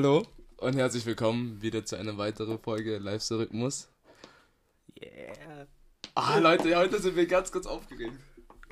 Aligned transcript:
Hallo 0.00 0.24
und 0.58 0.76
herzlich 0.76 1.04
willkommen 1.06 1.60
wieder 1.60 1.84
zu 1.84 1.96
einer 1.96 2.16
weiteren 2.16 2.60
Folge 2.60 2.98
Live-Rhythmus. 2.98 3.88
Yeah. 4.96 5.66
Ah, 6.14 6.38
Leute, 6.38 6.76
heute 6.76 7.00
sind 7.00 7.16
wir 7.16 7.26
ganz, 7.26 7.50
ganz 7.50 7.66
aufgeregt. 7.66 8.14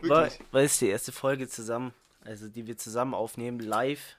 War, 0.02 0.30
Wirklich. 0.30 0.52
war 0.52 0.62
ist 0.62 0.80
die 0.80 0.86
erste 0.86 1.10
Folge 1.10 1.48
zusammen, 1.48 1.92
also 2.20 2.46
die 2.48 2.68
wir 2.68 2.76
zusammen 2.78 3.12
aufnehmen, 3.12 3.58
live, 3.58 4.14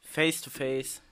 face 0.00 0.40
to 0.40 0.48
face. 0.48 1.02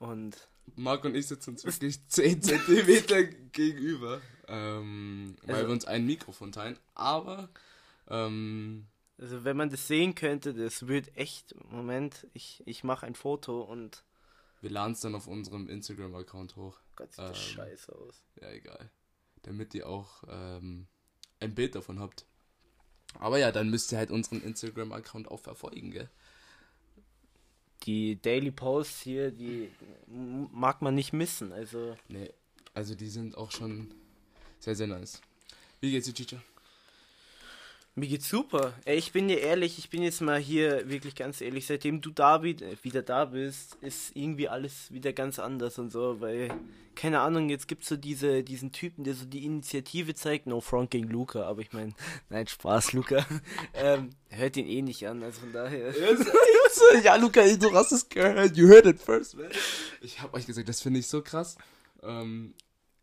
Und 0.00 0.48
Marc 0.74 1.04
und 1.04 1.14
ich 1.14 1.28
sitzen 1.28 1.50
uns 1.50 1.64
wirklich 1.64 2.04
10 2.08 2.42
Zentimeter 2.42 3.22
gegenüber, 3.22 4.20
ähm, 4.48 5.36
weil 5.44 5.54
Also- 5.54 5.68
wir 5.68 5.72
uns 5.72 5.84
ein 5.84 6.04
Mikrofon 6.04 6.50
teilen. 6.50 6.80
Aber, 6.96 7.48
ähm, 8.10 8.86
also 9.18 9.44
wenn 9.44 9.56
man 9.56 9.70
das 9.70 9.86
sehen 9.86 10.16
könnte, 10.16 10.52
das 10.52 10.88
wird 10.88 11.16
echt, 11.16 11.54
Moment, 11.70 12.26
ich, 12.34 12.64
ich 12.66 12.82
mache 12.82 13.06
ein 13.06 13.14
Foto 13.14 13.62
und 13.62 14.02
wir 14.66 14.72
laden 14.72 14.94
es 14.94 15.00
dann 15.00 15.14
auf 15.14 15.28
unserem 15.28 15.68
Instagram-Account 15.68 16.56
hoch. 16.56 16.76
Gott 16.96 17.12
sieht 17.12 17.20
das 17.20 17.38
Ähm. 17.38 17.54
scheiße 17.54 17.94
aus. 17.94 18.24
Ja, 18.42 18.50
egal. 18.50 18.90
Damit 19.42 19.72
ihr 19.74 19.88
auch 19.88 20.24
ähm, 20.28 20.88
ein 21.38 21.54
Bild 21.54 21.76
davon 21.76 22.00
habt. 22.00 22.26
Aber 23.20 23.38
ja, 23.38 23.52
dann 23.52 23.70
müsst 23.70 23.92
ihr 23.92 23.98
halt 23.98 24.10
unseren 24.10 24.42
Instagram-Account 24.42 25.28
auch 25.30 25.38
verfolgen, 25.38 25.92
gell? 25.92 26.10
Die 27.84 28.20
Daily 28.20 28.50
Posts 28.50 29.02
hier, 29.02 29.30
die 29.30 29.70
mag 30.08 30.82
man 30.82 30.96
nicht 30.96 31.12
missen, 31.12 31.52
also 31.52 31.96
Nee, 32.08 32.32
also 32.74 32.96
die 32.96 33.08
sind 33.08 33.36
auch 33.38 33.52
schon 33.52 33.94
sehr, 34.58 34.74
sehr 34.74 34.88
nice. 34.88 35.20
Wie 35.80 35.92
geht's 35.92 36.06
dir, 36.06 36.14
Chicha? 36.14 36.42
Mir 37.98 38.08
geht's 38.08 38.28
super. 38.28 38.74
Ey, 38.84 38.98
ich 38.98 39.10
bin 39.12 39.26
dir 39.26 39.40
ehrlich, 39.40 39.78
ich 39.78 39.88
bin 39.88 40.02
jetzt 40.02 40.20
mal 40.20 40.38
hier 40.38 40.86
wirklich 40.90 41.14
ganz 41.14 41.40
ehrlich, 41.40 41.64
seitdem 41.66 42.02
du 42.02 42.10
da 42.10 42.42
wi- 42.42 42.50
äh, 42.62 42.76
wieder 42.82 43.00
da 43.00 43.24
bist, 43.24 43.76
ist 43.80 44.14
irgendwie 44.14 44.50
alles 44.50 44.92
wieder 44.92 45.14
ganz 45.14 45.38
anders 45.38 45.78
und 45.78 45.90
so, 45.90 46.20
weil, 46.20 46.50
keine 46.94 47.20
Ahnung, 47.20 47.48
jetzt 47.48 47.68
gibt's 47.68 47.88
so 47.88 47.96
diese, 47.96 48.42
diesen 48.42 48.70
Typen, 48.70 49.02
der 49.04 49.14
so 49.14 49.24
die 49.24 49.46
Initiative 49.46 50.14
zeigt, 50.14 50.46
no 50.46 50.60
front 50.60 50.90
gegen 50.90 51.08
Luca, 51.08 51.44
aber 51.44 51.62
ich 51.62 51.72
meine, 51.72 51.94
nein, 52.28 52.46
Spaß, 52.46 52.92
Luca. 52.92 53.24
ähm, 53.72 54.10
hört 54.28 54.58
ihn 54.58 54.66
eh 54.68 54.82
nicht 54.82 55.08
an, 55.08 55.22
also 55.22 55.40
von 55.40 55.54
daher. 55.54 55.94
ja, 57.02 57.16
Luca, 57.16 57.46
du 57.56 57.72
hast 57.72 57.92
es 57.92 58.06
gehört. 58.10 58.58
You 58.58 58.68
heard 58.68 58.84
it 58.84 59.00
first, 59.00 59.38
man. 59.38 59.48
Ich 60.02 60.20
hab 60.20 60.34
euch 60.34 60.44
gesagt, 60.44 60.68
das 60.68 60.82
finde 60.82 61.00
ich 61.00 61.06
so 61.06 61.22
krass. 61.22 61.56
Ähm, 62.02 62.52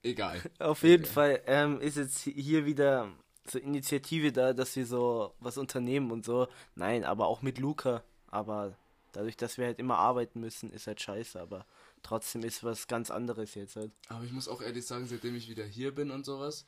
egal. 0.03 0.39
Auf 0.59 0.83
jeden 0.83 1.05
Okay. 1.05 1.13
Fall 1.13 1.41
ähm, 1.47 1.81
ist 1.81 1.97
jetzt 1.97 2.19
hier 2.19 2.67
wieder 2.67 3.11
so 3.47 3.59
Initiative 3.59 4.31
da, 4.31 4.53
dass 4.53 4.75
wir 4.75 4.85
so 4.85 5.33
was 5.39 5.57
unternehmen 5.57 6.11
und 6.11 6.25
so. 6.25 6.47
Nein, 6.75 7.03
aber 7.03 7.27
auch 7.27 7.41
mit 7.41 7.59
Luca. 7.59 8.03
Aber 8.27 8.77
dadurch, 9.11 9.37
dass 9.37 9.57
wir 9.57 9.65
halt 9.65 9.79
immer 9.79 9.97
arbeiten 9.97 10.39
müssen, 10.39 10.71
ist 10.71 10.87
halt 10.87 11.01
scheiße. 11.01 11.39
Aber 11.39 11.65
trotzdem 12.01 12.43
ist 12.43 12.63
was 12.63 12.87
ganz 12.87 13.11
anderes 13.11 13.55
jetzt 13.55 13.75
halt. 13.75 13.91
Aber 14.07 14.23
ich 14.23 14.31
muss 14.31 14.47
auch 14.47 14.61
ehrlich 14.61 14.85
sagen, 14.85 15.07
seitdem 15.07 15.35
ich 15.35 15.49
wieder 15.49 15.65
hier 15.65 15.93
bin 15.93 16.11
und 16.11 16.25
sowas, 16.25 16.65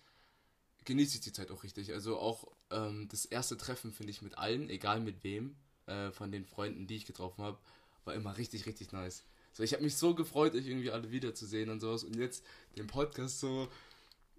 genieße 0.85 1.15
ich 1.15 1.21
die 1.21 1.33
Zeit 1.33 1.51
auch 1.51 1.63
richtig. 1.63 1.93
Also 1.93 2.17
auch 2.17 2.51
ähm, 2.71 3.07
das 3.09 3.25
erste 3.25 3.57
Treffen 3.57 3.91
finde 3.91 4.11
ich 4.11 4.21
mit 4.21 4.37
allen, 4.37 4.69
egal 4.69 4.99
mit 4.99 5.23
wem, 5.23 5.55
äh, 5.87 6.11
von 6.11 6.31
den 6.31 6.45
Freunden, 6.45 6.87
die 6.87 6.95
ich 6.95 7.05
getroffen 7.05 7.43
habe, 7.43 7.57
war 8.05 8.13
immer 8.13 8.37
richtig, 8.37 8.65
richtig 8.65 8.91
nice. 8.91 9.23
So, 9.53 9.63
ich 9.63 9.73
habe 9.73 9.83
mich 9.83 9.95
so 9.95 10.13
gefreut, 10.13 10.53
euch 10.53 10.67
irgendwie 10.67 10.91
alle 10.91 11.11
wiederzusehen 11.11 11.69
und 11.69 11.79
sowas. 11.79 12.03
Und 12.03 12.17
jetzt 12.17 12.43
den 12.77 12.87
Podcast 12.87 13.39
so 13.39 13.69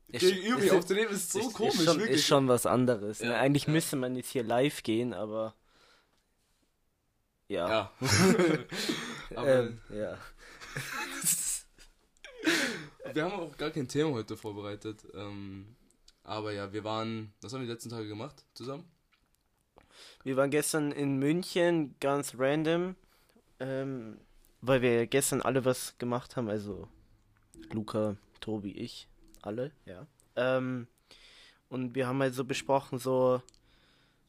Ist- 0.08 0.20
gegenüber 0.20 0.62
ist- 0.62 0.72
aufzunehmen, 0.72 1.10
ist 1.12 1.32
so 1.32 1.40
ist, 1.40 1.54
komisch, 1.54 1.74
ist, 1.74 1.84
schon, 1.84 1.98
wirklich. 1.98 2.16
ist 2.16 2.26
schon 2.26 2.48
was 2.48 2.66
anderes. 2.66 3.20
ne? 3.20 3.30
Ja, 3.30 3.40
Eigentlich 3.40 3.66
ja. 3.66 3.72
müsste 3.72 3.96
man 3.96 4.14
jetzt 4.16 4.30
hier 4.30 4.44
live 4.44 4.82
gehen, 4.82 5.12
aber. 5.14 5.54
Ja. 7.48 7.69
Ja. 7.69 7.92
Aber 9.36 9.48
ähm, 9.48 9.81
ja. 9.91 10.16
wir 13.12 13.25
haben 13.25 13.32
auch 13.41 13.56
gar 13.56 13.70
kein 13.70 13.88
Thema 13.88 14.12
heute 14.12 14.36
vorbereitet. 14.36 15.04
Ähm, 15.14 15.75
aber 16.25 16.52
ja, 16.52 16.72
wir 16.72 16.84
waren, 16.84 17.32
was 17.41 17.52
haben 17.52 17.60
wir 17.60 17.66
die 17.66 17.72
letzten 17.72 17.91
Tage 17.91 18.08
gemacht 18.08 18.44
zusammen? 18.54 18.84
Wir 20.25 20.36
waren 20.36 20.50
gestern 20.50 20.91
in 20.92 21.19
München, 21.19 21.94
ganz 22.00 22.34
random, 22.38 22.97
ähm, 23.60 24.19
weil 24.60 24.82
wir 24.82 25.06
gestern 25.06 25.41
alle 25.42 25.64
was 25.64 25.97
gemacht 25.98 26.36
haben, 26.36 26.48
also 26.48 26.88
Luca, 27.72 28.16
Tobi, 28.41 28.72
ich, 28.72 29.08
alle, 29.46 29.72
ja. 29.86 30.06
Ähm, 30.36 30.86
und 31.68 31.94
wir 31.94 32.06
haben 32.06 32.20
halt 32.20 32.34
so 32.34 32.44
besprochen, 32.44 32.98
so, 32.98 33.42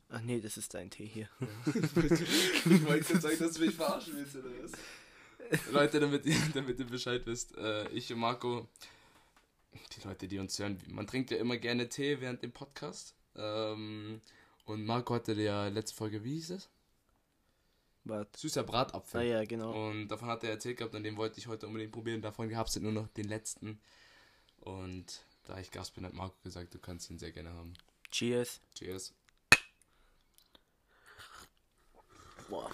ach 0.09 0.22
nee, 0.22 0.39
das 0.39 0.57
ist 0.57 0.73
dein 0.73 0.89
Tee 0.89 1.05
hier. 1.05 1.29
ich 1.66 2.85
wollte 2.85 3.13
jetzt 3.13 3.22
sagen, 3.22 3.38
dass 3.39 3.53
du 3.53 3.66
mich 3.66 3.75
verarschen 3.75 4.16
willst, 4.16 4.35
oder 4.35 4.50
was? 4.61 4.72
Leute, 5.72 6.00
damit 6.00 6.25
ihr, 6.25 6.35
damit 6.53 6.79
ihr 6.79 6.88
Bescheid 6.88 7.25
wisst, 7.25 7.57
äh, 7.57 7.88
ich 7.89 8.11
und 8.11 8.19
Marco, 8.19 8.67
die 9.95 10.07
Leute, 10.07 10.28
die 10.28 10.39
uns 10.39 10.57
hören, 10.59 10.79
man 10.88 11.07
trinkt 11.07 11.31
ja 11.31 11.38
immer 11.38 11.57
gerne 11.57 11.89
Tee 11.89 12.19
während 12.19 12.44
dem 12.44 12.51
Podcast. 12.51 13.16
Ähm, 13.35 14.22
und 14.66 14.85
Marco 14.85 15.13
hatte 15.13 15.34
ja 15.34 15.67
letzte 15.67 15.95
Folge, 15.95 16.23
wie 16.23 16.34
hieß 16.34 16.51
es? 16.51 16.69
Warte. 18.03 18.39
Süßer 18.39 18.63
Bratapfel. 18.63 19.22
Ah 19.22 19.23
ja, 19.23 19.45
genau. 19.45 19.89
Und 19.89 20.07
davon 20.07 20.29
hat 20.29 20.44
er 20.44 20.51
erzählt 20.51 20.78
gehabt 20.78 20.95
und 20.95 21.03
den 21.03 21.17
wollte 21.17 21.39
ich 21.39 21.47
heute 21.47 21.67
unbedingt 21.67 21.91
probieren. 21.91 22.22
Davon 22.22 22.49
gab 22.49 22.67
es 22.67 22.79
nur 22.79 22.91
noch 22.91 23.07
den 23.09 23.28
letzten. 23.28 23.79
Und 24.67 25.22
da 25.45 25.57
ich 25.59 25.72
Gast 25.72 25.95
bin, 25.95 26.05
hat 26.05 26.13
Marco 26.13 26.35
gesagt, 26.44 26.73
du 26.73 26.79
kannst 26.79 27.09
ihn 27.09 27.17
sehr 27.17 27.31
gerne 27.31 27.53
haben. 27.53 27.73
Cheers. 28.11 28.59
Cheers. 28.78 29.13
Boah. 32.50 32.69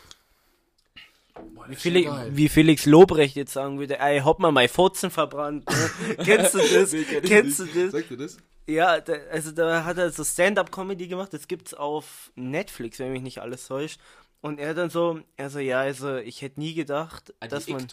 Boah, 1.35 1.69
Wie, 1.69 1.75
Felix, 1.75 2.11
wie 2.29 2.49
Felix 2.49 2.85
Lobrecht 2.85 3.35
jetzt 3.35 3.53
sagen 3.53 3.77
würde, 3.79 3.99
ey, 3.99 4.19
hopp 4.21 4.39
mal 4.39 4.51
mein 4.51 4.69
Furzen 4.69 5.11
verbrannt. 5.11 5.69
Ne? 5.69 6.15
Kennst 6.23 6.55
du 6.55 6.59
das? 6.59 6.91
Kennst 7.23 7.59
du 7.59 7.65
das? 7.65 7.91
Sagt 7.91 8.11
ihr 8.11 8.17
das? 8.17 8.37
Ja, 8.65 8.99
da, 9.01 9.13
also 9.31 9.51
da 9.51 9.83
hat 9.83 9.97
er 9.97 10.11
so 10.11 10.23
Stand-up-Comedy 10.23 11.07
gemacht, 11.07 11.33
das 11.33 11.47
gibt's 11.47 11.73
auf 11.73 12.31
Netflix, 12.35 12.97
wenn 12.99 13.11
mich 13.11 13.21
nicht 13.21 13.39
alles 13.39 13.67
täuscht. 13.67 13.99
Und 14.41 14.59
er 14.59 14.73
dann 14.73 14.89
so, 14.89 15.19
er 15.37 15.49
so, 15.49 15.59
ja, 15.59 15.81
also 15.81 16.17
ich 16.17 16.41
hätte 16.41 16.59
nie 16.59 16.73
gedacht, 16.73 17.33
Ah, 17.39 17.47
dass 17.47 17.67
man. 17.67 17.87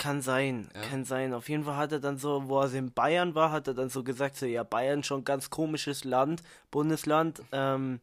Kann 0.00 0.22
sein, 0.22 0.70
Ja. 0.74 0.80
kann 0.80 1.04
sein. 1.04 1.34
Auf 1.34 1.50
jeden 1.50 1.64
Fall 1.64 1.76
hat 1.76 1.92
er 1.92 2.00
dann 2.00 2.16
so, 2.16 2.48
wo 2.48 2.58
er 2.62 2.72
in 2.72 2.90
Bayern 2.90 3.34
war, 3.34 3.52
hat 3.52 3.68
er 3.68 3.74
dann 3.74 3.90
so 3.90 4.02
gesagt, 4.02 4.34
so, 4.36 4.46
ja, 4.46 4.62
Bayern 4.62 5.04
schon 5.04 5.24
ganz 5.26 5.50
komisches 5.50 6.04
Land, 6.04 6.42
Bundesland, 6.70 7.42
ähm, 7.52 8.00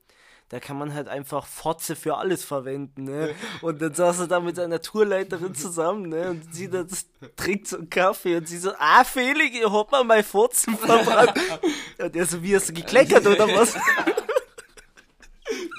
da 0.49 0.59
kann 0.59 0.77
man 0.77 0.93
halt 0.93 1.07
einfach 1.07 1.47
Fotze 1.47 1.95
für 1.95 2.17
alles 2.17 2.45
verwenden, 2.45 3.05
ne? 3.05 3.33
Und 3.63 3.81
dann 3.81 3.95
saß 3.95 4.19
er 4.19 4.27
da 4.27 4.39
mit 4.39 4.57
seiner 4.57 4.79
Tourleiterin 4.79 5.55
zusammen, 5.55 6.09
ne? 6.09 6.29
Und 6.29 6.53
sie 6.53 6.69
dann 6.69 6.87
trinkt 7.35 7.67
so 7.67 7.77
einen 7.77 7.89
Kaffee 7.89 8.37
und 8.37 8.47
sie 8.47 8.59
so, 8.59 8.71
ah, 8.77 9.03
Felix, 9.03 9.57
ihr 9.57 9.73
habt 9.73 9.91
mal 9.91 10.03
mein 10.03 10.23
Furzen 10.23 10.77
verbrannt. 10.77 11.33
und 11.97 12.15
er 12.15 12.25
so, 12.27 12.43
wie 12.43 12.55
hast 12.55 12.69
du 12.69 12.73
gekleckert 12.73 13.25
oder 13.25 13.47
was? 13.47 13.75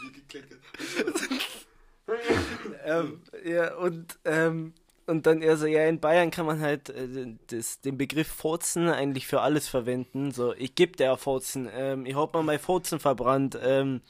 Wie 0.03 0.13
gekleckert. 0.13 0.59
ähm, 2.85 3.23
ja, 3.45 3.75
und, 3.77 4.19
ähm, 4.25 4.75
und 5.09 5.27
dann 5.27 5.41
er 5.41 5.57
so, 5.57 5.67
ja, 5.67 5.89
in 5.89 6.01
Bayern 6.01 6.31
kann 6.31 6.47
man 6.47 6.61
halt 6.61 6.91
äh, 6.91 7.35
das, 7.47 7.81
den 7.81 7.97
Begriff 7.97 8.29
Furzen 8.29 8.89
eigentlich 8.89 9.27
für 9.27 9.41
alles 9.41 9.67
verwenden. 9.67 10.33
So, 10.33 10.55
ich 10.55 10.75
geb 10.75 10.97
dir 10.97 11.17
Furzen, 11.17 11.69
ähm, 11.73 12.05
ich 12.05 12.15
hab 12.15 12.35
mal 12.35 12.43
mein 12.43 12.59
Furzen 12.59 13.01
verbrannt, 13.01 13.59
ähm, 13.61 14.03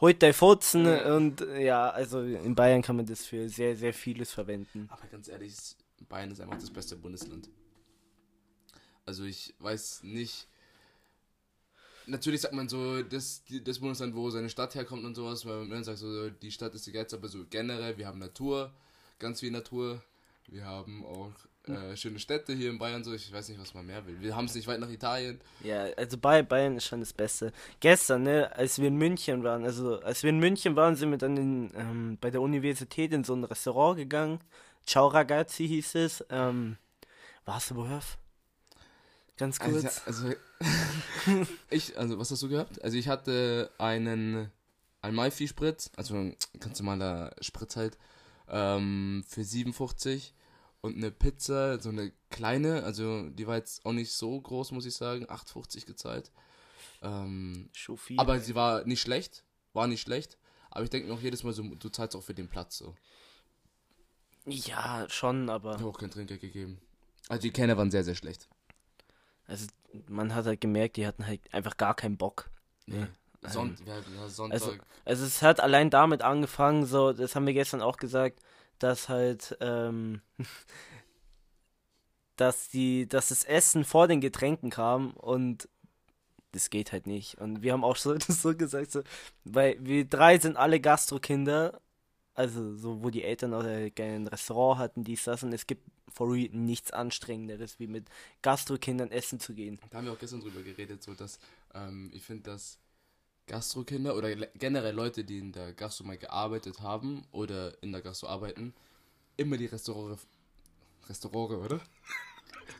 heute 0.00 0.20
dein 0.20 0.34
Furzen 0.34 0.86
und 0.86 1.40
äh, 1.40 1.64
ja, 1.64 1.90
also 1.90 2.20
in 2.20 2.54
Bayern 2.54 2.82
kann 2.82 2.96
man 2.96 3.06
das 3.06 3.26
für 3.26 3.48
sehr, 3.48 3.76
sehr 3.76 3.92
vieles 3.92 4.32
verwenden. 4.32 4.88
Aber 4.90 5.06
ganz 5.08 5.28
ehrlich, 5.28 5.54
Bayern 6.08 6.30
ist 6.30 6.40
einfach 6.40 6.58
das 6.58 6.70
beste 6.70 6.96
Bundesland. 6.96 7.48
Also 9.04 9.24
ich 9.24 9.54
weiß 9.58 10.04
nicht. 10.04 10.46
Natürlich 12.06 12.42
sagt 12.42 12.54
man 12.54 12.68
so, 12.68 13.02
das, 13.02 13.42
das 13.64 13.80
Bundesland, 13.80 14.14
wo 14.14 14.30
seine 14.30 14.48
Stadt 14.48 14.74
herkommt 14.74 15.04
und 15.04 15.14
sowas, 15.14 15.44
weil 15.44 15.64
man 15.64 15.82
sagt 15.82 15.98
so, 15.98 16.30
die 16.30 16.50
Stadt 16.52 16.74
ist 16.74 16.86
die 16.86 16.92
geilste, 16.92 17.16
aber 17.16 17.28
so 17.28 17.44
generell, 17.50 17.98
wir 17.98 18.06
haben 18.06 18.18
Natur, 18.18 18.72
ganz 19.18 19.40
viel 19.40 19.50
Natur. 19.50 20.00
Wir 20.50 20.64
haben 20.64 21.04
auch 21.04 21.32
äh, 21.68 21.96
schöne 21.96 22.18
Städte 22.18 22.54
hier 22.54 22.70
in 22.70 22.78
Bayern, 22.78 23.04
so 23.04 23.12
ich 23.12 23.30
weiß 23.30 23.48
nicht, 23.50 23.60
was 23.60 23.74
man 23.74 23.86
mehr 23.86 24.06
will. 24.06 24.18
Wir 24.20 24.34
haben 24.34 24.46
es 24.46 24.54
nicht 24.54 24.66
weit 24.66 24.80
nach 24.80 24.88
Italien. 24.88 25.40
Ja, 25.62 25.84
also 25.96 26.16
bei 26.16 26.42
Bayern 26.42 26.76
ist 26.76 26.86
schon 26.86 27.00
das 27.00 27.12
Beste. 27.12 27.52
Gestern, 27.80 28.22
ne, 28.22 28.50
als 28.56 28.78
wir 28.78 28.88
in 28.88 28.96
München 28.96 29.44
waren, 29.44 29.64
also 29.64 30.00
als 30.00 30.22
wir 30.22 30.30
in 30.30 30.38
München 30.38 30.76
waren, 30.76 30.96
sind 30.96 31.10
wir 31.10 31.18
dann 31.18 31.36
in, 31.36 31.70
ähm, 31.74 32.18
bei 32.20 32.30
der 32.30 32.40
Universität 32.40 33.12
in 33.12 33.24
so 33.24 33.34
ein 33.34 33.44
Restaurant 33.44 33.98
gegangen. 33.98 34.40
Ciao 34.86 35.08
Ragazzi 35.08 35.68
hieß 35.68 35.96
es. 35.96 36.24
Ähm, 36.30 36.78
warst 37.44 37.70
du 37.70 37.76
woher? 37.76 38.00
Ganz 39.36 39.60
kurz. 39.60 40.02
Also, 40.06 40.28
also 40.28 40.34
ich, 41.70 41.96
also 41.98 42.18
was 42.18 42.30
hast 42.30 42.42
du 42.42 42.48
gehabt? 42.48 42.82
Also 42.82 42.96
ich 42.96 43.08
hatte 43.08 43.70
einen 43.76 44.50
Almalfi-Spritz, 45.02 45.90
also 45.96 46.14
ein 46.14 46.36
ganz 46.58 46.80
normaler 46.80 47.34
Spritz 47.40 47.76
halt, 47.76 47.98
ähm, 48.48 49.24
für 49.28 49.44
57 49.44 50.34
und 50.80 50.96
eine 50.96 51.10
Pizza, 51.10 51.80
so 51.80 51.88
eine 51.88 52.12
kleine, 52.30 52.84
also 52.84 53.28
die 53.30 53.46
war 53.46 53.56
jetzt 53.56 53.84
auch 53.84 53.92
nicht 53.92 54.12
so 54.12 54.40
groß, 54.40 54.72
muss 54.72 54.86
ich 54.86 54.94
sagen, 54.94 55.26
8,50 55.26 55.86
gezahlt. 55.86 56.30
Ähm, 57.02 57.68
Schufi. 57.72 58.16
aber 58.18 58.40
sie 58.40 58.54
war 58.54 58.84
nicht 58.84 59.00
schlecht, 59.00 59.44
war 59.72 59.86
nicht 59.86 60.00
schlecht, 60.00 60.36
aber 60.70 60.84
ich 60.84 60.90
denke 60.90 61.08
mir 61.08 61.14
auch 61.14 61.20
jedes 61.20 61.44
Mal 61.44 61.52
so, 61.52 61.62
du 61.62 61.88
zahlst 61.88 62.16
auch 62.16 62.22
für 62.22 62.34
den 62.34 62.48
Platz 62.48 62.78
so. 62.78 62.94
Ja, 64.46 65.06
schon, 65.08 65.44
Ich 65.44 65.50
aber 65.50 65.74
habe 65.74 65.86
auch 65.86 65.98
kein 65.98 66.10
Trinkgeld 66.10 66.40
gegeben. 66.40 66.80
Also 67.28 67.42
die 67.42 67.50
Kellner 67.50 67.76
waren 67.76 67.90
sehr, 67.90 68.04
sehr 68.04 68.14
schlecht. 68.14 68.48
also, 69.46 69.66
man 70.06 70.34
hat 70.34 70.46
halt 70.46 70.60
gemerkt, 70.60 70.96
die 70.96 71.06
hatten 71.06 71.26
halt 71.26 71.40
einfach 71.52 71.76
gar 71.76 71.94
keinen 71.94 72.16
Bock. 72.16 72.50
Nee. 72.86 73.06
Sonnt 73.46 73.80
ja, 73.86 73.98
ja, 73.98 74.28
Sonntag. 74.28 74.60
Also, 74.60 74.76
also 75.04 75.24
es 75.24 75.42
hat 75.42 75.60
allein 75.60 75.90
damit 75.90 76.22
angefangen, 76.22 76.86
so, 76.86 77.12
das 77.12 77.36
haben 77.36 77.46
wir 77.46 77.52
gestern 77.52 77.82
auch 77.82 77.96
gesagt, 77.96 78.40
dass 78.78 79.08
halt, 79.08 79.56
ähm, 79.60 80.20
dass 82.36 82.68
die, 82.68 83.08
dass 83.08 83.28
das 83.28 83.44
Essen 83.44 83.84
vor 83.84 84.08
den 84.08 84.20
Getränken 84.20 84.70
kam 84.70 85.12
und 85.12 85.68
das 86.52 86.70
geht 86.70 86.92
halt 86.92 87.06
nicht. 87.06 87.36
Und 87.38 87.62
wir 87.62 87.72
haben 87.72 87.84
auch 87.84 87.96
so, 87.96 88.16
so 88.28 88.56
gesagt, 88.56 88.92
so, 88.92 89.02
weil 89.44 89.76
wir 89.80 90.04
drei 90.04 90.38
sind 90.38 90.56
alle 90.56 90.80
Gastrokinder, 90.80 91.80
also 92.34 92.74
so, 92.76 93.02
wo 93.02 93.10
die 93.10 93.24
Eltern 93.24 93.52
auch 93.54 93.64
äh, 93.64 93.90
gerne 93.90 94.14
ein 94.14 94.26
Restaurant 94.28 94.78
hatten, 94.78 95.04
dies, 95.04 95.24
das, 95.24 95.42
und 95.42 95.52
es 95.52 95.66
gibt 95.66 95.82
for 96.08 96.32
real 96.32 96.48
nichts 96.52 96.90
Anstrengenderes, 96.92 97.78
wie 97.78 97.86
mit 97.86 98.08
Gastrokindern 98.42 99.10
essen 99.10 99.40
zu 99.40 99.54
gehen. 99.54 99.78
Da 99.90 99.98
haben 99.98 100.06
wir 100.06 100.12
auch 100.12 100.18
gestern 100.18 100.40
drüber 100.40 100.62
geredet, 100.62 101.02
so 101.02 101.14
dass 101.14 101.38
ähm, 101.74 102.10
ich 102.12 102.22
finde, 102.22 102.44
dass 102.44 102.78
Gastrokinder 103.48 104.14
oder 104.14 104.34
generell 104.36 104.94
Leute, 104.94 105.24
die 105.24 105.38
in 105.38 105.52
der 105.52 105.72
Gastro 105.72 106.04
mal 106.04 106.18
gearbeitet 106.18 106.80
haben 106.80 107.24
oder 107.32 107.82
in 107.82 107.90
der 107.92 108.02
Gastro 108.02 108.28
arbeiten, 108.28 108.74
immer 109.36 109.56
die 109.56 109.66
Restaurants. 109.74 110.26
Restaurants, 111.08 111.54
oder? 111.64 111.80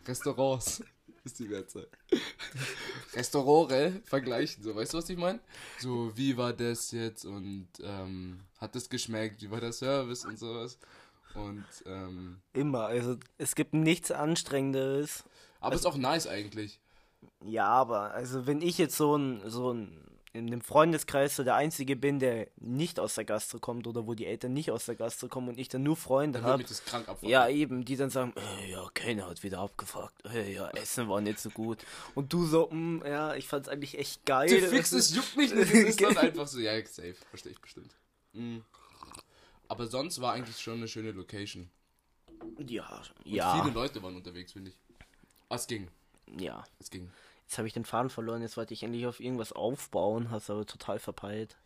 Restaurants 0.06 0.82
ist 1.24 1.38
die 1.38 1.48
Mehrzahl. 1.48 1.88
Restaurants 3.14 4.08
vergleichen, 4.08 4.62
so, 4.62 4.74
weißt 4.76 4.92
du, 4.94 4.98
was 4.98 5.08
ich 5.10 5.18
meine? 5.18 5.40
So, 5.78 6.12
wie 6.16 6.36
war 6.36 6.52
das 6.52 6.92
jetzt 6.92 7.24
und 7.24 7.68
ähm, 7.82 8.40
hat 8.58 8.74
das 8.74 8.88
geschmeckt, 8.88 9.42
wie 9.42 9.50
war 9.50 9.60
der 9.60 9.72
Service 9.72 10.24
und 10.24 10.38
sowas. 10.38 10.78
Und, 11.34 11.66
ähm, 11.86 12.40
Immer, 12.52 12.86
also 12.86 13.16
es 13.36 13.54
gibt 13.54 13.74
nichts 13.74 14.10
Anstrengenderes. 14.10 15.24
aber 15.60 15.74
ist 15.74 15.86
auch 15.86 15.96
nice 15.96 16.26
eigentlich. 16.26 16.80
Ja, 17.44 17.66
aber 17.66 18.12
also 18.12 18.46
wenn 18.46 18.60
ich 18.62 18.78
jetzt 18.78 18.96
so 18.96 19.16
ein, 19.16 19.48
so 19.48 19.72
ein 19.72 20.04
in 20.32 20.46
dem 20.48 20.60
Freundeskreis 20.60 21.36
so 21.36 21.44
der 21.44 21.54
Einzige 21.54 21.96
bin, 21.96 22.18
der 22.18 22.48
nicht 22.56 23.00
aus 23.00 23.14
der 23.14 23.24
Gastro 23.24 23.58
kommt 23.58 23.86
oder 23.86 24.06
wo 24.06 24.14
die 24.14 24.26
Eltern 24.26 24.52
nicht 24.52 24.70
aus 24.70 24.84
der 24.86 24.94
Gastro 24.94 25.28
kommen 25.28 25.48
und 25.48 25.58
ich 25.58 25.68
dann 25.68 25.82
nur 25.82 25.96
Freunde 25.96 26.42
habe, 26.42 26.62
das 26.64 26.82
ja 27.22 27.48
eben, 27.48 27.84
die 27.84 27.96
dann 27.96 28.10
sagen, 28.10 28.34
äh, 28.36 28.70
ja, 28.70 28.88
keiner 28.92 29.28
hat 29.28 29.42
wieder 29.42 29.60
abgefragt, 29.60 30.24
äh, 30.26 30.52
ja, 30.52 30.68
Essen 30.70 31.08
war 31.08 31.20
nicht 31.20 31.40
so 31.40 31.50
gut. 31.50 31.78
Und 32.14 32.32
du 32.32 32.46
so, 32.46 32.68
mm, 32.70 33.02
ja, 33.06 33.34
ich 33.34 33.48
fand's 33.48 33.68
eigentlich 33.68 33.98
echt 33.98 34.24
geil. 34.26 34.48
Du 34.48 34.68
fix, 34.68 34.92
es 34.92 35.14
juckt 35.14 35.36
mich 35.36 35.54
nicht. 35.54 35.72
Es 35.72 35.90
ist 35.90 36.02
dann 36.02 36.16
einfach 36.18 36.46
so, 36.46 36.58
ja, 36.58 36.74
safe. 36.84 37.16
Verstehe 37.30 37.52
ich 37.52 37.60
bestimmt. 37.60 37.94
Mhm. 38.32 38.64
Aber 39.68 39.86
sonst 39.86 40.20
war 40.20 40.32
eigentlich 40.32 40.58
schon 40.58 40.78
eine 40.78 40.88
schöne 40.88 41.12
Location. 41.12 41.70
Ja, 42.58 43.02
Und 43.24 43.32
ja, 43.32 43.60
viele 43.60 43.74
Leute 43.74 44.02
waren 44.02 44.16
unterwegs, 44.16 44.52
finde 44.52 44.70
ich. 44.70 44.78
Es 45.50 45.66
ging. 45.66 45.88
ja. 46.38 46.64
Es 46.78 46.90
ging. 46.90 47.10
Jetzt 47.48 47.56
habe 47.56 47.66
ich 47.66 47.72
den 47.72 47.86
Faden 47.86 48.10
verloren, 48.10 48.42
jetzt 48.42 48.58
wollte 48.58 48.74
ich 48.74 48.82
endlich 48.82 49.06
auf 49.06 49.20
irgendwas 49.20 49.54
aufbauen, 49.54 50.30
hast 50.30 50.50
aber 50.50 50.66
total 50.66 50.98
verpeilt. 50.98 51.56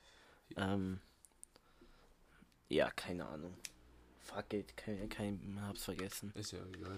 Ähm, 0.56 1.00
ja, 2.68 2.88
keine 2.92 3.26
Ahnung. 3.26 3.52
Fuck 4.20 4.52
it, 4.52 4.76
kein, 4.76 5.08
kein, 5.08 5.58
hab's 5.66 5.82
vergessen. 5.82 6.30
Ist 6.36 6.52
ja 6.52 6.60
egal. 6.72 6.96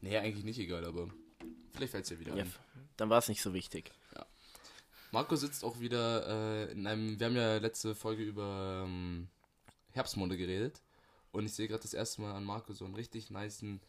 Nee, 0.00 0.16
eigentlich 0.16 0.46
nicht 0.46 0.58
egal, 0.58 0.86
aber 0.86 1.10
vielleicht 1.74 1.90
fällt 1.90 2.04
es 2.04 2.10
ja 2.10 2.18
wieder 2.18 2.34
Ja, 2.34 2.44
ein. 2.44 2.54
dann 2.96 3.10
war 3.10 3.18
es 3.18 3.28
nicht 3.28 3.42
so 3.42 3.52
wichtig. 3.52 3.92
Marco 5.10 5.36
sitzt 5.36 5.62
auch 5.62 5.78
wieder 5.80 6.66
äh, 6.68 6.72
in 6.72 6.86
einem. 6.86 7.18
Wir 7.20 7.26
haben 7.26 7.36
ja 7.36 7.58
letzte 7.58 7.94
Folge 7.94 8.22
über 8.22 8.84
ähm, 8.86 9.28
Herbstmonde 9.92 10.36
geredet. 10.38 10.80
Und 11.32 11.44
ich 11.44 11.52
sehe 11.52 11.68
gerade 11.68 11.82
das 11.82 11.92
erste 11.94 12.22
Mal 12.22 12.34
an 12.34 12.44
Marco 12.44 12.72
so 12.72 12.86
einen 12.86 12.94
richtig 12.94 13.30
niceen 13.30 13.80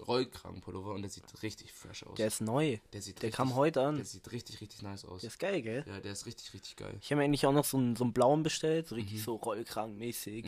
Strick-Rollkragenpullover 0.00 0.94
und 0.94 1.02
der 1.02 1.10
sieht 1.10 1.24
richtig 1.42 1.72
fresh 1.72 2.04
aus. 2.04 2.16
Der 2.16 2.26
ist 2.26 2.40
neu. 2.40 2.78
Der 2.92 3.02
sieht 3.02 3.18
Der 3.18 3.24
richtig, 3.24 3.36
kam 3.36 3.54
heute 3.54 3.82
an. 3.82 3.96
Der 3.96 4.04
sieht 4.04 4.30
richtig, 4.32 4.60
richtig 4.60 4.82
nice 4.82 5.04
aus. 5.04 5.20
Der 5.20 5.28
ist 5.28 5.38
geil, 5.38 5.62
gell? 5.62 5.84
Ja, 5.86 6.00
der 6.00 6.12
ist 6.12 6.26
richtig, 6.26 6.52
richtig 6.54 6.76
geil. 6.76 6.96
Ich 7.00 7.10
habe 7.10 7.18
mir 7.20 7.24
eigentlich 7.24 7.46
auch 7.46 7.52
noch 7.52 7.64
so 7.64 7.76
einen, 7.76 7.96
so 7.96 8.04
einen 8.04 8.12
blauen 8.12 8.42
bestellt, 8.42 8.88
so 8.88 8.94
Mhm. 8.94 9.00
richtig 9.02 9.22
so 9.22 9.36
rollkragenmäßig. 9.36 10.46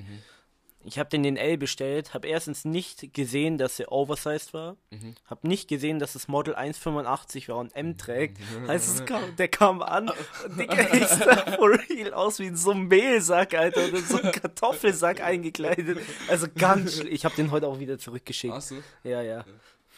Ich 0.85 0.99
habe 0.99 1.09
den 1.11 1.25
in 1.25 1.37
L 1.37 1.59
bestellt, 1.59 2.13
habe 2.13 2.27
erstens 2.27 2.65
nicht 2.65 3.15
gesehen, 3.15 3.57
dass 3.57 3.79
er 3.79 3.93
oversized 3.93 4.53
war, 4.53 4.77
Mhm. 4.91 5.15
habe 5.27 5.47
nicht 5.47 5.69
gesehen, 5.69 6.01
dass 6.01 6.15
das 6.15 6.27
Model 6.27 6.57
1,85 6.57 7.49
war 7.49 7.59
und 7.59 7.75
M 7.77 7.97
trägt. 7.97 8.39
Heißt 8.67 8.89
es 8.97 9.05
kam, 9.05 9.23
der 9.37 9.47
kam 9.49 9.81
an 9.81 10.09
und 10.09 10.59
Digga, 10.59 10.93
ich 10.95 11.07
sah 11.07 11.53
for 11.57 11.71
real 11.89 12.13
aus 12.15 12.41
wie 12.41 12.47
in 12.47 12.57
so 12.57 12.73
einem 12.73 12.89
Mehlsack, 12.89 13.55
Alter, 13.55 13.87
oder 13.89 13.99
so 14.01 14.21
ein 14.21 14.33
Kartoffelsack 14.33 15.21
eingekleidet. 15.21 15.99
Also 16.29 16.47
ganz 16.53 16.97
schlimm. 16.97 17.13
Ich 17.13 17.25
habe 17.25 17.37
den 17.37 17.53
heute 17.53 17.69
auch 17.69 17.79
wieder 17.79 17.99
zurückgeschickt. 17.99 18.53
Hast 18.53 18.73
du? 18.73 18.83
Ja, 19.05 19.23
ja. 19.23 19.45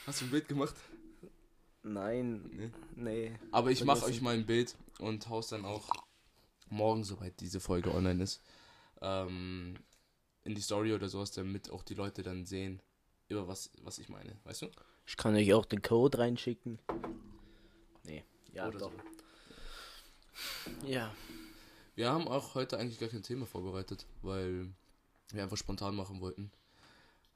Hast 0.06 0.20
du 0.20 0.26
ein 0.26 0.30
Bild 0.30 0.48
gemacht? 0.48 0.74
Nein, 1.82 2.72
nee. 2.96 3.32
Aber 3.52 3.70
ich 3.70 3.84
mache 3.84 4.04
euch 4.06 4.20
mal 4.22 4.34
ein 4.34 4.46
Bild 4.46 4.74
und 4.98 5.28
haus 5.28 5.48
dann 5.48 5.64
auch 5.64 5.88
morgen, 6.70 7.04
sobald 7.04 7.40
diese 7.40 7.60
Folge 7.60 7.94
online 7.94 8.22
ist, 8.22 8.40
ähm, 9.02 9.74
in 10.44 10.54
die 10.54 10.60
Story 10.60 10.92
oder 10.92 11.08
sowas, 11.08 11.30
damit 11.32 11.70
auch 11.70 11.82
die 11.82 11.94
Leute 11.94 12.22
dann 12.22 12.44
sehen, 12.46 12.80
über 13.28 13.48
was, 13.48 13.70
was 13.82 13.98
ich 13.98 14.08
meine. 14.08 14.36
Weißt 14.44 14.62
du? 14.62 14.70
Ich 15.06 15.16
kann 15.16 15.34
euch 15.34 15.52
auch 15.54 15.64
den 15.66 15.82
Code 15.82 16.18
reinschicken. 16.18 16.78
Nee, 18.04 18.22
ja, 18.52 18.68
Oder 18.68 18.78
doch. 18.78 18.92
so. 20.80 20.86
Ja. 20.86 21.14
Wir 21.94 22.10
haben 22.10 22.26
auch 22.28 22.54
heute 22.54 22.78
eigentlich 22.78 22.98
gar 22.98 23.08
kein 23.08 23.22
Thema 23.22 23.46
vorbereitet, 23.46 24.06
weil 24.22 24.68
wir 25.32 25.42
einfach 25.42 25.56
spontan 25.56 25.94
machen 25.94 26.20
wollten. 26.20 26.50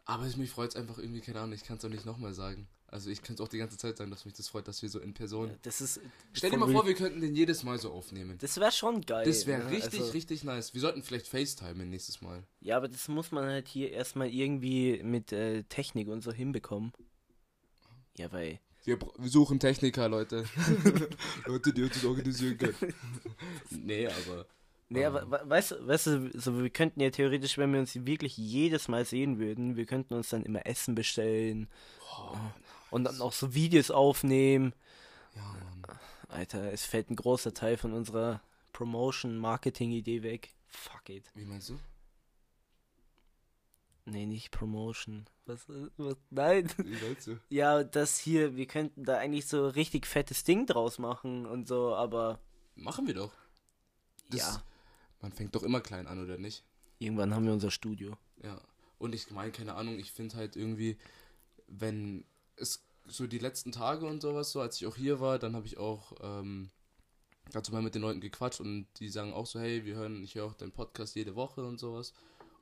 Aber 0.04 0.24
es- 0.24 0.36
mich 0.36 0.50
freut 0.50 0.70
es 0.70 0.76
einfach 0.76 0.98
irgendwie, 0.98 1.20
keine 1.20 1.40
Ahnung, 1.40 1.54
ich 1.54 1.64
kann 1.64 1.76
es 1.76 1.84
auch 1.84 1.88
nicht 1.90 2.06
nochmal 2.06 2.34
sagen. 2.34 2.66
Also 2.90 3.10
ich 3.10 3.20
könnte 3.20 3.42
auch 3.42 3.48
die 3.48 3.58
ganze 3.58 3.76
Zeit 3.76 3.98
sagen, 3.98 4.10
dass 4.10 4.24
mich 4.24 4.32
das 4.32 4.48
freut, 4.48 4.66
dass 4.66 4.80
wir 4.80 4.88
so 4.88 4.98
in 4.98 5.12
Person... 5.12 5.50
Das 5.60 5.82
ist. 5.82 6.00
Stell 6.32 6.50
dir 6.50 6.56
mal 6.56 6.72
vor, 6.72 6.86
wir 6.86 6.94
könnten 6.94 7.20
den 7.20 7.34
jedes 7.34 7.62
Mal 7.62 7.78
so 7.78 7.92
aufnehmen. 7.92 8.38
Das 8.40 8.56
wäre 8.58 8.72
schon 8.72 9.02
geil. 9.02 9.26
Das 9.26 9.46
wäre 9.46 9.62
ne? 9.64 9.70
richtig, 9.70 10.00
Also- 10.00 10.12
richtig 10.12 10.42
nice. 10.42 10.72
Wir 10.72 10.80
sollten 10.80 11.02
vielleicht 11.02 11.26
FaceTime 11.28 11.84
nächstes 11.84 12.22
Mal. 12.22 12.44
Ja, 12.60 12.78
aber 12.78 12.88
das 12.88 13.06
muss 13.08 13.30
man 13.30 13.44
halt 13.44 13.68
hier 13.68 13.92
erstmal 13.92 14.28
irgendwie 14.28 15.02
mit 15.02 15.32
äh, 15.32 15.64
Technik 15.64 16.08
und 16.08 16.22
so 16.22 16.32
hinbekommen. 16.32 16.92
Ja, 18.16 18.32
weil. 18.32 18.58
Wir, 18.84 18.98
wir 19.18 19.28
suchen 19.28 19.60
Techniker, 19.60 20.08
Leute. 20.08 20.44
Leute, 21.46 21.74
die 21.74 21.82
uns 21.82 21.92
das 21.92 22.04
organisieren 22.06 22.56
können. 22.56 22.94
nee, 23.70 24.06
aber. 24.06 24.46
Nee, 24.88 25.04
aber 25.04 25.30
we- 25.30 25.42
weißt, 25.44 25.72
du- 25.72 25.86
weißt 25.86 26.06
du, 26.06 26.30
so, 26.40 26.58
wir 26.62 26.70
könnten 26.70 27.00
ja 27.02 27.10
theoretisch, 27.10 27.58
wenn 27.58 27.70
wir 27.74 27.80
uns 27.80 27.94
wirklich 28.06 28.38
jedes 28.38 28.88
Mal 28.88 29.04
sehen 29.04 29.38
würden, 29.38 29.76
wir 29.76 29.84
könnten 29.84 30.14
uns 30.14 30.30
dann 30.30 30.42
immer 30.42 30.66
Essen 30.66 30.94
bestellen 30.94 31.68
und 32.90 33.04
dann 33.04 33.20
auch 33.20 33.32
so 33.32 33.54
Videos 33.54 33.90
aufnehmen. 33.90 34.72
Ja, 35.34 35.42
Mann. 35.42 35.98
Alter, 36.28 36.72
es 36.72 36.84
fällt 36.84 37.10
ein 37.10 37.16
großer 37.16 37.54
Teil 37.54 37.76
von 37.76 37.92
unserer 37.92 38.42
Promotion-Marketing-Idee 38.72 40.22
weg. 40.22 40.52
Fuck 40.66 41.08
it. 41.08 41.24
Wie 41.34 41.44
meinst 41.44 41.70
du? 41.70 41.78
Nee, 44.04 44.26
nicht 44.26 44.50
Promotion. 44.50 45.26
Was, 45.46 45.68
äh, 45.68 45.88
was? 45.96 46.16
Nein. 46.30 46.68
Wie 46.78 46.96
meinst 47.06 47.26
du? 47.26 47.38
Ja, 47.50 47.84
das 47.84 48.18
hier, 48.18 48.56
wir 48.56 48.66
könnten 48.66 49.04
da 49.04 49.18
eigentlich 49.18 49.46
so 49.46 49.68
richtig 49.68 50.06
fettes 50.06 50.44
Ding 50.44 50.66
draus 50.66 50.98
machen 50.98 51.46
und 51.46 51.68
so, 51.68 51.94
aber 51.94 52.38
Machen 52.74 53.06
wir 53.06 53.14
doch. 53.14 53.32
Das, 54.30 54.40
ja, 54.40 54.62
Man 55.20 55.32
fängt 55.32 55.54
doch 55.54 55.62
immer 55.62 55.80
klein 55.80 56.06
an, 56.06 56.22
oder 56.22 56.38
nicht? 56.38 56.64
irgendwann 57.00 57.32
haben 57.34 57.46
wir 57.46 57.52
unser 57.52 57.70
Studio. 57.70 58.16
Ja. 58.42 58.60
Und 58.98 59.14
ich 59.14 59.30
meine, 59.30 59.52
keine 59.52 59.74
Ahnung, 59.74 59.98
ich 59.98 60.10
finde 60.10 60.36
halt 60.36 60.56
irgendwie, 60.56 60.98
wenn 61.68 62.24
es 62.60 62.84
so 63.06 63.26
die 63.26 63.38
letzten 63.38 63.72
Tage 63.72 64.06
und 64.06 64.20
sowas, 64.20 64.52
so 64.52 64.60
als 64.60 64.76
ich 64.76 64.86
auch 64.86 64.96
hier 64.96 65.20
war, 65.20 65.38
dann 65.38 65.56
habe 65.56 65.66
ich 65.66 65.78
auch 65.78 66.12
ähm, 66.20 66.70
dazu 67.52 67.72
mal 67.72 67.82
mit 67.82 67.94
den 67.94 68.02
Leuten 68.02 68.20
gequatscht 68.20 68.60
und 68.60 68.86
die 68.98 69.08
sagen 69.08 69.32
auch 69.32 69.46
so, 69.46 69.58
hey, 69.58 69.84
wir 69.84 69.96
hören, 69.96 70.22
ich 70.22 70.34
höre 70.34 70.44
auch 70.44 70.54
deinen 70.54 70.72
Podcast 70.72 71.14
jede 71.16 71.34
Woche 71.34 71.64
und 71.64 71.78
sowas. 71.78 72.12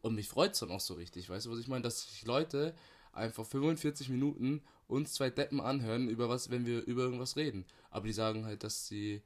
Und 0.02 0.14
mich 0.14 0.28
freut 0.28 0.52
es 0.52 0.60
dann 0.60 0.70
auch 0.70 0.80
so 0.80 0.94
richtig, 0.94 1.28
weißt 1.28 1.46
du, 1.46 1.50
was 1.50 1.58
ich 1.58 1.68
meine? 1.68 1.82
Dass 1.82 2.08
sich 2.08 2.24
Leute 2.24 2.74
einfach 3.12 3.44
45 3.44 4.08
Minuten 4.08 4.62
uns 4.86 5.14
zwei 5.14 5.30
Deppen 5.30 5.60
anhören, 5.60 6.08
über 6.08 6.28
was, 6.28 6.50
wenn 6.50 6.66
wir 6.66 6.84
über 6.84 7.02
irgendwas 7.02 7.36
reden. 7.36 7.66
Aber 7.90 8.06
die 8.06 8.12
sagen 8.12 8.44
halt, 8.44 8.62
dass 8.62 8.86
sie 8.86 9.22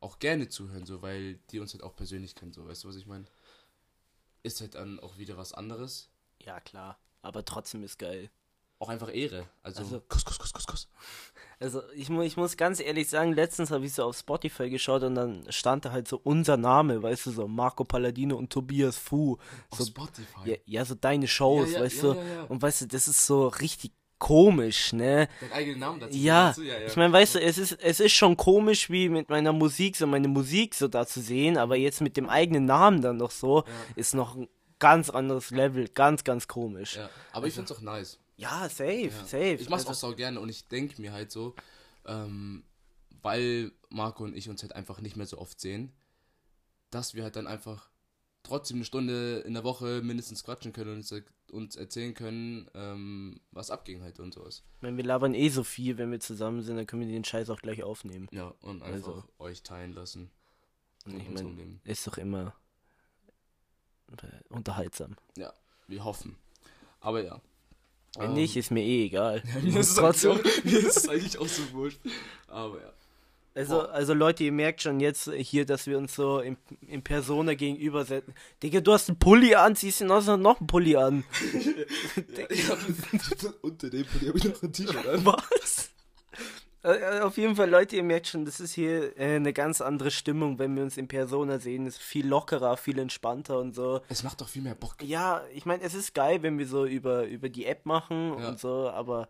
auch 0.00 0.18
gerne 0.18 0.48
zuhören, 0.48 0.86
so, 0.86 1.02
weil 1.02 1.36
die 1.50 1.58
uns 1.58 1.72
halt 1.72 1.82
auch 1.82 1.96
persönlich 1.96 2.34
kennen, 2.34 2.52
so, 2.52 2.66
weißt 2.66 2.84
du, 2.84 2.88
was 2.88 2.96
ich 2.96 3.06
meine? 3.06 3.26
Ist 4.42 4.60
halt 4.60 4.74
dann 4.74 5.00
auch 5.00 5.18
wieder 5.18 5.36
was 5.36 5.52
anderes. 5.52 6.10
Ja, 6.40 6.60
klar, 6.60 6.98
aber 7.22 7.44
trotzdem 7.44 7.82
ist 7.82 7.98
geil. 7.98 8.30
Auch 8.78 8.88
einfach 8.88 9.12
Ehre. 9.14 9.46
Also, 9.62 9.80
Also- 9.80 10.00
Kuss, 10.08 10.24
Kuss, 10.24 10.38
Kuss, 10.38 10.52
Kuss, 10.52 10.66
Kuss. 10.66 10.88
Also 11.60 11.82
ich, 11.94 12.10
mu 12.10 12.22
ich 12.22 12.36
muss 12.36 12.56
ganz 12.56 12.80
ehrlich 12.80 13.08
sagen, 13.08 13.32
letztens 13.32 13.70
habe 13.70 13.86
ich 13.86 13.92
so 13.94 14.04
auf 14.04 14.16
Spotify 14.18 14.68
geschaut 14.68 15.02
und 15.04 15.14
dann 15.14 15.46
stand 15.50 15.84
da 15.84 15.92
halt 15.92 16.08
so 16.08 16.20
unser 16.22 16.56
Name, 16.56 17.02
weißt 17.02 17.26
du, 17.26 17.30
so 17.30 17.46
Marco 17.48 17.84
Palladino 17.84 18.36
und 18.36 18.50
Tobias 18.52 18.96
Fu. 18.98 19.38
Auf 19.70 19.78
So, 19.78 19.84
Spotify. 19.86 20.50
ja, 20.50 20.56
ja, 20.66 20.84
so 20.84 20.94
deine 20.96 21.28
Shows, 21.28 21.70
Ja, 21.70 21.78
ja, 21.78 21.84
weißt 21.84 21.96
ja, 21.96 22.02
du. 22.02 22.08
ja, 22.18 22.24
ja. 22.24 22.42
Und 22.48 22.60
weißt 22.60 22.82
du, 22.82 22.86
das 22.88 23.06
ist 23.08 23.24
so 23.24 23.46
richtig 23.48 23.92
komisch, 24.18 24.92
ne? 24.92 25.28
Deinen 25.40 25.52
eigenen 25.52 25.78
Namen 25.80 26.00
dazu. 26.00 26.16
Ja, 26.16 26.48
dazu, 26.48 26.62
ja, 26.64 26.78
ja. 26.78 26.86
ich 26.86 26.96
meine, 26.96 27.12
weißt 27.12 27.36
du, 27.36 27.40
es 27.40 27.56
ist, 27.56 27.72
es 27.80 28.00
ist 28.00 28.12
schon 28.12 28.36
komisch, 28.36 28.90
wie 28.90 29.08
mit 29.08 29.28
meiner 29.28 29.52
Musik, 29.52 29.96
so 29.96 30.06
meine 30.06 30.28
Musik 30.28 30.74
so 30.74 30.88
da 30.88 31.06
zu 31.06 31.20
sehen, 31.20 31.56
aber 31.56 31.76
jetzt 31.76 32.00
mit 32.00 32.16
dem 32.16 32.28
eigenen 32.28 32.64
Namen 32.64 33.00
dann 33.00 33.16
noch 33.18 33.30
so, 33.30 33.64
ist 33.96 34.14
noch 34.14 34.34
ein 34.36 34.48
ganz 34.80 35.08
anderes 35.08 35.50
Level, 35.50 35.88
ganz, 35.88 36.24
ganz 36.24 36.48
komisch. 36.48 36.96
Ja, 36.96 37.08
aber 37.32 37.46
ich 37.46 37.54
find's 37.54 37.70
auch 37.72 37.80
nice. 37.80 38.18
Ja, 38.36 38.68
safe, 38.68 39.04
Ja. 39.08 39.24
safe. 39.24 39.54
Ich 39.54 39.68
mach's 39.68 39.86
Also, 39.86 40.06
auch 40.08 40.10
so 40.10 40.16
gerne 40.16 40.40
und 40.40 40.48
ich 40.48 40.66
denke 40.68 41.00
mir 41.00 41.12
halt 41.12 41.30
so, 41.30 41.54
ähm, 42.04 42.64
weil 43.22 43.72
Marco 43.90 44.24
und 44.24 44.36
ich 44.36 44.48
uns 44.48 44.62
halt 44.62 44.74
einfach 44.74 45.00
nicht 45.00 45.16
mehr 45.16 45.26
so 45.26 45.38
oft 45.38 45.60
sehen, 45.60 45.92
dass 46.90 47.14
wir 47.14 47.22
halt 47.22 47.36
dann 47.36 47.46
einfach 47.46 47.88
trotzdem 48.42 48.76
eine 48.78 48.84
Stunde 48.84 49.38
in 49.40 49.54
der 49.54 49.64
Woche 49.64 50.02
mindestens 50.02 50.44
quatschen 50.44 50.72
können 50.72 50.90
und 50.90 50.96
uns, 50.98 51.14
uns 51.50 51.76
erzählen 51.76 52.12
können, 52.14 52.68
ähm, 52.74 53.40
was 53.52 53.70
abging 53.70 54.02
halt 54.02 54.20
und 54.20 54.34
sowas. 54.34 54.62
Wenn 54.80 54.96
wir 54.96 55.04
labern 55.04 55.34
eh 55.34 55.48
so 55.48 55.64
viel, 55.64 55.96
wenn 55.96 56.10
wir 56.10 56.20
zusammen 56.20 56.62
sind, 56.62 56.76
dann 56.76 56.86
können 56.86 57.02
wir 57.02 57.08
den 57.08 57.24
Scheiß 57.24 57.48
auch 57.50 57.60
gleich 57.60 57.82
aufnehmen. 57.82 58.28
Ja, 58.32 58.48
und 58.60 58.82
einfach 58.82 59.08
Also. 59.14 59.24
euch 59.38 59.62
teilen 59.62 59.92
lassen. 59.92 60.30
Und 61.06 61.18
ich 61.20 61.28
meine, 61.30 61.80
ist 61.84 62.06
doch 62.06 62.18
immer 62.18 62.54
unterhaltsam. 64.48 65.16
Wir 65.86 66.04
hoffen. 66.04 66.36
Aber 67.00 67.22
ja. 67.22 67.40
Wenn 68.18 68.30
Ähm, 68.30 68.34
nicht, 68.34 68.56
ist 68.56 68.70
mir 68.70 68.82
eh 68.82 69.06
egal. 69.06 69.42
mir, 69.62 69.80
ist 69.80 69.90
es 69.90 69.94
Trotzdem. 69.96 70.32
eigentlich 70.32 70.58
auch, 70.58 70.64
mir 70.64 70.78
ist 70.78 70.96
es 70.96 71.08
eigentlich 71.08 71.38
auch 71.38 71.48
so 71.48 71.62
wurscht. 71.72 72.00
Aber 72.48 72.80
ja. 72.80 72.92
Also, 73.56 73.82
also 73.82 74.14
Leute, 74.14 74.42
ihr 74.42 74.50
merkt 74.50 74.82
schon 74.82 74.98
jetzt 74.98 75.30
hier, 75.32 75.64
dass 75.64 75.86
wir 75.86 75.96
uns 75.96 76.16
so 76.16 76.40
in, 76.40 76.56
in 76.88 77.02
Persona 77.02 77.54
gegenüber 77.54 78.04
setzen. 78.04 78.34
Digga, 78.62 78.80
du 78.80 78.92
hast 78.92 79.08
einen 79.08 79.18
Pulli 79.20 79.54
an, 79.54 79.76
ziehst 79.76 80.00
du 80.00 80.06
noch 80.06 80.26
noch 80.36 80.58
einen 80.58 80.66
Pulli 80.66 80.96
an. 80.96 81.24
Ich 82.48 82.68
hab, 82.68 82.78
unter 83.62 83.90
dem 83.90 84.04
Pulli 84.06 84.26
habe 84.26 84.38
ich 84.38 84.44
noch 84.44 84.62
ein 84.62 84.72
T-Shirt 84.72 85.06
an. 85.06 85.24
Was? 85.24 85.90
Äh, 86.84 87.20
Auf 87.20 87.38
jeden 87.38 87.56
Fall, 87.56 87.70
Leute, 87.70 87.96
ihr 87.96 88.02
merkt 88.02 88.26
schon, 88.26 88.44
das 88.44 88.60
ist 88.60 88.74
hier 88.74 89.16
äh, 89.18 89.36
eine 89.36 89.52
ganz 89.54 89.80
andere 89.80 90.10
Stimmung, 90.10 90.58
wenn 90.58 90.76
wir 90.76 90.82
uns 90.82 90.96
in 90.98 91.08
Persona 91.08 91.58
sehen. 91.58 91.86
Es 91.86 91.94
ist 91.96 92.02
viel 92.02 92.26
lockerer, 92.26 92.76
viel 92.76 92.98
entspannter 92.98 93.58
und 93.58 93.74
so. 93.74 94.02
Es 94.08 94.22
macht 94.22 94.40
doch 94.42 94.48
viel 94.48 94.62
mehr 94.62 94.74
Bock. 94.74 94.96
Ja, 95.02 95.42
ich 95.54 95.64
meine, 95.64 95.82
es 95.82 95.94
ist 95.94 96.14
geil, 96.14 96.42
wenn 96.42 96.58
wir 96.58 96.66
so 96.68 96.84
über, 96.84 97.24
über 97.26 97.48
die 97.48 97.64
App 97.64 97.86
machen 97.86 98.38
Ja. 98.38 98.48
und 98.50 98.60
so, 98.60 98.90
aber 98.90 99.28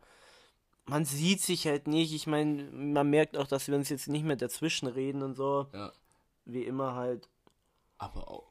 man 0.87 1.04
sieht 1.04 1.40
sich 1.42 1.66
halt 1.66 1.87
nicht. 1.87 2.12
Ich 2.12 2.26
meine, 2.26 2.64
man 2.73 3.08
merkt 3.08 3.37
auch, 3.37 3.46
dass 3.46 3.68
wir 3.68 3.75
uns 3.76 3.88
jetzt 3.88 4.08
nicht 4.08 4.25
mehr 4.25 4.37
dazwischen 4.37 4.87
reden 4.88 5.23
und 5.23 5.34
so. 5.34 5.68
Ja. 5.73 5.92
Wie 6.44 6.64
immer 6.64 6.94
halt. 6.94 7.28
Aber 7.99 8.28
auch. 8.28 8.49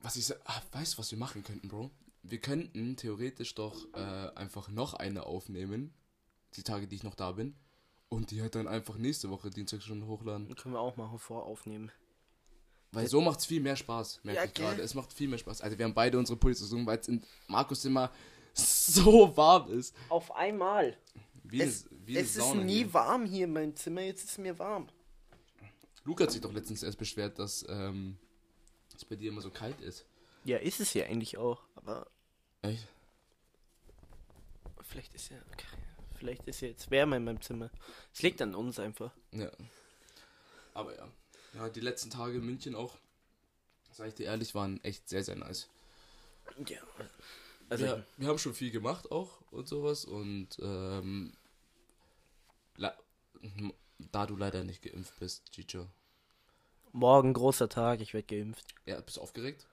Was 0.00 0.16
ich 0.16 0.26
sa- 0.26 0.36
ah, 0.44 0.62
weißt 0.72 0.94
du, 0.94 0.98
was 0.98 1.10
wir 1.10 1.18
machen 1.18 1.42
könnten, 1.44 1.68
Bro? 1.68 1.90
Wir 2.22 2.38
könnten 2.38 2.96
theoretisch 2.96 3.54
doch 3.56 3.84
äh, 3.94 4.30
einfach 4.36 4.68
noch 4.68 4.94
eine 4.94 5.26
aufnehmen. 5.26 5.92
Die 6.56 6.62
Tage, 6.62 6.86
die 6.86 6.96
ich 6.96 7.02
noch 7.02 7.14
da 7.14 7.32
bin. 7.32 7.54
Und 8.08 8.30
die 8.30 8.42
halt 8.42 8.54
dann 8.54 8.68
einfach 8.68 8.96
nächste 8.98 9.30
Woche 9.30 9.48
Dienstag 9.48 9.82
schon 9.82 10.06
hochladen. 10.06 10.54
Können 10.56 10.74
wir 10.74 10.80
auch 10.80 10.96
machen, 10.96 11.18
voraufnehmen. 11.18 11.90
Weil 12.90 13.08
so 13.08 13.22
macht's 13.22 13.46
viel 13.46 13.60
mehr 13.60 13.76
Spaß, 13.76 14.20
merke 14.22 14.40
Ja, 14.40 14.44
ich 14.44 14.52
gerade. 14.52 14.82
Es 14.82 14.94
macht 14.94 15.14
viel 15.14 15.28
mehr 15.28 15.38
Spaß. 15.38 15.62
Also 15.62 15.78
wir 15.78 15.84
haben 15.86 15.94
beide 15.94 16.18
unsere 16.18 16.38
Pullis 16.38 16.60
gesungen, 16.60 16.84
weil 16.84 16.98
es 16.98 17.08
in 17.08 17.22
Markus 17.48 17.84
immer 17.86 18.12
so 18.54 19.34
warm 19.34 19.70
ist. 19.70 19.96
Auf 20.10 20.30
einmal. 20.36 20.94
Wie 21.42 21.62
Es, 21.62 21.86
eine, 21.86 22.06
wie 22.06 22.16
es 22.18 22.36
ist 22.36 22.54
nie 22.54 22.78
hier. 22.78 22.92
warm 22.92 23.24
hier 23.24 23.44
in 23.46 23.52
meinem 23.54 23.74
Zimmer, 23.74 24.02
jetzt 24.02 24.24
ist 24.24 24.30
es 24.32 24.38
mir 24.38 24.58
warm. 24.58 24.88
Luke 26.04 26.22
hat 26.22 26.32
sich 26.32 26.40
doch 26.42 26.52
letztens 26.52 26.82
erst 26.82 26.98
beschwert, 26.98 27.38
dass 27.38 27.64
ähm, 27.68 28.18
es 28.94 29.04
bei 29.06 29.16
dir 29.16 29.30
immer 29.30 29.40
so 29.40 29.50
kalt 29.50 29.80
ist. 29.80 30.04
Ja, 30.44 30.58
ist 30.58 30.80
es 30.80 30.92
ja 30.92 31.04
eigentlich 31.06 31.38
auch, 31.38 31.62
aber 31.76 32.08
Echt? 32.60 32.88
vielleicht 34.82 35.14
ist 35.14 35.30
ja. 35.30 35.38
Okay. 35.52 35.66
Vielleicht 36.22 36.46
ist 36.46 36.60
jetzt 36.60 36.88
wärmer 36.92 37.16
in 37.16 37.24
meinem 37.24 37.40
Zimmer. 37.40 37.68
Es 38.14 38.22
liegt 38.22 38.40
an 38.40 38.54
uns 38.54 38.78
einfach. 38.78 39.10
Ja. 39.32 39.50
Aber 40.72 40.94
ja. 40.94 41.08
Ja, 41.54 41.68
die 41.68 41.80
letzten 41.80 42.10
Tage 42.10 42.38
in 42.38 42.46
München 42.46 42.76
auch, 42.76 42.96
sag 43.90 44.06
ich 44.06 44.14
dir 44.14 44.26
ehrlich, 44.26 44.54
waren 44.54 44.82
echt 44.84 45.08
sehr, 45.08 45.24
sehr 45.24 45.34
nice. 45.34 45.68
Ja. 46.64 46.78
Also, 47.68 47.86
ja, 47.86 48.04
wir 48.18 48.28
haben 48.28 48.38
schon 48.38 48.54
viel 48.54 48.70
gemacht 48.70 49.10
auch 49.10 49.40
und 49.50 49.66
sowas 49.66 50.04
und 50.04 50.50
ähm, 50.60 51.32
da 54.12 54.26
du 54.26 54.36
leider 54.36 54.62
nicht 54.62 54.82
geimpft 54.82 55.18
bist, 55.18 55.50
Chicho. 55.50 55.88
morgen 56.92 57.32
großer 57.32 57.68
Tag, 57.68 58.00
ich 58.00 58.14
werde 58.14 58.28
geimpft. 58.28 58.64
Ja, 58.86 59.00
bist 59.00 59.16
du 59.16 59.22
aufgeregt? 59.22 59.66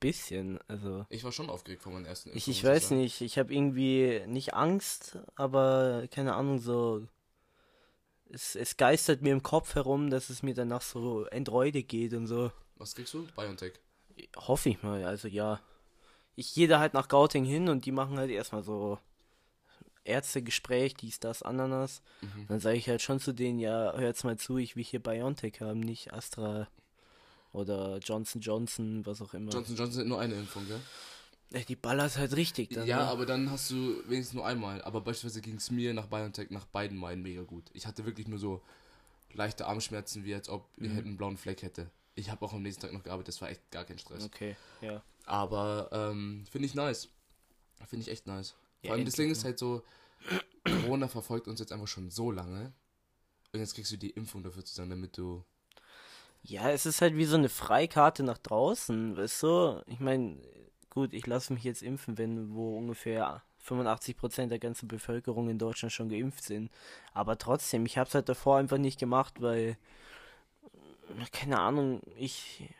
Bisschen, 0.00 0.58
also. 0.68 1.06
Ich 1.08 1.24
war 1.24 1.32
schon 1.32 1.50
aufgeregt 1.50 1.82
vor 1.82 1.92
meinem 1.92 2.06
ersten 2.06 2.30
Ich, 2.36 2.48
ich 2.48 2.64
weiß 2.64 2.90
nicht, 2.92 3.20
ich 3.20 3.38
habe 3.38 3.54
irgendwie 3.54 4.22
nicht 4.26 4.54
Angst, 4.54 5.18
aber 5.34 6.06
keine 6.10 6.34
Ahnung, 6.34 6.58
so. 6.58 7.06
Es, 8.28 8.56
es 8.56 8.76
geistert 8.76 9.22
mir 9.22 9.32
im 9.32 9.42
Kopf 9.42 9.76
herum, 9.76 10.10
dass 10.10 10.30
es 10.30 10.42
mir 10.42 10.54
danach 10.54 10.82
so 10.82 11.26
Endreude 11.26 11.82
geht 11.82 12.12
und 12.12 12.26
so. 12.26 12.50
Was 12.76 12.94
kriegst 12.94 13.14
du? 13.14 13.26
Biontech. 13.36 13.74
Hoffe 14.36 14.70
ich 14.70 14.82
mal, 14.82 15.04
also 15.04 15.28
ja. 15.28 15.60
Ich 16.34 16.52
gehe 16.52 16.68
da 16.68 16.80
halt 16.80 16.92
nach 16.92 17.08
Gauting 17.08 17.44
hin 17.44 17.68
und 17.68 17.86
die 17.86 17.92
machen 17.92 18.18
halt 18.18 18.30
erstmal 18.30 18.62
so 18.62 18.98
Ärztegespräch, 20.04 20.94
dies, 20.94 21.20
das, 21.20 21.42
Ananas. 21.42 22.02
Mhm. 22.20 22.46
Dann 22.48 22.60
sage 22.60 22.76
ich 22.76 22.88
halt 22.88 23.02
schon 23.02 23.20
zu 23.20 23.32
denen, 23.32 23.58
ja, 23.58 23.92
hört's 23.96 24.24
mal 24.24 24.38
zu, 24.38 24.58
ich 24.58 24.76
will 24.76 24.84
hier 24.84 25.02
Biontech 25.02 25.60
haben, 25.60 25.80
nicht 25.80 26.12
Astra 26.12 26.68
oder 27.56 27.98
Johnson 27.98 28.40
Johnson, 28.40 29.04
was 29.06 29.20
auch 29.22 29.34
immer. 29.34 29.50
Johnson 29.50 29.76
Johnson 29.76 30.00
hat 30.02 30.06
nur 30.08 30.20
eine 30.20 30.34
Impfung, 30.34 30.66
gell? 30.66 30.80
Ey, 31.52 31.64
die 31.64 31.76
ballert 31.76 32.16
halt 32.18 32.34
richtig 32.36 32.70
dann. 32.70 32.86
ja, 32.86 32.98
ne? 32.98 33.04
aber 33.06 33.24
dann 33.24 33.50
hast 33.50 33.70
du 33.70 34.02
wenigstens 34.08 34.34
nur 34.34 34.44
einmal. 34.46 34.82
Aber 34.82 35.00
beispielsweise 35.00 35.40
ging 35.40 35.56
es 35.56 35.70
mir 35.70 35.94
nach 35.94 36.06
Biontech 36.06 36.50
nach 36.50 36.66
beiden 36.66 36.96
Malen 36.98 37.22
mega 37.22 37.42
gut. 37.42 37.64
Ich 37.72 37.86
hatte 37.86 38.04
wirklich 38.04 38.26
nur 38.28 38.38
so 38.38 38.62
leichte 39.32 39.66
Armschmerzen, 39.66 40.24
wie 40.24 40.34
als 40.34 40.48
ob 40.48 40.68
ich 40.76 40.90
Mhm. 40.90 40.98
einen 40.98 41.16
blauen 41.16 41.36
Fleck 41.36 41.62
hätte. 41.62 41.90
Ich 42.14 42.30
habe 42.30 42.44
auch 42.44 42.52
am 42.52 42.62
nächsten 42.62 42.82
Tag 42.82 42.92
noch 42.92 43.02
gearbeitet, 43.02 43.28
das 43.28 43.40
war 43.42 43.50
echt 43.50 43.70
gar 43.70 43.84
kein 43.84 43.98
Stress. 43.98 44.24
Okay, 44.24 44.56
ja. 44.80 45.02
Aber 45.24 45.88
ähm, 45.92 46.44
finde 46.50 46.66
ich 46.66 46.74
nice. 46.74 47.08
Finde 47.86 48.02
ich 48.04 48.10
echt 48.10 48.26
nice. 48.26 48.54
Ja, 48.82 48.88
Vor 48.88 48.96
allem 48.96 49.04
das 49.04 49.14
Ding 49.14 49.30
ist 49.30 49.44
halt 49.44 49.58
so, 49.58 49.82
Corona 50.64 51.08
verfolgt 51.08 51.46
uns 51.48 51.60
jetzt 51.60 51.72
einfach 51.72 51.88
schon 51.88 52.10
so 52.10 52.30
lange. 52.30 52.72
Und 53.52 53.60
jetzt 53.60 53.74
kriegst 53.74 53.92
du 53.92 53.96
die 53.96 54.10
Impfung 54.10 54.42
dafür 54.42 54.64
zusammen, 54.64 54.90
damit 54.90 55.16
du. 55.16 55.44
Ja, 56.48 56.70
es 56.70 56.86
ist 56.86 57.02
halt 57.02 57.16
wie 57.16 57.24
so 57.24 57.36
eine 57.36 57.48
Freikarte 57.48 58.22
nach 58.22 58.38
draußen, 58.38 59.16
weißt 59.16 59.42
du? 59.42 59.82
Ich 59.88 59.98
meine, 59.98 60.36
gut, 60.90 61.12
ich 61.12 61.26
lasse 61.26 61.52
mich 61.52 61.64
jetzt 61.64 61.82
impfen, 61.82 62.18
wenn 62.18 62.54
wo 62.54 62.78
ungefähr 62.78 63.42
85% 63.66 64.46
der 64.46 64.60
ganzen 64.60 64.86
Bevölkerung 64.86 65.48
in 65.50 65.58
Deutschland 65.58 65.92
schon 65.92 66.08
geimpft 66.08 66.44
sind. 66.44 66.70
Aber 67.12 67.36
trotzdem, 67.36 67.84
ich 67.84 67.98
habe 67.98 68.06
es 68.06 68.14
halt 68.14 68.28
davor 68.28 68.58
einfach 68.58 68.78
nicht 68.78 69.00
gemacht, 69.00 69.42
weil, 69.42 69.76
keine 71.32 71.58
Ahnung, 71.58 72.00
ich 72.16 72.72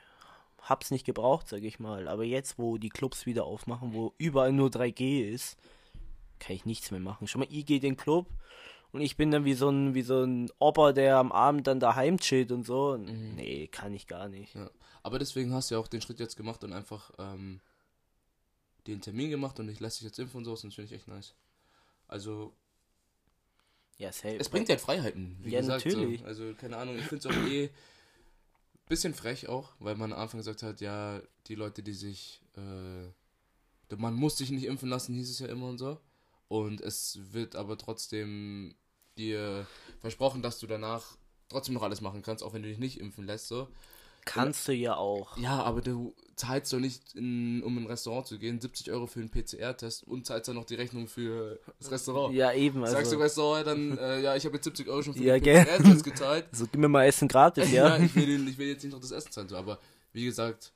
hab's 0.62 0.92
nicht 0.92 1.04
gebraucht, 1.04 1.48
sag 1.48 1.64
ich 1.64 1.80
mal. 1.80 2.06
Aber 2.06 2.22
jetzt, 2.22 2.60
wo 2.60 2.78
die 2.78 2.88
Clubs 2.88 3.26
wieder 3.26 3.46
aufmachen, 3.46 3.94
wo 3.94 4.14
überall 4.16 4.52
nur 4.52 4.68
3G 4.68 5.28
ist, 5.28 5.58
kann 6.38 6.54
ich 6.54 6.66
nichts 6.66 6.92
mehr 6.92 7.00
machen. 7.00 7.26
Schon 7.26 7.40
mal, 7.40 7.48
ich 7.50 7.66
gehe 7.66 7.80
den 7.80 7.96
Club 7.96 8.28
und 8.92 9.00
ich 9.00 9.16
bin 9.16 9.30
dann 9.30 9.44
wie 9.44 9.54
so 9.54 9.68
ein, 9.68 9.94
wie 9.94 10.02
so 10.02 10.22
ein 10.22 10.50
Opa, 10.58 10.92
der 10.92 11.18
am 11.18 11.32
Abend 11.32 11.66
dann 11.66 11.80
daheim 11.80 12.18
chillt 12.18 12.52
und 12.52 12.64
so. 12.64 12.96
Nee, 12.96 13.66
kann 13.68 13.92
ich 13.94 14.06
gar 14.06 14.28
nicht. 14.28 14.54
Ja. 14.54 14.70
Aber 15.02 15.18
deswegen 15.18 15.52
hast 15.52 15.70
du 15.70 15.74
ja 15.76 15.80
auch 15.80 15.88
den 15.88 16.00
Schritt 16.00 16.18
jetzt 16.20 16.36
gemacht 16.36 16.64
und 16.64 16.72
einfach 16.72 17.10
ähm, 17.18 17.60
den 18.86 19.00
Termin 19.00 19.30
gemacht 19.30 19.58
und 19.60 19.68
ich 19.68 19.80
lasse 19.80 19.98
dich 19.98 20.06
jetzt 20.08 20.18
impfen 20.18 20.38
und 20.38 20.44
so, 20.44 20.50
und 20.52 20.64
das 20.64 20.74
finde 20.74 20.84
ich 20.90 20.92
echt 20.92 21.08
nice. 21.08 21.34
Also, 22.08 22.52
Ja, 23.98 24.12
safe. 24.12 24.36
es 24.38 24.48
bringt 24.48 24.68
halt 24.68 24.80
Freiheiten, 24.80 25.36
wie 25.42 25.50
Ja, 25.50 25.60
gesagt. 25.60 25.84
natürlich. 25.86 26.20
So. 26.20 26.26
Also, 26.26 26.54
keine 26.54 26.76
Ahnung, 26.76 26.96
ich 26.96 27.04
finde 27.04 27.28
es 27.28 27.34
auch 27.36 27.48
eh 27.48 27.70
bisschen 28.88 29.14
frech 29.14 29.48
auch, 29.48 29.72
weil 29.80 29.96
man 29.96 30.12
am 30.12 30.20
Anfang 30.20 30.38
gesagt 30.38 30.62
hat, 30.62 30.80
ja, 30.80 31.20
die 31.48 31.56
Leute, 31.56 31.82
die 31.82 31.92
sich, 31.92 32.40
äh, 32.56 33.94
man 33.96 34.14
muss 34.14 34.38
sich 34.38 34.50
nicht 34.50 34.64
impfen 34.64 34.88
lassen, 34.88 35.14
hieß 35.14 35.28
es 35.30 35.40
ja 35.40 35.48
immer 35.48 35.66
und 35.68 35.78
so. 35.78 35.98
Und 36.48 36.80
es 36.80 37.18
wird 37.32 37.56
aber 37.56 37.76
trotzdem 37.78 38.74
dir 39.18 39.66
versprochen, 40.00 40.42
dass 40.42 40.58
du 40.58 40.66
danach 40.66 41.16
trotzdem 41.48 41.74
noch 41.74 41.82
alles 41.82 42.00
machen 42.00 42.22
kannst, 42.22 42.42
auch 42.44 42.52
wenn 42.54 42.62
du 42.62 42.68
dich 42.68 42.78
nicht 42.78 43.00
impfen 43.00 43.24
lässt, 43.26 43.48
so. 43.48 43.68
Kannst 44.24 44.66
du 44.66 44.72
ja 44.72 44.96
auch. 44.96 45.36
Ja, 45.38 45.62
aber 45.62 45.80
du 45.80 46.12
zahlst 46.34 46.72
doch 46.72 46.80
nicht, 46.80 47.14
in, 47.14 47.62
um 47.62 47.78
in 47.78 47.84
ein 47.84 47.86
Restaurant 47.86 48.26
zu 48.26 48.38
gehen, 48.40 48.60
70 48.60 48.90
Euro 48.90 49.06
für 49.06 49.20
einen 49.20 49.30
PCR-Test 49.30 50.02
und 50.02 50.26
zahlst 50.26 50.48
dann 50.48 50.56
noch 50.56 50.64
die 50.64 50.74
Rechnung 50.74 51.06
für 51.06 51.60
das 51.78 51.92
Restaurant. 51.92 52.34
Ja, 52.34 52.52
eben. 52.52 52.80
Sagst 52.80 52.94
du 53.12 53.16
Also, 53.16 53.18
Restaurant 53.20 53.66
dann, 53.68 53.96
äh, 53.98 54.20
ja, 54.22 54.34
ich 54.34 54.44
habe 54.44 54.56
jetzt 54.56 54.64
70 54.64 54.88
Euro 54.88 55.02
schon 55.02 55.14
für 55.14 55.22
Ja, 55.22 55.38
den? 55.38 55.64
PCR-Test 55.64 56.02
gezahlt. 56.02 56.46
also 56.52 56.66
gib 56.66 56.80
mir 56.80 56.88
mal 56.88 57.04
Essen 57.06 57.28
gratis, 57.28 57.70
Ja, 57.72 57.96
ja. 57.96 58.04
ich, 58.04 58.14
will, 58.16 58.48
ich 58.48 58.58
will 58.58 58.66
jetzt 58.68 58.82
nicht 58.82 58.92
noch 58.92 59.00
das 59.00 59.12
Essen 59.12 59.30
zahlen, 59.30 59.48
so, 59.48 59.56
aber 59.56 59.78
wie 60.12 60.24
gesagt, 60.24 60.72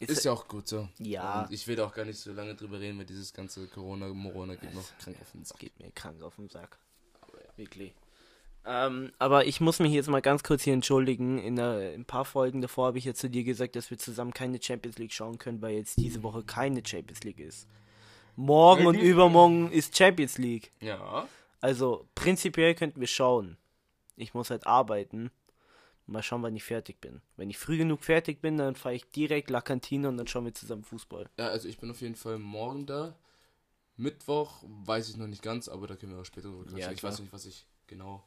ist, 0.00 0.24
ja 0.24 0.32
auch 0.32 0.46
gut 0.46 0.68
so. 0.68 0.88
Ja. 0.98 1.42
Und 1.42 1.52
ich 1.52 1.66
will 1.66 1.80
auch 1.80 1.92
gar 1.92 2.04
nicht 2.04 2.18
so 2.18 2.32
lange 2.32 2.54
drüber 2.54 2.78
reden, 2.78 2.98
weil 2.98 3.06
dieses 3.06 3.32
ganze 3.32 3.66
Corona-Morona 3.66 4.56
geht 4.56 4.74
noch 4.74 4.84
krank 4.98 5.16
auf 5.20 5.32
den 5.32 5.44
Sack. 5.44 5.58
geht 5.58 5.78
mir 5.78 5.90
krank 5.92 6.22
auf 6.22 6.36
den 6.36 6.48
Sack. 6.48 6.78
Wirklich. 7.56 7.94
Ähm, 8.66 9.12
aber 9.18 9.46
ich 9.46 9.60
muss 9.60 9.78
mich 9.78 9.92
jetzt 9.92 10.08
mal 10.08 10.20
ganz 10.20 10.42
kurz 10.42 10.64
hier 10.64 10.74
entschuldigen. 10.74 11.38
In, 11.38 11.56
in 11.56 11.60
ein 11.60 12.04
paar 12.04 12.24
Folgen 12.24 12.60
davor 12.60 12.88
habe 12.88 12.98
ich 12.98 13.04
ja 13.04 13.14
zu 13.14 13.30
dir 13.30 13.44
gesagt, 13.44 13.76
dass 13.76 13.90
wir 13.90 13.98
zusammen 13.98 14.34
keine 14.34 14.60
Champions 14.60 14.98
League 14.98 15.12
schauen 15.12 15.38
können, 15.38 15.62
weil 15.62 15.76
jetzt 15.76 15.98
diese 15.98 16.22
Woche 16.22 16.42
keine 16.42 16.82
Champions 16.84 17.22
League 17.22 17.40
ist. 17.40 17.68
Morgen 18.34 18.86
und 18.86 18.96
Wirklich? 18.96 19.12
übermorgen 19.12 19.70
ist 19.70 19.96
Champions 19.96 20.36
League. 20.36 20.72
Ja. 20.80 21.26
Also 21.60 22.08
prinzipiell 22.14 22.74
könnten 22.74 23.00
wir 23.00 23.06
schauen. 23.06 23.56
Ich 24.16 24.34
muss 24.34 24.50
halt 24.50 24.66
arbeiten. 24.66 25.30
Mal 26.06 26.22
schauen, 26.22 26.42
wann 26.42 26.54
ich 26.54 26.62
fertig 26.62 27.00
bin. 27.00 27.20
Wenn 27.36 27.50
ich 27.50 27.58
früh 27.58 27.78
genug 27.78 28.04
fertig 28.04 28.40
bin, 28.40 28.56
dann 28.58 28.76
fahre 28.76 28.94
ich 28.94 29.10
direkt 29.10 29.50
La 29.50 29.60
Cantina 29.60 30.08
und 30.08 30.16
dann 30.16 30.28
schauen 30.28 30.44
wir 30.44 30.54
zusammen 30.54 30.84
Fußball. 30.84 31.28
Ja, 31.36 31.48
also 31.48 31.68
ich 31.68 31.78
bin 31.78 31.90
auf 31.90 32.00
jeden 32.00 32.14
Fall 32.14 32.38
morgen 32.38 32.86
da. 32.86 33.16
Mittwoch 33.96 34.62
weiß 34.62 35.08
ich 35.08 35.16
noch 35.16 35.26
nicht 35.26 35.42
ganz, 35.42 35.68
aber 35.68 35.86
da 35.86 35.96
können 35.96 36.12
wir 36.12 36.20
auch 36.20 36.26
später 36.26 36.48
drüber. 36.48 36.78
Ja, 36.78 36.92
ich 36.92 36.98
klar. 36.98 37.10
weiß 37.10 37.20
nicht, 37.20 37.32
was 37.32 37.46
ich 37.46 37.66
genau 37.86 38.22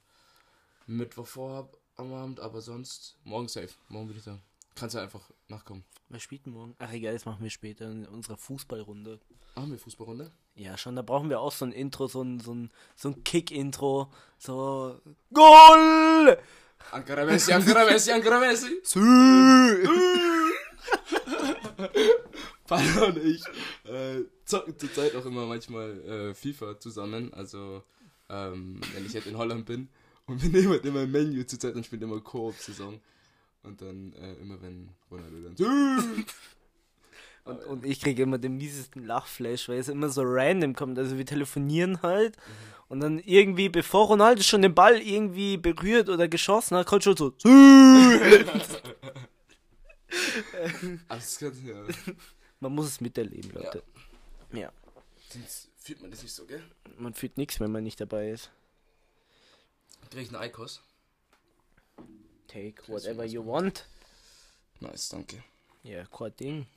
Mittwoch 0.88 1.28
vorhab 1.28 1.78
am 1.96 2.14
Abend, 2.14 2.40
aber 2.40 2.62
sonst 2.62 3.18
morgen 3.24 3.48
safe. 3.48 3.70
Morgen 3.88 4.08
bin 4.08 4.18
ich 4.18 4.24
da. 4.24 4.40
Kannst 4.76 4.96
ja 4.96 5.02
einfach 5.02 5.30
nachkommen. 5.48 5.84
Wer 6.10 6.20
spielt 6.20 6.46
denn 6.46 6.54
morgen? 6.54 6.76
Ach 6.80 6.92
egal, 6.92 7.14
das 7.14 7.26
machen 7.26 7.44
wir 7.44 7.50
später 7.50 7.90
in 7.92 8.06
unserer 8.06 8.38
Fußballrunde. 8.38 9.20
Machen 9.56 9.72
wir 9.72 9.80
Fußballrunde? 9.80 10.32
Ja, 10.56 10.78
schon, 10.78 10.96
da 10.96 11.02
brauchen 11.02 11.30
wir 11.30 11.40
auch 11.40 11.52
so 11.52 11.66
ein 11.66 11.72
Intro, 11.72 12.08
so 12.08 12.22
ein, 12.22 12.40
so 12.40 12.54
ein, 12.54 12.72
so 12.96 13.10
ein 13.10 13.24
Kick-Intro. 13.24 14.12
So. 14.38 15.00
Goal! 15.34 16.40
Ankara 16.92 17.26
Messi, 17.26 17.54
Ankara 17.54 17.86
Messi, 17.86 18.12
Ankara 18.12 18.40
Messi. 18.40 18.82
Papa 22.68 23.06
und 23.06 23.18
ich 23.18 23.44
äh, 23.86 24.24
zocken 24.46 24.78
zurzeit 24.78 25.16
auch 25.16 25.26
immer 25.26 25.46
manchmal 25.46 26.00
äh, 26.02 26.34
FIFA 26.34 26.80
zusammen. 26.80 27.34
Also, 27.34 27.84
ähm, 28.30 28.80
wenn 28.94 29.06
ich 29.06 29.14
jetzt 29.14 29.28
in 29.28 29.38
Holland 29.38 29.66
bin 29.66 29.90
und 30.28 30.42
wir 30.44 30.50
nehmen 30.50 30.70
halt 30.70 30.86
immer 30.86 31.06
Menü 31.06 31.46
zurzeit 31.46 31.76
und 31.76 31.86
spielen 31.86 32.04
immer 32.04 32.22
Koop-Saison. 32.22 33.00
Und 33.64 33.82
dann 33.82 34.14
äh, 34.14 34.34
immer, 34.36 34.62
wenn 34.62 34.90
Ronaldo 35.12 35.38
dann. 35.56 36.26
Und, 37.44 37.64
und 37.66 37.86
ich 37.86 38.00
kriege 38.00 38.24
immer 38.24 38.38
den 38.38 38.58
miesesten 38.58 39.06
Lachflash, 39.06 39.70
weil 39.70 39.80
es 39.80 39.90
immer 39.90 40.10
so 40.10 40.22
random 40.24 40.76
kommt. 40.76 41.00
Also 41.00 41.18
wir 41.18 41.26
telefonieren 41.26 42.02
halt 42.02 42.38
und 42.88 43.00
dann 43.00 43.20
irgendwie, 43.20 43.70
bevor 43.70 44.08
Ronaldo 44.08 44.42
schon 44.44 44.62
den 44.62 44.76
Ball 44.76 45.02
irgendwie 45.02 45.58
berührt 45.58 46.10
oder 46.10 46.28
geschossen 46.28 46.78
hat, 46.78 46.88
kommt 46.88 47.04
schon 47.04 47.18
so. 47.18 47.34
Kann, 51.40 51.66
ja. 51.66 51.86
Man 52.60 52.74
muss 52.74 52.88
es 52.88 53.02
miterleben, 53.02 53.52
Leute. 53.52 53.84
Ja. 54.52 54.72
Sonst 55.30 55.70
fühlt 55.78 56.02
man 56.02 56.12
das 56.12 56.24
nicht 56.24 56.34
so, 56.34 56.46
gell? 56.46 56.64
Man 56.98 57.14
fühlt 57.14 57.38
nichts, 57.38 57.60
wenn 57.60 57.72
man 57.72 57.84
nicht 57.84 58.02
dabei 58.02 58.32
ist. 58.32 58.52
Krieg 60.10 60.24
ich 60.24 60.30
einen 60.30 60.42
Eikos? 60.42 60.82
Take 62.48 62.88
whatever 62.88 63.24
you 63.24 63.46
want. 63.46 63.86
Nice, 64.80 65.10
danke. 65.10 65.44
Ja, 65.84 66.06
kein 66.06 66.36
Ding. 66.38 66.68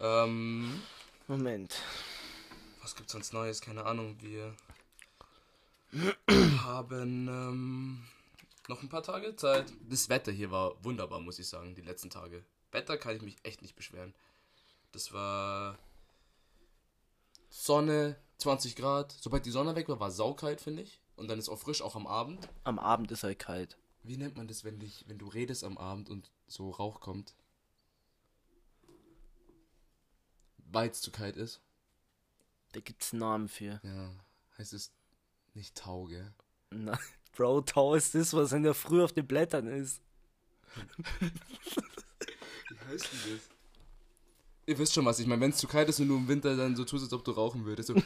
Ähm, 0.00 0.82
Moment. 1.26 1.74
was 2.82 2.94
gibt's 2.94 3.12
sonst 3.12 3.32
Neues? 3.32 3.60
Keine 3.60 3.84
Ahnung. 3.84 4.16
Wir 4.20 4.54
haben 6.64 7.28
ähm, 7.28 8.04
noch 8.68 8.82
ein 8.82 8.88
paar 8.88 9.02
Tage 9.02 9.36
Zeit. 9.36 9.72
Das 9.88 10.08
Wetter 10.08 10.32
hier 10.32 10.50
war 10.50 10.82
wunderbar, 10.84 11.20
muss 11.20 11.38
ich 11.38 11.48
sagen, 11.48 11.74
die 11.74 11.82
letzten 11.82 12.10
Tage. 12.10 12.44
Wetter 12.72 12.98
kann 12.98 13.16
ich 13.16 13.22
mich 13.22 13.36
echt 13.42 13.62
nicht 13.62 13.76
beschweren. 13.76 14.14
Das 14.92 15.12
war 15.12 15.78
Sonne, 17.48 18.16
20 18.38 18.76
Grad. 18.76 19.16
Sobald 19.20 19.46
die 19.46 19.50
Sonne 19.50 19.76
weg 19.76 19.88
war, 19.88 20.00
war 20.00 20.10
saukalt, 20.10 20.60
finde 20.60 20.82
ich. 20.82 21.00
Und 21.16 21.28
dann 21.28 21.38
ist 21.38 21.48
auch 21.48 21.58
frisch, 21.58 21.80
auch 21.80 21.96
am 21.96 22.06
Abend. 22.06 22.48
Am 22.64 22.78
Abend 22.78 23.10
ist 23.10 23.22
halt 23.22 23.38
kalt. 23.38 23.78
Wie 24.02 24.18
nennt 24.18 24.36
man 24.36 24.46
das, 24.46 24.62
wenn, 24.62 24.78
dich, 24.78 25.04
wenn 25.08 25.18
du 25.18 25.26
redest 25.28 25.64
am 25.64 25.78
Abend 25.78 26.10
und 26.10 26.30
so 26.46 26.70
Rauch 26.70 27.00
kommt? 27.00 27.34
Weil 30.76 30.90
es 30.90 31.00
zu 31.00 31.10
kalt 31.10 31.36
ist? 31.36 31.60
Da 32.72 32.80
gibt's 32.80 33.12
einen 33.12 33.20
Namen 33.20 33.48
für. 33.48 33.80
Ja, 33.82 34.10
heißt 34.58 34.74
es 34.74 34.92
nicht 35.54 35.74
Tauge. 35.74 36.32
Na, 36.70 36.98
Bro, 37.36 37.62
Tau 37.62 37.94
ist 37.94 38.14
das, 38.14 38.34
was 38.34 38.52
in 38.52 38.62
der 38.62 38.74
Früh 38.74 39.02
auf 39.02 39.12
den 39.12 39.26
Blättern 39.26 39.66
ist. 39.68 40.02
Wie 41.20 42.78
heißt 42.92 43.12
denn 43.12 43.20
das? 43.32 43.40
Ihr 44.66 44.78
wisst 44.78 44.92
schon, 44.94 45.04
was 45.06 45.18
ich 45.18 45.26
meine. 45.26 45.40
Wenn 45.40 45.50
es 45.50 45.56
zu 45.58 45.66
kalt 45.66 45.88
ist 45.88 46.00
und 46.00 46.08
du 46.08 46.16
im 46.16 46.28
Winter 46.28 46.56
dann 46.56 46.76
so 46.76 46.84
tust, 46.84 47.04
als 47.04 47.12
ob 47.12 47.24
du 47.24 47.30
rauchen 47.30 47.64
würdest. 47.64 47.88
So, 47.88 47.94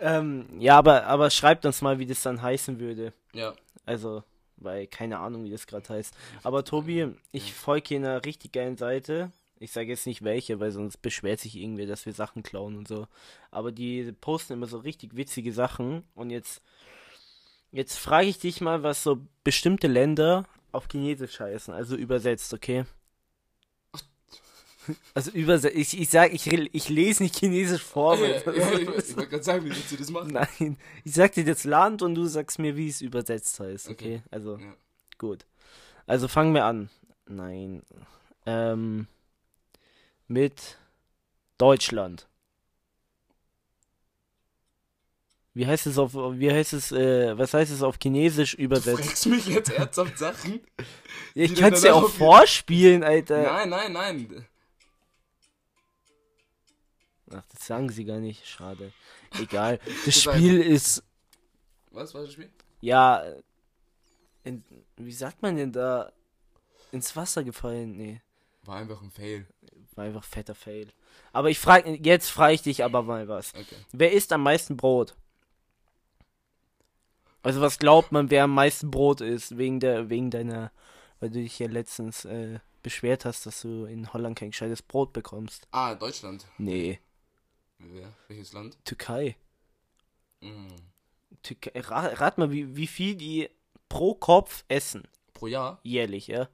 Ähm, 0.00 0.60
ja, 0.60 0.78
aber, 0.78 1.06
aber 1.06 1.28
schreibt 1.30 1.66
uns 1.66 1.82
mal, 1.82 1.98
wie 1.98 2.06
das 2.06 2.22
dann 2.22 2.40
heißen 2.40 2.78
würde. 2.78 3.12
ja, 3.32 3.52
Also, 3.84 4.22
weil 4.56 4.86
keine 4.86 5.18
Ahnung, 5.18 5.42
wie 5.44 5.50
das 5.50 5.66
gerade 5.66 5.88
heißt. 5.88 6.14
Aber 6.44 6.64
Tobi, 6.64 7.16
ich 7.32 7.52
folge 7.52 7.88
hier 7.88 7.98
einer 7.98 8.24
richtig 8.24 8.52
geilen 8.52 8.76
Seite. 8.76 9.32
Ich 9.60 9.72
sage 9.72 9.88
jetzt 9.88 10.06
nicht 10.06 10.22
welche, 10.22 10.60
weil 10.60 10.70
sonst 10.70 10.98
beschwert 11.02 11.40
sich 11.40 11.56
irgendwer, 11.56 11.86
dass 11.86 12.06
wir 12.06 12.12
Sachen 12.12 12.42
klauen 12.42 12.76
und 12.76 12.86
so. 12.88 13.06
Aber 13.50 13.72
die 13.72 14.12
posten 14.12 14.52
immer 14.54 14.66
so 14.66 14.78
richtig 14.78 15.16
witzige 15.16 15.52
Sachen. 15.52 16.04
Und 16.14 16.30
jetzt, 16.30 16.62
jetzt 17.72 17.96
frage 17.98 18.28
ich 18.28 18.38
dich 18.38 18.60
mal, 18.60 18.82
was 18.82 19.02
so 19.02 19.18
bestimmte 19.44 19.88
Länder 19.88 20.44
auf 20.70 20.86
Chinesisch 20.90 21.40
heißen. 21.40 21.74
Also 21.74 21.96
übersetzt, 21.96 22.54
okay? 22.54 22.84
Also 25.12 25.30
übersetzt. 25.32 25.76
Ich, 25.76 26.00
ich 26.00 26.08
sag, 26.08 26.32
ich, 26.32 26.46
ich 26.46 26.88
lese 26.88 27.22
nicht 27.22 27.36
Chinesisch 27.36 27.82
vor. 27.82 28.14
ja, 28.16 28.20
weil- 28.46 28.56
ja, 28.58 28.72
ich, 28.72 28.80
ich 28.80 29.16
wollte 29.16 29.28
gerade 29.28 29.42
sagen, 29.44 29.64
wie 29.64 29.70
willst 29.70 29.92
du 29.92 29.96
das 29.96 30.10
machen? 30.10 30.30
Nein, 30.32 30.78
ich 31.04 31.12
sag 31.12 31.32
dir 31.32 31.44
das 31.44 31.64
Land 31.64 32.00
und 32.02 32.14
du 32.14 32.24
sagst 32.26 32.58
mir, 32.58 32.74
wie 32.76 32.88
es 32.88 33.02
übersetzt 33.02 33.60
heißt, 33.60 33.88
okay? 33.90 34.16
Okay. 34.16 34.22
Also, 34.30 34.56
Ja. 34.56 34.74
gut. 35.18 35.44
Also 36.06 36.26
fangen 36.26 36.54
wir 36.54 36.64
an. 36.64 36.88
Nein. 37.26 37.82
Ähm, 38.46 39.08
mit 40.28 40.78
Deutschland. 41.58 42.26
Wie 45.54 45.66
heißt 45.66 45.86
es 45.86 45.98
auf, 45.98 46.14
wie 46.14 46.52
heißt 46.52 46.72
es, 46.72 46.92
äh, 46.92 47.36
was 47.36 47.52
heißt 47.52 47.72
es 47.72 47.82
auf 47.82 47.98
Chinesisch 48.00 48.52
Du 48.56 48.62
übersetzt? 48.62 49.00
fragst 49.04 49.26
mich 49.26 49.46
jetzt 49.46 49.70
ernsthaft 49.70 50.18
Sachen? 50.18 50.60
Ich 51.34 51.54
kann 51.54 51.72
es 51.72 51.84
ja 51.84 51.94
auch 51.94 52.08
vorspielen, 52.08 53.04
Alter. 53.04 53.42
Nein, 53.42 53.68
nein, 53.68 53.92
nein. 53.92 54.46
Ach, 57.30 57.44
das 57.52 57.64
sagen 57.66 57.90
sie 57.90 58.04
gar 58.04 58.18
nicht. 58.18 58.44
Schade. 58.46 58.92
Egal. 59.38 59.78
Das 60.04 60.20
Spiel 60.20 60.60
ist 60.60 61.04
Was 61.90 62.12
war 62.14 62.22
das 62.22 62.32
Spiel? 62.32 62.50
Ja, 62.80 63.22
in, 64.42 64.64
wie 64.96 65.12
sagt 65.12 65.40
man 65.42 65.56
denn 65.56 65.70
da? 65.70 66.10
Ins 66.90 67.14
Wasser 67.14 67.44
gefallen? 67.44 67.96
Nee, 67.96 68.20
War 68.64 68.76
einfach 68.78 69.00
ein 69.02 69.10
Fail. 69.10 69.46
War 69.98 70.04
einfach 70.04 70.24
fetter 70.24 70.54
Fail. 70.54 70.88
Aber 71.32 71.50
ich 71.50 71.58
frage, 71.58 71.98
jetzt 72.02 72.30
frage 72.30 72.54
ich 72.54 72.62
dich 72.62 72.84
aber 72.84 73.02
mal 73.02 73.28
was. 73.28 73.54
Okay. 73.54 73.76
Wer 73.92 74.12
isst 74.12 74.32
am 74.32 74.42
meisten 74.42 74.76
Brot? 74.76 75.14
Also 77.42 77.60
was 77.60 77.78
glaubt 77.78 78.10
man, 78.10 78.30
wer 78.30 78.44
am 78.44 78.54
meisten 78.54 78.90
Brot 78.90 79.20
isst? 79.20 79.58
Wegen 79.58 79.80
der, 79.80 80.08
wegen 80.08 80.30
deiner, 80.30 80.72
weil 81.20 81.30
du 81.30 81.40
dich 81.40 81.58
ja 81.58 81.68
letztens 81.68 82.24
äh, 82.24 82.60
beschwert 82.82 83.24
hast, 83.26 83.44
dass 83.44 83.60
du 83.60 83.84
in 83.84 84.12
Holland 84.12 84.38
kein 84.38 84.50
gescheites 84.50 84.82
Brot 84.82 85.12
bekommst. 85.12 85.68
Ah, 85.70 85.94
Deutschland. 85.94 86.46
Nee, 86.56 87.00
Wer? 87.78 88.12
Welches 88.26 88.52
Land? 88.52 88.76
Türkei. 88.84 89.36
Mm. 90.40 90.68
Türkei. 91.42 91.80
Rat, 91.80 92.20
rat 92.20 92.38
mal, 92.38 92.50
wie, 92.50 92.76
wie 92.76 92.86
viel 92.86 93.14
die 93.14 93.48
pro 93.88 94.14
Kopf 94.14 94.64
essen. 94.68 95.06
Pro 95.32 95.46
Jahr? 95.46 95.80
Jährlich, 95.84 96.26
ja? 96.26 96.48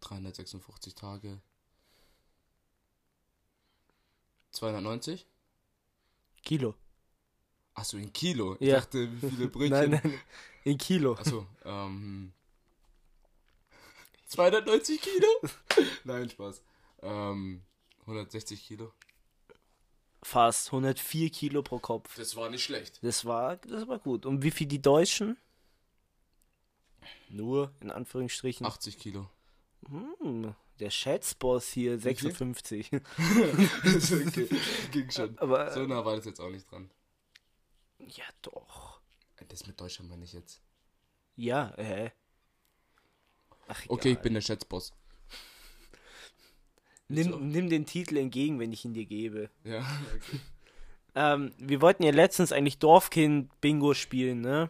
356 0.00 0.94
Tage. 0.94 1.40
290? 4.52 5.26
Kilo. 6.42 6.74
Achso, 7.74 7.96
in 7.96 8.12
Kilo. 8.12 8.56
Ich 8.60 8.68
Ja. 8.68 8.76
dachte, 8.80 9.08
wie 9.22 9.30
viele 9.30 9.48
Brötchen. 9.48 9.90
Nein, 9.90 10.00
nein, 10.02 10.20
in 10.64 10.78
Kilo. 10.78 11.14
Achso, 11.14 11.46
ähm. 11.64 12.32
290 14.26 15.00
Kilo? 15.00 15.26
Nein, 16.04 16.28
Spaß. 16.28 16.62
Ähm, 17.02 17.62
160 18.02 18.62
Kilo. 18.66 18.92
Fast 20.22 20.66
104 20.68 21.30
Kilo 21.30 21.62
pro 21.62 21.78
Kopf. 21.78 22.14
Das 22.16 22.36
war 22.36 22.50
nicht 22.50 22.62
schlecht. 22.64 22.98
Das 23.02 23.24
war, 23.24 23.56
das 23.56 23.88
war 23.88 23.98
gut. 23.98 24.26
Und 24.26 24.42
wie 24.42 24.50
viel 24.50 24.66
die 24.66 24.82
Deutschen? 24.82 25.38
Nur, 27.30 27.72
in 27.80 27.90
Anführungsstrichen. 27.90 28.66
80 28.66 28.98
Kilo. 28.98 29.30
Hm, 29.88 30.54
der 30.80 30.90
Schätzboss 30.90 31.68
hier, 31.68 31.98
Wie 32.04 32.14
viel? 32.14 32.32
56. 32.32 32.90
okay, 32.92 34.48
ging 34.92 35.10
schon. 35.10 35.38
Aber, 35.38 35.70
So 35.72 35.86
nah 35.86 36.04
war 36.04 36.16
das 36.16 36.24
jetzt 36.24 36.40
auch 36.40 36.50
nicht 36.50 36.70
dran. 36.70 36.90
ja 37.98 38.24
doch. 38.42 39.00
Das 39.48 39.66
mit 39.66 39.80
Deutschland 39.80 40.10
meine 40.10 40.24
ich 40.24 40.32
jetzt. 40.32 40.60
Ja, 41.36 41.70
äh. 41.76 42.10
Ach, 43.68 43.80
Okay, 43.88 44.12
ich 44.12 44.18
bin 44.18 44.34
der 44.34 44.40
Schätzboss. 44.40 44.92
Nimm, 47.08 47.48
nimm 47.50 47.70
den 47.70 47.86
Titel 47.86 48.16
entgegen, 48.18 48.58
wenn 48.58 48.72
ich 48.72 48.84
ihn 48.84 48.92
dir 48.92 49.06
gebe. 49.06 49.50
Ja, 49.64 49.80
okay. 50.14 50.40
Ähm, 51.14 51.52
wir 51.58 51.80
wollten 51.80 52.04
ja 52.04 52.12
letztens 52.12 52.52
eigentlich 52.52 52.78
Dorfkind-Bingo 52.78 53.94
spielen, 53.94 54.40
ne? 54.40 54.68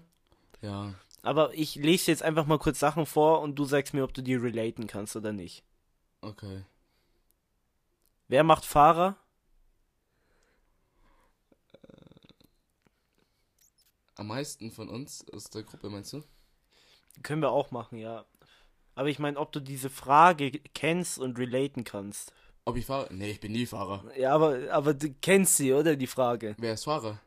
Ja, 0.62 0.94
Aber 1.20 1.52
ich 1.52 1.74
lese 1.74 2.10
jetzt 2.10 2.22
einfach 2.22 2.46
mal 2.46 2.58
kurz 2.58 2.78
Sachen 2.78 3.04
vor 3.04 3.42
und 3.42 3.56
du 3.56 3.64
sagst 3.66 3.92
mir, 3.92 4.02
ob 4.04 4.14
du 4.14 4.22
die 4.22 4.36
relaten 4.36 4.86
kannst 4.86 5.14
oder 5.16 5.32
nicht. 5.32 5.62
Okay. 6.22 6.64
Wer 8.28 8.44
macht 8.44 8.64
Fahrer? 8.64 9.16
Am 14.16 14.26
meisten 14.26 14.70
von 14.70 14.88
uns 14.88 15.24
aus 15.32 15.44
der 15.44 15.62
Gruppe, 15.62 15.88
meinst 15.90 16.12
du? 16.12 16.22
Können 17.22 17.42
wir 17.42 17.50
auch 17.50 17.70
machen, 17.70 17.98
ja. 17.98 18.24
Aber 18.94 19.08
ich 19.08 19.18
meine, 19.20 19.38
ob 19.38 19.52
du 19.52 19.60
diese 19.60 19.90
Frage 19.90 20.50
kennst 20.74 21.18
und 21.18 21.38
relaten 21.38 21.84
kannst. 21.84 22.32
Ob 22.64 22.76
ich 22.76 22.84
fahre? 22.86 23.08
Nee, 23.14 23.30
ich 23.30 23.40
bin 23.40 23.52
nie 23.52 23.64
Fahrer. 23.64 24.04
Ja, 24.16 24.34
aber, 24.34 24.58
aber 24.72 24.92
du 24.92 25.10
kennst 25.22 25.56
sie, 25.56 25.72
oder? 25.72 25.94
Die 25.96 26.06
Frage. 26.08 26.56
Wer 26.58 26.74
ist 26.74 26.84
Fahrer? 26.84 27.20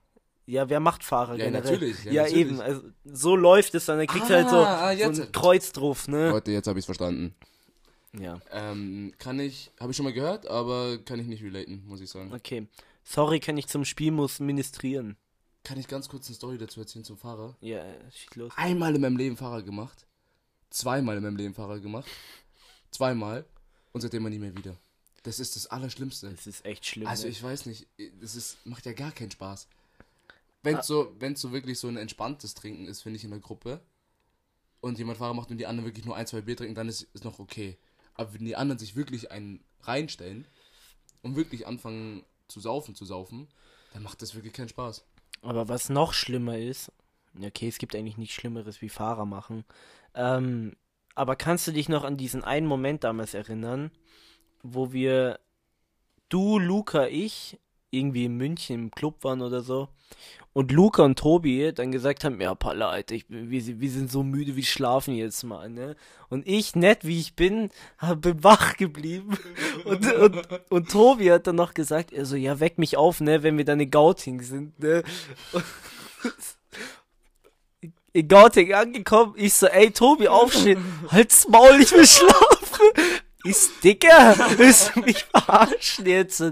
Ja, 0.46 0.70
wer 0.70 0.82
macht 0.82 1.04
Fahrer 1.04 1.38
Ja, 1.38 1.46
generell? 1.46 1.72
natürlich, 1.72 2.04
ja, 2.04 2.12
Ja, 2.12 2.22
natürlich. 2.24 2.42
eben. 2.46 2.62
Also, 2.62 2.82
so 3.06 3.36
läuft 3.38 3.74
es 3.74 3.86
dann. 3.86 4.00
Dann 4.00 4.08
kriegst 4.08 4.30
du 4.30 4.34
halt 4.36 4.50
so, 4.50 4.58
Ah, 4.58 4.90
ah, 4.90 4.96
so 4.98 5.22
ein 5.22 5.32
Kreuz 5.32 5.72
drauf, 5.72 6.08
ne? 6.10 6.30
Leute, 6.30 6.52
jetzt 6.52 6.68
habe 6.68 6.78
ich 6.78 6.84
es 6.84 6.88
verstanden. 6.88 7.34
Ja. 8.20 8.40
Ähm, 8.52 9.14
kann 9.18 9.40
ich, 9.40 9.72
habe 9.80 9.92
ich 9.92 9.98
schon 9.98 10.04
mal 10.04 10.14
gehört, 10.14 10.48
aber 10.48 10.98
kann 11.00 11.20
ich 11.20 11.28
nicht 11.28 11.44
relaten, 11.44 11.84
muss 11.88 12.02
ich 12.02 12.10
sagen. 12.10 12.34
Okay. 12.34 12.68
Sorry, 13.04 13.40
kann 13.40 13.58
ich 13.58 13.68
zum 13.68 13.86
Spiel 13.86 14.12
muss 14.12 14.40
ministrieren. 14.40 15.18
Kann 15.64 15.80
ich 15.80 15.88
ganz 15.88 16.10
kurz 16.10 16.28
eine 16.28 16.36
Story 16.36 16.58
dazu 16.58 16.80
erzählen 16.80 17.06
zum 17.06 17.18
Fahrer? 17.18 17.56
Ja, 17.62 17.84
schieß 18.12 18.36
los. 18.36 18.54
Einmal 18.56 18.96
in 18.96 19.02
meinem 19.02 19.18
Leben 19.18 19.38
Fahrer 19.38 19.62
gemacht. 19.62 20.06
Zweimal 20.70 21.18
in 21.18 21.24
meinem 21.24 21.38
Leben 21.38 21.54
Fahrer 21.54 21.80
gemacht. 21.80 22.10
Zweimal. 22.90 23.46
Und 23.94 24.02
seitdem 24.02 24.24
nie 24.24 24.40
mehr 24.40 24.56
wieder. 24.56 24.78
Das 25.24 25.40
ist 25.40 25.56
das 25.56 25.68
Allerschlimmste. 25.68 26.30
Das 26.32 26.48
ist 26.48 26.66
echt 26.66 26.86
schlimm. 26.86 27.08
Also 27.08 27.26
ne? 27.26 27.30
ich 27.30 27.44
weiß 27.44 27.66
nicht, 27.68 27.88
das 28.20 28.36
ist, 28.36 28.66
macht 28.66 28.86
ja 28.86 28.94
gar 28.94 29.12
keinen 29.12 29.32
Spaß. 29.32 29.68
Wenn 30.64 30.82
so, 30.82 31.16
wenn 31.20 31.36
so 31.36 31.52
wirklich 31.52 31.80
so 31.80 31.88
ein 31.88 31.98
entspanntes 31.98 32.54
Trinken 32.54 32.86
ist, 32.86 33.02
finde 33.02 33.18
ich 33.18 33.24
in 33.24 33.32
der 33.32 33.40
Gruppe, 33.40 33.82
und 34.82 34.98
jemand 34.98 35.20
Fahrer 35.20 35.34
macht 35.34 35.52
und 35.52 35.58
die 35.58 35.68
anderen 35.68 35.88
wirklich 35.88 36.06
nur 36.06 36.16
ein, 36.16 36.28
zwei 36.28 36.42
Bier 36.42 36.58
trinken, 36.58 36.76
dann 36.76 36.90
ist 36.90 37.08
es 37.14 37.24
noch 37.24 37.40
okay. 37.40 37.78
Aber 38.16 38.34
wenn 38.34 38.46
die 38.46 38.56
anderen 38.56 38.80
sich 38.80 38.96
wirklich 38.96 39.32
einen 39.32 39.64
reinstellen 39.82 40.46
und 41.22 41.36
wirklich 41.36 41.68
anfangen 41.68 42.24
zu 42.48 42.60
saufen, 42.60 42.96
zu 42.96 43.06
saufen, 43.06 43.48
dann 43.94 44.04
macht 44.04 44.22
das 44.22 44.36
wirklich 44.36 44.54
keinen 44.54 44.70
Spaß. 44.70 45.06
Aber 45.42 45.68
was 45.68 45.90
noch 45.90 46.14
schlimmer 46.14 46.58
ist, 46.58 46.92
okay, 47.42 47.68
es 47.68 47.78
gibt 47.78 47.96
eigentlich 47.96 48.18
nichts 48.18 48.36
Schlimmeres 48.36 48.82
wie 48.82 48.90
Fahrer 48.90 49.26
machen. 49.26 49.66
Ähm, 50.14 50.76
aber 51.16 51.36
kannst 51.36 51.68
du 51.68 51.72
dich 51.72 51.90
noch 51.90 52.04
an 52.04 52.18
diesen 52.18 52.44
einen 52.44 52.68
Moment 52.68 53.04
damals 53.04 53.34
erinnern, 53.34 53.92
wo 54.62 54.94
wir, 54.94 55.40
du, 56.30 56.60
Luca, 56.60 57.08
ich, 57.08 57.60
irgendwie 57.92 58.26
in 58.26 58.38
München 58.38 58.76
im 58.76 58.92
Club 58.92 59.24
waren 59.24 59.42
oder 59.42 59.62
so, 59.62 59.90
und 60.54 60.74
Luca 60.74 61.04
und 61.04 61.18
Tobi 61.18 61.72
dann 61.74 61.94
gesagt 61.94 62.26
haben, 62.26 62.42
ja, 62.42 62.54
Palla, 62.56 62.90
Alter, 62.90 63.16
ich, 63.16 63.24
wir, 63.30 63.62
sind- 63.62 63.80
wir 63.80 63.90
sind 63.90 64.12
so 64.12 64.22
müde, 64.22 64.58
wir 64.58 64.64
schlafen 64.64 65.16
jetzt 65.16 65.44
mal, 65.44 65.70
ne? 65.70 65.96
Und 66.28 66.46
ich, 66.46 66.76
nett 66.76 67.06
wie 67.06 67.22
ich 67.22 67.36
bin, 67.36 67.70
bin 68.18 68.44
wach 68.44 68.76
geblieben. 68.76 69.38
Und, 69.86 70.14
und, 70.14 70.48
und 70.70 70.92
Tobi 70.92 71.32
hat 71.32 71.48
dann 71.48 71.56
noch 71.56 71.74
gesagt, 71.74 72.12
er 72.12 72.26
ja, 72.36 72.60
weck 72.60 72.78
mich 72.78 72.98
auf, 72.98 73.22
ne, 73.22 73.44
wenn 73.44 73.58
wir 73.58 73.64
dann 73.66 73.80
in 73.80 73.90
Gauting 73.90 74.42
sind, 74.42 74.78
ne? 74.80 75.04
in 78.14 78.28
Gauting 78.28 78.74
angekommen, 78.74 79.34
ich 79.38 79.54
so, 79.54 79.68
ey, 79.68 79.92
Tobi, 79.92 80.28
aufstehen, 80.28 80.84
halt's 81.10 81.48
Maul, 81.48 81.80
ich 81.82 81.92
will 81.94 82.06
schlafen. 82.06 82.86
So, 83.44 83.70
Dicker, 83.84 84.36
willst 84.58 84.96
du 84.96 85.00
mich 85.02 85.24
verarschen 85.24 86.06
jetzt? 86.06 86.44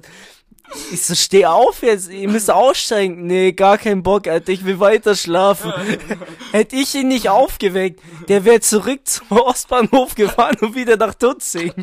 Ich 0.91 1.03
so, 1.03 1.15
steh 1.15 1.45
auf 1.45 1.81
jetzt, 1.81 2.09
ihr 2.09 2.29
müsst 2.29 2.51
aussteigen. 2.51 3.25
Nee, 3.25 3.53
gar 3.53 3.77
keinen 3.77 4.03
Bock, 4.03 4.27
Alter, 4.27 4.51
ich 4.51 4.65
will 4.65 4.79
weiter 4.79 5.15
schlafen. 5.15 5.71
Hätte 6.51 6.75
ich 6.75 6.93
ihn 6.95 7.07
nicht 7.07 7.29
aufgeweckt, 7.29 8.01
der 8.27 8.45
wäre 8.45 8.59
zurück 8.59 9.07
zum 9.07 9.31
Ostbahnhof 9.31 10.15
gefahren 10.15 10.57
und 10.61 10.75
wieder 10.75 10.97
nach 10.97 11.13
Tutzing. 11.13 11.73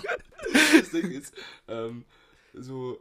das 0.53 0.91
Ding 0.91 1.11
ist, 1.11 1.35
ähm, 1.69 2.05
so, 2.55 3.01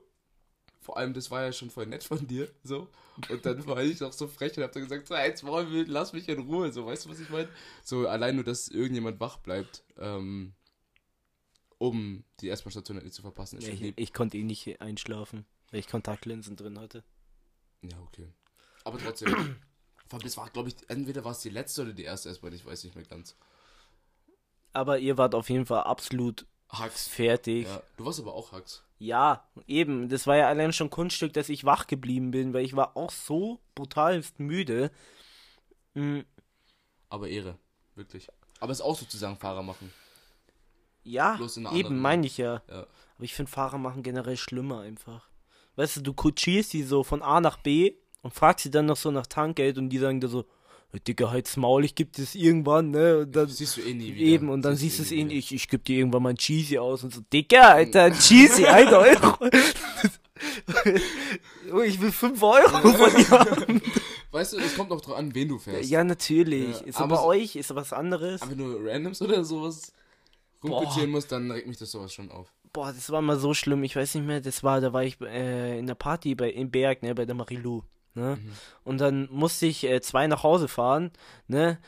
vor 0.81 0.97
allem, 0.97 1.13
das 1.13 1.31
war 1.31 1.43
ja 1.43 1.51
schon 1.51 1.69
voll 1.69 1.87
nett 1.87 2.03
von 2.03 2.25
dir, 2.27 2.47
so. 2.63 2.87
Und 3.29 3.45
dann 3.45 3.65
war 3.65 3.81
ich 3.81 4.03
auch 4.03 4.13
so 4.13 4.27
frech 4.27 4.57
und 4.57 4.63
hab 4.63 4.71
dann 4.71 4.83
gesagt, 4.83 5.07
so, 5.07 5.15
jetzt 5.15 5.43
Maul, 5.43 5.65
lass 5.87 6.13
mich 6.13 6.27
in 6.29 6.39
Ruhe, 6.39 6.71
so, 6.71 6.85
weißt 6.85 7.05
du, 7.05 7.09
was 7.09 7.19
ich 7.19 7.29
meine? 7.29 7.47
So, 7.83 8.07
allein 8.07 8.35
nur, 8.35 8.43
dass 8.43 8.67
irgendjemand 8.67 9.19
wach 9.19 9.37
bleibt, 9.37 9.83
ähm, 9.97 10.53
um 11.77 12.23
die 12.39 12.49
S-Bahn-Station 12.49 12.97
nicht 12.97 13.13
zu 13.13 13.21
verpassen, 13.21 13.61
schon 13.61 13.71
Ich, 13.73 13.93
ich 13.95 14.13
konnte 14.13 14.37
eh 14.37 14.43
nicht 14.43 14.81
einschlafen, 14.81 15.45
weil 15.75 15.81
ich 15.81 15.87
Kontaktlinsen 15.89 16.55
drin 16.55 16.79
hatte. 16.79 17.03
Ja, 17.81 17.97
okay. 18.07 18.29
Aber 18.85 18.97
trotzdem, 18.97 19.27
vor 20.07 20.17
allem, 20.19 20.23
das 20.23 20.37
war, 20.37 20.49
glaube 20.49 20.69
ich, 20.69 20.75
entweder 20.87 21.25
war 21.25 21.33
es 21.33 21.41
die 21.41 21.49
letzte 21.49 21.81
oder 21.81 21.91
die 21.91 22.05
erste 22.05 22.29
S-Bahn, 22.29 22.53
ich 22.53 22.65
weiß 22.65 22.85
nicht 22.85 22.95
mehr 22.95 23.03
ganz. 23.03 23.35
Aber 24.71 24.99
ihr 24.99 25.17
wart 25.17 25.35
auf 25.35 25.49
jeden 25.49 25.65
Fall 25.65 25.83
absolut 25.83 26.45
Hacks. 26.69 27.09
fertig. 27.09 27.67
Ja, 27.67 27.83
du 27.97 28.05
warst 28.05 28.21
aber 28.21 28.33
auch 28.35 28.53
Hacks. 28.53 28.83
Ja, 28.99 29.49
eben. 29.67 30.07
Das 30.07 30.25
war 30.27 30.37
ja 30.37 30.47
allein 30.47 30.71
schon 30.71 30.89
Kunststück, 30.89 31.33
dass 31.33 31.49
ich 31.49 31.65
wach 31.65 31.87
geblieben 31.87 32.31
bin, 32.31 32.53
weil 32.53 32.63
ich 32.63 32.77
war 32.77 32.95
auch 32.95 33.11
so 33.11 33.59
brutalst 33.75 34.39
müde. 34.39 34.91
Mm, 35.93 36.21
Aber 37.09 37.27
Ehre, 37.27 37.59
wirklich. 37.95 38.29
Aber 38.61 38.71
es 38.71 38.79
ist 38.79 38.85
auch 38.85 38.97
sozusagen 38.97 39.35
Fahrer 39.35 39.61
machen. 39.61 39.91
Ja, 41.03 41.37
eben, 41.73 41.99
meine 41.99 42.25
ich 42.25 42.37
ja. 42.37 42.61
Ja. 42.69 42.87
Aber 43.15 43.23
ich 43.23 43.33
finde 43.33 43.51
Fahrer 43.51 43.77
machen 43.77 44.03
generell 44.03 44.37
schlimmer 44.37 44.79
einfach. 44.79 45.27
Weißt 45.75 45.97
du, 45.97 46.01
du 46.01 46.13
kutschierst 46.13 46.69
sie 46.71 46.83
so 46.83 47.03
von 47.03 47.21
A 47.21 47.41
nach 47.41 47.57
B 47.57 47.93
und 48.21 48.33
fragst 48.33 48.63
sie 48.63 48.71
dann 48.71 48.85
noch 48.85 48.97
so 48.97 49.11
nach 49.11 49.27
Tankgeld 49.27 49.77
und 49.77 49.89
die 49.89 49.97
sagen 49.99 50.21
dir 50.21 50.27
so, 50.29 50.45
"Hey, 50.91 50.99
Dicker, 51.01 51.31
halt's 51.31 51.57
Maul, 51.57 51.83
ich 51.85 51.95
geb 51.95 52.13
das 52.13 52.33
irgendwann, 52.35 52.91
ne? 52.91 53.19
Und 53.19 53.35
dann, 53.35 53.47
Das 53.47 53.57
siehst 53.57 53.77
du 53.77 53.81
eh 53.81 53.93
nie 53.93 54.15
wieder. 54.15 54.25
eben, 54.25 54.49
und 54.49 54.61
dann 54.63 54.75
siehst 54.77 54.99
du 54.99 55.03
eh 55.03 55.05
es 55.05 55.11
eh 55.11 55.15
wieder. 55.17 55.25
nicht, 55.27 55.51
ich, 55.51 55.55
ich 55.63 55.67
geb 55.67 55.83
dir 55.85 55.97
irgendwann 55.97 56.23
mal 56.23 56.29
ein 56.29 56.37
Cheesy 56.37 56.77
aus 56.77 57.03
und 57.03 57.13
so, 57.13 57.21
Dicker, 57.33 57.69
Alter, 57.69 58.03
ein 58.03 58.13
Cheesy, 58.17 58.65
ein 58.65 58.87
Euro. 58.87 59.37
Oh, 61.73 61.81
ich 61.81 61.99
will 61.99 62.11
5 62.11 62.41
Euro 62.43 62.69
von 62.69 63.15
dir 63.15 63.29
haben. 63.29 63.81
Weißt 64.31 64.53
du, 64.53 64.57
es 64.57 64.75
kommt 64.75 64.91
auch 64.91 65.01
drauf 65.01 65.15
an, 65.15 65.33
wen 65.33 65.47
du 65.47 65.57
fährst. 65.57 65.89
Ja, 65.89 66.03
natürlich. 66.03 66.79
Ja, 66.81 66.85
ist 66.85 66.97
aber 66.99 67.15
bei 67.15 67.21
so- 67.21 67.27
euch, 67.27 67.55
ist 67.55 67.73
was 67.73 67.93
anderes. 67.93 68.41
Aber 68.41 68.51
wenn 68.51 68.57
du 68.57 68.77
Randoms 68.89 69.21
oder 69.21 69.43
sowas 69.45 69.93
rumkutschieren 70.63 71.09
musst, 71.09 71.31
dann 71.31 71.49
regt 71.51 71.67
mich 71.67 71.77
das 71.77 71.91
sowas 71.91 72.13
schon 72.13 72.31
auf. 72.31 72.51
Boah, 72.75 72.91
das 72.93 73.09
war 73.09 73.21
mal 73.21 73.37
so 73.37 73.53
schlimm, 73.53 73.83
ich 73.83 73.95
weiß 73.95 74.15
nicht 74.15 74.27
mehr, 74.27 74.41
das 74.41 74.63
war, 74.63 74.81
da 74.81 74.91
war 74.93 75.03
ich 75.03 75.19
äh, 75.21 75.79
in 75.79 75.87
der 75.87 75.95
Party 75.95 76.35
bei, 76.35 76.49
in 76.49 76.69
Berg, 76.71 77.01
ne, 77.03 77.15
bei 77.15 77.25
der 77.25 77.33
Marilou, 77.35 77.83
ne, 78.13 78.35
Mhm. 78.35 78.51
und 78.83 78.97
dann 78.99 79.27
musste 79.31 79.65
ich 79.65 79.83
äh, 79.85 80.01
zwei 80.01 80.27
nach 80.27 80.43
Hause 80.43 80.67
fahren, 80.67 81.11
ne, 81.47 81.79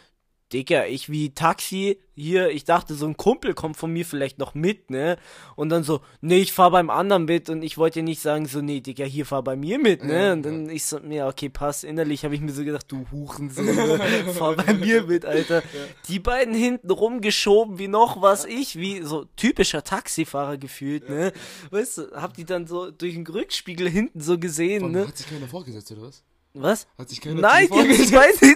Digga, 0.53 0.85
ich 0.85 1.09
wie 1.09 1.31
Taxi, 1.33 1.99
hier, 2.15 2.49
ich 2.49 2.63
dachte, 2.63 2.93
so 2.95 3.05
ein 3.05 3.17
Kumpel 3.17 3.53
kommt 3.53 3.75
von 3.75 3.91
mir 3.91 4.05
vielleicht 4.05 4.39
noch 4.39 4.55
mit, 4.55 4.89
ne, 4.89 5.17
und 5.57 5.67
dann 5.69 5.83
so, 5.83 5.99
nee, 6.21 6.39
ich 6.39 6.53
fahr 6.53 6.71
beim 6.71 6.89
anderen 6.89 7.25
mit, 7.25 7.49
und 7.49 7.63
ich 7.63 7.77
wollte 7.77 7.99
ja 7.99 8.03
nicht 8.03 8.21
sagen, 8.21 8.45
so, 8.45 8.61
nee, 8.61 8.79
Digga, 8.79 9.03
hier 9.03 9.25
fahr 9.25 9.43
bei 9.43 9.57
mir 9.57 9.77
mit, 9.77 10.05
ne, 10.05 10.31
und 10.31 10.43
dann 10.43 10.69
ich 10.69 10.85
so, 10.85 10.99
ja, 10.99 11.27
okay, 11.27 11.49
passt, 11.49 11.83
innerlich 11.83 12.23
habe 12.23 12.33
ich 12.33 12.39
mir 12.39 12.53
so 12.53 12.63
gedacht, 12.63 12.85
du 12.89 13.05
Hurensohn, 13.11 13.65
ne, 13.65 13.99
fahr 14.33 14.55
bei 14.55 14.73
mir 14.73 15.03
mit, 15.03 15.25
Alter, 15.25 15.63
die 16.07 16.19
beiden 16.19 16.53
hinten 16.53 16.91
rumgeschoben, 16.91 17.77
wie 17.77 17.89
noch 17.89 18.21
was 18.21 18.45
ich, 18.45 18.77
wie 18.77 19.01
so 19.01 19.25
typischer 19.35 19.83
Taxifahrer 19.83 20.57
gefühlt, 20.57 21.09
ne? 21.09 21.33
Weißt 21.71 21.97
du, 21.97 22.11
hab 22.15 22.35
die 22.35 22.45
dann 22.45 22.67
so 22.67 22.89
durch 22.89 23.15
den 23.15 23.27
Rückspiegel 23.27 23.89
hinten 23.89 24.21
so 24.21 24.39
gesehen, 24.39 24.85
Und 24.85 24.91
ne? 24.93 25.07
Hat 25.07 25.17
sich 25.17 25.27
keiner 25.27 25.47
vorgesetzt, 25.47 25.91
oder 25.91 26.03
was? 26.03 26.23
Was? 26.53 26.87
Hat 26.97 27.09
sich 27.09 27.21
keiner 27.21 27.41
Nein, 27.41 27.67
die 27.67 27.73
haben 27.73 27.79
vorgesetzt? 27.79 28.41
mich 28.41 28.55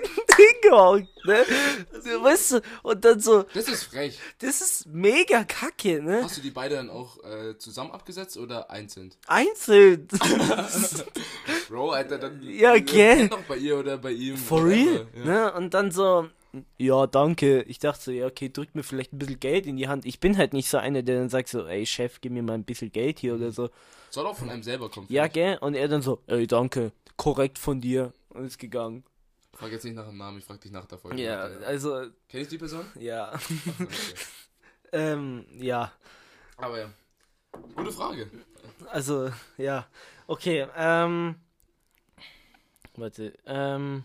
hingehockt, 0.72 1.26
ne? 1.26 1.46
Weißt 2.24 2.52
du, 2.54 2.62
und 2.84 3.04
dann 3.06 3.20
so, 3.20 3.44
Das 3.54 3.68
ist 3.68 3.84
frech. 3.84 4.18
das 4.40 4.62
ist 4.62 4.88
mega 4.88 5.44
kacke, 5.44 6.02
ne? 6.02 6.22
Hast 6.24 6.38
du 6.38 6.42
die 6.42 6.52
beide 6.52 6.76
dann 6.76 6.90
auch 6.90 7.24
äh, 7.24 7.58
zusammen 7.58 7.92
abgesetzt 7.92 8.38
oder 8.38 8.70
einzeln? 8.70 9.12
Einzeln. 9.28 10.08
Bro, 11.70 11.92
Alter, 11.92 12.18
dann. 12.18 12.42
Ja, 12.44 12.78
gell? 12.78 13.16
penn 13.18 13.30
doch 13.30 13.44
bei 13.44 13.58
ihr 13.58 13.78
oder 13.78 13.98
bei 13.98 14.12
ihm. 14.12 14.38
For 14.38 14.66
real? 14.66 15.08
Ja. 15.16 15.26
Ne? 15.26 15.54
Und 15.54 15.74
dann 15.74 15.92
so, 15.92 16.28
ja, 16.78 17.08
danke. 17.08 17.62
Ich 17.64 17.80
dachte 17.80 18.04
so, 18.04 18.12
ja, 18.12 18.28
okay, 18.28 18.50
drückt 18.50 18.76
mir 18.76 18.84
vielleicht 18.84 19.14
ein 19.14 19.20
bisschen 19.20 19.40
Geld 19.40 19.66
in 19.66 19.78
die 19.78 19.88
Hand. 19.88 20.06
Ich 20.06 20.20
bin 20.20 20.38
halt 20.38 20.54
nicht 20.54 20.70
so 20.70 20.78
einer, 20.78 21.02
der 21.02 21.20
dann 21.20 21.30
sagt 21.30 21.50
so, 21.50 21.66
ey, 21.68 21.86
Chef, 21.86 22.20
gib 22.22 22.32
mir 22.34 22.44
mal 22.44 22.54
ein 22.54 22.64
bisschen 22.66 22.92
Geld 22.92 23.20
hier 23.20 23.36
oder 23.36 23.52
so. 23.52 23.70
Soll 24.10 24.26
auch 24.28 24.36
von 24.36 24.50
einem 24.50 24.64
selber 24.64 24.90
kommen. 24.90 25.08
Ja, 25.10 25.24
vielleicht. 25.24 25.34
gell? 25.34 25.58
Und 25.62 25.76
er 25.76 25.88
dann 25.88 26.02
so, 26.02 26.20
ey, 26.28 26.46
danke, 26.48 26.92
korrekt 27.16 27.58
von 27.58 27.80
dir. 27.80 28.12
Und 28.30 28.46
ist 28.46 28.60
gegangen. 28.60 29.04
Frag 29.54 29.72
jetzt 29.72 29.84
nicht 29.84 29.96
nach 29.96 30.08
dem 30.08 30.18
Namen, 30.18 30.40
ich 30.40 30.46
frag 30.46 30.62
dich 30.62 30.72
nach 30.72 30.86
der 30.86 30.98
Folge. 30.98 31.22
Ja, 31.22 31.42
also, 31.42 32.08
Kenn 32.30 32.42
ich 32.42 32.48
die 32.48 32.58
Person? 32.58 32.86
ja. 33.00 33.34
Okay. 33.34 33.88
ähm, 34.92 35.46
ja. 35.58 35.92
Aber 36.58 36.80
ja. 36.80 36.90
Gute 37.76 37.92
Frage. 37.92 38.30
Also, 38.90 39.32
ja. 39.58 39.88
Okay, 40.28 40.68
ähm. 40.76 41.36
Warte, 42.96 43.34
ähm. 43.46 44.04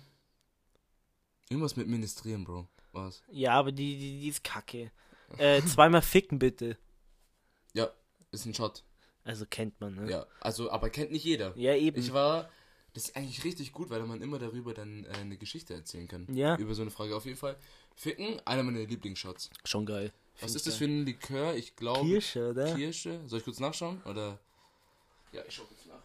Irgendwas 1.48 1.76
mit 1.76 1.87
Ministrieren, 1.87 2.44
Bro. 2.44 2.68
Was? 2.92 3.22
Ja, 3.28 3.52
aber 3.52 3.72
die, 3.72 3.98
die, 3.98 4.20
die 4.20 4.28
ist 4.28 4.42
kacke. 4.42 4.90
Äh, 5.38 5.62
zweimal 5.62 6.02
ficken 6.02 6.38
bitte. 6.38 6.76
Ja, 7.72 7.90
ist 8.32 8.46
ein 8.46 8.54
Shot. 8.54 8.85
Also 9.24 9.44
kennt 9.44 9.80
man, 9.80 9.94
ne? 9.96 10.11
Ja, 10.11 10.26
also, 10.40 10.70
aber 10.70 10.88
kennt 10.88 11.11
nicht 11.11 11.24
jeder. 11.24 11.52
Ja, 11.56 11.74
eben. 11.74 11.98
Ich 11.98 12.12
war. 12.12 12.48
Das 12.96 13.09
ist 13.09 13.16
eigentlich 13.16 13.44
richtig 13.44 13.72
gut, 13.74 13.90
weil 13.90 14.00
man 14.04 14.22
immer 14.22 14.38
darüber 14.38 14.72
dann 14.72 15.04
äh, 15.04 15.09
eine 15.18 15.37
Geschichte 15.37 15.74
erzählen 15.74 16.09
kann. 16.09 16.26
Ja. 16.35 16.56
Über 16.56 16.72
so 16.72 16.80
eine 16.80 16.90
Frage. 16.90 17.14
Auf 17.14 17.26
jeden 17.26 17.37
Fall. 17.37 17.54
Ficken, 17.94 18.40
einer 18.46 18.62
meiner 18.62 18.87
Lieblingsshots. 18.87 19.50
Schon 19.66 19.85
geil. 19.85 20.14
Was 20.40 20.54
ist 20.54 20.62
ich 20.62 20.72
das 20.72 20.76
für 20.76 20.87
ein 20.87 21.04
Likör? 21.04 21.54
Ich 21.56 21.76
glaube. 21.76 22.00
geil. 22.00 22.12
Kirsche, 22.12 22.48
oder? 22.48 22.74
Kirsche. 22.74 23.20
Soll 23.26 23.40
ich 23.40 23.44
kurz 23.44 23.61
nachschauen? 23.61 24.00
Oder. 24.04 24.38
Ja, 25.30 25.42
ich 25.46 25.54
schau 25.54 25.64
kurz 25.64 25.85
nach. 25.85 26.00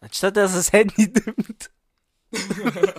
Anstatt 0.00 0.36
dass 0.36 0.52
es 0.52 0.72
Handy 0.72 1.06
nimmt. 1.06 1.70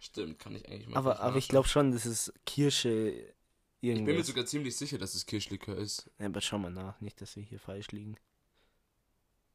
stimmt, 0.00 0.40
kann 0.40 0.56
ich 0.56 0.68
eigentlich 0.68 0.88
mal. 0.88 0.96
Aber, 0.96 1.20
aber 1.20 1.36
ich 1.36 1.46
glaube 1.46 1.68
schon, 1.68 1.92
das 1.92 2.06
ist 2.06 2.32
Kirsche 2.44 3.32
Ich 3.80 3.94
bin 3.94 4.04
mir 4.04 4.10
irgendwas. 4.10 4.26
sogar 4.26 4.46
ziemlich 4.46 4.76
sicher, 4.76 4.98
dass 4.98 5.14
es 5.14 5.26
Kirschlikör 5.26 5.76
ist. 5.76 6.10
Ja, 6.18 6.26
aber 6.26 6.40
schau 6.40 6.58
mal 6.58 6.70
nach, 6.70 7.00
nicht, 7.00 7.20
dass 7.20 7.36
wir 7.36 7.44
hier 7.44 7.60
falsch 7.60 7.92
liegen. 7.92 8.16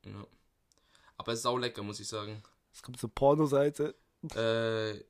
Ja. 0.06 0.26
Aber 1.18 1.34
es 1.34 1.40
ist 1.40 1.44
sau 1.44 1.58
lecker, 1.58 1.84
muss 1.84 2.00
ich 2.00 2.08
sagen. 2.08 2.42
Es 2.74 2.82
kommt 2.82 3.00
zur 3.00 3.14
Pornoseite. 3.14 3.96
Äh, 4.36 5.04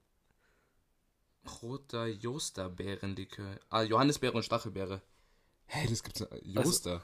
roter 1.62 2.08
Josterbeerenlikör. 2.08 3.60
Ah, 3.70 3.84
Johannisbeere 3.84 4.34
und 4.34 4.44
Stachelbeere. 4.44 5.02
Hä, 5.68 5.88
das 5.88 6.04
gibt's. 6.04 6.26
Joster. 6.44 7.04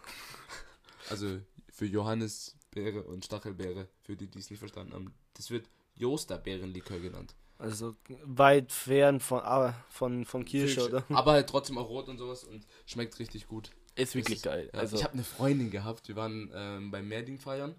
Also, 1.09 1.39
für 1.69 1.85
Johannisbeere 1.85 3.03
und 3.03 3.25
Stachelbeere, 3.25 3.87
für 4.01 4.15
die, 4.15 4.27
die 4.27 4.39
es 4.39 4.49
nicht 4.49 4.59
verstanden 4.59 4.93
haben. 4.93 5.13
Das 5.33 5.49
wird 5.49 5.69
Josterbeerenlikör 5.95 6.99
genannt. 6.99 7.35
Also 7.59 7.95
weit 8.23 8.71
fern 8.71 9.19
von, 9.19 9.41
ah, 9.41 9.75
von, 9.89 10.25
von 10.25 10.45
Kirsche, 10.45 10.85
oder? 10.85 11.03
Aber 11.09 11.33
halt 11.33 11.47
trotzdem 11.49 11.77
auch 11.77 11.89
rot 11.89 12.07
und 12.07 12.17
sowas 12.17 12.43
und 12.43 12.65
schmeckt 12.85 13.19
richtig 13.19 13.47
gut. 13.47 13.69
Ist 13.95 14.15
wirklich 14.15 14.37
ist- 14.37 14.43
geil. 14.43 14.69
Ja, 14.73 14.79
also, 14.79 14.95
ich 14.95 15.03
habe 15.03 15.13
eine 15.13 15.23
Freundin 15.25 15.69
gehabt, 15.69 16.07
wir 16.07 16.15
waren 16.15 16.49
ähm, 16.55 16.89
beim 16.89 17.07
Merding 17.07 17.37
feiern 17.37 17.75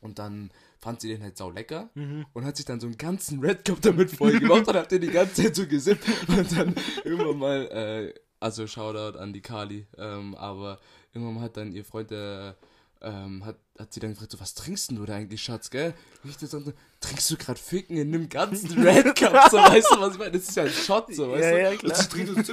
und 0.00 0.18
dann 0.18 0.50
fand 0.80 1.00
sie 1.00 1.08
den 1.08 1.22
halt 1.22 1.36
sau 1.36 1.50
lecker 1.50 1.90
Mhm. 1.94 2.26
und 2.32 2.44
hat 2.44 2.56
sich 2.56 2.66
dann 2.66 2.80
so 2.80 2.86
einen 2.88 2.96
ganzen 2.98 3.40
Red 3.40 3.64
Cup 3.64 3.80
damit 3.82 4.10
voll 4.10 4.38
gemacht 4.40 4.66
und 4.68 4.74
hat 4.76 4.90
den 4.90 5.00
die 5.00 5.08
ganze 5.10 5.42
Zeit 5.44 5.54
so 5.56 5.66
gesippt 5.66 6.04
und 6.28 6.56
dann 6.56 6.74
irgendwann 7.04 7.38
mal, 7.38 7.66
äh, 7.68 8.14
also 8.40 8.66
Shoutout 8.66 9.16
an 9.18 9.32
die 9.32 9.40
Kali, 9.42 9.86
ähm, 9.96 10.34
aber 10.34 10.80
irgendwann 11.12 11.34
mal 11.36 11.42
hat 11.42 11.56
dann 11.56 11.72
ihr 11.72 11.84
Freund, 11.84 12.10
der 12.10 12.56
ähm, 13.00 13.44
hat, 13.44 13.58
hat 13.78 13.92
sie 13.92 14.00
dann 14.00 14.10
gefragt, 14.10 14.32
so, 14.32 14.40
was 14.40 14.54
trinkst 14.54 14.90
denn 14.90 14.96
du 14.96 15.04
da 15.06 15.14
eigentlich, 15.14 15.42
Schatz, 15.42 15.70
gell? 15.70 15.94
Und 16.22 16.30
ich 16.30 16.36
dachte 16.36 16.46
so, 16.48 16.72
trinkst 17.00 17.30
du 17.30 17.36
gerade 17.36 17.58
Ficken 17.60 17.96
in 17.96 18.12
einem 18.14 18.28
ganzen 18.28 18.70
Red 18.82 19.14
Cup, 19.16 19.50
so, 19.50 19.56
weißt 19.56 19.90
du, 19.92 20.00
was 20.00 20.12
ich 20.14 20.18
meine? 20.18 20.32
Das 20.32 20.48
ist 20.48 20.56
ja 20.56 20.64
ein 20.64 20.70
Shot, 20.70 21.14
so, 21.14 21.30
weißt 21.30 21.44
Ja, 21.44 21.50
du? 21.52 21.62
ja, 21.62 21.76
klar. 21.76 21.92
Und 21.96 22.02
sie 22.02 22.08
trinkt 22.08 22.30
und 22.36 22.44
so, 22.46 22.52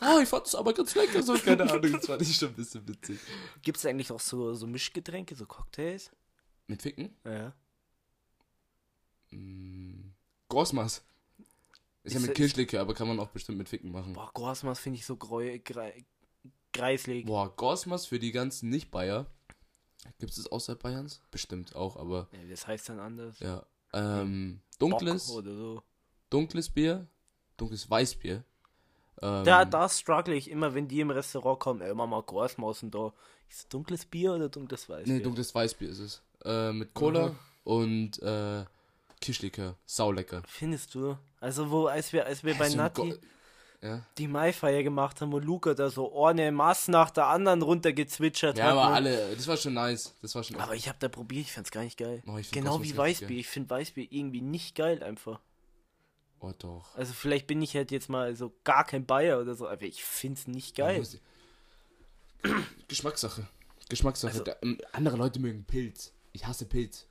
oh, 0.00 0.18
ich 0.22 0.28
fand 0.28 0.46
das 0.46 0.54
aber 0.54 0.72
ganz 0.72 0.94
lecker, 0.94 1.22
so, 1.22 1.34
keine 1.34 1.70
Ahnung, 1.70 1.92
das 1.92 2.06
fand 2.06 2.22
ich 2.22 2.34
schon 2.36 2.48
ein 2.48 2.54
bisschen 2.54 2.88
witzig. 2.88 3.18
Gibt 3.62 3.78
es 3.78 3.86
eigentlich 3.86 4.10
auch 4.10 4.20
so, 4.20 4.54
so 4.54 4.66
Mischgetränke, 4.66 5.34
so 5.34 5.46
Cocktails? 5.46 6.10
Mit 6.66 6.80
Ficken? 6.82 7.14
Ja. 7.24 7.52
Mm, 9.30 10.12
Gosmas. 10.48 11.02
Ist 12.04 12.14
ja 12.14 12.20
Ist- 12.20 12.26
mit 12.26 12.36
Kirschlikör, 12.36 12.80
aber 12.80 12.94
kann 12.94 13.08
man 13.08 13.20
auch 13.20 13.28
bestimmt 13.28 13.58
mit 13.58 13.68
Ficken 13.68 13.92
machen. 13.92 14.12
Boah, 14.14 14.30
Gorsmas 14.34 14.78
finde 14.80 14.98
ich 14.98 15.06
so 15.06 15.16
greu, 15.16 15.58
grei, 15.64 16.04
greislig. 16.72 17.26
Boah, 17.26 17.54
Gosmas 17.54 18.06
für 18.06 18.18
die 18.18 18.32
ganzen 18.32 18.68
Nicht-Bayer. 18.70 19.26
Gibt 20.18 20.32
es 20.36 20.46
außerhalb 20.50 20.82
Bayerns? 20.82 21.20
Bestimmt 21.30 21.74
auch, 21.76 21.96
aber 21.96 22.28
Ja, 22.32 22.48
das 22.50 22.66
heißt 22.66 22.88
dann 22.88 23.00
anders. 23.00 23.38
ja. 23.40 23.64
Ähm, 23.94 24.60
dunkles, 24.78 25.26
so. 25.26 25.82
dunkles 26.30 26.70
Bier, 26.70 27.06
dunkles 27.58 27.88
Weißbier. 27.90 28.42
Ähm, 29.20 29.44
Da, 29.44 29.64
da 29.66 29.88
struggle 29.88 30.34
ich 30.34 30.50
immer, 30.50 30.74
wenn 30.74 30.88
die 30.88 31.00
im 31.00 31.10
Restaurant 31.10 31.60
kommen. 31.60 31.80
Ey, 31.82 31.94
Mama, 31.94 32.20
Gorsmaus 32.22 32.82
und 32.82 32.94
da. 32.94 33.12
Ist 33.50 33.58
es 33.58 33.68
dunkles 33.68 34.06
Bier 34.06 34.32
oder 34.32 34.48
dunkles 34.48 34.88
Weißbier? 34.88 35.14
Nee, 35.14 35.20
dunkles 35.22 35.54
Weißbier 35.54 35.90
ist 35.90 35.98
es. 35.98 36.22
Äh, 36.44 36.72
mit 36.72 36.94
Cola 36.94 37.28
Mhm. 37.28 37.38
und 37.64 38.22
äh, 38.22 38.64
Kirschlikör. 39.20 39.76
Saulecker. 39.84 40.42
Findest 40.46 40.94
du? 40.94 41.18
Also, 41.38 41.70
wo, 41.70 41.86
als 41.86 42.12
wir, 42.14 42.24
als 42.24 42.42
wir 42.42 42.54
bei 42.56 42.70
So 42.70 42.78
Nati 42.78 43.14
ja. 43.82 44.04
die 44.18 44.28
Maifeier 44.28 44.82
gemacht 44.82 45.20
haben, 45.20 45.32
wo 45.32 45.38
Luca 45.38 45.74
da 45.74 45.90
so 45.90 46.24
eine 46.24 46.50
Maß 46.52 46.88
nach 46.88 47.10
der 47.10 47.26
anderen 47.26 47.62
runtergezwitschert 47.62 48.58
ja, 48.58 48.64
hat. 48.64 48.72
aber 48.72 48.88
ne? 48.88 48.94
alle, 48.94 49.36
das 49.36 49.46
war 49.48 49.56
schon 49.56 49.74
nice. 49.74 50.14
Das 50.22 50.34
war 50.34 50.42
schon 50.42 50.56
Aber 50.56 50.74
ich 50.74 50.88
habe 50.88 50.98
da 51.00 51.08
probiert, 51.08 51.46
ich 51.46 51.52
fand's 51.52 51.70
gar 51.70 51.82
nicht 51.82 51.98
geil. 51.98 52.22
Oh, 52.26 52.38
genau 52.50 52.82
wie 52.82 52.96
Weißbier. 52.96 53.28
geil. 53.28 53.38
Ich 53.38 53.48
finde 53.48 53.70
Weißbier 53.70 54.06
irgendwie 54.10 54.40
nicht 54.40 54.74
geil 54.74 55.02
einfach. 55.02 55.40
Oh 56.40 56.52
doch. 56.58 56.94
Also 56.96 57.12
vielleicht 57.12 57.46
bin 57.46 57.60
ich 57.62 57.76
halt 57.76 57.90
jetzt 57.90 58.08
mal 58.08 58.34
so 58.34 58.52
gar 58.64 58.84
kein 58.84 59.04
Bayer 59.06 59.40
oder 59.40 59.54
so, 59.54 59.68
aber 59.68 59.82
ich 59.82 60.02
find's 60.02 60.46
nicht 60.46 60.78
Ja, 60.78 60.86
geil. 60.86 60.98
muss- 60.98 61.18
Geschmackssache. 62.88 63.46
Geschmackssache. 63.88 64.32
Also- 64.32 64.44
da, 64.44 64.56
ähm, 64.62 64.78
andere 64.92 65.16
Leute 65.16 65.38
mögen 65.40 65.64
Pilz. 65.64 66.12
Ich 66.32 66.46
hasse 66.46 66.64
Pilz. 66.66 67.06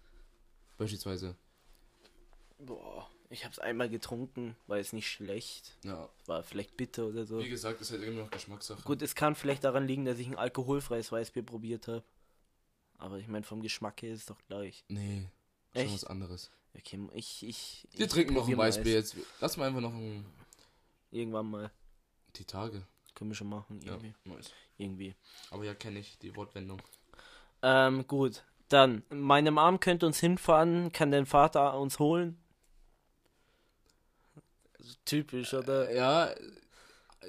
Beispielsweise. 0.77 1.36
Boah, 2.60 3.10
ich 3.31 3.45
hab's 3.45 3.59
einmal 3.59 3.89
getrunken, 3.89 4.55
war 4.67 4.77
jetzt 4.77 4.93
nicht 4.93 5.09
schlecht. 5.09 5.77
Ja. 5.83 6.09
War 6.25 6.43
vielleicht 6.43 6.77
bitter 6.77 7.05
oder 7.07 7.25
so. 7.25 7.39
Wie 7.39 7.49
gesagt, 7.49 7.81
ist 7.81 7.91
halt 7.91 8.03
immer 8.03 8.23
noch 8.23 8.29
Geschmackssache. 8.31 8.81
Gut, 8.83 9.01
es 9.01 9.15
kann 9.15 9.35
vielleicht 9.35 9.63
daran 9.63 9.87
liegen, 9.87 10.05
dass 10.05 10.19
ich 10.19 10.27
ein 10.27 10.37
alkoholfreies 10.37 11.11
Weißbier 11.11 11.43
probiert 11.43 11.87
habe. 11.87 12.03
Aber 12.97 13.17
ich 13.17 13.27
meine, 13.27 13.43
vom 13.43 13.61
Geschmack 13.61 14.01
her 14.03 14.13
ist 14.13 14.19
es 14.21 14.25
doch 14.27 14.37
gleich. 14.47 14.83
Nee. 14.87 15.27
Schon 15.73 15.81
Echt? 15.83 15.93
was 15.93 16.03
anderes. 16.03 16.51
Okay, 16.77 16.99
ich, 17.13 17.43
ich. 17.47 17.87
Wir 17.93 18.05
ich 18.05 18.11
trinken 18.11 18.33
noch 18.33 18.47
ein 18.47 18.57
Weißbier 18.57 18.93
jetzt. 18.93 19.15
Lass 19.39 19.57
mal 19.57 19.67
einfach 19.67 19.81
noch 19.81 19.93
ein, 19.93 20.25
Irgendwann 21.09 21.49
mal. 21.49 21.71
die 22.35 22.45
Tage. 22.45 22.85
Können 23.15 23.31
wir 23.31 23.35
schon 23.35 23.49
machen, 23.49 23.81
Ja, 23.81 23.93
irgendwie. 23.93 24.13
nice. 24.23 24.51
irgendwie. 24.77 25.15
Aber 25.49 25.65
ja, 25.65 25.73
kenne 25.73 25.99
ich 25.99 26.17
die 26.19 26.33
Wortwendung. 26.35 26.81
Ähm, 27.61 28.07
gut. 28.07 28.43
Dann, 28.69 29.03
meine 29.09 29.51
Mom 29.51 29.79
könnte 29.81 30.05
uns 30.05 30.19
hinfahren, 30.19 30.91
kann 30.93 31.11
dein 31.11 31.25
Vater 31.25 31.77
uns 31.77 31.99
holen. 31.99 32.37
Typisch, 35.05 35.53
oder? 35.53 35.93
Ja, 35.93 36.33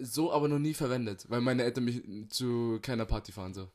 so 0.01 0.33
aber 0.33 0.49
noch 0.49 0.59
nie 0.59 0.75
verwendet, 0.75 1.27
weil 1.29 1.41
meine 1.41 1.65
Eltern 1.65 1.85
mich 1.85 2.03
zu 2.31 2.79
keiner 2.83 3.05
Party 3.07 3.33
fahren 3.33 3.55
so. 3.55 3.69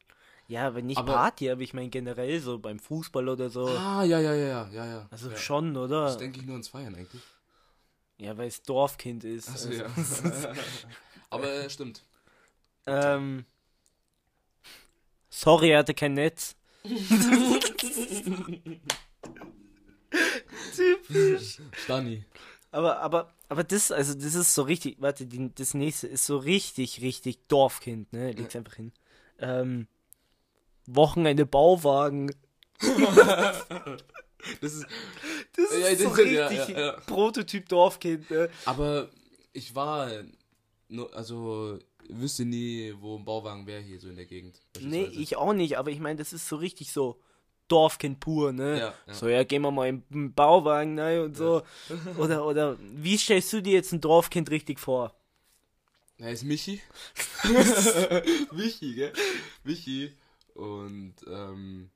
Ja, 0.48 0.74
wenn 0.76 0.86
nicht 0.86 0.98
Aber- 0.98 1.14
Party, 1.14 1.50
aber 1.52 1.62
ich 1.62 1.74
meine 1.74 1.90
generell 1.90 2.40
so 2.40 2.58
beim 2.58 2.80
Fußball 2.80 3.28
oder 3.28 3.50
so. 3.50 3.68
Ah, 3.68 4.04
ja, 4.04 4.20
ja, 4.20 4.34
ja, 4.34 4.48
ja, 4.48 4.70
ja, 4.72 4.86
ja. 4.86 5.08
Also 5.12 5.30
ja. 5.30 5.36
schon, 5.38 5.76
oder? 5.76 6.06
Das 6.06 6.18
denke 6.18 6.40
ich 6.40 6.46
nur 6.46 6.54
ans 6.54 6.70
Feiern 6.70 6.96
eigentlich. 6.96 7.22
Ja, 8.18 8.38
weil 8.38 8.48
es 8.48 8.64
Dorfkind 8.64 9.24
ist. 9.26 9.50
Achso, 9.50 9.70
also. 9.70 9.84
ja. 9.84 10.54
aber 11.30 11.52
äh, 11.52 11.70
stimmt. 11.70 12.04
Ähm. 12.86 13.46
Sorry, 15.30 15.70
er 15.72 15.80
hatte 15.80 15.94
kein 15.94 16.14
Netz. 16.14 16.56
Stani. 21.74 22.24
Aber, 22.72 23.00
aber, 23.00 23.34
aber 23.50 23.64
das, 23.64 23.92
also 23.92 24.14
das 24.14 24.36
ist 24.36 24.54
so 24.54 24.64
richtig, 24.64 24.98
warte, 25.00 25.26
die, 25.26 25.54
das 25.54 25.74
nächste 25.74 26.08
ist 26.08 26.26
so 26.26 26.38
richtig, 26.38 27.02
richtig 27.02 27.48
Dorfkind, 27.48 28.12
ne? 28.14 28.32
Leg's 28.32 28.56
einfach 28.56 28.76
hin. 28.76 28.92
Ähm, 29.40 29.88
Wochenende 30.86 31.46
Bauwagen. 31.46 32.34
Das 34.62 34.74
ist, 34.74 34.86
Das 35.56 35.72
ist 35.72 35.80
Ja, 35.80 35.96
so 35.98 36.10
das- 36.16 36.32
ja, 36.32 36.48
richtig 36.48 36.78
ja, 36.78 36.80
ja. 36.80 36.92
Prototyp 37.02 37.68
Dorfkind, 37.68 38.30
ne? 38.30 38.50
aber 38.66 39.10
ich 39.52 39.74
war, 39.76 40.10
nur, 40.88 41.14
also, 41.14 41.80
wüsste 42.08 42.46
nie, 42.46 42.94
wo 43.00 43.18
ein 43.18 43.26
Bauwagen 43.26 43.66
wäre 43.66 43.82
hier 43.82 44.00
so 44.00 44.08
in 44.10 44.16
der 44.16 44.26
Gegend. 44.26 44.62
Nee, 44.80 45.06
ich 45.06 45.36
auch 45.36 45.54
nicht, 45.54 45.78
aber 45.78 45.90
ich 45.92 46.00
meine, 46.00 46.18
das 46.18 46.32
ist 46.34 46.48
so 46.48 46.56
richtig 46.56 46.94
so 46.94 47.20
Dorfkind 47.68 48.20
pur, 48.20 48.52
ne? 48.52 48.80
Ja, 48.80 48.94
ja. 49.06 49.14
So, 49.14 49.28
ja, 49.28 49.44
gehen 49.44 49.62
wir 49.62 49.72
mal 49.72 49.88
im 49.88 50.34
Bauwagen, 50.34 50.96
ne? 50.96 51.24
Und 51.24 51.36
so. 51.36 51.64
Oder, 52.18 52.46
oder, 52.46 52.78
wie 52.80 53.18
stellst 53.18 53.52
du 53.54 53.62
dir 53.62 53.74
jetzt 53.74 53.92
ein 53.92 54.02
Dorfkind 54.02 54.50
richtig 54.52 54.80
vor? 54.80 55.14
Er 56.18 56.32
ist 56.32 56.44
Michi. 56.44 56.82
Michi, 58.52 58.96
gell? 58.96 59.14
Michi. 59.64 60.12
Und 60.56 61.14
ähm, 61.28 61.92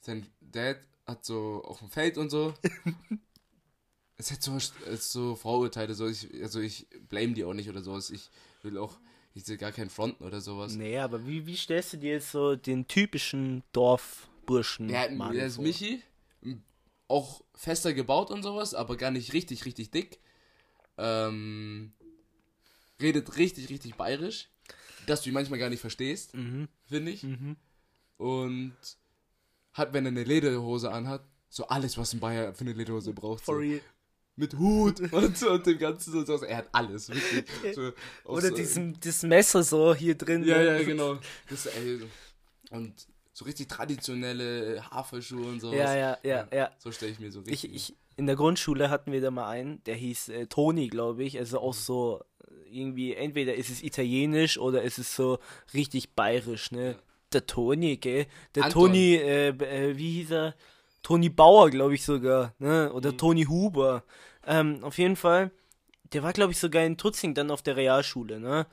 sein 0.00 0.26
Dad 0.40 0.78
hat 1.06 1.24
so 1.24 1.62
auf 1.64 1.78
dem 1.78 1.90
Feld 1.90 2.18
und 2.18 2.30
so. 2.30 2.54
es 4.16 4.32
hat 4.32 4.42
so, 4.42 4.56
es 4.56 5.12
so 5.12 5.36
Vorurteile, 5.36 5.94
so 5.94 6.08
ich, 6.08 6.28
also 6.42 6.60
ich 6.60 6.86
blame 7.08 7.34
die 7.34 7.44
auch 7.44 7.54
nicht 7.54 7.68
oder 7.68 7.82
sowas. 7.82 8.10
Ich 8.10 8.30
will 8.62 8.78
auch, 8.78 8.98
ich 9.34 9.44
sehe 9.44 9.56
gar 9.58 9.72
keinen 9.72 9.90
Fronten 9.90 10.24
oder 10.24 10.40
sowas. 10.40 10.74
Nee, 10.76 10.98
aber 10.98 11.26
wie, 11.26 11.44
wie 11.46 11.56
stellst 11.56 11.92
du 11.92 11.96
dir 11.98 12.12
jetzt 12.12 12.30
so 12.30 12.56
den 12.56 12.86
typischen 12.86 13.62
Dorfburschen 13.72 14.88
Der, 14.88 15.10
Mann 15.10 15.34
der 15.34 15.46
ist 15.46 15.56
vor? 15.56 15.64
Michi, 15.64 16.02
auch 17.08 17.44
fester 17.54 17.92
gebaut 17.92 18.30
und 18.30 18.42
sowas, 18.42 18.74
aber 18.74 18.96
gar 18.96 19.10
nicht 19.10 19.32
richtig, 19.32 19.64
richtig 19.64 19.90
dick. 19.90 20.18
Ähm, 20.96 21.92
redet 23.00 23.36
richtig, 23.36 23.68
richtig 23.68 23.96
bayerisch, 23.96 24.48
dass 25.06 25.22
du 25.22 25.30
ihn 25.30 25.34
manchmal 25.34 25.58
gar 25.58 25.68
nicht 25.70 25.80
verstehst, 25.80 26.34
Mhm. 26.34 26.68
finde 26.86 27.10
ich. 27.12 27.24
Mhm. 27.24 27.56
Und 28.16 28.76
hat, 29.72 29.92
wenn 29.92 30.06
er 30.06 30.12
eine 30.12 30.22
Lederhose 30.24 30.92
anhat, 30.92 31.24
so 31.48 31.66
alles, 31.66 31.98
was 31.98 32.12
ein 32.12 32.20
Bayer 32.20 32.54
für 32.54 32.62
eine 32.62 32.72
Lederhose 32.72 33.12
braucht. 33.12 33.44
For 33.44 33.56
So. 33.56 33.60
real. 33.60 33.80
Mit 34.36 34.54
Hut 34.58 35.00
und, 35.12 35.38
so, 35.38 35.50
und 35.52 35.64
dem 35.66 35.78
Ganzen. 35.78 36.12
So, 36.12 36.24
so. 36.24 36.44
Er 36.44 36.56
hat 36.58 36.68
alles, 36.72 37.08
wirklich. 37.08 37.44
So, 37.74 37.92
Oder 38.24 38.48
so- 38.48 38.54
diesen, 38.54 38.98
das 39.00 39.22
Messer 39.22 39.62
so 39.62 39.94
hier 39.94 40.16
drin. 40.16 40.44
Ja, 40.44 40.58
ne? 40.58 40.78
ja, 40.78 40.82
genau. 40.84 41.18
Das, 41.48 41.66
ey, 41.66 42.00
und 42.70 42.92
so 43.32 43.44
richtig 43.44 43.68
traditionelle 43.68 44.82
Haferschuhe 44.90 45.46
und 45.46 45.60
sowas. 45.60 45.76
Ja, 45.76 45.94
ja, 45.96 46.18
ja, 46.22 46.48
ja. 46.52 46.70
So 46.78 46.90
stelle 46.92 47.12
ich 47.12 47.18
mir 47.20 47.30
so 47.32 47.40
Ich, 47.42 47.64
richtig. 47.64 47.74
ich, 47.74 47.94
in 48.16 48.26
der 48.26 48.36
Grundschule 48.36 48.90
hatten 48.90 49.10
wir 49.12 49.20
da 49.20 49.30
mal 49.30 49.48
einen, 49.48 49.82
der 49.84 49.94
hieß 49.96 50.28
äh, 50.30 50.46
Toni, 50.46 50.88
glaube 50.88 51.24
ich. 51.24 51.38
Also 51.38 51.58
auch 51.60 51.74
so 51.74 52.22
äh, 52.48 52.78
irgendwie, 52.80 53.14
entweder 53.14 53.54
ist 53.54 53.70
es 53.70 53.82
italienisch 53.82 54.58
oder 54.58 54.82
ist 54.82 54.98
es 54.98 55.14
so 55.16 55.38
richtig 55.74 56.14
bayerisch, 56.14 56.70
ne? 56.70 56.96
Der 57.32 57.46
Toni, 57.46 57.96
gell? 57.96 58.26
Der 58.54 58.64
Anton. 58.64 58.86
Toni, 58.88 59.14
äh, 59.16 59.48
äh, 59.48 59.96
wie 59.96 60.12
hieß 60.12 60.30
er? 60.30 60.54
Toni 61.04 61.28
Bauer, 61.28 61.70
glaube 61.70 61.94
ich 61.94 62.04
sogar, 62.04 62.52
ne? 62.58 62.92
Oder 62.92 63.12
Mhm. 63.12 63.18
Toni 63.18 63.44
Huber. 63.44 64.02
Ähm, 64.46 64.82
auf 64.82 64.98
jeden 64.98 65.14
Fall, 65.16 65.52
der 66.12 66.24
war, 66.24 66.32
glaube 66.32 66.50
ich, 66.52 66.58
sogar 66.58 66.82
in 66.82 66.96
Tutzing 66.96 67.34
dann 67.34 67.52
auf 67.52 67.62
der 67.62 67.76
Realschule, 67.76 68.40
ne? 68.40 68.66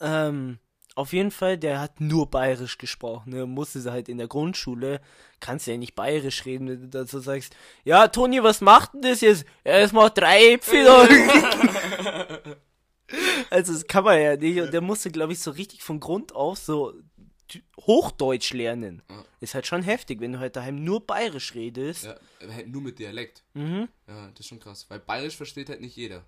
Ähm, 0.00 0.58
auf 0.94 1.12
jeden 1.12 1.30
Fall, 1.30 1.58
der 1.58 1.80
hat 1.80 2.00
nur 2.00 2.30
bayerisch 2.30 2.78
gesprochen, 2.78 3.30
ne? 3.30 3.44
Musste 3.46 3.80
sie 3.80 3.90
halt 3.92 4.08
in 4.08 4.16
der 4.18 4.28
Grundschule, 4.28 5.00
kannst 5.40 5.66
ja 5.66 5.76
nicht 5.76 5.94
bayerisch 5.94 6.46
reden, 6.46 6.68
wenn 6.68 6.80
du 6.82 6.88
dazu 6.88 7.18
sagst, 7.18 7.54
ja, 7.84 8.08
Toni, 8.08 8.42
was 8.42 8.60
macht 8.62 8.94
denn 8.94 9.02
das 9.02 9.20
jetzt? 9.20 9.44
Ja, 9.64 9.72
es 9.78 9.92
macht 9.92 10.16
drei 10.18 10.52
Äpfel. 10.54 10.86
also, 13.50 13.72
das 13.72 13.86
kann 13.86 14.04
man 14.04 14.20
ja 14.20 14.36
nicht. 14.36 14.60
Und 14.60 14.72
der 14.72 14.80
musste, 14.80 15.10
glaube 15.10 15.32
ich, 15.32 15.40
so 15.40 15.50
richtig 15.50 15.82
von 15.82 16.00
Grund 16.00 16.34
auf 16.34 16.58
so 16.58 16.94
Hochdeutsch 17.80 18.52
lernen. 18.52 19.02
Ja. 19.08 19.24
Ist 19.40 19.54
halt 19.54 19.66
schon 19.66 19.82
heftig, 19.82 20.20
wenn 20.20 20.32
du 20.32 20.38
halt 20.38 20.56
daheim 20.56 20.82
nur 20.82 21.06
bayerisch 21.06 21.54
redest. 21.54 22.04
Ja, 22.04 22.16
halt 22.48 22.68
nur 22.68 22.82
mit 22.82 22.98
Dialekt. 22.98 23.42
Mhm. 23.54 23.88
Ja, 24.06 24.28
das 24.30 24.40
ist 24.40 24.48
schon 24.48 24.60
krass. 24.60 24.86
Weil 24.88 24.98
bayerisch 25.00 25.36
versteht 25.36 25.68
halt 25.68 25.80
nicht 25.80 25.96
jeder. 25.96 26.24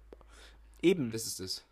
Eben. 0.83 1.11
Das 1.11 1.27
ist 1.27 1.41
es. 1.41 1.65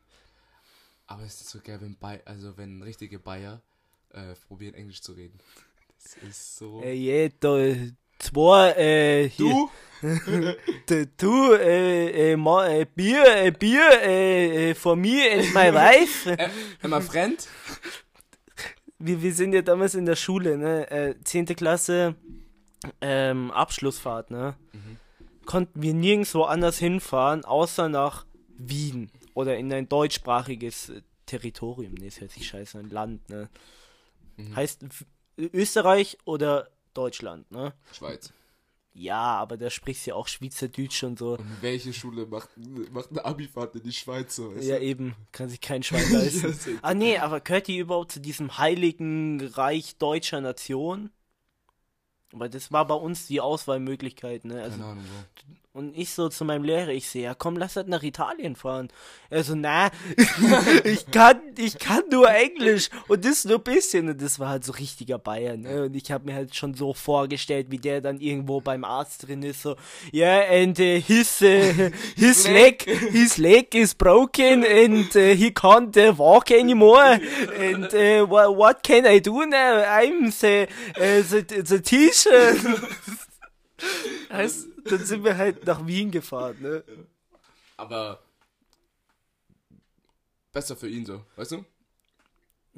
Aber 1.07 1.23
es 1.23 1.41
ist 1.41 1.51
so 1.51 1.61
geil, 1.63 1.79
wenn 1.81 1.95
Bay 1.97 2.21
also 2.25 2.57
wenn 2.57 2.83
richtige 2.83 3.19
Bayer 3.19 3.63
äh, 4.13 4.35
probieren 4.49 4.75
Englisch 4.75 5.03
zu 5.03 5.13
reden. 5.13 5.39
Das 6.03 6.17
ist 6.29 6.57
so. 6.57 6.83
Äh, 6.83 7.31
da, 7.41 7.75
zwei, 8.19 8.73
äh, 8.73 9.29
hier. 9.29 9.47
du? 9.47 9.71
Du, 11.17 11.53
äh, 11.55 12.33
äh, 12.33 12.37
ma, 12.37 12.69
äh, 12.69 12.85
Bier, 12.85 13.25
äh, 13.45 13.51
Bier, 13.51 14.03
äh, 14.03 14.71
äh, 14.71 14.75
for 14.75 14.95
me 14.95 15.23
and 15.33 15.55
my 15.55 15.73
wife. 15.73 16.31
äh, 16.31 16.51
hör 16.81 16.91
mal, 16.91 17.01
Friend? 17.01 17.49
wir, 19.07 19.23
wir 19.23 19.35
sind 19.35 19.53
ja 19.53 19.63
damals 19.63 19.95
in 19.95 20.07
der 20.07 20.17
Schule, 20.17 20.57
ne, 20.59 20.91
äh, 20.91 21.15
10. 21.23 21.47
Klasse, 21.57 22.15
ähm, 23.01 23.51
Abschlussfahrt, 23.51 24.31
ne. 24.31 24.57
Konnten 25.45 25.81
wir 25.83 25.95
nirgendwo 25.95 26.43
anders 26.43 26.79
hinfahren, 26.79 27.45
außer 27.45 27.89
nach 27.89 28.27
Wien 28.59 29.11
oder 29.35 29.57
in 29.57 29.73
ein 29.73 29.89
deutschsprachiges 29.89 30.89
äh, 30.91 31.03
Territorium. 31.27 31.95
Ne, 31.95 32.07
das 32.07 32.21
hört 32.21 32.33
sich 32.33 32.47
scheiße 32.47 32.79
an, 32.79 32.91
Land, 32.91 33.29
ne. 33.29 33.49
Heißt 34.55 34.83
F- 34.83 35.05
Österreich 35.39 36.19
oder 36.25 36.69
Deutschland, 36.95 37.51
ne. 37.51 37.73
Schweiz. 37.93 38.33
Ja, 38.99 39.37
aber 39.37 39.59
da 39.59 39.69
sprichst 39.69 40.07
du 40.07 40.11
ja 40.11 40.17
auch 40.17 40.27
Schweizerdeutsch 40.27 41.03
und 41.05 41.19
so. 41.19 41.33
Und 41.33 41.63
welche 41.63 41.93
Schule 41.93 42.25
macht, 42.25 42.49
macht 42.93 43.11
eine 43.11 43.25
Abifahrt 43.27 43.77
in 43.77 43.83
die 43.83 43.93
Schweiz 43.93 44.37
so? 44.37 44.53
Ja, 44.55 44.79
eben. 44.79 45.15
Kann 45.33 45.51
sich 45.51 45.61
kein 45.61 45.83
Schwein 45.83 46.11
leisten. 46.11 46.49
Ja, 46.49 46.79
ah, 46.81 46.95
nee, 46.95 47.19
aber 47.19 47.41
gehört 47.41 47.69
die 47.69 47.77
überhaupt 47.77 48.13
zu 48.13 48.21
diesem 48.21 48.57
heiligen 48.57 49.47
Reich 49.49 49.99
deutscher 49.99 50.41
Nation? 50.41 51.11
Weil 52.33 52.49
das 52.49 52.73
war 52.73 52.87
bei 52.87 52.95
uns 52.95 53.27
die 53.27 53.43
Auswahlmöglichkeit, 53.43 54.47
ne? 54.47 54.63
Also, 54.63 54.79
Keine 54.79 54.91
Ahnung, 54.91 55.05
Bro. 55.05 55.55
Und 55.77 55.97
ich 55.97 56.11
so 56.11 56.31
zu 56.31 56.45
meinem 56.47 56.65
Lehrer, 56.65 56.89
ich 56.89 57.07
sehe, 57.09 57.25
ja 57.25 57.35
komm, 57.35 57.57
lass 57.57 57.77
halt 57.77 57.89
nach 57.89 58.03
Italien 58.03 58.57
fahren. 58.57 58.89
Er 59.29 59.45
so, 59.45 59.55
na, 59.55 59.91
ich 60.85 61.11
kann, 61.11 61.41
ich 61.59 61.79
kann 61.79 62.03
nur 62.11 62.31
Englisch 62.31 62.89
und 63.09 63.25
das 63.27 63.45
nur 63.45 63.59
ein 63.59 63.63
bisschen. 63.63 64.09
Und 64.09 64.23
das 64.23 64.39
war 64.39 64.49
halt 64.49 64.65
so 64.65 64.73
richtiger 64.73 65.19
Bayern, 65.19 65.61
ne? 65.61 65.83
Und 65.85 65.95
ich 65.95 66.11
habe 66.11 66.25
mir 66.25 66.35
halt 66.35 66.55
schon 66.55 66.73
so 66.73 66.95
vorgestellt, 66.95 67.67
wie 67.71 67.79
der 67.79 68.01
dann 68.01 68.21
irgendwo 68.21 68.63
beim 68.63 68.85
Arzt 68.85 69.27
drin 69.27 69.43
ist, 69.43 69.63
so, 69.63 69.77
yeah, 70.15 70.45
and 70.51 70.79
uh, 70.79 70.99
his, 70.99 71.43
uh, 71.43 71.91
his 72.17 72.49
leg, 72.49 72.83
his 73.13 73.37
leg 73.37 73.75
is 73.75 73.95
broken 73.95 74.65
and 74.65 75.15
uh, 75.15 75.35
he 75.35 75.51
can't 75.51 75.95
uh, 75.97 76.17
walk 76.17 76.51
anymore. 76.51 77.21
And 77.61 77.93
uh, 77.93 78.27
what, 78.27 78.57
what 78.57 78.83
can 78.83 79.05
I 79.05 79.19
do 79.19 79.45
now? 79.45 79.85
I'm 79.85 80.31
the, 80.31 80.69
uh, 80.97 81.23
the, 81.23 81.63
the 81.67 81.81
teacher. 81.81 82.55
heißt, 84.31 84.69
dann 84.85 85.05
sind 85.05 85.25
wir 85.25 85.37
halt 85.37 85.67
nach 85.67 85.87
Wien 85.87 86.11
gefahren, 86.11 86.57
ne? 86.61 86.85
Aber 87.77 88.23
besser 90.53 90.77
für 90.77 90.89
ihn 90.89 91.05
so, 91.05 91.23
weißt 91.37 91.53
du? 91.53 91.65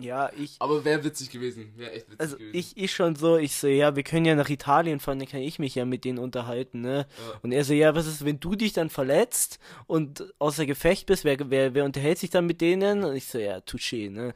Ja, 0.00 0.30
ich, 0.36 0.56
Aber 0.60 0.84
wäre 0.84 1.02
witzig 1.02 1.28
gewesen. 1.28 1.72
Wäre 1.76 1.90
echt 1.90 2.06
witzig 2.06 2.20
also 2.20 2.36
gewesen. 2.36 2.56
ich, 2.56 2.76
ich 2.76 2.92
schon 2.92 3.16
so, 3.16 3.36
ich 3.36 3.56
so, 3.56 3.66
ja, 3.66 3.96
wir 3.96 4.04
können 4.04 4.26
ja 4.26 4.36
nach 4.36 4.48
Italien 4.48 5.00
fahren, 5.00 5.18
dann 5.18 5.26
kann 5.26 5.40
ich 5.40 5.58
mich 5.58 5.74
ja 5.74 5.84
mit 5.84 6.04
denen 6.04 6.18
unterhalten, 6.18 6.82
ne? 6.82 7.08
Ja. 7.18 7.40
Und 7.42 7.50
er 7.50 7.64
so, 7.64 7.72
ja, 7.72 7.96
was 7.96 8.06
ist, 8.06 8.24
wenn 8.24 8.38
du 8.38 8.54
dich 8.54 8.72
dann 8.72 8.90
verletzt 8.90 9.58
und 9.88 10.32
außer 10.38 10.66
Gefecht 10.66 11.06
bist, 11.06 11.24
wer, 11.24 11.36
wer, 11.50 11.74
wer 11.74 11.84
unterhält 11.84 12.18
sich 12.18 12.30
dann 12.30 12.46
mit 12.46 12.60
denen? 12.60 13.02
Und 13.02 13.16
ich 13.16 13.26
so, 13.26 13.38
ja, 13.38 13.56
touché, 13.58 14.08
ne? 14.08 14.34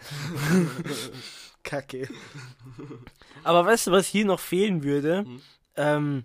Kacke. 1.63 2.09
Aber 3.45 3.65
weißt 3.65 3.87
du, 3.87 3.93
was 3.93 4.09
hier 4.09 4.25
noch 4.25 4.41
fehlen 4.41 4.83
würde? 4.83 5.23
Mhm. 5.23 5.43
Ähm, 5.77 6.25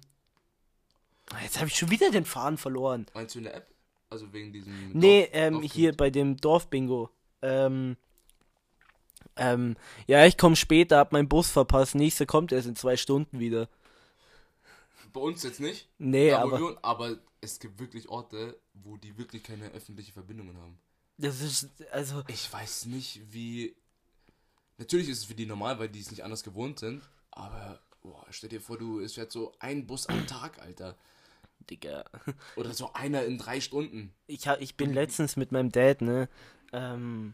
jetzt 1.43 1.57
habe 1.57 1.67
ich 1.67 1.75
schon 1.75 1.89
wieder 1.91 2.11
den 2.11 2.25
Faden 2.25 2.57
verloren. 2.57 3.05
Meinst 3.13 3.35
du 3.35 3.39
in 3.39 3.45
der 3.45 3.55
App? 3.55 3.67
Also 4.09 4.31
wegen 4.31 4.53
diesem. 4.53 4.91
Nee, 4.93 5.23
Dorf- 5.23 5.29
ähm, 5.33 5.53
Dorfkind? 5.53 5.73
hier 5.73 5.97
bei 5.97 6.09
dem 6.09 6.37
Dorfbingo. 6.37 7.09
Ähm, 7.41 7.97
ähm, 9.35 9.75
ja, 10.07 10.25
ich 10.25 10.37
komme 10.37 10.55
später, 10.55 10.97
hab 10.97 11.11
meinen 11.11 11.27
Bus 11.29 11.51
verpasst. 11.51 11.95
Nächster 11.95 12.25
kommt 12.25 12.51
erst 12.51 12.67
in 12.67 12.75
zwei 12.75 12.95
Stunden 12.97 13.39
wieder. 13.39 13.67
Bei 15.13 15.19
uns 15.21 15.43
jetzt 15.43 15.59
nicht. 15.59 15.87
Nee, 15.97 16.29
da, 16.31 16.39
aber 16.39 16.59
wir 16.59 16.77
aber 16.81 17.17
es 17.41 17.59
gibt 17.59 17.79
wirklich 17.79 18.09
Orte, 18.09 18.57
wo 18.73 18.97
die 18.97 19.17
wirklich 19.17 19.43
keine 19.43 19.69
öffentliche 19.71 20.11
Verbindungen 20.11 20.57
haben. 20.57 20.77
das 21.17 21.41
ist, 21.41 21.69
also, 21.91 22.23
Ich 22.27 22.51
weiß 22.51 22.85
nicht, 22.85 23.21
wie. 23.31 23.75
Natürlich 24.77 25.09
ist 25.09 25.19
es 25.19 25.25
für 25.25 25.33
die 25.35 25.45
normal, 25.45 25.79
weil 25.79 25.89
die 25.89 25.99
es 25.99 26.11
nicht 26.11 26.23
anders 26.23 26.43
gewohnt 26.43 26.79
sind. 26.79 27.01
Aber, 27.31 27.79
boah, 28.01 28.25
stell 28.29 28.49
dir 28.49 28.61
vor, 28.61 28.77
du, 28.77 28.99
es 28.99 29.13
fährt 29.13 29.31
so 29.31 29.51
ein 29.59 29.85
Bus 29.87 30.07
am 30.07 30.25
Tag, 30.27 30.59
Alter. 30.59 30.95
Digga. 31.69 32.05
Oder 32.55 32.73
so 32.73 32.93
einer 32.93 33.23
in 33.25 33.37
drei 33.37 33.61
Stunden. 33.61 34.13
Ich, 34.27 34.45
ich 34.59 34.75
bin 34.75 34.93
letztens 34.93 35.35
mit 35.35 35.51
meinem 35.51 35.71
Dad, 35.71 36.01
ne, 36.01 36.29
ähm, 36.73 37.33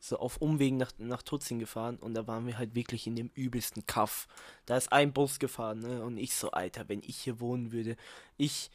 so 0.00 0.18
auf 0.18 0.36
Umwegen 0.38 0.76
nach, 0.76 0.92
nach 0.98 1.22
Tutzing 1.22 1.58
gefahren 1.58 1.96
und 1.96 2.14
da 2.14 2.26
waren 2.26 2.46
wir 2.46 2.58
halt 2.58 2.74
wirklich 2.74 3.06
in 3.06 3.16
dem 3.16 3.30
übelsten 3.34 3.86
Kaff. 3.86 4.28
Da 4.66 4.76
ist 4.76 4.92
ein 4.92 5.12
Bus 5.12 5.38
gefahren, 5.38 5.80
ne, 5.80 6.02
und 6.04 6.18
ich 6.18 6.34
so, 6.34 6.50
Alter, 6.50 6.88
wenn 6.88 7.02
ich 7.02 7.18
hier 7.18 7.40
wohnen 7.40 7.72
würde, 7.72 7.96
ich, 8.36 8.70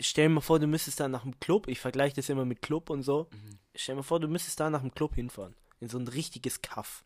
stell 0.00 0.28
mir 0.28 0.40
vor, 0.40 0.58
du 0.58 0.66
müsstest 0.66 1.00
da 1.00 1.08
nach 1.08 1.22
dem 1.22 1.38
Club, 1.40 1.68
ich 1.68 1.80
vergleiche 1.80 2.16
das 2.16 2.28
immer 2.28 2.44
mit 2.44 2.62
Club 2.62 2.90
und 2.90 3.02
so, 3.02 3.28
stell 3.74 3.96
mir 3.96 4.02
vor, 4.02 4.20
du 4.20 4.28
müsstest 4.28 4.60
da 4.60 4.70
nach 4.70 4.82
dem 4.82 4.94
Club 4.94 5.14
hinfahren, 5.14 5.54
in 5.80 5.88
so 5.88 5.98
ein 5.98 6.08
richtiges 6.08 6.62
Kaff. 6.62 7.04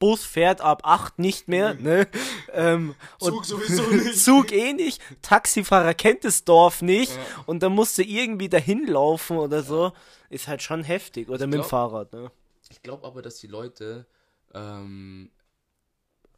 Bus 0.00 0.24
fährt 0.24 0.60
ab 0.62 0.80
8 0.84 1.18
nicht 1.20 1.46
mehr, 1.46 1.74
ne? 1.74 2.08
Ähm, 2.52 2.96
und 3.20 3.30
Zug 3.32 3.44
sowieso 3.44 3.82
nicht. 3.90 4.18
Zug 4.24 4.50
eh 4.50 4.72
nicht, 4.72 5.00
Taxifahrer 5.22 5.94
kennt 5.94 6.24
das 6.24 6.42
Dorf 6.44 6.82
nicht 6.82 7.14
Ja. 7.14 7.22
und 7.46 7.62
dann 7.62 7.72
musst 7.74 7.96
du 7.98 8.02
irgendwie 8.02 8.48
dahin 8.48 8.86
laufen 8.88 9.36
oder 9.36 9.62
so. 9.62 9.92
Ist 10.30 10.48
halt 10.48 10.62
schon 10.62 10.82
heftig. 10.82 11.28
Oder 11.28 11.46
mit 11.46 11.54
dem 11.54 11.60
glaub- 11.60 11.68
Fahrrad, 11.70 12.12
ne? 12.12 12.32
Ich 12.70 12.82
glaube 12.82 13.06
aber, 13.06 13.20
dass 13.22 13.36
die 13.36 13.46
Leute 13.46 14.06
ähm, 14.54 15.30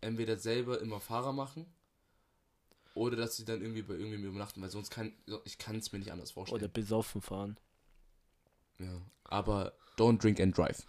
entweder 0.00 0.36
selber 0.36 0.80
immer 0.80 0.98
Fahrer 1.00 1.32
machen 1.32 1.66
oder 2.94 3.16
dass 3.16 3.36
sie 3.36 3.44
dann 3.44 3.60
irgendwie 3.62 3.82
bei 3.82 3.94
irgendwem 3.94 4.24
übernachten, 4.24 4.60
weil 4.60 4.70
sonst 4.70 4.90
kann 4.90 5.12
ich 5.44 5.56
kann 5.58 5.76
es 5.76 5.92
mir 5.92 5.98
nicht 6.00 6.10
anders 6.12 6.30
vorstellen. 6.32 6.60
Oder 6.60 6.68
besoffen 6.68 7.22
fahren. 7.22 7.56
ja. 8.78 9.00
Aber 9.24 9.72
don't 9.96 10.18
drink 10.20 10.40
and 10.40 10.56
drive. 10.58 10.82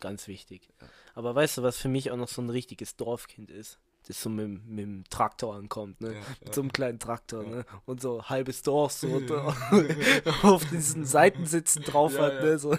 Ganz 0.00 0.26
wichtig. 0.26 0.68
Aber 1.14 1.34
weißt 1.34 1.58
du, 1.58 1.62
was 1.62 1.76
für 1.78 1.88
mich 1.88 2.10
auch 2.10 2.16
noch 2.16 2.28
so 2.28 2.40
ein 2.42 2.50
richtiges 2.50 2.96
Dorfkind 2.96 3.50
ist? 3.50 3.78
Das 4.08 4.20
so 4.20 4.28
mit, 4.30 4.64
mit 4.66 4.80
dem 4.84 5.04
Traktor 5.10 5.54
ankommt, 5.54 6.00
ne? 6.00 6.14
Ja, 6.14 6.20
Mit 6.44 6.54
so 6.54 6.60
einem 6.62 6.72
kleinen 6.72 6.98
Traktor, 6.98 7.44
ne? 7.44 7.64
Und 7.84 8.00
so 8.00 8.24
halbes 8.24 8.62
Dorf 8.62 8.92
so 8.92 9.20
da, 9.20 9.54
auf 10.42 10.64
diesen 10.70 11.04
Seitensitzen 11.06 11.84
drauf 11.84 12.14
Ja, 12.14 12.22
hat, 12.22 12.34
ja. 12.34 12.42
ne? 12.42 12.58
So. 12.58 12.76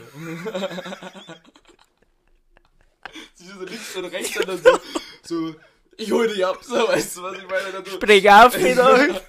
Sie 3.36 3.46
so 3.48 3.64
links 3.64 3.96
und 3.96 4.06
rechts 4.06 4.38
und 4.38 4.48
dann 4.50 4.62
so, 4.62 4.80
so 5.24 5.56
ich 5.98 6.12
hol 6.12 6.28
dich 6.28 6.46
ab, 6.46 6.60
so 6.62 6.76
weißt 6.76 7.18
du, 7.18 7.24
was 7.24 7.38
ich 7.38 7.48
meine? 7.48 7.72
Dann 7.72 7.86
so, 7.86 7.92
Spring 7.92 8.28
auf, 8.28 8.58
wieder! 8.58 9.22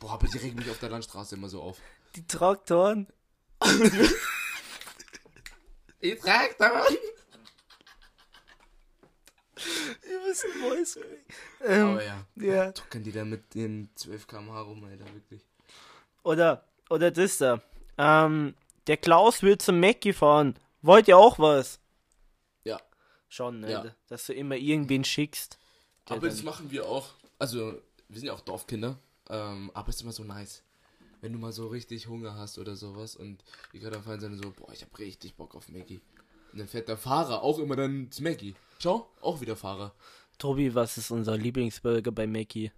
Boah, 0.00 0.14
aber 0.14 0.26
die 0.26 0.38
regen 0.38 0.56
mich 0.56 0.70
auf 0.70 0.78
der 0.78 0.88
Landstraße 0.90 1.34
immer 1.36 1.48
so 1.48 1.60
auf. 1.62 1.76
Die 2.16 2.26
Traktoren. 2.26 3.06
Ich 6.00 6.18
trag 6.20 6.56
Ihr 10.08 10.20
wisst, 10.24 10.44
Voice. 10.60 10.98
Ähm, 11.64 11.86
Aber 11.86 12.04
ja, 12.04 12.26
ja. 12.36 12.72
tuckern 12.72 13.02
die 13.02 13.12
da 13.12 13.24
mit 13.24 13.54
den 13.54 13.88
12 13.94 14.26
km/h 14.26 14.60
rum, 14.62 14.84
Alter, 14.84 15.04
wirklich. 15.12 15.42
Oder, 16.22 16.64
oder 16.90 17.10
das 17.10 17.38
da. 17.38 17.62
Ähm, 17.98 18.54
der 18.86 18.96
Klaus 18.96 19.42
will 19.42 19.58
zum 19.58 19.80
Mackie 19.80 20.12
fahren. 20.12 20.56
Wollt 20.82 21.08
ihr 21.08 21.16
auch 21.16 21.38
was? 21.38 21.80
Ja. 22.64 22.80
Schon, 23.28 23.60
ne? 23.60 23.70
Ja. 23.70 23.84
Dass 24.08 24.26
du 24.26 24.34
immer 24.34 24.56
irgendwen 24.56 25.04
schickst. 25.04 25.58
Aber 26.06 26.28
das 26.28 26.42
machen 26.42 26.70
wir 26.70 26.86
auch. 26.86 27.14
Also, 27.38 27.80
wir 28.08 28.18
sind 28.18 28.26
ja 28.26 28.34
auch 28.34 28.40
Dorfkinder. 28.40 28.98
Ähm, 29.30 29.70
aber 29.74 29.88
es 29.88 29.96
ist 29.96 30.02
immer 30.02 30.12
so 30.12 30.24
nice. 30.24 30.62
Wenn 31.20 31.32
du 31.32 31.38
mal 31.38 31.52
so 31.52 31.68
richtig 31.68 32.06
Hunger 32.06 32.34
hast 32.36 32.58
oder 32.58 32.76
sowas 32.76 33.16
und 33.16 33.42
die 33.72 33.78
gerade 33.78 33.96
am 33.96 34.02
Fallen 34.02 34.20
sind 34.20 34.42
so, 34.42 34.50
boah, 34.50 34.70
ich 34.72 34.82
hab 34.82 34.98
richtig 34.98 35.34
Bock 35.34 35.54
auf 35.54 35.68
Maggie. 35.70 36.00
Und 36.54 36.60
dann 36.60 36.68
fährt 36.68 36.86
der 36.88 36.96
Fahrer 36.96 37.42
auch 37.42 37.58
immer 37.58 37.74
dann 37.74 38.12
zu 38.12 38.22
Maggie. 38.22 38.54
Schau, 38.78 39.10
auch 39.20 39.40
wieder 39.40 39.56
Fahrer. 39.56 39.92
Tobi, 40.38 40.72
was 40.72 40.96
ist 40.96 41.10
unser 41.10 41.36
Lieblingsburger 41.36 42.12
bei 42.12 42.28
Mackie? 42.28 42.70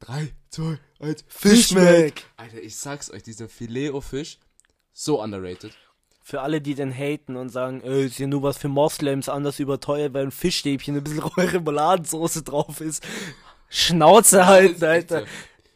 3, 0.00 0.30
2, 0.50 0.78
1. 1.00 1.24
Fischmeck! 1.28 2.26
Alter, 2.36 2.60
ich 2.60 2.76
sag's 2.76 3.10
euch, 3.10 3.22
dieser 3.22 3.48
Filet-O-Fisch, 3.48 4.38
so 4.92 5.22
underrated. 5.22 5.72
Für 6.22 6.42
alle, 6.42 6.60
die 6.60 6.74
den 6.74 6.92
haten 6.92 7.36
und 7.36 7.48
sagen, 7.48 7.80
äh, 7.80 8.04
ist 8.04 8.18
ja 8.18 8.26
nur 8.26 8.42
was 8.42 8.58
für 8.58 8.68
Moslems, 8.68 9.30
anders 9.30 9.58
überteuert, 9.58 10.12
weil 10.12 10.24
ein 10.26 10.30
Fischstäbchen 10.30 10.94
ein 10.94 11.04
bisschen 11.04 11.22
Remouladensoße 11.38 12.42
drauf 12.42 12.82
ist. 12.82 13.02
Schnauze 13.70 14.44
halten, 14.44 14.74
echt 14.74 14.84
Alter. 14.84 15.20
so. 15.20 15.26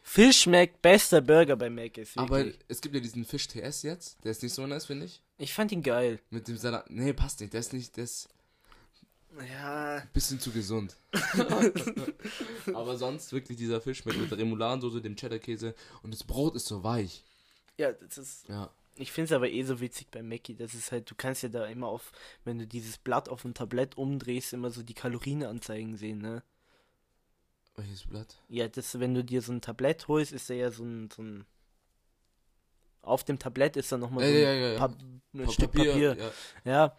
Fischmeck, 0.02 0.82
bester 0.82 1.22
Burger 1.22 1.56
bei 1.56 1.70
Mac 1.70 1.96
ist 1.96 2.18
Aber 2.18 2.36
wirklich. 2.36 2.58
es 2.68 2.82
gibt 2.82 2.94
ja 2.94 3.00
diesen 3.00 3.24
Fisch 3.24 3.48
TS 3.48 3.82
jetzt, 3.82 4.22
der 4.22 4.32
ist 4.32 4.42
nicht 4.42 4.52
so 4.52 4.66
nice, 4.66 4.84
finde 4.84 5.06
ich. 5.06 5.22
Ich 5.42 5.52
fand 5.54 5.72
ihn 5.72 5.82
geil. 5.82 6.20
Mit 6.30 6.46
dem 6.46 6.56
Salat. 6.56 6.88
Nee, 6.88 7.12
passt 7.12 7.40
nicht, 7.40 7.52
der 7.52 7.60
ist 7.60 7.72
nicht, 7.72 7.96
der 7.96 8.04
ist 8.04 8.28
Ja. 9.50 10.00
bisschen 10.12 10.38
zu 10.38 10.52
gesund. 10.52 10.96
Aber 12.74 12.96
sonst 12.96 13.32
wirklich 13.32 13.58
dieser 13.58 13.80
Fisch 13.80 14.04
mit, 14.04 14.16
mit 14.18 14.30
der 14.30 14.38
Remouladensoße, 14.38 15.02
dem 15.02 15.16
Cheddar-Käse 15.16 15.74
und 16.04 16.12
das 16.14 16.22
Brot 16.22 16.54
ist 16.54 16.66
so 16.66 16.84
weich. 16.84 17.24
Ja, 17.76 17.90
das 17.92 18.18
ist. 18.18 18.48
Ja. 18.48 18.70
Ich 18.94 19.10
finde 19.10 19.24
es 19.26 19.32
aber 19.32 19.48
eh 19.50 19.62
so 19.64 19.80
witzig 19.80 20.08
bei 20.10 20.22
Mackie. 20.22 20.54
Das 20.54 20.74
ist 20.74 20.92
halt, 20.92 21.10
du 21.10 21.14
kannst 21.16 21.42
ja 21.42 21.48
da 21.48 21.64
immer 21.66 21.88
auf, 21.88 22.12
wenn 22.44 22.58
du 22.58 22.66
dieses 22.66 22.98
Blatt 22.98 23.28
auf 23.30 23.42
dem 23.42 23.54
Tablett 23.54 23.96
umdrehst, 23.96 24.52
immer 24.52 24.70
so 24.70 24.82
die 24.82 24.94
Kalorienanzeigen 24.94 25.96
sehen, 25.96 26.18
ne? 26.18 26.42
Welches 27.74 28.04
Blatt? 28.06 28.36
Ja, 28.48 28.68
das, 28.68 29.00
wenn 29.00 29.14
du 29.14 29.24
dir 29.24 29.40
so 29.40 29.50
ein 29.50 29.62
Tablett 29.62 30.06
holst, 30.08 30.30
ist 30.32 30.50
da 30.50 30.54
ja 30.54 30.70
so 30.70 30.84
ein, 30.84 31.10
so 31.10 31.22
ein. 31.22 31.46
Auf 33.02 33.24
dem 33.24 33.38
Tablett 33.38 33.76
ist 33.76 33.90
da 33.92 33.98
nochmal 33.98 34.24
so 34.24 34.30
ein 34.30 34.40
ja, 34.42 34.52
ja, 34.52 34.72
ja. 34.74 34.78
Pa 34.78 34.86
ein 35.34 35.44
Pa- 35.44 35.52
Stück 35.52 35.72
Papier. 35.72 36.16
Ja. 36.64 36.94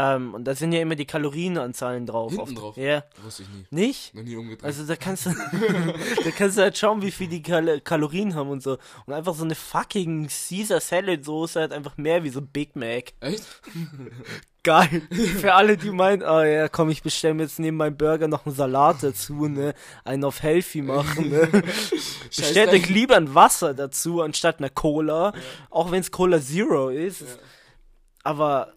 Ähm, 0.00 0.32
und 0.32 0.44
da 0.44 0.54
sind 0.54 0.70
ja 0.70 0.80
immer 0.80 0.94
die 0.94 1.06
Kalorienanzahlen 1.06 2.06
drauf. 2.06 2.30
Hinten 2.30 2.42
auf, 2.42 2.54
drauf? 2.54 2.76
Ja. 2.76 3.02
wusste 3.24 3.42
ich 3.42 3.48
nie. 3.48 3.66
Nicht? 3.70 4.14
Noch 4.14 4.22
nie 4.22 4.36
umgedreht. 4.36 4.64
Also 4.64 4.86
da 4.86 4.94
kannst 4.94 5.26
du, 5.26 5.30
da 6.24 6.30
kannst 6.30 6.56
du 6.56 6.62
halt 6.62 6.78
schauen, 6.78 7.02
wie 7.02 7.10
viel 7.10 7.26
die 7.26 7.42
Kal 7.42 7.80
Kalorien 7.80 8.36
haben 8.36 8.48
und 8.50 8.62
so. 8.62 8.78
Und 9.06 9.12
einfach 9.12 9.34
so 9.34 9.42
eine 9.42 9.56
fucking 9.56 10.28
Caesar 10.28 10.78
Salad 10.78 11.24
Soße 11.24 11.60
hat 11.60 11.72
einfach 11.72 11.96
mehr 11.96 12.22
wie 12.22 12.28
so 12.28 12.38
ein 12.38 12.46
Big 12.46 12.76
Mac. 12.76 13.12
Echt? 13.18 13.44
Geil. 14.62 15.02
Für 15.40 15.54
alle, 15.54 15.76
die 15.76 15.90
meinen, 15.90 16.22
ah 16.22 16.44
ja, 16.44 16.68
komm, 16.68 16.90
ich 16.90 17.02
bestelle 17.02 17.34
mir 17.34 17.42
jetzt 17.42 17.58
neben 17.58 17.76
meinem 17.76 17.96
Burger 17.96 18.28
noch 18.28 18.46
einen 18.46 18.54
Salat 18.54 19.02
dazu, 19.02 19.48
ne? 19.48 19.74
Einen 20.04 20.22
auf 20.22 20.44
Healthy 20.44 20.82
machen, 20.82 21.30
ne? 21.30 21.48
Bestellt 22.36 22.70
euch 22.70 22.88
lieber 22.88 23.16
ein 23.16 23.34
Wasser 23.34 23.74
dazu, 23.74 24.22
anstatt 24.22 24.60
einer 24.60 24.70
Cola. 24.70 25.32
Auch 25.70 25.90
wenn 25.90 26.00
es 26.00 26.12
Cola 26.12 26.40
Zero 26.40 26.90
ist. 26.90 27.24
Aber, 28.22 28.74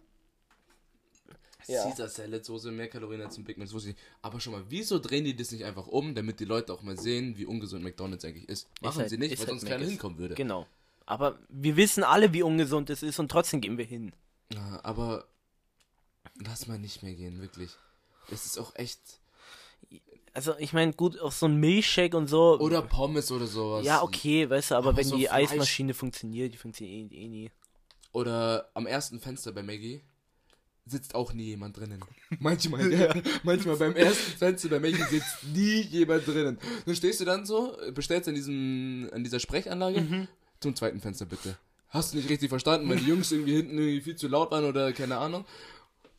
Ja. 1.68 1.84
Caesar 1.84 2.08
Salad 2.08 2.44
Soße, 2.44 2.70
mehr 2.70 2.88
Kalorien 2.88 3.22
als 3.22 3.36
ein 3.38 3.44
Big 3.44 3.58
Mac, 3.58 3.72
nicht. 3.72 3.98
Aber 4.20 4.40
schon 4.40 4.52
mal, 4.52 4.64
wieso 4.68 4.98
drehen 4.98 5.24
die 5.24 5.36
das 5.36 5.50
nicht 5.52 5.64
einfach 5.64 5.86
um, 5.86 6.14
damit 6.14 6.40
die 6.40 6.44
Leute 6.44 6.72
auch 6.72 6.82
mal 6.82 6.98
sehen, 6.98 7.36
wie 7.36 7.44
ungesund 7.46 7.82
McDonalds 7.84 8.24
eigentlich 8.24 8.48
ist? 8.48 8.68
Machen 8.80 8.98
halt- 9.00 9.10
sie 9.10 9.18
nicht, 9.18 9.32
weil 9.32 9.38
halt 9.38 9.48
sonst 9.48 9.66
keiner 9.66 9.84
hinkommen 9.84 10.18
würde. 10.18 10.34
genau. 10.34 10.66
Aber 11.04 11.38
wir 11.48 11.76
wissen 11.76 12.04
alle, 12.04 12.32
wie 12.32 12.42
ungesund 12.42 12.88
es 12.88 13.02
ist 13.02 13.18
und 13.18 13.28
trotzdem 13.30 13.60
gehen 13.60 13.76
wir 13.76 13.84
hin. 13.84 14.12
Ja, 14.52 14.80
aber 14.84 15.26
lass 16.36 16.68
mal 16.68 16.78
nicht 16.78 17.02
mehr 17.02 17.14
gehen, 17.14 17.40
wirklich. 17.40 17.70
Es 18.30 18.46
ist 18.46 18.58
auch 18.58 18.74
echt. 18.76 19.00
Also, 20.32 20.54
ich 20.58 20.72
meine, 20.72 20.92
gut, 20.92 21.18
auch 21.20 21.32
so 21.32 21.46
ein 21.46 21.56
Milchshake 21.56 22.16
und 22.16 22.26
so. 22.28 22.58
Oder 22.60 22.82
Pommes 22.82 23.30
oder 23.32 23.46
sowas. 23.46 23.84
ja, 23.84 24.00
okay, 24.02 24.48
weißt 24.48 24.70
du, 24.70 24.74
aber, 24.76 24.90
Aber 24.90 24.96
wenn 24.96 25.04
so 25.04 25.16
die 25.16 25.26
Fleisch- 25.26 25.50
Eismaschine 25.50 25.92
funktioniert, 25.92 26.54
die 26.54 26.58
funktioniert 26.58 27.12
eh, 27.12 27.16
eh 27.24 27.28
nie. 27.28 27.50
Oder 28.12 28.70
am 28.74 28.86
ersten 28.86 29.20
Fenster 29.20 29.52
bei 29.52 29.62
Maggie 29.62 30.00
sitzt 30.86 31.14
auch 31.14 31.32
nie 31.32 31.44
jemand 31.44 31.76
drinnen. 31.76 32.00
Manchmal, 32.40 32.92
ja. 32.92 33.14
Manchmal 33.44 33.76
beim 33.76 33.94
ersten 33.94 34.36
Fenster 34.38 34.68
bei 34.68 34.80
Maggie 34.80 35.02
sitzt 35.10 35.44
nie 35.54 35.80
jemand 35.82 36.26
drinnen. 36.26 36.58
Dann 36.86 36.96
stehst 36.96 37.20
du 37.20 37.24
dann 37.24 37.46
so, 37.46 37.76
bestellst 37.94 38.28
an 38.28 38.34
diesem, 38.34 39.08
an 39.12 39.22
dieser 39.24 39.38
Sprechanlage, 39.40 40.00
Mhm. 40.00 40.28
zum 40.60 40.74
zweiten 40.74 41.00
Fenster 41.00 41.26
bitte. 41.26 41.56
Hast 41.88 42.12
du 42.12 42.16
nicht 42.16 42.28
richtig 42.30 42.48
verstanden, 42.48 42.88
weil 42.88 42.96
die 42.96 43.06
Jungs 43.08 43.30
irgendwie 43.30 43.54
hinten 43.56 43.76
irgendwie 43.78 44.00
viel 44.00 44.16
zu 44.16 44.26
laut 44.28 44.50
waren 44.50 44.64
oder 44.64 44.92
keine 44.92 45.18
Ahnung. 45.18 45.44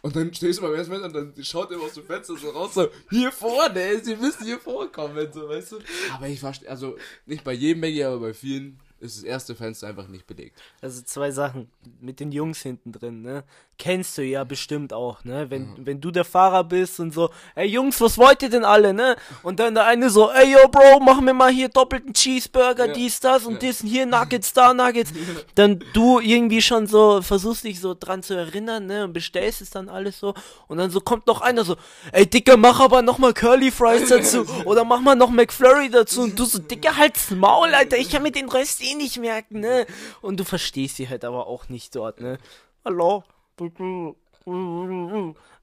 Und 0.02 0.16
dann 0.16 0.34
stehst 0.34 0.60
du 0.60 0.64
beim 0.64 0.74
ersten 0.76 0.92
Fenster 0.92 1.08
und 1.08 1.36
dann 1.36 1.44
schaut 1.46 1.72
immer 1.72 1.84
aus 1.86 1.94
dem 1.94 2.04
Fenster 2.06 2.36
so 2.38 2.50
raus, 2.52 2.74
so, 2.74 2.88
hier 3.10 3.32
vorne, 3.32 4.00
sie 4.04 4.16
müssen 4.18 4.44
hier 4.46 4.60
vorkommen, 4.60 5.28
so, 5.34 5.48
weißt 5.48 5.72
du. 5.74 5.80
Aber 6.14 6.28
ich 6.28 6.40
verstehe, 6.42 6.70
also, 6.70 6.98
nicht 7.26 7.44
bei 7.44 7.54
jedem 7.54 7.80
Maggie, 7.82 8.04
aber 8.04 8.20
bei 8.20 8.34
vielen 8.34 8.80
ist 9.04 9.18
das 9.18 9.24
erste 9.24 9.54
Fenster 9.56 9.88
einfach 9.88 10.08
nicht 10.08 10.26
belegt. 10.26 10.60
Also 10.82 11.02
zwei 11.02 11.30
Sachen 11.32 11.70
mit 12.00 12.20
den 12.20 12.32
Jungs 12.32 12.62
hinten 12.62 12.92
drin, 12.94 13.22
ne? 13.22 13.44
Kennst 13.78 14.18
du 14.18 14.24
ja 14.24 14.44
bestimmt 14.44 14.94
auch, 14.94 15.24
ne? 15.26 15.50
Wenn, 15.50 15.86
wenn 15.86 16.00
du 16.00 16.12
der 16.12 16.24
Fahrer 16.24 16.64
bist 16.64 17.00
und 17.00 17.12
so, 17.14 17.30
ey 17.56 17.68
Jungs, 17.68 18.00
was 18.00 18.18
wollt 18.18 18.42
ihr 18.44 18.50
denn 18.50 18.64
alle, 18.64 18.94
ne? 18.94 19.18
Und 19.42 19.60
dann 19.60 19.74
der 19.74 19.86
eine 19.88 20.10
so, 20.10 20.32
ey 20.32 20.54
yo 20.54 20.68
Bro, 20.70 21.00
machen 21.02 21.26
wir 21.26 21.34
mal 21.34 21.52
hier 21.52 21.68
doppelten 21.70 22.14
Cheeseburger, 22.14 22.86
Ja. 22.88 22.94
dies, 22.94 23.20
das 23.20 23.46
und 23.46 23.62
Ja. 23.62 23.68
das, 23.70 23.82
hier 23.82 24.06
Nuggets, 24.06 24.54
da 24.54 24.74
Nuggets. 24.74 25.12
Dann 25.56 25.84
du 25.94 26.20
irgendwie 26.20 26.62
schon 26.62 26.88
so, 26.88 27.22
versuchst 27.22 27.64
dich 27.66 27.80
so 27.82 27.94
dran 28.00 28.24
zu 28.24 28.36
erinnern, 28.36 28.86
ne? 28.86 29.04
Und 29.04 29.14
bestellst 29.14 29.62
es 29.62 29.70
dann 29.72 29.90
alles 29.90 30.20
so. 30.20 30.34
Und 30.68 30.78
dann 30.78 30.90
so 30.92 31.02
kommt 31.02 31.28
noch 31.28 31.42
einer 31.42 31.64
so, 31.66 31.76
ey 32.14 32.26
Dicker, 32.26 32.56
mach 32.58 32.80
aber 32.80 33.02
noch 33.02 33.18
mal 33.18 33.34
Curly 33.34 33.72
Fries 33.72 34.08
dazu. 34.08 34.46
Oder 34.66 34.86
mach 34.86 35.02
mal 35.02 35.16
noch 35.16 35.30
McFlurry 35.30 35.90
dazu. 35.90 36.22
Und 36.22 36.40
du 36.40 36.46
so, 36.46 36.60
Dicker, 36.60 36.96
halt's 36.96 37.32
Maul, 37.32 37.74
Alter, 37.74 37.98
ich 37.98 38.10
kann 38.10 38.24
mir 38.24 38.32
den 38.32 38.48
Rest 38.50 38.82
eh 38.82 38.93
nicht 38.96 39.18
merken, 39.18 39.60
ne? 39.60 39.86
Und 40.22 40.40
du 40.40 40.44
verstehst 40.44 40.98
sie 40.98 41.10
halt 41.10 41.26
aber 41.26 41.48
auch 41.48 41.70
nicht 41.70 41.96
dort, 41.96 42.22
ne? 42.22 42.38
Hallo? 42.86 43.24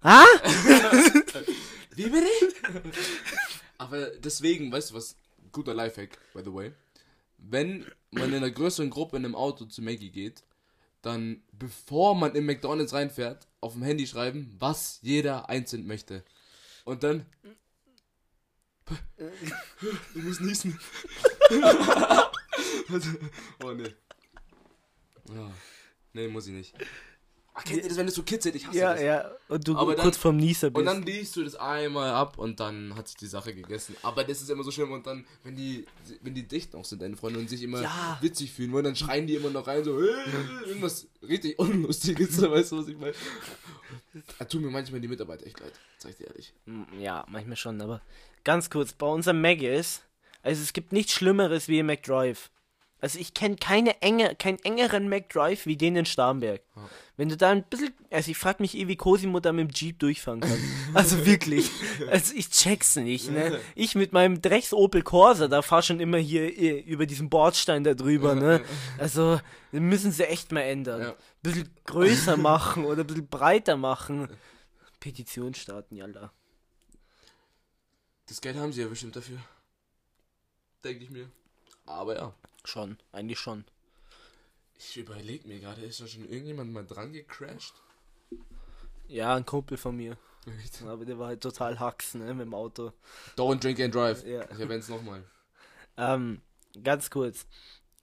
Ha? 0.03 0.25
Wie 1.95 2.09
bitte? 2.09 2.27
Aber 3.79 4.07
deswegen, 4.19 4.73
weißt 4.73 4.91
du 4.91 4.95
was? 4.95 5.17
Guter 5.53 5.75
Lifehack, 5.75 6.19
by 6.33 6.43
the 6.45 6.53
way. 6.53 6.73
Wenn 7.39 7.87
man 8.11 8.31
in 8.31 8.37
einer 8.37 8.51
größeren 8.51 8.91
Gruppe 8.91 9.17
in 9.17 9.25
einem 9.25 9.35
Auto 9.35 9.65
zu 9.65 9.83
Maggie 9.83 10.11
geht, 10.11 10.45
dann, 11.03 11.43
bevor 11.53 12.15
man 12.15 12.35
in 12.35 12.45
McDonalds 12.45 12.93
reinfährt, 12.93 13.49
auf 13.61 13.73
dem 13.73 13.83
Handy 13.83 14.07
schreiben, 14.07 14.55
was 14.59 14.99
jeder 15.03 15.49
einzeln 15.49 15.87
möchte. 15.87 16.25
Und 16.85 17.03
dann. 17.03 17.27
Du 20.15 20.19
musst 20.21 20.41
niesen. 20.41 20.81
oh 23.65 23.71
ne. 23.73 23.95
Ja. 25.35 25.51
Nee, 26.13 26.29
muss 26.29 26.47
ich 26.47 26.53
nicht. 26.53 26.75
Ach, 27.53 27.65
kennt 27.65 27.83
ihr 27.83 27.89
das, 27.89 27.97
wenn 27.99 28.07
es 28.09 28.15
so 28.15 28.23
kitzelt? 28.23 28.55
Ich 28.55 28.67
hasse 28.67 28.79
Ja, 28.79 28.93
das. 28.95 29.03
ja. 29.03 29.31
Und 29.49 29.67
du 29.67 29.77
Aber 29.77 29.95
dann- 29.95 30.05
kurz 30.05 30.17
vorm 30.17 30.37
Nieser 30.37 30.71
bist. 30.71 30.79
Und 30.79 30.87
dann 30.87 31.03
liest 31.03 31.35
du 31.37 31.45
das 31.45 31.57
einmal 31.57 32.11
ab 32.11 32.39
und 32.39 32.59
dann 32.61 32.95
hat 32.97 33.09
sich 33.09 33.17
die 33.17 33.27
Sache 33.27 33.53
gegessen. 33.55 33.97
Aber 34.03 34.23
das 34.25 34.41
ist 34.41 34.49
immer 34.51 34.63
so 34.65 34.71
schlimm 34.71 34.93
und 34.93 35.07
dann, 35.07 35.27
wenn 35.43 35.57
die, 35.57 35.85
wenn 36.23 36.33
die 36.35 36.47
dicht 36.47 36.73
noch 36.73 36.85
sind, 36.85 37.03
deine 37.03 37.17
Freunde, 37.17 37.39
und 37.41 37.51
sich 37.51 37.63
immer 37.63 37.83
Ja. 37.83 38.19
witzig 38.21 38.53
fühlen 38.53 38.73
wollen, 38.73 38.85
dann 38.85 38.97
schreien 38.97 39.27
die 39.27 39.35
immer 39.35 39.51
noch 39.51 39.67
rein, 39.67 39.83
so, 39.85 40.01
"Äh, 40.01 40.07
irgendwas 40.67 41.09
richtig 41.23 41.59
Unlustiges, 41.59 42.37
so, 42.37 42.51
weißt 42.51 42.73
du, 42.73 42.79
was 42.79 42.89
ich 42.89 42.97
meine? 42.97 43.15
Da 44.39 44.45
tun 44.45 44.63
mir 44.63 44.71
manchmal 44.71 45.01
die 45.01 45.09
Mitarbeiter 45.09 45.47
echt 45.47 45.61
leid, 45.61 45.73
sag 45.99 46.13
ich 46.13 46.17
dir 46.19 46.29
ehrlich. 46.29 46.53
Mm, 46.67 46.83
Ja, 47.01 47.25
manchmal 47.29 47.57
schon, 47.57 47.81
aber 47.81 48.01
ganz 48.45 48.71
kurz, 48.71 48.93
bei 48.93 49.07
unserem 49.07 49.41
Maggis, 49.41 50.03
also 50.43 50.63
es 50.63 50.73
gibt 50.73 50.93
nichts 50.93 51.13
Schlimmeres 51.13 51.69
wie 51.69 51.79
im 51.79 51.87
McDrive. 51.87 52.51
Also 53.03 53.19
ich 53.19 53.33
kenne 53.33 53.57
keine 53.57 54.01
enge, 54.03 54.35
keinen 54.37 54.59
engeren 54.59 55.09
McDrive 55.09 55.65
wie 55.65 55.77
den 55.77 55.97
in 55.97 56.05
Starnberg. 56.05 56.61
Wenn 57.17 57.31
du 57.31 57.37
da 57.37 57.51
ein 57.51 57.65
bisschen, 57.65 57.95
also 58.11 58.31
ich 58.31 58.37
frag 58.37 58.61
mich 58.61 58.77
eh, 58.77 58.89
wie 58.89 58.97
Cosimo 58.97 59.41
da 59.41 59.53
mit 59.53 59.69
dem 59.69 59.75
Jeep 59.75 59.99
durchfahren 59.99 60.41
kann. 60.41 60.59
Also 60.95 61.25
wirklich, 61.25 61.71
also 62.11 62.35
ich 62.35 62.51
check's 62.51 62.97
nicht, 62.97 63.31
ne. 63.31 63.61
Ich 63.77 63.95
mit 63.95 64.13
meinem 64.13 64.43
Drecks 64.43 64.73
Opel 64.73 65.03
Corsa, 65.03 65.47
da 65.47 65.63
fahr 65.63 65.83
schon 65.83 66.01
immer 66.01 66.19
hier 66.19 66.59
eh, 66.59 66.81
über 66.81 67.07
diesen 67.07 67.31
Bordstein 67.31 67.85
da 67.85 67.95
drüber, 67.95 68.35
ne. 68.35 68.61
Also, 68.99 69.41
müssen 69.71 70.11
sie 70.11 70.27
echt 70.27 70.51
mal 70.51 70.63
ändern. 70.63 71.01
Ja. 71.01 71.15
Bisschen 71.43 71.71
größer 71.85 72.37
machen 72.37 72.85
oder 72.85 73.05
ein 73.05 73.07
bisschen 73.07 73.29
breiter 73.29 73.77
machen. 73.77 74.29
Petition 74.99 75.55
starten, 75.55 75.95
yalla. 75.95 76.33
Das 78.27 78.41
Geld 78.41 78.57
haben 78.57 78.73
sie 78.73 78.83
ja 78.83 78.89
bestimmt 78.89 79.15
dafür. 79.15 79.39
Denke 80.85 81.05
ich 81.05 81.11
mir. 81.11 81.31
Aber 81.87 82.17
ja. 82.17 82.35
Schon, 82.65 82.99
eigentlich 83.13 83.39
schon. 83.39 83.65
Ich 84.79 84.97
überlege 84.97 85.47
mir 85.47 85.61
gerade, 85.61 85.83
ist 85.83 86.01
da 86.01 86.07
schon 86.07 86.29
irgendjemand 86.29 86.73
mal 86.73 86.87
dran 86.87 87.13
gecrashed? 87.13 87.75
Ja, 89.09 89.35
ein 89.35 89.45
Kumpel 89.45 89.77
von 89.77 89.97
mir. 89.97 90.17
Echt? 90.63 90.83
Aber 90.83 91.05
der 91.05 91.19
war 91.19 91.29
halt 91.29 91.43
total 91.43 91.79
hacks, 91.79 92.15
ne, 92.15 92.33
mit 92.33 92.47
dem 92.47 92.55
Auto. 92.55 92.93
Don't 93.37 93.61
drink 93.63 93.81
and 93.81 93.95
drive. 93.95 94.25
Ja. 94.27 94.45
Ich 94.45 94.59
erwähne 94.59 94.81
es 94.81 94.89
nochmal. 94.89 95.25
Ähm, 95.97 96.41
ganz 96.83 97.11
kurz. 97.11 97.47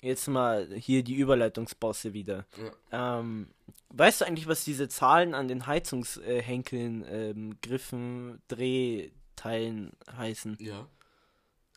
Jetzt 0.02 0.28
mal 0.28 0.68
hier 0.76 1.04
die 1.04 1.16
Überleitungsbosse 1.16 2.14
wieder. 2.14 2.46
Ja. 2.92 3.20
Ähm, 3.20 3.48
weißt 3.90 4.22
du 4.22 4.26
eigentlich, 4.26 4.46
was 4.46 4.64
diese 4.64 4.88
Zahlen 4.88 5.34
an 5.34 5.48
den 5.48 5.66
Heizungshenkeln, 5.66 7.04
ähm, 7.10 7.58
Griffen, 7.62 8.40
Drehteilen 8.50 9.94
heißen? 10.16 10.58
Ja. 10.60 10.88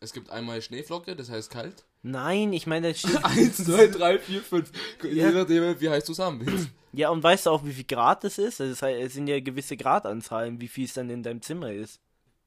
Es 0.03 0.15
gibt 0.15 0.31
einmal 0.31 0.63
Schneeflocke, 0.63 1.15
das 1.15 1.29
heißt 1.29 1.51
kalt. 1.51 1.85
Nein, 2.03 2.55
ich 2.55 2.67
meine, 2.67 2.89
das 2.89 3.01
steht- 3.01 3.23
1, 3.23 3.65
2, 3.65 3.89
3, 3.89 4.19
4, 4.19 4.43
5. 4.43 4.73
Je 5.05 5.31
nachdem, 5.31 5.79
wie 5.79 5.91
heiß 5.91 6.05
du 6.07 6.13
es 6.13 6.19
haben 6.19 6.45
willst. 6.45 6.71
ja, 6.93 7.11
und 7.11 7.23
weißt 7.23 7.45
du 7.47 7.51
auch, 7.51 7.65
wie 7.67 7.75
viel 7.75 7.85
Grad 7.85 8.25
das 8.25 8.39
ist? 8.39 8.63
Also, 8.63 8.87
es 8.87 9.13
sind 9.13 9.27
ja 9.27 9.39
gewisse 9.41 9.77
Gradanzahlen, 9.77 10.59
wie 10.61 10.69
viel 10.69 10.87
es 10.87 10.95
dann 10.95 11.11
in 11.11 11.23
deinem 11.23 11.43
Zimmer 11.43 11.71
ist. 11.73 12.01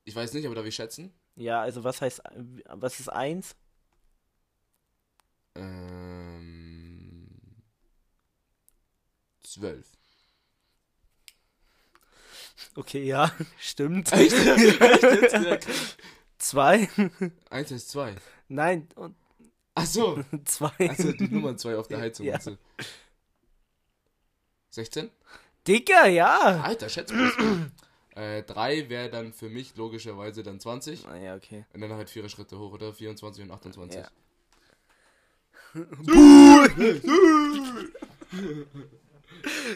Ich 0.04 0.16
weiß 0.16 0.34
nicht, 0.34 0.45
aber 0.47 0.56
darf 0.56 0.66
ich 0.66 0.74
schätzen? 0.76 1.14
Ja, 1.36 1.62
also 1.62 1.84
was 1.84 2.01
heißt, 2.01 2.22
was 2.70 2.99
ist 2.99 3.10
eins? 3.10 3.56
Ähm. 5.56 7.30
Zwölf. 9.43 9.86
Okay, 12.76 13.04
ja, 13.06 13.32
stimmt. 13.60 14.12
Echt? 14.12 14.34
Echt 14.34 15.68
Zwei? 16.38 16.89
Eins 17.49 17.71
heißt 17.71 17.89
zwei. 17.89 18.15
Nein, 18.47 18.88
und 18.95 19.15
Ach 19.75 19.86
so. 19.86 20.23
zwei. 20.45 20.71
Also 20.89 21.11
die 21.11 21.27
Nummern 21.27 21.57
zwei 21.57 21.77
auf 21.77 21.88
der 21.88 21.99
Heizung. 21.99 22.25
Ja. 22.25 22.36
und 22.36 22.43
so. 22.43 22.57
16? 24.71 25.09
Dicker, 25.67 26.07
ja. 26.07 26.61
Alter, 26.63 26.89
schätze 26.89 27.13
mal. 27.13 27.71
äh, 28.15 28.43
3 28.43 28.89
wäre 28.89 29.09
dann 29.09 29.34
für 29.34 29.49
mich 29.49 29.75
logischerweise 29.75 30.43
dann 30.43 30.59
20. 30.59 31.07
Ah, 31.07 31.15
ja, 31.15 31.36
okay. 31.36 31.65
Und 31.73 31.81
dann 31.81 31.93
halt 31.93 32.09
vier 32.09 32.27
Schritte 32.27 32.59
hoch, 32.59 32.73
oder? 32.73 32.93
24 32.93 33.43
und 33.43 33.51
28. 33.51 34.01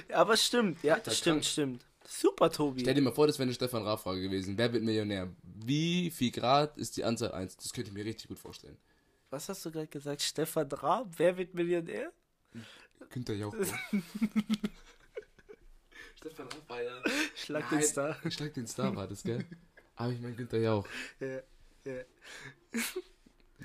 Ja. 0.08 0.14
Aber 0.14 0.34
es 0.34 0.46
stimmt, 0.46 0.84
ja, 0.84 0.96
Alter, 0.96 1.12
stimmt, 1.12 1.44
krank. 1.44 1.46
stimmt. 1.46 1.86
Super, 2.10 2.50
Tobi. 2.50 2.80
Stell 2.80 2.94
dir 2.94 3.02
mal 3.02 3.12
vor, 3.12 3.28
das 3.28 3.38
wäre 3.38 3.48
eine 3.48 3.54
Stefan 3.54 3.84
Raab-Frage 3.84 4.22
gewesen. 4.22 4.58
Wer 4.58 4.72
wird 4.72 4.82
Millionär? 4.82 5.30
Wie 5.44 6.10
viel 6.10 6.32
Grad 6.32 6.78
ist 6.78 6.96
die 6.96 7.04
Anzahl 7.04 7.34
1? 7.34 7.58
Das 7.58 7.74
könnte 7.74 7.90
ich 7.90 7.94
mir 7.94 8.06
richtig 8.06 8.30
gut 8.30 8.40
vorstellen. 8.40 8.78
Was 9.30 9.50
hast 9.50 9.66
du 9.66 9.72
gerade 9.72 9.88
gesagt? 9.88 10.22
Stefan 10.22 10.72
Raab? 10.72 11.10
Wer 11.18 11.36
wird 11.36 11.54
Millionär? 11.54 12.14
Günther 13.10 13.34
Jauch. 13.34 13.54
Stefan 16.16 16.48
Raab 16.48 16.70
war 16.70 16.82
ja... 16.82 17.04
Schlag 17.36 17.70
den 17.70 17.84
Star. 17.84 18.16
Schlag 18.32 18.54
den 18.54 18.68
Star 18.68 18.96
war 18.96 19.06
das, 19.06 19.22
gell? 19.22 19.44
Aber 19.98 20.14
ich 20.14 20.22
mein 20.22 20.38
Günther 20.38 20.60
Jauch. 20.60 20.88
Ja, 21.20 21.42
ja. 21.84 22.04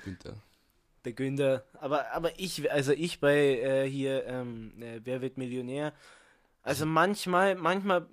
Günther. 0.02 0.42
Der 1.04 1.12
Günther. 1.12 1.64
Aber, 1.74 2.10
aber 2.10 2.36
ich, 2.40 2.72
also 2.72 2.90
ich 2.90 3.20
bei 3.20 3.60
äh, 3.60 3.88
hier, 3.88 4.26
ähm, 4.26 4.82
äh, 4.82 5.00
Wer 5.04 5.20
wird 5.20 5.38
Millionär? 5.38 5.94
Also 6.62 6.86
manchmal, 6.86 7.54
manchmal 7.54 8.08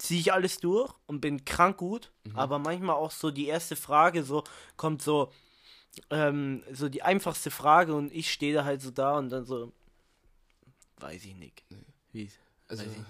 ziehe 0.00 0.18
ich 0.20 0.32
alles 0.32 0.58
durch 0.58 0.92
und 1.06 1.20
bin 1.20 1.44
krank 1.44 1.76
gut, 1.76 2.10
aber 2.32 2.58
manchmal 2.58 2.96
auch 2.96 3.10
so 3.10 3.30
die 3.30 3.46
erste 3.46 3.76
Frage 3.76 4.24
so, 4.24 4.44
kommt 4.76 5.02
so, 5.02 5.30
ähm, 6.08 6.64
so 6.72 6.88
die 6.88 7.02
einfachste 7.02 7.50
Frage 7.50 7.94
und 7.94 8.10
ich 8.12 8.32
stehe 8.32 8.54
da 8.54 8.64
halt 8.64 8.80
so 8.80 8.90
da 8.90 9.18
und 9.18 9.28
dann 9.28 9.44
so, 9.44 9.72
weiß 10.98 11.24
ich 11.24 11.34
nicht. 11.36 11.62
Wie? 12.12 12.30
Also, 12.68 12.84
weiß 12.84 12.92
ich 12.92 13.08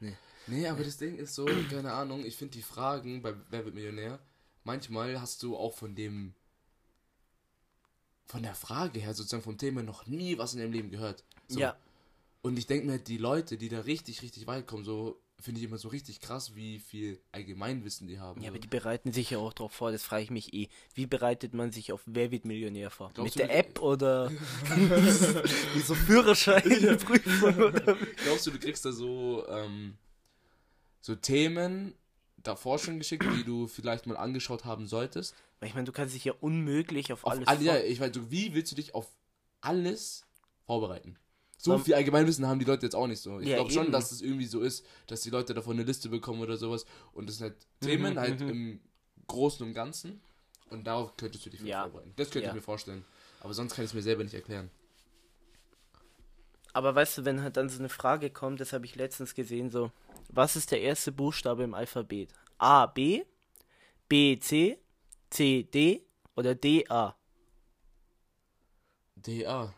nicht. 0.00 0.18
Nee, 0.46 0.66
aber 0.68 0.84
das 0.84 0.96
Ding 0.96 1.16
ist 1.16 1.34
so, 1.34 1.46
keine 1.68 1.92
Ahnung, 1.92 2.24
ich 2.24 2.36
finde 2.36 2.52
die 2.52 2.62
Fragen 2.62 3.22
bei 3.22 3.34
Wer 3.50 3.64
wird 3.64 3.74
Millionär, 3.74 4.18
manchmal 4.64 5.20
hast 5.20 5.42
du 5.42 5.56
auch 5.56 5.74
von 5.74 5.94
dem, 5.94 6.34
von 8.26 8.42
der 8.42 8.54
Frage 8.54 9.00
her, 9.00 9.14
sozusagen 9.14 9.42
vom 9.42 9.58
Thema 9.58 9.82
noch 9.82 10.06
nie 10.06 10.38
was 10.38 10.54
in 10.54 10.60
deinem 10.60 10.72
Leben 10.72 10.90
gehört. 10.90 11.24
So. 11.48 11.58
Ja, 11.58 11.76
Und 12.42 12.58
ich 12.58 12.66
denke 12.66 12.86
mir, 12.86 12.98
die 12.98 13.18
Leute, 13.18 13.58
die 13.58 13.68
da 13.68 13.80
richtig, 13.80 14.22
richtig 14.22 14.46
weit 14.46 14.66
kommen, 14.66 14.84
so, 14.84 15.20
finde 15.40 15.60
ich 15.60 15.66
immer 15.66 15.78
so 15.78 15.88
richtig 15.88 16.20
krass, 16.20 16.54
wie 16.54 16.78
viel 16.78 17.20
Allgemeinwissen 17.32 18.06
die 18.06 18.18
haben. 18.18 18.40
ja, 18.42 18.50
aber 18.50 18.58
die 18.58 18.68
bereiten 18.68 19.12
sich 19.12 19.30
ja 19.30 19.38
auch 19.38 19.52
drauf 19.52 19.72
vor, 19.72 19.92
das 19.92 20.02
frage 20.02 20.22
ich 20.22 20.30
mich 20.30 20.52
eh. 20.54 20.68
Wie 20.94 21.06
bereitet 21.06 21.54
man 21.54 21.72
sich 21.72 21.92
auf 21.92 22.02
Wer 22.06 22.30
wird 22.30 22.44
Millionär 22.44 22.90
vor? 22.90 23.10
Glaubst 23.14 23.36
Mit 23.36 23.48
der 23.48 23.56
App 23.56 23.80
oder 23.80 24.30
wie 25.74 25.80
so 25.80 25.94
Führerscheinprüfung 25.94 27.54
oder 27.56 27.96
Glaubst 28.24 28.46
du, 28.46 28.50
du 28.50 28.58
kriegst 28.58 28.84
da 28.84 28.92
so, 28.92 29.46
ähm, 29.48 29.96
so 31.00 31.14
Themen 31.14 31.94
davor 32.36 32.78
schon 32.78 32.98
geschickt, 32.98 33.24
die 33.36 33.44
du 33.44 33.66
vielleicht 33.66 34.06
mal 34.06 34.16
angeschaut 34.16 34.64
haben 34.64 34.86
solltest? 34.86 35.34
Weil 35.58 35.68
Ich 35.68 35.74
meine, 35.74 35.86
du 35.86 35.92
kannst 35.92 36.14
dich 36.14 36.24
ja 36.24 36.32
unmöglich 36.40 37.12
auf, 37.12 37.24
Auf 37.24 37.32
alles 37.32 37.48
alle, 37.48 37.62
ja, 37.62 37.78
ich 37.78 37.98
so, 37.98 38.30
wie 38.30 38.54
willst 38.54 38.72
du 38.72 38.76
dich 38.76 38.94
auf 38.94 39.06
alles 39.60 40.26
vorbereiten? 40.66 41.18
So 41.62 41.76
Ähm, 41.76 41.84
viel 41.84 41.94
Allgemeinwissen 41.94 42.46
haben 42.46 42.58
die 42.58 42.64
Leute 42.64 42.86
jetzt 42.86 42.94
auch 42.94 43.06
nicht 43.06 43.20
so. 43.20 43.38
Ich 43.40 43.48
Ja, 43.48 43.56
glaube 43.56 43.70
schon, 43.70 43.92
dass 43.92 44.12
es 44.12 44.22
irgendwie 44.22 44.46
so 44.46 44.60
ist, 44.60 44.84
dass 45.08 45.20
die 45.20 45.30
Leute 45.30 45.52
davon 45.54 45.74
eine 45.76 45.82
Liste 45.84 46.08
bekommen 46.08 46.40
oder 46.40 46.56
sowas. 46.56 46.86
Und 47.12 47.28
das 47.28 47.36
sind 47.38 47.50
halt 47.50 47.56
Themen 47.80 48.18
halt 48.18 48.40
mhm. 48.40 48.48
im 48.48 48.80
Großen 49.26 49.66
und 49.66 49.74
Ganzen. 49.74 50.20
Und 50.70 50.84
darauf 50.86 51.16
könntest 51.16 51.44
du 51.44 51.50
dich 51.50 51.60
Ja. 51.60 51.82
vorbereiten. 51.82 52.12
Das 52.16 52.30
könnte 52.30 52.46
Ja. 52.46 52.50
ich 52.50 52.54
mir 52.54 52.62
vorstellen. 52.62 53.04
Aber 53.40 53.52
sonst 53.54 53.74
kann 53.74 53.84
ich 53.84 53.90
es 53.90 53.94
mir 53.94 54.02
selber 54.02 54.24
nicht 54.24 54.34
erklären. 54.34 54.70
Aber 56.72 56.94
weißt 56.94 57.18
du, 57.18 57.24
wenn 57.24 57.42
halt 57.42 57.56
dann 57.56 57.68
so 57.68 57.78
eine 57.78 57.88
Frage 57.88 58.30
kommt, 58.30 58.60
das 58.60 58.72
habe 58.72 58.84
ich 58.86 58.94
letztens 58.96 59.34
gesehen, 59.34 59.70
so, 59.70 59.90
was 60.28 60.56
ist 60.56 60.70
der 60.70 60.80
erste 60.80 61.12
Buchstabe 61.12 61.64
im 61.64 61.74
Alphabet? 61.74 62.30
A, 62.58 62.86
B, 62.86 63.24
B, 64.08 64.38
C, 64.40 64.78
C, 65.30 65.64
D 65.64 66.04
oder 66.36 66.54
D, 66.54 66.86
A? 66.88 67.16
DA. 69.16 69.74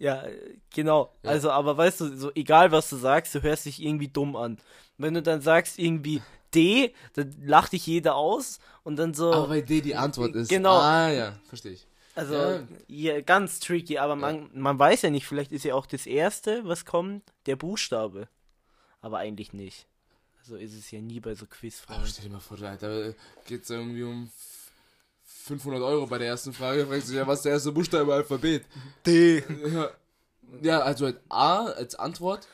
Ja, 0.00 0.22
äh, 0.22 0.56
genau. 0.74 1.14
Ja. 1.22 1.30
Also, 1.30 1.50
aber 1.50 1.76
weißt 1.76 2.00
du, 2.00 2.16
so 2.16 2.32
egal 2.34 2.72
was 2.72 2.90
du 2.90 2.96
sagst, 2.96 3.34
du 3.34 3.42
hörst 3.42 3.66
dich 3.66 3.80
irgendwie 3.80 4.08
dumm 4.08 4.34
an. 4.34 4.58
Wenn 4.98 5.14
du 5.14 5.22
dann 5.22 5.42
sagst 5.42 5.78
irgendwie 5.78 6.22
D, 6.54 6.94
dann 7.14 7.34
lacht 7.44 7.72
dich 7.72 7.86
jeder 7.86 8.16
aus 8.16 8.58
und 8.82 8.96
dann 8.96 9.14
so. 9.14 9.32
Aber 9.32 9.50
weil 9.50 9.62
D 9.62 9.82
die 9.82 9.94
Antwort 9.94 10.34
ist. 10.34 10.48
Genau. 10.48 10.78
Ah, 10.78 11.10
ja, 11.10 11.38
verstehe 11.46 11.72
ich. 11.72 11.86
Also, 12.14 12.34
Ja. 12.34 12.62
ja, 12.88 13.20
ganz 13.20 13.60
tricky, 13.60 13.98
aber 13.98 14.16
man, 14.16 14.50
man 14.52 14.78
weiß 14.78 15.02
ja 15.02 15.10
nicht, 15.10 15.26
vielleicht 15.26 15.52
ist 15.52 15.64
ja 15.64 15.74
auch 15.74 15.86
das 15.86 16.06
Erste, 16.06 16.64
was 16.64 16.84
kommt, 16.84 17.22
der 17.46 17.56
Buchstabe. 17.56 18.28
Aber 19.00 19.18
eigentlich 19.18 19.52
nicht. 19.52 19.86
So 20.42 20.56
ist 20.56 20.74
es 20.74 20.90
ja 20.90 21.00
nie 21.00 21.20
bei 21.20 21.34
so 21.34 21.46
Quizfragen. 21.46 22.06
stell 22.06 22.24
dir 22.24 22.32
mal 22.32 22.40
vor, 22.40 22.56
da 22.56 22.76
geht 23.46 23.62
es 23.62 23.70
irgendwie 23.70 24.02
um 24.02 24.30
500 25.50 25.82
Euro 25.82 26.06
bei 26.06 26.18
der 26.18 26.28
ersten 26.28 26.52
Frage. 26.52 26.86
Fragst 26.86 27.08
du 27.08 27.12
dich 27.12 27.18
ja, 27.18 27.26
was 27.26 27.40
ist 27.40 27.44
der 27.44 27.52
erste 27.52 27.72
Buchstabe 27.72 28.04
im 28.04 28.10
Alphabet? 28.10 28.64
D. 29.04 29.42
Ja, 30.62 30.80
also 30.80 31.06
halt 31.06 31.20
A 31.28 31.66
als 31.66 31.96
Antwort. 31.96 32.46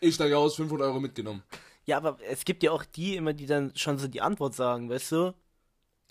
Ich 0.00 0.14
steige 0.14 0.36
aus, 0.36 0.56
500 0.56 0.86
Euro 0.86 1.00
mitgenommen. 1.00 1.42
Ja, 1.86 1.96
aber 1.96 2.18
es 2.28 2.44
gibt 2.44 2.62
ja 2.62 2.70
auch 2.70 2.84
die 2.84 3.16
immer, 3.16 3.32
die 3.32 3.46
dann 3.46 3.72
schon 3.76 3.98
so 3.98 4.08
die 4.08 4.20
Antwort 4.20 4.54
sagen, 4.54 4.90
weißt 4.90 5.12
du? 5.12 5.34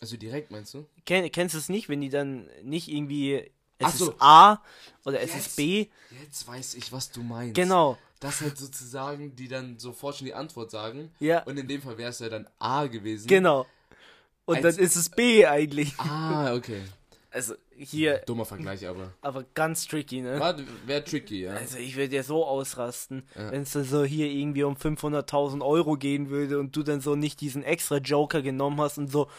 Also 0.01 0.17
direkt, 0.17 0.49
meinst 0.49 0.73
du? 0.73 0.87
Ken, 1.05 1.31
kennst 1.31 1.53
du 1.53 1.59
es 1.59 1.69
nicht, 1.69 1.87
wenn 1.87 2.01
die 2.01 2.09
dann 2.09 2.49
nicht 2.63 2.87
irgendwie. 2.87 3.51
Es 3.77 3.87
Ach 3.87 3.93
so. 3.93 4.11
ist 4.11 4.15
A 4.19 4.61
oder 5.05 5.21
es 5.21 5.33
Jetzt. 5.33 5.47
ist 5.47 5.55
B. 5.55 5.87
Jetzt 6.21 6.47
weiß 6.47 6.75
ich, 6.75 6.91
was 6.91 7.11
du 7.11 7.21
meinst. 7.21 7.55
Genau. 7.55 7.97
Das 8.19 8.41
halt 8.41 8.57
sozusagen, 8.57 9.35
die 9.35 9.47
dann 9.47 9.77
sofort 9.79 10.15
schon 10.15 10.25
die 10.25 10.33
Antwort 10.33 10.71
sagen. 10.71 11.11
Ja. 11.19 11.43
Und 11.43 11.57
in 11.57 11.67
dem 11.67 11.81
Fall 11.81 11.97
wäre 11.97 12.09
es 12.09 12.19
ja 12.19 12.29
dann 12.29 12.47
A 12.57 12.87
gewesen. 12.87 13.27
Genau. 13.27 13.65
Und 14.45 14.57
Als- 14.63 14.75
dann 14.75 14.83
ist 14.85 14.95
es 14.95 15.09
B 15.09 15.45
eigentlich. 15.45 15.97
Ah, 15.99 16.53
okay. 16.55 16.81
Also 17.31 17.55
hier, 17.75 18.17
Dummer 18.27 18.45
Vergleich, 18.45 18.85
aber. 18.87 19.11
aber 19.21 19.43
ganz 19.55 19.87
tricky, 19.87 20.21
ne? 20.21 20.39
Wäre 20.85 21.03
tricky, 21.03 21.41
ja. 21.45 21.53
Also 21.53 21.79
ich 21.79 21.95
würde 21.95 22.15
ja 22.15 22.21
so 22.23 22.45
ausrasten, 22.45 23.27
Ja. 23.35 23.51
wenn 23.51 23.63
es 23.63 23.71
so 23.71 24.03
hier 24.03 24.27
irgendwie 24.27 24.63
um 24.63 24.75
500.000 24.75 25.63
Euro 25.65 25.95
gehen 25.97 26.29
würde 26.29 26.59
und 26.59 26.75
du 26.75 26.83
dann 26.83 27.01
so 27.01 27.15
nicht 27.15 27.41
diesen 27.41 27.63
extra 27.63 27.97
Joker 27.97 28.43
genommen 28.43 28.79
hast 28.79 28.99
und 28.99 29.11
so 29.11 29.29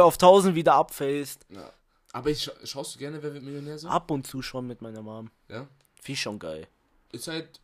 auf 0.00 0.14
1000 0.14 0.54
wieder 0.54 0.74
abfällst. 0.74 1.46
ja. 1.50 1.72
Aber 2.12 2.30
ich, 2.30 2.42
scha 2.42 2.52
schaust 2.64 2.94
du 2.94 2.98
gerne, 3.00 3.22
wer 3.22 3.34
wird 3.34 3.44
Millionär 3.44 3.78
so? 3.78 3.86
Ab 3.88 4.10
und 4.10 4.26
zu 4.26 4.40
schon 4.40 4.66
mit 4.66 4.80
meiner 4.80 5.02
Mom. 5.02 5.30
Ja. 5.48 5.68
Viel 6.00 6.16
schon 6.16 6.38
geil. 6.38 6.66
Ist 7.12 7.28
halt. 7.28 7.60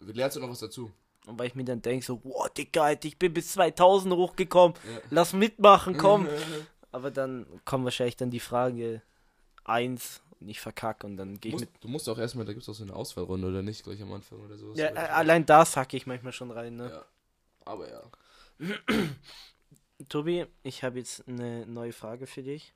Lernst 0.00 0.36
du 0.36 0.40
noch 0.40 0.48
was 0.48 0.60
dazu? 0.60 0.90
Und 1.26 1.38
weil 1.38 1.46
ich 1.46 1.54
mir 1.54 1.64
dann 1.64 1.82
denke 1.82 2.04
so, 2.04 2.20
wow, 2.24 2.48
Digga, 2.48 2.92
ich 2.92 3.18
bin 3.18 3.32
bis 3.32 3.52
2000 3.52 4.14
hochgekommen, 4.14 4.76
Ja. 4.84 5.00
lass 5.10 5.32
mitmachen, 5.32 5.96
komm. 5.96 6.28
Aber 6.90 7.10
dann 7.10 7.46
kommt 7.64 7.84
wahrscheinlich 7.84 8.16
dann 8.16 8.30
die 8.30 8.40
Frage 8.40 9.02
1 9.64 10.20
und 10.40 10.48
ich 10.48 10.60
verkacke 10.60 11.06
und 11.06 11.16
dann 11.16 11.38
gehe 11.40 11.54
ich 11.54 11.60
mit... 11.60 11.70
du 11.80 11.88
musst 11.88 12.08
auch 12.08 12.18
erstmal, 12.18 12.44
da 12.44 12.52
gibt 12.52 12.64
es 12.64 12.68
auch 12.68 12.74
so 12.74 12.82
eine 12.82 12.94
Auswahlrunde 12.94 13.48
oder 13.48 13.62
nicht, 13.62 13.84
gleich 13.84 14.02
am 14.02 14.12
Anfang 14.12 14.40
oder 14.40 14.58
sowas. 14.58 14.76
Ja, 14.76 14.88
äh, 14.88 14.96
allein 14.96 15.46
da 15.46 15.64
sacke 15.64 15.96
ich 15.96 16.06
manchmal 16.06 16.32
schon 16.32 16.50
rein, 16.50 16.76
ne? 16.76 16.90
ja. 16.90 17.04
Aber 17.64 17.88
ja. 17.88 18.02
Tobi, 20.08 20.46
ich 20.64 20.82
habe 20.82 20.98
jetzt 20.98 21.26
eine 21.28 21.64
neue 21.66 21.92
Frage 21.92 22.26
für 22.26 22.42
dich. 22.42 22.74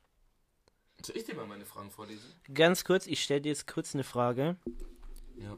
Soll 1.03 1.17
ich 1.17 1.25
dir 1.25 1.35
mal 1.35 1.45
meine 1.45 1.65
Fragen 1.65 1.91
vorlesen? 1.91 2.25
Ganz 2.53 2.83
kurz, 2.83 3.05
ich 3.05 3.21
stelle 3.21 3.41
dir 3.41 3.49
jetzt 3.49 3.67
kurz 3.67 3.93
eine 3.93 4.03
Frage. 4.03 4.55
Ja. 5.37 5.57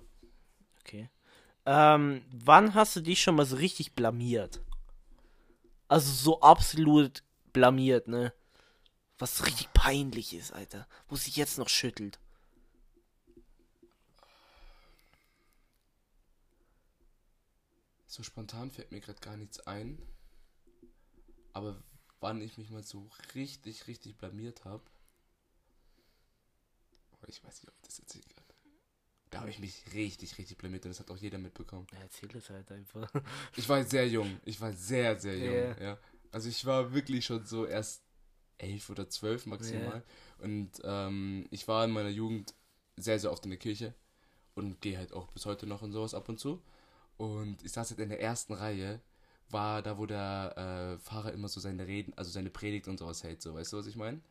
Okay. 0.82 1.10
Ähm, 1.72 2.26
wann 2.32 2.74
hast 2.74 2.95
du 2.95 2.99
dich 2.99 3.22
schon 3.22 3.36
mal 3.36 3.45
so 3.45 3.57
richtig 3.57 3.93
blamiert? 3.93 4.59
Also 5.88 6.11
so 6.11 6.41
absolut 6.41 7.24
blamiert, 7.53 8.07
ne? 8.07 8.34
Was 9.20 9.45
richtig 9.45 9.72
peinlich 9.74 10.34
ist, 10.34 10.51
Alter. 10.51 10.88
Wo 11.09 11.15
sich 11.15 11.36
jetzt 11.36 11.59
noch 11.59 11.70
schüttelt. 11.70 12.17
So 18.07 18.24
spontan 18.24 18.72
fällt 18.72 18.91
mir 18.91 18.99
gerade 19.01 19.20
gar 19.20 19.38
nichts 19.38 19.59
ein. 19.67 20.01
Aber 21.53 21.84
wann 22.20 22.41
ich 22.41 22.57
mich 22.57 22.72
mal 22.72 22.84
so 22.84 23.11
richtig, 23.36 23.86
richtig 23.86 24.17
blamiert 24.17 24.65
habe. 24.65 24.82
Ich 27.28 27.43
weiß 27.43 27.61
nicht, 27.61 27.70
ob 27.70 27.80
das 27.84 27.99
erzählen 27.99 28.26
kann. 28.36 28.49
Da 29.30 29.41
habe 29.41 29.49
ich 29.49 29.59
mich 29.59 29.84
richtig, 29.93 30.38
richtig 30.38 30.57
blamiert 30.57 30.86
und 30.86 30.91
das 30.91 30.99
hat 30.99 31.11
auch 31.11 31.17
jeder 31.17 31.38
mitbekommen. 31.38 31.86
Ja, 31.93 31.99
erzähl 31.99 32.36
es 32.36 32.49
halt 32.49 32.71
einfach. 32.71 33.11
Ich 33.55 33.69
war 33.69 33.84
sehr 33.84 34.07
jung. 34.07 34.39
Ich 34.45 34.59
war 34.59 34.73
sehr, 34.73 35.19
sehr 35.19 35.38
jung. 35.38 35.75
Ja. 35.80 35.89
Ja. 35.89 35.97
Also 36.32 36.49
ich 36.49 36.65
war 36.65 36.93
wirklich 36.93 37.25
schon 37.25 37.45
so 37.45 37.65
erst 37.65 38.03
elf 38.57 38.89
oder 38.89 39.09
zwölf 39.09 39.45
maximal. 39.45 40.03
Und 40.39 40.71
ähm, 40.84 41.47
ich 41.51 41.67
war 41.67 41.86
in 41.86 41.91
meiner 41.91 42.09
Jugend 42.09 42.53
sehr, 42.97 43.19
sehr 43.19 43.32
oft 43.32 43.43
in 43.45 43.51
der 43.51 43.59
Kirche 43.59 43.93
und 44.55 44.82
gehe 44.82 44.97
halt 44.97 45.13
auch 45.13 45.27
bis 45.32 45.45
heute 45.45 45.65
noch 45.67 45.82
und 45.82 45.91
sowas 45.91 46.13
ab 46.13 46.27
und 46.30 46.39
zu. 46.39 46.61
Und 47.17 47.63
ich 47.63 47.71
saß 47.71 47.91
halt 47.91 47.99
in 47.99 48.09
der 48.09 48.21
ersten 48.21 48.53
Reihe, 48.53 49.01
war 49.49 49.82
da, 49.82 49.97
wo 49.97 50.05
der 50.05 50.97
äh, 50.97 50.99
Pfarrer 50.99 51.34
immer 51.34 51.47
so 51.47 51.59
seine 51.59 51.88
Reden, 51.88 52.13
also 52.15 52.32
seine 52.32 52.49
Predigt 52.49 52.88
und 52.88 52.99
sowas 52.99 53.23
hält, 53.23 53.41
so, 53.41 53.53
weißt 53.55 53.73
du, 53.73 53.77
was 53.77 53.88
ich 53.88 53.95
meine? 53.95 54.21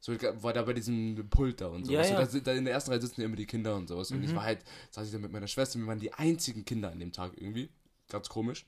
So, 0.00 0.14
war 0.42 0.52
da 0.54 0.62
bei 0.62 0.72
diesem 0.72 1.28
Pult 1.28 1.60
da 1.60 1.66
und 1.68 1.84
sowas. 1.84 2.08
Ja, 2.08 2.20
ja. 2.20 2.26
So, 2.26 2.38
da, 2.40 2.52
da 2.52 2.58
in 2.58 2.64
der 2.64 2.72
ersten 2.74 2.90
Reihe 2.90 3.00
sitzen 3.00 3.20
ja 3.20 3.26
immer 3.26 3.36
die 3.36 3.46
Kinder 3.46 3.76
und 3.76 3.86
sowas. 3.86 4.10
Und 4.10 4.22
ich 4.22 4.30
Mhm. 4.30 4.36
war 4.36 4.44
halt, 4.44 4.64
saß 4.90 5.06
ich 5.06 5.12
da 5.12 5.18
mit 5.18 5.30
meiner 5.30 5.46
Schwester, 5.46 5.78
wir 5.78 5.86
waren 5.86 6.00
die 6.00 6.12
einzigen 6.14 6.64
Kinder 6.64 6.90
an 6.90 6.98
dem 6.98 7.12
Tag 7.12 7.32
irgendwie. 7.36 7.68
Ganz 8.08 8.28
komisch. 8.28 8.64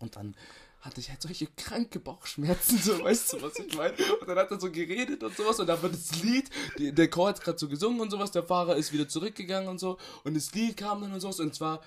Und 0.00 0.16
dann 0.16 0.34
hatte 0.80 1.00
ich 1.00 1.08
halt 1.08 1.22
solche 1.22 1.46
kranke 1.56 1.98
Bauchschmerzen, 2.00 2.78
so, 2.78 3.02
weißt 3.02 3.32
du, 3.34 3.42
was 3.42 3.58
ich 3.58 3.74
meine? 3.76 3.96
Und 4.20 4.28
dann 4.28 4.38
hat 4.38 4.50
er 4.50 4.60
so 4.60 4.70
geredet 4.70 5.22
und 5.22 5.36
sowas 5.36 5.58
und 5.58 5.66
dann 5.66 5.82
war 5.82 5.88
das 5.88 6.22
Lied, 6.22 6.50
die, 6.78 6.92
der 6.92 7.08
Chor 7.08 7.28
hat 7.28 7.40
gerade 7.40 7.58
so 7.58 7.68
gesungen 7.68 8.00
und 8.00 8.10
sowas, 8.10 8.30
der 8.30 8.42
Fahrer 8.44 8.76
ist 8.76 8.92
wieder 8.92 9.08
zurückgegangen 9.08 9.68
und 9.68 9.78
so 9.78 9.98
und 10.24 10.34
das 10.34 10.52
Lied 10.54 10.76
kam 10.76 11.00
dann 11.00 11.12
und 11.12 11.20
sowas 11.20 11.40
und 11.40 11.54
zwar, 11.54 11.80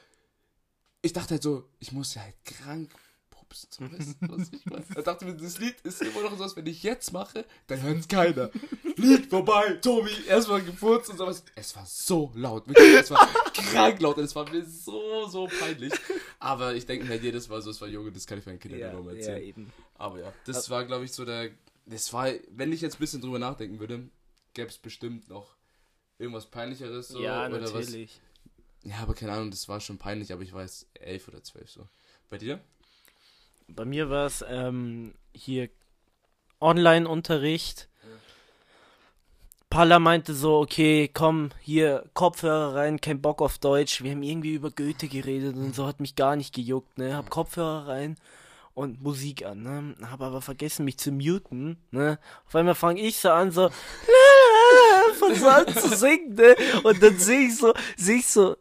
ich 1.01 1.13
dachte 1.13 1.35
halt 1.35 1.43
so, 1.43 1.69
ich 1.79 1.91
muss 1.91 2.15
ja 2.15 2.23
halt 2.23 2.35
krank 2.43 2.89
weißt 3.49 4.17
du, 4.21 4.29
was 4.29 4.49
ich 4.51 4.65
meine? 4.65 4.85
Ich 4.97 5.03
dachte 5.03 5.25
mir, 5.25 5.35
das 5.35 5.57
Lied 5.59 5.75
ist 5.81 6.01
immer 6.01 6.21
noch 6.21 6.37
so, 6.37 6.43
als 6.43 6.55
wenn 6.55 6.65
ich 6.67 6.83
jetzt 6.83 7.11
mache, 7.11 7.45
dann 7.67 7.81
hört 7.81 7.99
es 7.99 8.07
keiner. 8.07 8.49
Lied 8.95 9.27
vorbei, 9.29 9.73
Tobi, 9.81 10.11
erstmal 10.27 10.61
gefurzt 10.61 11.09
und 11.09 11.17
sowas. 11.17 11.43
Es 11.55 11.75
war 11.75 11.85
so 11.85 12.31
laut, 12.35 12.67
wirklich, 12.67 12.93
es 12.95 13.11
war 13.11 13.27
krank 13.53 13.99
laut 14.01 14.17
und 14.17 14.23
es 14.25 14.35
war 14.35 14.49
mir 14.49 14.65
so, 14.65 15.27
so 15.27 15.47
peinlich. 15.59 15.93
Aber 16.39 16.75
ich 16.75 16.85
denke 16.85 17.05
mir 17.05 17.11
halt 17.11 17.23
jedes 17.23 17.47
Mal 17.49 17.61
so, 17.61 17.71
es 17.71 17.81
war 17.81 17.87
Junge, 17.87 18.11
das 18.11 18.25
kann 18.27 18.37
ich 18.39 18.45
meinen 18.45 18.59
Kindern 18.59 18.79
ja, 18.79 18.87
Ja, 18.87 18.93
nur 18.93 19.03
mal 19.03 19.13
ja, 19.13 19.19
erzählen. 19.19 19.43
eben. 19.43 19.73
Aber 19.95 20.19
ja, 20.19 20.33
das 20.45 20.69
war, 20.69 20.85
glaube 20.85 21.05
ich, 21.05 21.11
so 21.11 21.25
der. 21.25 21.51
Das 21.85 22.13
war, 22.13 22.29
wenn 22.51 22.71
ich 22.71 22.81
jetzt 22.81 22.95
ein 22.97 22.99
bisschen 22.99 23.21
drüber 23.21 23.39
nachdenken 23.39 23.79
würde, 23.79 24.09
gäbe 24.53 24.69
es 24.69 24.77
bestimmt 24.77 25.27
noch 25.29 25.55
irgendwas 26.19 26.45
Peinlicheres. 26.45 27.07
So, 27.07 27.19
ja, 27.21 27.47
oder 27.47 27.61
Was. 27.61 27.73
natürlich. 27.73 28.19
Ja, 28.83 28.97
aber 28.99 29.13
keine 29.13 29.33
Ahnung, 29.33 29.51
das 29.51 29.67
war 29.67 29.79
schon 29.81 29.97
peinlich, 29.97 30.31
aber 30.31 30.41
ich 30.43 30.53
weiß 30.53 30.87
elf 30.93 31.27
oder 31.27 31.43
zwölf 31.43 31.69
so. 31.69 31.87
Bei 32.29 32.37
dir? 32.37 32.61
Bei 33.75 33.85
mir 33.85 34.09
war 34.09 34.25
es 34.25 34.43
ähm, 34.47 35.13
hier 35.33 35.69
Online-Unterricht. 36.59 37.89
Palla 39.69 39.99
meinte 39.99 40.33
so, 40.33 40.57
okay, 40.57 41.09
komm, 41.13 41.51
hier 41.61 42.09
Kopfhörer 42.15 42.73
rein, 42.73 42.99
kein 42.99 43.21
Bock 43.21 43.41
auf 43.41 43.59
Deutsch. 43.59 44.01
Wir 44.01 44.11
haben 44.11 44.23
irgendwie 44.23 44.55
über 44.55 44.71
Goethe 44.71 45.07
geredet 45.07 45.55
und 45.55 45.75
so 45.75 45.85
hat 45.85 45.99
mich 45.99 46.15
gar 46.15 46.35
nicht 46.35 46.55
gejuckt, 46.55 46.97
ne? 46.97 47.15
Hab 47.15 47.29
Kopfhörer 47.29 47.87
rein 47.87 48.17
und 48.73 49.03
Musik 49.03 49.45
an, 49.45 49.61
ne? 49.61 49.95
Hab 50.09 50.21
aber 50.21 50.41
vergessen, 50.41 50.85
mich 50.85 50.97
zu 50.97 51.11
muten, 51.11 51.77
ne? 51.91 52.17
Auf 52.47 52.55
einmal 52.55 52.73
fange 52.73 52.99
ich 53.01 53.17
so 53.17 53.29
an, 53.29 53.51
so 53.51 53.69
von 55.19 55.35
so 55.35 55.47
an 55.47 55.67
zu 55.67 55.95
singen, 55.95 56.33
ne? 56.33 56.55
Und 56.83 57.03
dann 57.03 57.19
sehe 57.19 57.47
ich 57.47 57.57
so, 57.57 57.73
sehe 57.95 58.17
ich 58.17 58.27
so, 58.27 58.57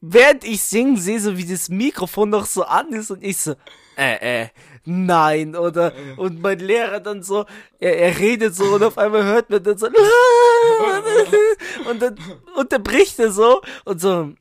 während 0.00 0.44
ich 0.44 0.62
singe, 0.62 0.96
sehe 1.00 1.18
so, 1.18 1.36
wie 1.36 1.46
das 1.46 1.68
Mikrofon 1.70 2.30
noch 2.30 2.46
so 2.46 2.62
an 2.62 2.92
ist 2.92 3.10
und 3.10 3.24
ich 3.24 3.36
so, 3.36 3.56
äh, 4.00 4.42
äh, 4.42 4.48
nein, 4.84 5.54
oder, 5.54 5.92
und 6.16 6.40
mein 6.40 6.58
Lehrer 6.58 7.00
dann 7.00 7.22
so, 7.22 7.44
er, 7.78 7.98
er 7.98 8.18
redet 8.18 8.54
so 8.54 8.64
und 8.64 8.82
auf 8.82 8.96
einmal 8.96 9.24
hört 9.24 9.50
man 9.50 9.62
dann 9.62 9.76
so, 9.76 9.86
und 11.90 12.00
dann 12.00 12.16
unterbricht 12.56 13.18
er 13.18 13.30
so 13.30 13.60
und 13.84 14.00
so, 14.00 14.32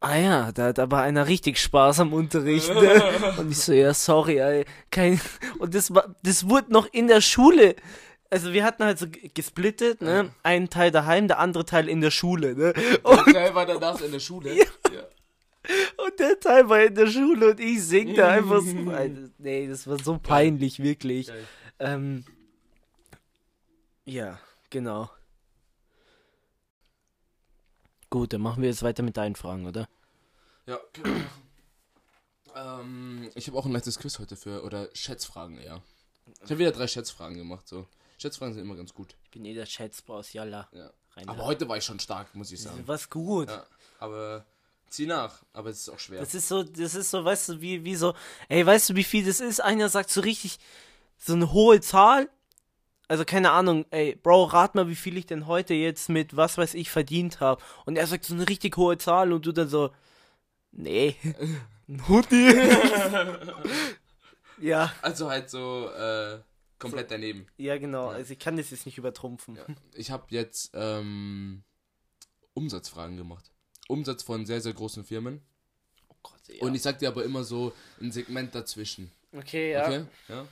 ah 0.00 0.16
ja, 0.16 0.52
da, 0.52 0.72
da 0.72 0.90
war 0.90 1.02
einer 1.02 1.28
richtig 1.28 1.58
Spaß 1.58 2.00
am 2.00 2.12
Unterricht, 2.12 2.74
ne? 2.74 3.02
Und 3.38 3.50
ich 3.50 3.58
so, 3.58 3.72
ja, 3.72 3.94
sorry, 3.94 4.38
ey, 4.38 4.64
kein, 4.90 5.20
und 5.58 5.74
das 5.74 5.94
war, 5.94 6.14
das 6.22 6.48
wurde 6.48 6.72
noch 6.72 6.86
in 6.92 7.08
der 7.08 7.20
Schule, 7.20 7.76
also 8.30 8.52
wir 8.52 8.64
hatten 8.64 8.84
halt 8.84 8.98
so 8.98 9.06
gesplittet, 9.34 10.02
ne? 10.02 10.30
Einen 10.42 10.70
Teil 10.70 10.90
daheim, 10.90 11.28
der 11.28 11.38
andere 11.38 11.64
Teil 11.64 11.88
in 11.88 12.00
der 12.00 12.10
Schule, 12.10 12.54
ne? 12.54 12.74
Und 13.02 13.32
Teil 13.32 13.54
war 13.54 13.64
danach 13.64 14.00
in 14.00 14.12
der 14.12 14.20
Schule. 14.20 14.54
Ja. 14.54 14.64
Und 15.96 16.18
der 16.18 16.40
Teil 16.40 16.68
war 16.68 16.82
in 16.82 16.94
der 16.94 17.06
Schule 17.06 17.50
und 17.50 17.60
ich 17.60 17.82
sing 17.82 18.14
da 18.14 18.30
einfach 18.30 18.60
so. 18.60 18.74
Nee, 19.38 19.68
das 19.68 19.86
war 19.86 19.98
so 20.02 20.18
peinlich, 20.18 20.82
wirklich. 20.82 21.30
Ähm, 21.78 22.24
ja, 24.04 24.38
genau. 24.70 25.10
Gut, 28.10 28.32
dann 28.32 28.40
machen 28.40 28.62
wir 28.62 28.70
jetzt 28.70 28.82
weiter 28.82 29.02
mit 29.02 29.16
deinen 29.16 29.36
Fragen, 29.36 29.66
oder? 29.66 29.88
Ja, 30.66 30.78
machen. 31.04 31.26
Ähm, 32.54 33.30
ich 33.34 33.46
habe 33.46 33.58
auch 33.58 33.66
ein 33.66 33.72
leichtes 33.72 33.98
Quiz 33.98 34.18
heute 34.18 34.36
für, 34.36 34.64
oder 34.64 34.88
Schätzfragen 34.94 35.58
eher. 35.58 35.82
Ich 36.42 36.50
habe 36.50 36.58
wieder 36.58 36.72
drei 36.72 36.86
Schätzfragen 36.86 37.36
gemacht, 37.36 37.68
so. 37.68 37.86
Schätzfragen 38.18 38.54
sind 38.54 38.62
immer 38.64 38.74
ganz 38.76 38.92
gut. 38.94 39.14
Ich 39.24 39.30
bin 39.30 39.44
eh 39.44 39.54
der 39.54 39.66
Schätzbraus, 39.66 40.32
jalla. 40.32 40.68
Ja. 40.72 40.90
Rein 41.14 41.28
Aber 41.28 41.38
da. 41.38 41.44
heute 41.44 41.68
war 41.68 41.76
ich 41.76 41.84
schon 41.84 42.00
stark, 42.00 42.34
muss 42.34 42.50
ich 42.50 42.60
sagen. 42.60 42.82
Was 42.86 43.08
gut. 43.08 43.48
Ja, 43.48 43.66
aber 43.98 44.44
zieh 44.90 45.06
nach. 45.06 45.42
Aber 45.52 45.70
es 45.70 45.80
ist 45.80 45.88
auch 45.88 45.98
schwer. 45.98 46.20
Das 46.20 46.34
ist 46.34 46.48
so, 46.48 46.62
das 46.62 46.94
ist 46.94 47.10
so, 47.10 47.24
weißt 47.24 47.48
du, 47.50 47.60
wie, 47.60 47.84
wie 47.84 47.96
so, 47.96 48.14
ey, 48.48 48.64
weißt 48.64 48.90
du, 48.90 48.96
wie 48.96 49.04
viel 49.04 49.24
das 49.24 49.40
ist? 49.40 49.60
Einer 49.60 49.88
sagt 49.88 50.10
so 50.10 50.20
richtig, 50.20 50.58
so 51.16 51.32
eine 51.34 51.52
hohe 51.52 51.80
Zahl. 51.80 52.28
Also 53.08 53.24
keine 53.24 53.52
Ahnung, 53.52 53.86
ey, 53.90 54.16
Bro, 54.16 54.44
rat 54.44 54.74
mal, 54.74 54.88
wie 54.88 54.94
viel 54.96 55.16
ich 55.16 55.26
denn 55.26 55.46
heute 55.46 55.72
jetzt 55.74 56.08
mit 56.10 56.36
was 56.36 56.58
weiß 56.58 56.74
ich 56.74 56.90
verdient 56.90 57.40
habe. 57.40 57.62
Und 57.86 57.96
er 57.96 58.06
sagt 58.06 58.24
so 58.26 58.34
eine 58.34 58.48
richtig 58.48 58.76
hohe 58.76 58.98
Zahl 58.98 59.32
und 59.32 59.46
du 59.46 59.52
dann 59.52 59.68
so, 59.68 59.90
nee, 60.72 61.16
ein 61.88 62.06
Hoodie. 62.08 62.54
ja, 64.60 64.92
Also 65.02 65.30
halt 65.30 65.50
so, 65.50 65.90
äh, 65.90 66.40
komplett 66.78 67.10
daneben. 67.10 67.46
ja 67.56 67.78
genau, 67.78 68.08
also 68.08 68.32
ich 68.32 68.38
kann 68.38 68.56
das 68.56 68.70
jetzt 68.70 68.86
nicht 68.86 68.98
übertrumpfen. 68.98 69.56
Ja. 69.56 69.64
Ich 69.94 70.10
habe 70.10 70.24
jetzt, 70.28 70.70
ähm, 70.74 71.62
Umsatzfragen 72.54 73.16
gemacht. 73.16 73.50
Umsatz 73.88 74.22
von 74.22 74.46
sehr, 74.46 74.60
sehr 74.60 74.72
großen 74.72 75.04
Firmen. 75.04 75.42
Oh 76.08 76.14
Gott, 76.22 76.40
ja. 76.46 76.62
Und 76.62 76.74
ich 76.74 76.82
sag 76.82 77.00
dir 77.00 77.08
aber 77.08 77.24
immer 77.24 77.42
so 77.42 77.72
ein 78.00 78.12
Segment 78.12 78.54
dazwischen. 78.54 79.10
okay, 79.32 79.72
ja. 79.72 79.86
Okay? 79.86 80.04
Ja. 80.28 80.46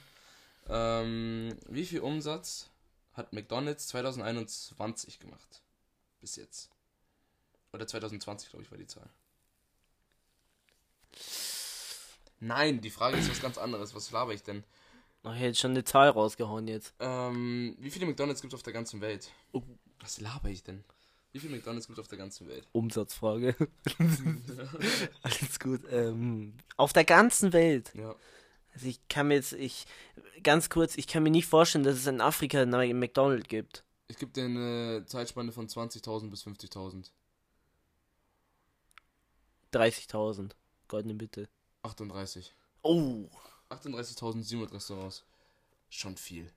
Ähm, 0.68 1.56
wie 1.68 1.86
viel 1.86 2.00
Umsatz 2.00 2.68
hat 3.12 3.32
McDonalds 3.32 3.86
2021 3.88 5.20
gemacht? 5.20 5.62
Bis 6.20 6.36
jetzt. 6.36 6.70
Oder 7.72 7.86
2020, 7.86 8.50
glaube 8.50 8.64
ich, 8.64 8.70
war 8.70 8.78
die 8.78 8.86
Zahl. 8.86 9.08
Nein, 12.40 12.80
die 12.80 12.90
Frage 12.90 13.16
ist 13.16 13.30
was 13.30 13.40
ganz 13.40 13.58
anderes. 13.58 13.94
Was 13.94 14.10
laber 14.10 14.34
ich 14.34 14.42
denn? 14.42 14.64
Ich 15.24 15.40
hätte 15.40 15.58
schon 15.58 15.72
eine 15.72 15.84
Zahl 15.84 16.08
rausgehauen 16.10 16.68
jetzt. 16.68 16.94
Ähm, 17.00 17.76
wie 17.78 17.90
viele 17.90 18.06
McDonalds 18.06 18.40
gibt 18.40 18.52
es 18.52 18.58
auf 18.58 18.62
der 18.62 18.72
ganzen 18.72 19.00
Welt? 19.00 19.30
Oh. 19.52 19.62
Was 20.00 20.20
laber 20.20 20.48
ich 20.48 20.62
denn? 20.62 20.84
Wie 21.32 21.38
viele 21.40 21.56
McDonalds 21.56 21.86
gibt 21.86 21.98
es 21.98 22.02
auf 22.02 22.08
der 22.08 22.18
ganzen 22.18 22.48
Welt? 22.48 22.66
Umsatzfrage. 22.72 23.54
Alles 25.22 25.60
gut. 25.60 25.82
Ähm, 25.90 26.54
auf 26.76 26.92
der 26.92 27.04
ganzen 27.04 27.52
Welt. 27.52 27.92
Ja. 27.94 28.14
Also 28.72 28.86
ich 28.86 29.06
kann 29.08 29.28
mir 29.28 29.34
jetzt, 29.34 29.52
ich, 29.52 29.86
ganz 30.42 30.70
kurz, 30.70 30.96
ich 30.96 31.06
kann 31.06 31.22
mir 31.22 31.30
nicht 31.30 31.46
vorstellen, 31.46 31.84
dass 31.84 31.96
es 31.96 32.06
in 32.06 32.20
Afrika 32.20 32.60
einen 32.62 32.98
McDonald's 32.98 33.48
gibt. 33.48 33.84
Ich 34.08 34.18
gebe 34.18 34.32
dir 34.32 34.44
eine 34.44 35.04
Zeitspanne 35.06 35.52
von 35.52 35.66
20.000 35.66 36.30
bis 36.30 36.46
50.000. 36.46 37.10
30.000. 39.72 40.52
Goldene 40.88 41.14
Bitte. 41.14 41.48
38. 41.82 42.54
Oh, 42.82 43.28
38.700 43.70 44.72
Restaurants. 44.72 45.24
Schon 45.88 46.16
viel. 46.16 46.52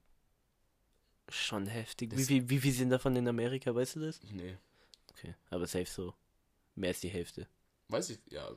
Schon 1.31 1.67
heftig. 1.67 2.11
Wie 2.11 2.15
Das- 2.17 2.27
viel, 2.27 2.49
wie 2.49 2.59
viel 2.59 2.71
sind 2.73 2.89
davon 2.89 3.15
in 3.15 3.27
Amerika, 3.27 3.73
weißt 3.73 3.95
du 3.97 3.99
das? 4.01 4.19
Nee. 4.31 4.57
Okay, 5.11 5.35
aber 5.49 5.67
safe 5.67 5.85
so. 5.85 6.13
Mehr 6.75 6.89
als 6.89 7.01
die 7.01 7.09
Hälfte. 7.09 7.47
Weiß 7.89 8.09
ich, 8.09 8.19
ja, 8.29 8.49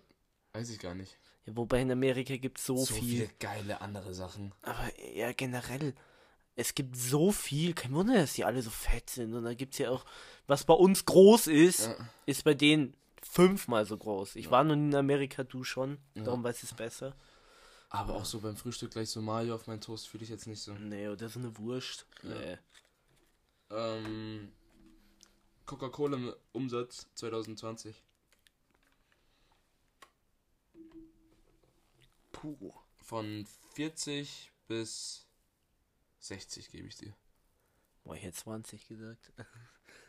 weiß 0.52 0.70
ich 0.70 0.78
gar 0.78 0.94
nicht. 0.94 1.18
Ja, 1.46 1.56
wobei 1.56 1.80
in 1.80 1.90
Amerika 1.90 2.36
gibt 2.36 2.58
es 2.58 2.66
so, 2.66 2.84
viel. 2.86 3.00
viele 3.02 3.28
geile 3.40 3.80
andere 3.80 4.14
Sachen. 4.14 4.54
Aber 4.62 4.90
ja, 5.14 5.32
generell, 5.32 5.94
es 6.54 6.74
gibt 6.74 6.96
so 6.96 7.32
viel. 7.32 7.72
Kein 7.74 7.92
Wunder, 7.94 8.14
dass 8.14 8.34
die 8.34 8.44
alle 8.44 8.62
so 8.62 8.70
fett 8.70 9.10
sind. 9.10 9.34
Und 9.34 9.44
dann 9.44 9.56
gibt 9.56 9.72
es 9.74 9.78
ja 9.78 9.90
auch, 9.90 10.04
was 10.46 10.64
bei 10.64 10.74
uns 10.74 11.04
groß 11.04 11.48
ist, 11.48 11.86
Ja. 11.86 11.96
ist 12.26 12.44
bei 12.44 12.54
denen 12.54 12.94
fünfmal 13.22 13.86
so 13.86 13.96
groß. 13.96 14.36
Ich 14.36 14.50
war 14.50 14.62
noch 14.62 14.76
nie 14.76 14.88
in 14.88 14.94
Amerika, 14.94 15.42
du 15.44 15.64
schon. 15.64 15.98
Ja. 16.14 16.24
Darum 16.24 16.44
weiß 16.44 16.58
ich 16.62 16.70
es 16.70 16.76
besser. 16.76 17.16
Aber 17.94 18.14
auch 18.14 18.24
so 18.24 18.40
beim 18.40 18.56
Frühstück 18.56 18.92
gleich 18.92 19.10
so 19.10 19.20
Mayo 19.20 19.54
auf 19.54 19.66
meinen 19.66 19.82
Toast 19.82 20.08
fühle 20.08 20.24
ich 20.24 20.30
jetzt 20.30 20.46
nicht 20.46 20.62
so. 20.62 20.72
Nee, 20.72 21.08
oder 21.08 21.28
so 21.28 21.38
eine 21.38 21.56
Wurst. 21.58 22.06
Ja. 22.22 22.30
Nee. 22.30 22.58
Ähm, 23.68 24.52
Coca-Cola 25.66 26.16
im 26.16 26.34
Umsatz 26.52 27.06
2020. 27.16 28.02
Puh. 32.32 32.72
Von 32.96 33.46
40 33.74 34.50
bis 34.68 35.26
60 36.20 36.70
gebe 36.70 36.88
ich 36.88 36.96
dir. 36.96 37.14
Boah, 38.04 38.14
ich 38.14 38.22
hätte 38.22 38.38
20 38.38 38.88
gesagt. 38.88 39.32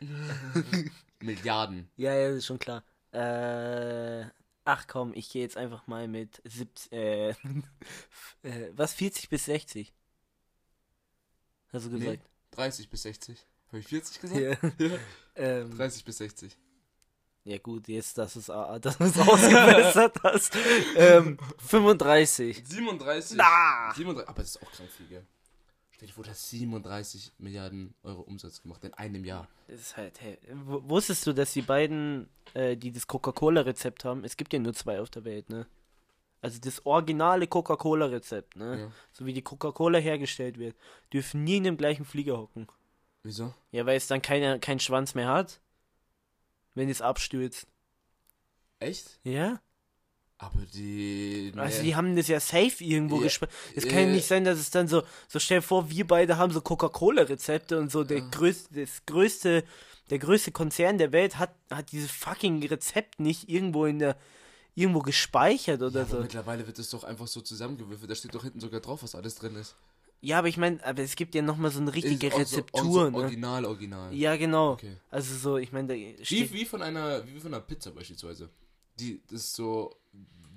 Milliarden. 1.20 1.90
Ja, 1.96 2.14
ja, 2.14 2.30
ist 2.30 2.46
schon 2.46 2.58
klar. 2.58 2.82
Äh, 3.12 4.30
ach 4.64 4.86
komm, 4.86 5.12
ich 5.14 5.30
gehe 5.30 5.42
jetzt 5.42 5.56
einfach 5.56 5.86
mal 5.86 6.08
mit 6.08 6.40
70, 6.44 6.92
äh, 6.92 7.30
äh, 8.42 8.70
was, 8.72 8.94
40 8.94 9.28
bis 9.28 9.44
60? 9.46 9.92
Hast 11.72 11.86
du 11.86 11.90
Nee, 11.90 11.98
gesagt? 12.04 12.30
30 12.52 12.88
bis 12.88 13.02
60. 13.02 13.46
Habe 13.68 13.78
ich 13.78 13.86
40 13.88 14.20
gesagt? 14.20 14.40
Ja. 14.80 14.96
Ähm, 15.36 15.76
30 15.76 16.04
bis 16.04 16.18
60. 16.18 16.56
ja 17.42 17.58
gut, 17.58 17.88
jetzt, 17.88 18.16
dass 18.18 18.36
es, 18.36 18.48
äh, 18.48 18.78
dass 18.80 18.98
du 18.98 19.04
es 19.04 19.18
ausgebessert 19.18 20.16
hast. 20.22 20.56
Ähm, 20.94 21.38
35. 21.58 22.62
37. 22.64 23.36
Na! 23.36 23.92
37. 23.92 24.28
Aber 24.28 24.42
das 24.42 24.50
ist 24.50 24.62
auch 24.62 24.70
krank 24.70 24.88
viel, 24.92 25.08
gell? 25.08 25.26
Vor, 26.12 26.24
das 26.24 26.50
37 26.50 27.32
Milliarden 27.38 27.94
Euro 28.02 28.22
Umsatz 28.22 28.62
gemacht 28.62 28.84
in 28.84 28.94
einem 28.94 29.24
Jahr. 29.24 29.48
Das 29.68 29.80
ist 29.80 29.96
halt, 29.96 30.20
hey, 30.20 30.38
wusstest 30.52 31.26
du, 31.26 31.32
dass 31.32 31.52
die 31.52 31.62
beiden, 31.62 32.28
äh, 32.54 32.76
die 32.76 32.92
das 32.92 33.06
Coca-Cola-Rezept 33.06 34.04
haben, 34.04 34.24
es 34.24 34.36
gibt 34.36 34.52
ja 34.52 34.58
nur 34.58 34.74
zwei 34.74 35.00
auf 35.00 35.10
der 35.10 35.24
Welt, 35.24 35.48
ne? 35.50 35.66
Also 36.40 36.60
das 36.60 36.84
originale 36.84 37.46
Coca-Cola-Rezept, 37.46 38.56
ne? 38.56 38.80
Ja. 38.80 38.92
So 39.12 39.24
wie 39.24 39.32
die 39.32 39.42
Coca-Cola 39.42 39.98
hergestellt 39.98 40.58
wird, 40.58 40.76
dürfen 41.12 41.42
nie 41.44 41.56
in 41.56 41.64
dem 41.64 41.76
gleichen 41.76 42.04
Flieger 42.04 42.36
hocken. 42.36 42.66
Wieso? 43.22 43.54
Ja, 43.72 43.86
weil 43.86 43.96
es 43.96 44.06
dann 44.06 44.20
keine, 44.20 44.60
keinen 44.60 44.80
Schwanz 44.80 45.14
mehr 45.14 45.28
hat, 45.28 45.60
wenn 46.74 46.90
es 46.90 47.00
abstürzt. 47.00 47.66
Echt? 48.78 49.18
Ja? 49.24 49.60
Aber 50.38 50.58
die. 50.74 51.52
Also 51.56 51.78
nee. 51.78 51.84
die 51.84 51.96
haben 51.96 52.16
das 52.16 52.28
ja 52.28 52.40
safe 52.40 52.82
irgendwo 52.82 53.16
Ja, 53.18 53.22
gespeichert. 53.24 53.54
Es 53.76 53.84
kann 53.84 53.98
ja 53.98 54.04
äh, 54.04 54.12
nicht 54.12 54.26
sein, 54.26 54.44
dass 54.44 54.58
es 54.58 54.70
dann 54.70 54.88
so, 54.88 55.02
so 55.28 55.38
stell 55.38 55.58
dir 55.58 55.62
vor, 55.62 55.88
wir 55.90 56.06
beide 56.06 56.36
haben 56.38 56.52
so 56.52 56.60
Coca-Cola-Rezepte 56.60 57.78
und 57.78 57.90
so 57.92 58.02
der 58.04 58.20
größte, 58.20 58.80
das 58.80 59.06
größte, 59.06 59.64
der 60.10 60.18
größte 60.18 60.50
Konzern 60.50 60.98
der 60.98 61.12
Welt 61.12 61.38
hat, 61.38 61.54
hat 61.70 61.92
dieses 61.92 62.10
fucking 62.10 62.62
Rezept 62.66 63.20
nicht 63.20 63.48
irgendwo 63.48 63.86
in 63.86 64.00
der, 64.00 64.16
irgendwo 64.74 65.00
gespeichert 65.00 65.80
oder 65.82 66.00
Ja, 66.00 66.06
so. 66.06 66.18
mittlerweile 66.20 66.66
wird 66.66 66.78
es 66.80 66.90
doch 66.90 67.04
einfach 67.04 67.28
so 67.28 67.40
zusammengewürfelt. 67.40 68.10
Da 68.10 68.14
steht 68.16 68.34
doch 68.34 68.42
hinten 68.42 68.60
sogar 68.60 68.80
drauf, 68.80 69.02
was 69.04 69.14
alles 69.14 69.36
drin 69.36 69.54
ist. 69.54 69.76
Ja, 70.20 70.38
aber 70.38 70.48
ich 70.48 70.56
meine, 70.56 70.84
aber 70.84 71.02
es 71.02 71.16
gibt 71.16 71.34
ja 71.34 71.42
nochmal 71.42 71.70
so 71.70 71.80
eine 71.80 71.94
richtige 71.94 72.30
so- 72.30 72.36
Rezeptur, 72.38 72.80
auch 72.80 72.92
so 72.92 73.10
ne? 73.10 73.16
Original, 73.18 73.64
original. 73.66 74.12
Ja, 74.12 74.36
genau. 74.36 74.72
Okay. 74.72 74.96
Also 75.10 75.36
so, 75.36 75.58
ich 75.58 75.70
meine, 75.70 75.94
Wie, 75.94 76.52
wie 76.52 76.64
von 76.64 76.82
einer, 76.82 77.24
wie 77.26 77.38
von 77.38 77.54
einer 77.54 77.62
Pizza 77.62 77.92
beispielsweise. 77.92 78.48
Die, 78.98 79.20
das 79.30 79.40
ist 79.42 79.54
so 79.54 79.94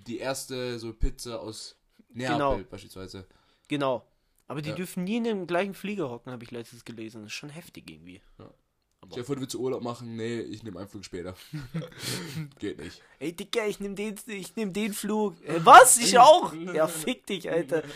die 0.08 0.18
erste 0.20 0.80
so 0.80 0.94
Pizza 0.94 1.40
aus 1.40 1.76
Neapel 2.10 2.34
Genau. 2.38 2.58
beispielsweise. 2.70 3.28
genau. 3.68 4.06
Aber 4.50 4.62
die 4.62 4.70
Ja. 4.70 4.76
dürfen 4.76 5.04
nie 5.04 5.18
in 5.18 5.26
dem 5.26 5.46
gleichen 5.48 5.74
Flieger 5.74 6.10
hocken, 6.10 6.32
habe 6.32 6.44
ich 6.46 6.52
letztens 6.52 6.86
gelesen. 6.86 7.24
Das 7.24 7.32
ist 7.34 7.38
schon 7.38 7.50
heftig 7.50 7.90
irgendwie. 7.90 8.22
Stell 9.10 9.22
dir 9.22 9.26
vor, 9.26 9.36
du 9.36 9.42
willst 9.42 9.56
Urlaub 9.56 9.84
machen. 9.84 10.16
Nee, 10.16 10.40
ich 10.40 10.64
nehme 10.64 10.80
einen 10.80 10.88
Flug 10.88 11.04
später. 11.04 11.36
Geht 12.60 12.78
nicht. 12.80 13.02
Ey, 13.20 13.34
Dicker, 13.34 13.68
ich 13.68 13.80
nehm 13.82 13.96
den, 13.96 14.16
ich 14.28 14.56
nehm 14.56 14.72
den 14.74 14.94
Flug. 14.94 15.42
Äh, 15.44 15.66
was? 15.66 15.98
Ich 15.98 16.18
auch? 16.18 16.54
Ja, 16.54 16.88
fick 16.88 17.26
dich, 17.26 17.50
Alter. 17.50 17.84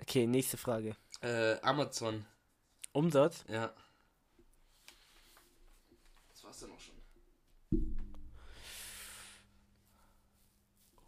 Okay, 0.00 0.26
nächste 0.26 0.56
Frage. 0.56 0.96
Äh, 1.20 1.60
Amazon. 1.60 2.24
Umsatz? 2.90 3.44
Ja. 3.48 3.72
Das 6.30 6.42
war's 6.42 6.58
dann 6.58 6.72
auch 6.72 6.80
schon. 6.80 6.96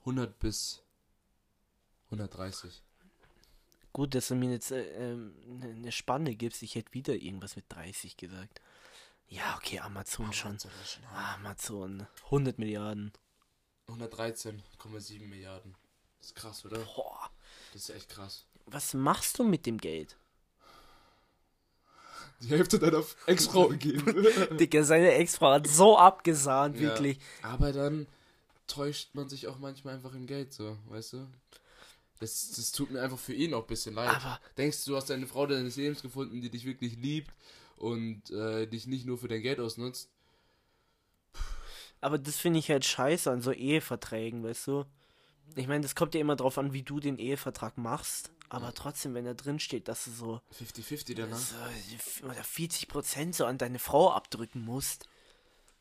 100 0.04 0.38
bis 0.38 0.82
130. 2.10 2.82
Gut, 3.92 4.14
dass 4.14 4.28
du 4.28 4.34
mir 4.34 4.50
jetzt 4.50 4.70
äh, 4.72 4.82
ähm, 5.12 5.34
ne- 5.46 5.70
eine 5.70 5.92
Spanne 5.92 6.34
gibst. 6.34 6.62
Ich 6.62 6.74
hätte 6.74 6.92
wieder 6.92 7.14
irgendwas 7.14 7.56
mit 7.56 7.64
30 7.68 8.16
gesagt. 8.16 8.60
Ja, 9.28 9.56
okay, 9.56 9.78
Amazon 9.80 10.32
schon. 10.32 10.50
Amazon 10.52 10.70
schon 10.86 11.10
hart. 11.10 11.38
Amazon. 11.38 12.06
100 12.24 12.58
Milliarden. 12.58 13.12
113,7 13.88 15.26
Milliarden. 15.26 15.74
Das 16.18 16.28
ist 16.28 16.34
krass, 16.34 16.64
oder? 16.64 16.78
Boah. 16.78 17.30
Das 17.72 17.82
ist 17.88 17.90
echt 17.94 18.08
krass. 18.08 18.46
Was 18.66 18.94
machst 18.94 19.38
du 19.38 19.44
mit 19.44 19.66
dem 19.66 19.78
Geld? 19.78 20.16
Die 22.40 22.48
Hälfte 22.48 22.78
deiner 22.78 23.02
Ex-Frau 23.26 23.68
gegeben. 23.68 24.26
Digga, 24.58 24.82
seine 24.82 25.12
Ex-Frau 25.12 25.52
hat 25.52 25.66
so 25.66 25.96
abgesahnt, 25.96 26.78
wirklich. 26.78 27.18
Ja, 27.42 27.50
aber 27.50 27.72
dann 27.72 28.06
täuscht 28.66 29.14
man 29.14 29.28
sich 29.28 29.46
auch 29.48 29.58
manchmal 29.58 29.94
einfach 29.94 30.14
im 30.14 30.26
Geld, 30.26 30.52
so, 30.52 30.76
weißt 30.88 31.14
du? 31.14 31.26
Das, 32.20 32.52
das 32.52 32.72
tut 32.72 32.90
mir 32.90 33.02
einfach 33.02 33.18
für 33.18 33.34
ihn 33.34 33.52
auch 33.54 33.62
ein 33.62 33.66
bisschen 33.66 33.94
leid. 33.94 34.08
Aber- 34.16 34.40
Denkst 34.56 34.84
du, 34.84 34.92
du 34.92 34.96
hast 34.96 35.10
eine 35.10 35.26
Frau 35.26 35.46
deines 35.46 35.76
Lebens 35.76 36.00
gefunden, 36.02 36.40
die 36.40 36.50
dich 36.50 36.64
wirklich 36.64 36.96
liebt 36.96 37.30
und 37.76 38.30
äh, 38.30 38.66
dich 38.66 38.86
nicht 38.86 39.04
nur 39.04 39.18
für 39.18 39.28
dein 39.28 39.42
Geld 39.42 39.60
ausnutzt? 39.60 40.08
Aber 42.00 42.18
das 42.18 42.36
finde 42.36 42.58
ich 42.58 42.70
halt 42.70 42.84
scheiße 42.84 43.30
an 43.30 43.40
so 43.40 43.50
Eheverträgen, 43.52 44.42
weißt 44.44 44.66
du? 44.68 44.84
Ich 45.56 45.66
meine, 45.66 45.82
das 45.82 45.94
kommt 45.94 46.14
ja 46.14 46.20
immer 46.20 46.36
drauf 46.36 46.58
an, 46.58 46.72
wie 46.72 46.82
du 46.82 47.00
den 47.00 47.18
Ehevertrag 47.18 47.76
machst. 47.78 48.30
Aber 48.50 48.72
trotzdem, 48.74 49.14
wenn 49.14 49.24
da 49.24 49.34
drin 49.34 49.58
steht, 49.58 49.88
dass 49.88 50.04
du 50.04 50.10
so, 50.10 50.40
50-50 50.58 51.14
danach. 51.16 51.38
so 51.38 51.54
oder 52.26 52.40
40% 52.42 53.34
so 53.34 53.46
an 53.46 53.58
deine 53.58 53.78
Frau 53.78 54.12
abdrücken 54.12 54.64
musst. 54.64 55.08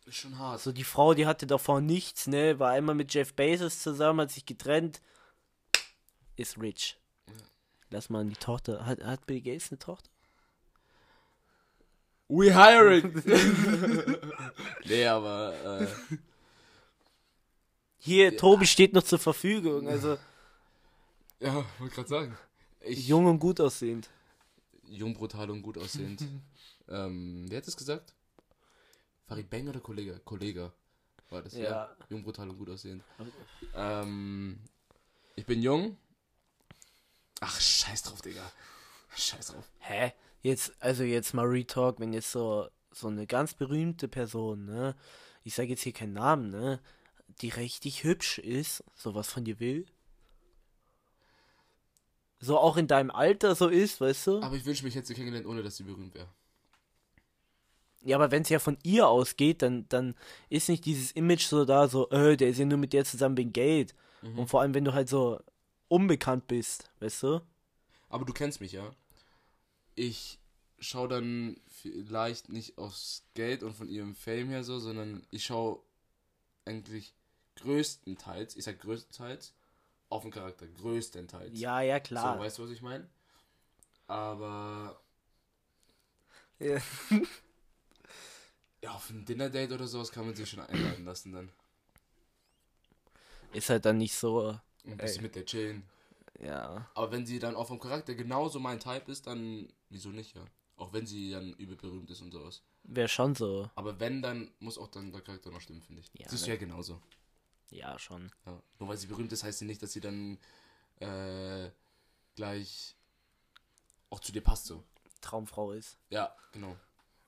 Ist 0.05 0.17
schon 0.17 0.37
hart. 0.37 0.61
So 0.61 0.71
die 0.71 0.83
Frau, 0.83 1.13
die 1.13 1.25
hatte 1.25 1.47
davor 1.47 1.81
nichts, 1.81 2.27
ne? 2.27 2.59
War 2.59 2.71
einmal 2.71 2.95
mit 2.95 3.13
Jeff 3.13 3.33
Bezos 3.33 3.79
zusammen, 3.79 4.21
hat 4.21 4.31
sich 4.31 4.45
getrennt. 4.45 5.01
Ist 6.35 6.59
rich. 6.59 6.97
Lass 7.89 8.09
mal 8.09 8.21
an 8.21 8.29
die 8.29 8.35
Tochter. 8.35 8.85
Hat, 8.85 9.03
hat 9.03 9.25
Bill 9.25 9.41
Gates 9.41 9.71
eine 9.71 9.79
Tochter? 9.79 10.09
We 12.27 12.53
hiring! 12.53 13.21
nee, 14.85 15.05
aber 15.05 15.81
äh, 15.81 15.87
Hier, 17.99 18.35
Tobi 18.35 18.65
steht 18.65 18.93
noch 18.93 19.03
zur 19.03 19.19
Verfügung. 19.19 19.87
Also 19.87 20.17
ja, 21.43 21.65
wollte 21.77 21.95
gerade 21.95 22.09
sagen. 22.09 22.37
Ich, 22.79 23.07
jung 23.07 23.25
und 23.25 23.39
gut 23.39 23.59
aussehend. 23.59 24.09
jung, 24.87 25.13
brutal 25.13 25.49
und 25.51 25.61
gut 25.61 25.77
aussehend. 25.77 26.21
ähm, 26.87 27.45
wer 27.49 27.57
hat 27.57 27.67
das 27.67 27.75
gesagt? 27.75 28.13
Farid 29.25 29.49
Bang 29.49 29.67
oder 29.67 29.79
Kollege? 29.79 30.19
Kollege 30.25 30.71
war 31.29 31.41
das, 31.41 31.53
ja. 31.53 31.63
Ja. 31.63 31.97
Jung, 32.09 32.23
brutal 32.23 32.49
und 32.49 32.57
gut 32.57 32.69
aussehend. 32.69 33.03
Ähm, 33.75 34.59
ich 35.35 35.45
bin 35.45 35.61
jung. 35.61 35.97
Ach, 37.41 37.59
scheiß 37.59 38.03
drauf, 38.03 38.21
Digga. 38.21 38.49
Scheiß 39.15 39.47
drauf. 39.47 39.69
Hä? 39.79 40.13
Jetzt, 40.41 40.73
also 40.79 41.03
jetzt 41.03 41.33
mal 41.33 41.45
Retalk, 41.45 41.99
wenn 41.99 42.13
jetzt 42.13 42.31
so, 42.31 42.69
so 42.91 43.07
eine 43.07 43.27
ganz 43.27 43.53
berühmte 43.53 44.07
Person, 44.07 44.65
ne? 44.65 44.95
Ich 45.43 45.55
sage 45.55 45.69
jetzt 45.69 45.83
hier 45.83 45.93
keinen 45.93 46.13
Namen, 46.13 46.49
ne? 46.49 46.79
Die 47.41 47.49
richtig 47.49 48.03
hübsch 48.03 48.39
ist, 48.39 48.83
sowas 48.93 49.29
von 49.29 49.43
dir 49.43 49.59
will. 49.59 49.85
So 52.39 52.57
auch 52.59 52.77
in 52.77 52.87
deinem 52.87 53.09
Alter 53.09 53.55
so 53.55 53.69
ist, 53.69 54.01
weißt 54.01 54.27
du? 54.27 54.41
Aber 54.41 54.55
ich 54.55 54.65
wünsche 54.65 54.83
mich, 54.83 54.95
hätte 54.95 55.07
sie 55.07 55.13
kennengelernt, 55.13 55.47
ohne 55.47 55.63
dass 55.63 55.77
sie 55.77 55.83
berühmt 55.83 56.13
wäre. 56.13 56.27
Ja, 58.03 58.17
aber 58.17 58.31
wenn 58.31 58.41
es 58.43 58.49
ja 58.49 58.59
von 58.59 58.77
ihr 58.83 59.07
ausgeht, 59.07 59.61
dann, 59.61 59.87
dann 59.89 60.15
ist 60.49 60.69
nicht 60.69 60.85
dieses 60.85 61.11
Image 61.11 61.45
so 61.45 61.65
da, 61.65 61.87
so, 61.87 62.09
äh, 62.09 62.35
der 62.35 62.49
ist 62.49 62.59
ja 62.59 62.65
nur 62.65 62.77
mit 62.77 62.93
der 62.93 63.05
zusammen 63.05 63.37
wegen 63.37 63.53
Geld. 63.53 63.95
Und 64.37 64.47
vor 64.47 64.61
allem, 64.61 64.73
wenn 64.73 64.85
du 64.85 64.93
halt 64.93 65.09
so 65.09 65.41
unbekannt 65.89 66.47
bist, 66.47 66.89
weißt 67.01 67.23
du? 67.23 67.41
Aber 68.09 68.23
du 68.23 68.31
kennst 68.31 68.61
mich, 68.61 68.71
ja. 68.71 68.89
Ich 69.95 70.39
schaue 70.79 71.07
dann 71.09 71.57
vielleicht 71.67 72.49
nicht 72.49 72.77
aufs 72.77 73.23
Geld 73.33 73.63
und 73.63 73.73
von 73.75 73.89
ihrem 73.89 74.15
Fame 74.15 74.49
her 74.49 74.63
so, 74.63 74.79
sondern 74.79 75.25
ich 75.29 75.43
schaue 75.43 75.79
eigentlich 76.65 77.13
größtenteils, 77.57 78.55
ich 78.55 78.63
sag 78.63 78.79
größtenteils, 78.79 79.53
auf 80.09 80.21
den 80.23 80.31
Charakter. 80.31 80.67
Größtenteils. 80.67 81.59
Ja, 81.59 81.81
ja, 81.81 81.97
So, 81.97 82.01
klar. 82.03 82.39
weißt 82.39 82.57
du, 82.59 82.63
was 82.63 82.71
ich 82.71 82.81
meine? 82.81 83.07
Aber 84.07 84.99
Ja. 86.59 86.77
ja, 88.83 88.91
auf 88.91 89.09
ein 89.09 89.23
Dinner-Date 89.23 89.71
oder 89.71 89.87
sowas 89.87 90.11
kann 90.11 90.25
man 90.25 90.35
sich 90.35 90.49
schon 90.49 90.59
einladen 90.59 91.05
lassen 91.05 91.31
dann. 91.31 91.49
Ist 93.53 93.69
halt 93.69 93.85
dann 93.85 93.97
nicht 93.97 94.13
so, 94.13 94.59
Ein 94.85 94.97
bisschen 94.97 95.23
mit 95.23 95.35
der 95.35 95.45
chillen. 95.45 95.83
ja. 96.39 96.89
Aber 96.93 97.11
wenn 97.11 97.25
sie 97.25 97.39
dann 97.39 97.55
auch 97.55 97.67
vom 97.67 97.79
Charakter 97.79 98.13
genauso 98.13 98.59
mein 98.59 98.79
Type 98.79 99.09
ist, 99.09 99.25
dann 99.25 99.71
wieso 99.89 100.09
nicht, 100.09 100.35
ja? 100.35 100.43
Auch 100.75 100.91
wenn 100.91 101.05
sie 101.05 101.31
dann 101.31 101.53
übel 101.53 101.77
berühmt 101.77 102.09
ist 102.09 102.21
und 102.21 102.31
sowas. 102.31 102.61
Wäre 102.83 103.07
schon 103.07 103.35
so. 103.35 103.69
Aber 103.75 103.99
wenn, 104.01 104.21
dann 104.21 104.51
muss 104.59 104.77
auch 104.77 104.89
dann 104.89 105.11
der 105.11 105.21
Charakter 105.21 105.49
noch 105.49 105.61
stimmen, 105.61 105.81
finde 105.81 106.01
ich. 106.01 106.07
Ja, 106.19 106.27
Siehst 106.27 106.43
du 106.45 106.49
ne. 106.49 106.55
ja 106.55 106.59
genauso. 106.59 107.01
Ja, 107.69 107.97
schon. 107.97 108.31
Ja. 108.45 108.61
Nur 108.79 108.89
weil 108.89 108.97
sie 108.97 109.07
berühmt 109.07 109.31
ist, 109.31 109.43
heißt 109.43 109.59
sie 109.59 109.65
nicht, 109.65 109.81
dass 109.81 109.93
sie 109.93 110.01
dann 110.01 110.37
äh, 110.99 111.69
gleich 112.35 112.97
auch 114.09 114.19
zu 114.19 114.33
dir 114.33 114.41
passt 114.41 114.65
so. 114.65 114.83
Traumfrau 115.21 115.71
ist. 115.71 115.97
Ja, 116.09 116.35
genau. 116.51 116.75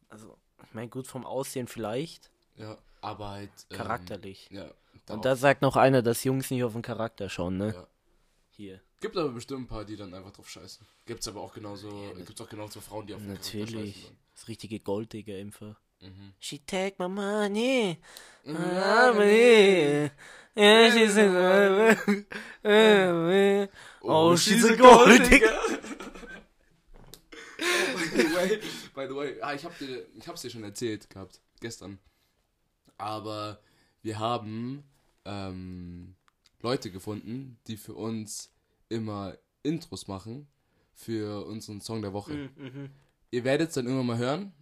Also, 0.10 0.38
ich 0.68 0.74
meine, 0.74 0.89
gut 0.89 1.07
vom 1.07 1.26
Aussehen 1.26 1.68
vielleicht, 1.68 2.30
Ja, 2.55 2.78
aber 3.01 3.30
halt. 3.30 3.51
ähm, 3.70 3.78
charakterlich. 3.78 4.47
Ja. 4.51 4.72
Und 5.09 5.20
auch. 5.20 5.22
da 5.22 5.36
sagt 5.36 5.61
noch 5.61 5.76
einer, 5.76 6.01
dass 6.01 6.24
Jungs 6.24 6.49
nicht 6.51 6.63
auf 6.63 6.74
den 6.74 6.82
Charakter 6.82 7.30
schauen, 7.30 7.57
ne? 7.57 7.74
Ja. 7.74 7.88
Hier. 8.49 8.82
Gibt 9.01 9.18
aber 9.18 9.30
bestimmt 9.30 9.63
ein 9.63 9.68
paar, 9.68 9.84
die 9.86 9.95
dann 9.97 10.13
einfach 10.13 10.32
drauf 10.32 10.49
scheißen. 10.49 10.86
Gibt's 11.05 11.28
aber 11.28 11.41
auch 11.41 11.53
genauso, 11.53 12.13
gibt's 12.16 12.39
auch 12.41 12.49
genauso 12.49 12.82
Frauen, 12.82 13.05
die 13.05 13.13
auf 13.13 13.22
den 13.22 13.36
Charakter 13.36 13.57
Natürlich. 13.59 13.95
scheißen. 13.97 14.18
Das 14.34 14.47
richtige 14.47 14.80
Golddigger 14.80 15.36
einfach. 15.36 15.80
Mhm. 15.99 16.34
She 16.39 16.59
take 16.59 16.95
my 16.97 17.07
money. 17.07 17.99
money. 18.45 20.09
Yeah, 20.57 20.89
she's 20.91 21.18
a 21.18 21.95
Oh, 24.01 24.36
she's 24.38 24.63
a 24.66 24.76
gold 24.76 25.30
digger. 25.30 25.59
By 28.96 29.08
the 29.08 29.16
way, 29.16 29.41
ah, 29.41 29.54
ich 29.54 29.66
hab 29.66 29.78
dir, 29.78 30.06
ich 30.18 30.28
hab's 30.28 30.41
dir 30.41 30.50
schon 30.50 30.64
erzählt 30.64 31.10
gehabt, 31.10 31.41
gestern. 31.60 32.00
Aber 32.98 33.60
wir 34.02 34.20
haben 34.20 34.84
ähm, 35.26 36.16
Leute 36.62 36.91
gefunden, 36.91 37.58
die 37.68 37.78
für 37.78 37.93
uns 37.93 38.52
immer 38.89 39.38
Intros 39.64 40.08
machen 40.08 40.48
für 40.93 41.46
unseren 41.46 41.82
Song 41.82 42.02
der 42.02 42.14
Woche. 42.14 42.34
Mhm, 42.34 42.52
mhm. 42.58 42.89
Ihr 43.32 43.43
werdet 43.43 43.70
es 43.70 43.76
dann 43.76 43.86
irgendwann 43.86 44.08
mal 44.08 44.18
hören. 44.18 44.54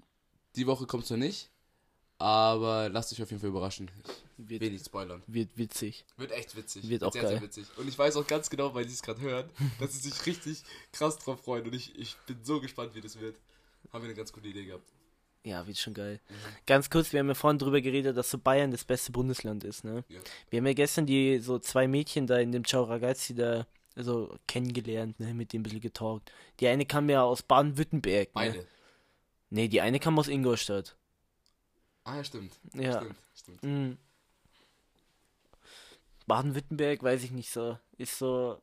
Die 0.55 0.65
Woche 0.65 0.87
kommt's 0.87 1.09
noch 1.09 1.17
nicht. 1.17 1.49
Aber 2.17 2.89
lasst 2.89 3.11
euch 3.11 3.21
auf 3.21 3.29
jeden 3.29 3.41
Fall 3.41 3.49
überraschen. 3.49 3.91
Ich 4.37 4.49
will 4.49 4.59
Wird, 4.61 4.71
nicht 4.71 4.85
spoilern. 4.85 5.21
wird 5.27 5.57
witzig. 5.57 6.05
Wird 6.17 6.31
echt 6.31 6.55
witzig. 6.55 6.87
Wird 6.87 7.03
auch 7.03 7.11
sehr, 7.11 7.23
geil. 7.23 7.31
sehr 7.33 7.41
witzig. 7.41 7.65
Und 7.77 7.87
ich 7.87 7.97
weiß 7.97 8.15
auch 8.15 8.25
ganz 8.25 8.49
genau, 8.49 8.73
weil 8.73 8.87
sie 8.87 8.93
es 8.93 9.01
gerade 9.01 9.21
hören, 9.21 9.49
dass 9.79 9.93
sie 9.93 10.09
sich 10.09 10.25
richtig 10.25 10.63
krass 10.91 11.17
drauf 11.17 11.43
freuen. 11.43 11.65
Und 11.65 11.73
ich, 11.73 11.97
ich 11.99 12.15
bin 12.25 12.37
so 12.43 12.61
gespannt, 12.61 12.95
wie 12.95 13.01
das 13.01 13.19
wird. 13.19 13.35
Haben 13.93 14.01
wir 14.01 14.09
eine 14.09 14.15
ganz 14.15 14.33
gute 14.33 14.47
Idee 14.47 14.65
gehabt. 14.65 14.91
Ja, 15.45 15.67
wird 15.67 15.77
schon 15.77 15.93
geil. 15.93 16.19
Mhm. 16.29 16.35
Ganz 16.65 16.89
kurz, 16.89 17.13
wir 17.13 17.19
haben 17.19 17.27
ja 17.27 17.35
vorhin 17.35 17.59
drüber 17.59 17.79
geredet, 17.79 18.17
dass 18.17 18.31
so 18.31 18.37
Bayern 18.37 18.71
das 18.71 18.85
beste 18.85 19.11
Bundesland 19.11 19.63
ist, 19.63 19.83
ne? 19.83 20.03
Ja. 20.07 20.19
Wir 20.49 20.59
haben 20.59 20.67
ja 20.67 20.73
gestern 20.73 21.05
die 21.05 21.39
so 21.39 21.59
zwei 21.59 21.87
Mädchen 21.87 22.25
da 22.25 22.37
in 22.39 22.51
dem 22.51 22.65
Ciao 22.65 22.83
Ragazzi 22.83 23.35
da 23.35 23.67
also 23.95 24.35
kennengelernt, 24.47 25.19
ne, 25.19 25.33
mit 25.33 25.53
dem 25.53 25.59
ein 25.59 25.63
bisschen 25.63 25.81
getalkt. 25.81 26.31
Die 26.59 26.67
eine 26.67 26.85
kam 26.85 27.09
ja 27.09 27.23
aus 27.23 27.43
Baden-Württemberg, 27.43 28.29
ne? 28.29 28.33
Beide. 28.33 28.67
Nee, 29.49 29.67
die 29.67 29.81
eine 29.81 29.99
kam 29.99 30.17
aus 30.17 30.27
Ingolstadt. 30.27 30.95
Ah, 32.05 32.15
ja, 32.15 32.23
stimmt. 32.23 32.59
Ja. 32.73 33.01
Stimmt, 33.01 33.17
stimmt. 33.35 33.63
Mhm. 33.63 33.97
Baden-Württemberg, 36.25 37.03
weiß 37.03 37.23
ich 37.23 37.31
nicht 37.31 37.51
so, 37.51 37.77
ist 37.97 38.17
so 38.17 38.59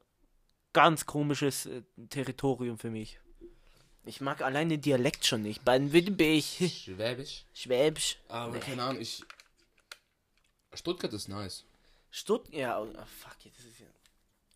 ganz 0.73 1.07
komisches 1.07 1.67
äh, 1.67 1.83
Territorium 2.09 2.79
für 2.79 2.91
mich. 2.91 3.21
Ich 4.05 4.21
mag 4.21 4.41
allein 4.43 4.69
den 4.71 4.81
Dialekt 4.81 5.27
schon 5.27 5.43
nicht. 5.43 5.65
Baden-Württemberg, 5.65 6.43
Schwäbisch. 6.43 7.45
Schwäbisch. 7.55 8.17
Aber 8.29 8.55
Nee. 8.55 8.61
keine 8.61 8.83
Ahnung, 8.83 9.01
ich. 9.03 9.23
Stuttgart 10.73 11.13
ist 11.13 11.29
nice. 11.29 11.65
Stuttgart, 12.11 12.55
ja, 12.55 12.81
oh, 12.81 12.91
ah, 12.97 13.05
fuck, 13.07 13.37
das 13.45 13.65
ist 13.65 13.81
ja 13.81 13.87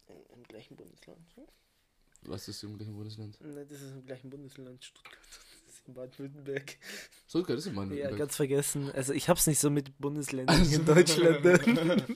im, 0.08 0.38
im 0.38 0.42
gleichen 0.44 0.76
Bundesland. 0.76 1.20
Hm? 1.36 1.44
Was 2.22 2.48
ist 2.48 2.62
im 2.62 2.76
gleichen 2.76 2.94
Bundesland? 2.94 3.38
Ne, 3.40 3.66
das 3.66 3.80
ist 3.82 3.92
im 3.92 4.06
gleichen 4.06 4.30
Bundesland, 4.30 4.82
Stuttgart. 4.84 5.18
Das 5.84 5.88
ist 5.88 5.88
in 5.88 5.94
Baden-Württemberg. 5.94 6.78
Stuttgart 7.28 7.58
ist 7.58 7.66
in 7.66 7.74
meinem 7.74 7.96
Ja, 7.96 8.10
ganz 8.10 8.36
vergessen. 8.36 8.90
Also 8.92 9.12
ich 9.12 9.28
hab's 9.28 9.46
nicht 9.46 9.58
so 9.58 9.68
mit 9.70 9.98
Bundesländern 9.98 10.64
in 10.72 10.84
Deutschland. 10.84 11.44
Ne? 11.44 12.06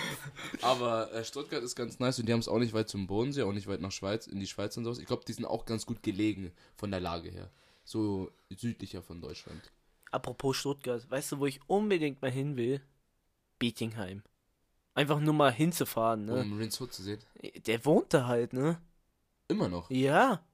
Aber 0.62 1.12
äh, 1.12 1.24
Stuttgart 1.24 1.62
ist 1.62 1.76
ganz 1.76 2.00
nice 2.00 2.18
und 2.18 2.26
die 2.26 2.32
haben 2.32 2.40
es 2.40 2.48
auch 2.48 2.58
nicht 2.58 2.72
weit 2.72 2.88
zum 2.88 3.06
Bodensee, 3.06 3.42
auch 3.42 3.52
nicht 3.52 3.68
weit 3.68 3.80
nach 3.80 3.92
Schweiz, 3.92 4.26
in 4.26 4.40
die 4.40 4.46
Schweiz 4.46 4.76
und 4.76 4.84
sowas. 4.84 4.98
Ich 4.98 5.06
glaube, 5.06 5.24
die 5.26 5.32
sind 5.32 5.44
auch 5.44 5.66
ganz 5.66 5.86
gut 5.86 6.02
gelegen 6.02 6.52
von 6.74 6.90
der 6.90 7.00
Lage 7.00 7.30
her. 7.30 7.50
So 7.84 8.30
südlicher 8.50 9.02
von 9.02 9.20
Deutschland. 9.20 9.72
Apropos 10.10 10.56
Stuttgart, 10.56 11.08
weißt 11.08 11.32
du, 11.32 11.38
wo 11.38 11.46
ich 11.46 11.60
unbedingt 11.68 12.20
mal 12.22 12.30
hin 12.30 12.56
will? 12.56 12.80
Bietingheim. 13.58 14.22
Einfach 14.94 15.20
nur 15.20 15.34
mal 15.34 15.52
hinzufahren, 15.52 16.24
ne? 16.26 16.40
Um 16.42 16.58
Rins 16.58 16.80
Hood 16.80 16.92
zu 16.92 17.02
sehen. 17.02 17.20
Der 17.66 17.84
wohnt 17.84 18.12
da 18.12 18.26
halt, 18.26 18.52
ne? 18.52 18.80
Immer 19.48 19.68
noch. 19.68 19.90
Ja. 19.90 20.44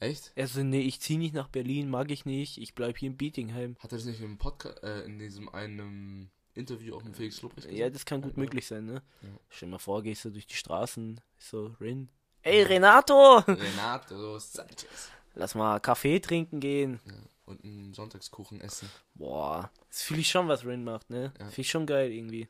Echt? 0.00 0.32
Also, 0.36 0.62
nee, 0.62 0.80
ich 0.80 1.00
zieh 1.00 1.16
nicht 1.16 1.34
nach 1.34 1.48
Berlin, 1.48 1.90
mag 1.90 2.10
ich 2.10 2.24
nicht. 2.24 2.58
Ich 2.58 2.74
bleib 2.74 2.98
hier 2.98 3.08
in 3.10 3.16
Bietingheim. 3.16 3.76
Hat 3.80 3.92
er 3.92 3.98
das 3.98 4.04
nicht 4.06 4.20
im 4.20 4.38
Podcast, 4.38 4.82
äh, 4.82 5.02
in 5.02 5.18
diesem 5.18 5.48
einen 5.48 6.30
Interview 6.54 6.94
auch 6.96 7.02
mit 7.02 7.16
Felix 7.16 7.42
Lobrecht 7.42 7.66
gesagt? 7.66 7.78
Ja, 7.78 7.90
das 7.90 8.04
kann 8.04 8.22
gut 8.22 8.32
Ja. 8.36 8.38
möglich 8.40 8.66
sein, 8.66 8.84
ne? 8.86 9.02
Ja. 9.22 9.28
Stell 9.48 9.68
dir 9.68 9.72
mal 9.72 9.78
vor, 9.78 10.02
gehst 10.02 10.24
du 10.24 10.30
durch 10.30 10.46
die 10.46 10.54
Straßen, 10.54 11.20
so, 11.38 11.74
Rin. 11.80 12.08
Ey, 12.42 12.62
Renato! 12.62 13.38
Renato 13.38 14.38
Sanchez. 14.38 15.10
Lass 15.34 15.54
mal 15.54 15.80
Kaffee 15.80 16.20
trinken 16.20 16.60
gehen. 16.60 17.00
Ja. 17.04 17.14
Und 17.46 17.64
einen 17.64 17.92
Sonntagskuchen 17.94 18.60
essen. 18.60 18.88
Boah, 19.14 19.70
das 19.88 20.02
fühle 20.02 20.20
ich 20.20 20.28
schon, 20.30 20.48
was 20.48 20.64
Rin 20.64 20.84
macht, 20.84 21.10
ne? 21.10 21.32
Ja. 21.38 21.46
Finde 21.46 21.60
ich 21.62 21.70
schon 21.70 21.86
geil 21.86 22.12
irgendwie. 22.12 22.46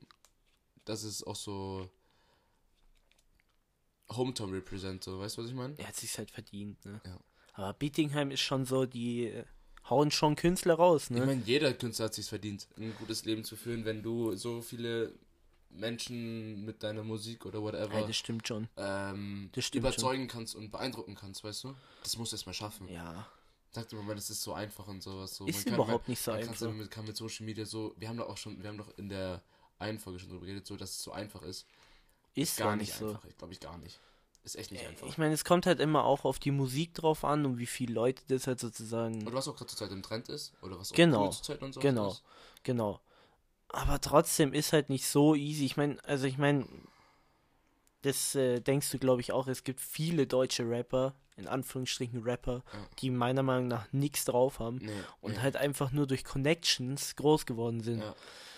Das 0.84 1.02
ist 1.04 1.22
auch 1.26 1.36
so 1.36 1.88
Hometown 4.10 4.50
Represent, 4.52 5.04
so, 5.04 5.18
weißt 5.20 5.36
du, 5.36 5.42
was 5.42 5.48
ich 5.50 5.54
meine? 5.56 5.78
Er 5.78 5.88
hat 5.88 5.96
sich's 5.96 6.16
halt 6.18 6.30
verdient, 6.30 6.82
ne? 6.84 7.00
Ja. 7.04 7.18
Aber 7.58 7.72
Bietingheim 7.72 8.30
ist 8.30 8.40
schon 8.40 8.64
so, 8.64 8.86
die 8.86 9.26
äh, 9.26 9.44
hauen 9.90 10.12
schon 10.12 10.36
Künstler 10.36 10.74
raus, 10.74 11.10
ne? 11.10 11.18
Ich 11.18 11.26
meine, 11.26 11.42
jeder 11.44 11.74
Künstler 11.74 12.04
hat 12.04 12.14
sich 12.14 12.26
verdient, 12.28 12.68
ein 12.76 12.94
gutes 12.98 13.24
Leben 13.24 13.42
zu 13.42 13.56
führen, 13.56 13.84
wenn 13.84 14.00
du 14.00 14.36
so 14.36 14.62
viele 14.62 15.12
Menschen 15.70 16.64
mit 16.64 16.84
deiner 16.84 17.02
Musik 17.02 17.44
oder 17.46 17.58
ja, 17.58 17.64
whatever 17.64 18.06
das 18.06 18.16
stimmt 18.16 18.46
schon. 18.46 18.68
ähm, 18.76 19.50
das 19.52 19.64
stimmt 19.64 19.84
überzeugen 19.84 20.28
kannst 20.28 20.54
und 20.54 20.70
beeindrucken 20.70 21.16
kannst, 21.16 21.42
weißt 21.42 21.64
du? 21.64 21.74
Das 22.04 22.16
musst 22.16 22.30
du 22.30 22.36
erstmal 22.36 22.54
schaffen. 22.54 22.88
Ja. 22.88 23.26
Sagt 23.70 23.92
immer, 23.92 24.14
das 24.14 24.30
ist 24.30 24.40
so 24.40 24.52
einfach 24.52 24.86
und 24.86 25.02
sowas. 25.02 25.34
So. 25.34 25.44
Ist 25.46 25.66
Man 25.66 25.74
überhaupt 25.74 26.08
nicht 26.08 26.22
so 26.22 26.30
man 26.30 26.40
einfach. 26.40 26.72
Mit, 26.72 26.90
kann 26.92 27.04
mit 27.06 27.16
Social 27.16 27.44
Media 27.44 27.66
so, 27.66 27.92
wir 27.98 28.08
haben 28.08 28.16
doch 28.18 28.28
auch 28.28 28.36
schon, 28.36 28.62
wir 28.62 28.68
haben 28.68 28.78
doch 28.78 28.96
in 28.96 29.08
der 29.08 29.42
einen 29.80 29.98
Folge 29.98 30.20
schon 30.20 30.30
drüber 30.30 30.46
geredet, 30.46 30.66
so, 30.66 30.76
dass 30.76 30.90
es 30.90 31.02
so 31.02 31.10
einfach 31.10 31.42
ist. 31.42 31.66
Ist 32.34 32.56
Gar 32.56 32.68
gar 32.68 32.76
nicht, 32.76 32.88
nicht 32.88 32.98
so. 32.98 33.08
einfach, 33.08 33.26
glaube 33.36 33.52
ich 33.52 33.60
gar 33.60 33.76
nicht. 33.78 33.98
Ist 34.48 34.56
echt 34.56 34.72
nicht 34.72 34.86
einfach. 34.86 35.06
Ich 35.06 35.18
meine, 35.18 35.34
es 35.34 35.44
kommt 35.44 35.66
halt 35.66 35.78
immer 35.78 36.04
auch 36.04 36.24
auf 36.24 36.38
die 36.38 36.50
Musik 36.50 36.94
drauf 36.94 37.22
an 37.22 37.44
und 37.44 37.58
wie 37.58 37.66
viele 37.66 37.92
Leute 37.92 38.22
das 38.28 38.46
halt 38.46 38.58
sozusagen. 38.60 39.26
Oder 39.26 39.36
was 39.36 39.46
auch 39.46 39.54
gerade 39.56 39.66
zurzeit 39.68 39.92
im 39.92 40.02
Trend 40.02 40.30
ist, 40.30 40.54
oder 40.62 40.78
was 40.78 40.90
auch 40.90 40.96
Genau, 40.96 41.26
cool 41.26 41.32
zurzeit 41.32 41.60
und 41.60 41.74
so 41.74 41.80
genau. 41.80 42.12
ist. 42.12 42.22
Genau. 42.62 42.98
Aber 43.68 44.00
trotzdem 44.00 44.54
ist 44.54 44.72
halt 44.72 44.88
nicht 44.88 45.06
so 45.06 45.34
easy. 45.34 45.66
Ich 45.66 45.76
meine, 45.76 46.02
also 46.04 46.26
ich 46.26 46.38
meine, 46.38 46.66
das 48.02 48.34
äh, 48.34 48.60
denkst 48.60 48.90
du, 48.90 48.98
glaube 48.98 49.20
ich, 49.20 49.32
auch. 49.32 49.48
Es 49.48 49.64
gibt 49.64 49.80
viele 49.80 50.26
deutsche 50.26 50.66
Rapper, 50.66 51.14
in 51.36 51.46
Anführungsstrichen 51.46 52.22
Rapper, 52.22 52.62
Ja. 52.72 52.78
die 53.00 53.10
meiner 53.10 53.42
Meinung 53.42 53.68
nach 53.68 53.92
nichts 53.92 54.24
drauf 54.24 54.60
haben 54.60 54.78
Nee, 54.78 54.92
und 55.20 55.32
nee. 55.32 55.38
halt 55.40 55.56
einfach 55.56 55.92
nur 55.92 56.06
durch 56.06 56.24
Connections 56.24 57.16
groß 57.16 57.44
geworden 57.44 57.82
sind. 57.82 58.00
Ja. 58.00 58.14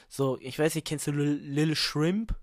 So, 0.08 0.38
ich 0.40 0.56
weiß 0.58 0.76
nicht, 0.76 0.86
kennst 0.86 1.08
du 1.08 1.10
Lil, 1.10 1.34
Lil 1.42 1.74
Shrimp? 1.74 2.34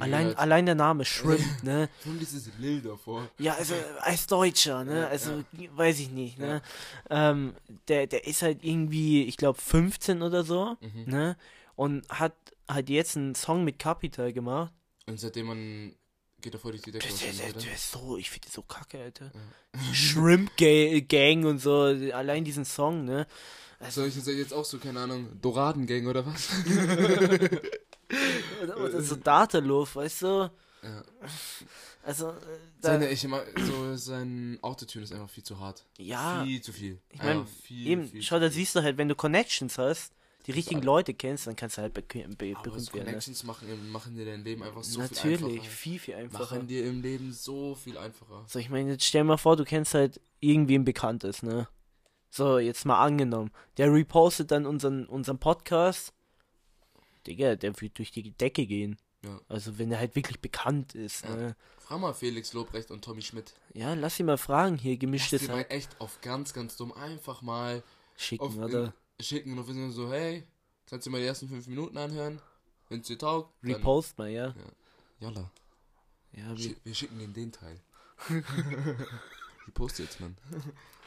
Allein, 0.00 0.26
halt- 0.26 0.38
allein 0.38 0.66
der 0.66 0.74
Name 0.74 1.04
Shrimp, 1.04 1.40
ne? 1.62 1.88
Warum 2.04 2.18
dieses 2.18 2.50
Lil 2.58 2.80
davor? 2.82 3.28
Ja, 3.38 3.54
also 3.54 3.74
als 4.00 4.26
Deutscher, 4.26 4.84
ne? 4.84 5.00
Ja, 5.00 5.06
Also 5.08 5.44
weiß 5.76 6.00
ich 6.00 6.10
nicht, 6.10 6.38
ne? 6.38 6.62
Ähm, 7.10 7.54
der, 7.88 8.06
der 8.06 8.26
ist 8.26 8.42
halt 8.42 8.62
irgendwie, 8.64 9.24
ich 9.24 9.36
glaube, 9.36 9.60
15 9.60 10.22
oder 10.22 10.44
so, 10.44 10.76
Mhm. 10.80 11.04
ne? 11.06 11.36
Und 11.76 12.08
hat 12.08 12.34
halt 12.68 12.88
jetzt 12.88 13.16
einen 13.16 13.34
Song 13.34 13.64
mit 13.64 13.78
Capital 13.78 14.32
gemacht. 14.32 14.72
Und 15.06 15.18
seitdem 15.20 15.46
man 15.46 15.94
geht 16.40 16.54
er 16.54 16.60
voll 16.60 16.72
durch 16.72 16.82
die 16.82 16.92
Decke. 16.92 17.08
Der, 17.08 17.32
der, 17.52 17.52
der, 17.62 17.72
ist 17.74 17.90
so, 17.90 18.16
ich 18.16 18.30
finde 18.30 18.48
so 18.50 18.62
kacke, 18.62 18.98
Alter. 19.00 19.30
Shrimp 19.92 20.56
Ga 20.56 21.00
Gang 21.00 21.44
und 21.46 21.58
so, 21.58 21.82
allein 22.12 22.44
diesen 22.44 22.64
Song, 22.64 23.04
ne? 23.04 23.26
Soll 23.90 24.06
ich 24.08 24.16
jetzt 24.16 24.54
auch 24.54 24.64
so, 24.64 24.78
keine 24.78 25.00
Ahnung, 25.00 25.28
Doradengang 25.42 26.06
oder 26.06 26.24
was? 26.24 26.48
Oder, 28.62 28.76
oder 28.78 29.02
so 29.02 29.16
Dataluf, 29.16 29.96
weißt 29.96 30.22
du? 30.22 30.50
Ja. 30.82 31.02
Also, 32.02 32.28
äh, 32.30 32.34
da, 32.82 32.88
Seine, 32.92 33.08
ich 33.10 33.24
immer, 33.24 33.42
so, 33.66 33.96
sein 33.96 34.58
Autotune 34.60 35.04
ist 35.04 35.12
einfach 35.12 35.30
viel 35.30 35.42
zu 35.42 35.58
hart. 35.58 35.84
ja, 35.98 36.42
Viel 36.44 36.60
zu 36.60 36.72
viel. 36.72 37.00
ich 37.10 37.18
meine, 37.18 37.40
Einfach 37.40 37.52
viel, 37.62 37.86
eben, 37.86 38.08
viel 38.08 38.22
schau, 38.22 38.38
da 38.38 38.46
viel. 38.48 38.52
siehst 38.56 38.76
du 38.76 38.82
halt, 38.82 38.98
wenn 38.98 39.08
du 39.08 39.14
Connections 39.14 39.78
hast, 39.78 40.12
die 40.46 40.52
richtigen. 40.52 40.82
Leute 40.82 41.14
kennst, 41.14 41.46
dann 41.46 41.56
kannst 41.56 41.78
du 41.78 41.82
halt 41.82 41.94
be 41.94 42.02
be 42.02 42.52
Aber 42.54 42.62
berühmt 42.64 42.82
so 42.84 42.92
werden. 42.92 43.04
Ne? 43.06 43.12
Connections 43.12 43.44
machen, 43.44 43.90
machen 43.90 44.14
dir 44.14 44.26
dein 44.26 44.44
Leben 44.44 44.62
einfach 44.62 44.82
so 44.82 45.00
viel 45.00 45.08
Natürlich, 45.08 45.42
einfacher. 45.60 45.70
viel, 45.70 45.98
viel 45.98 46.14
einfacher. 46.16 46.42
Machen 46.56 46.66
dir 46.68 46.84
im 46.84 47.00
Leben 47.00 47.32
so 47.32 47.74
viel 47.74 47.96
einfacher. 47.96 48.44
So, 48.46 48.58
ich 48.58 48.68
meine, 48.68 48.90
jetzt 48.92 49.04
stell 49.04 49.24
mal 49.24 49.38
vor, 49.38 49.56
du 49.56 49.64
kennst 49.64 49.94
halt 49.94 50.20
irgendwen 50.40 50.84
Bekanntes, 50.84 51.42
ne? 51.42 51.66
So, 52.28 52.58
jetzt 52.58 52.84
mal 52.84 53.00
angenommen. 53.02 53.52
Der 53.78 53.90
repostet 53.90 54.50
dann 54.50 54.66
unseren, 54.66 55.06
unseren 55.06 55.38
Podcast. 55.38 56.12
Digga, 57.26 57.56
der 57.56 57.80
wird 57.80 57.98
durch 57.98 58.10
die 58.10 58.30
Decke 58.32 58.66
gehen. 58.66 58.96
Ja. 59.24 59.40
Also, 59.48 59.78
wenn 59.78 59.90
er 59.90 59.98
halt 59.98 60.14
wirklich 60.16 60.40
bekannt 60.40 60.94
ist, 60.94 61.24
Ja. 61.24 61.34
ne? 61.36 61.56
Frag 61.78 61.98
mal 62.00 62.12
Felix 62.14 62.52
Lobrecht 62.52 62.90
und 62.90 63.02
Tommy 63.04 63.22
Schmidt. 63.22 63.54
Ja, 63.74 63.94
lass 63.94 64.18
ihn 64.20 64.26
mal 64.26 64.38
fragen 64.38 64.76
hier, 64.76 64.92
Lass 64.92 65.00
gemischtes 65.00 65.42
dir 65.42 65.48
mal 65.48 65.58
Hack 65.60 65.70
echt 65.70 66.00
auf 66.00 66.20
ganz, 66.20 66.52
ganz 66.52 66.76
dumm 66.76 66.92
einfach 66.92 67.40
mal 67.42 67.82
schicken, 68.16 68.42
auf 68.44 68.56
oder? 68.56 68.94
schicken 69.20 69.52
und 69.52 69.58
auf 69.58 69.68
Instagram 69.68 69.92
so, 69.92 70.10
hey, 70.12 70.44
kannst 70.86 71.06
du 71.06 71.10
mal 71.10 71.20
die 71.20 71.26
ersten 71.26 71.48
fünf 71.48 71.66
Minuten 71.66 71.96
anhören? 71.96 72.40
Wenn 72.90 73.00
es 73.00 73.06
dir 73.06 73.18
taugt, 73.18 73.52
Repost 73.62 74.18
mal, 74.18 74.28
ja. 74.30 74.54
Jalla. 75.20 75.50
Ja, 76.32 76.48
wir, 76.50 76.56
Schi- 76.56 76.76
Wir 76.84 76.94
schicken 76.94 77.20
in 77.20 77.32
den 77.32 77.50
Teil. 77.52 77.80
Repost 79.66 79.98
jetzt, 79.98 80.20
Mann. 80.20 80.36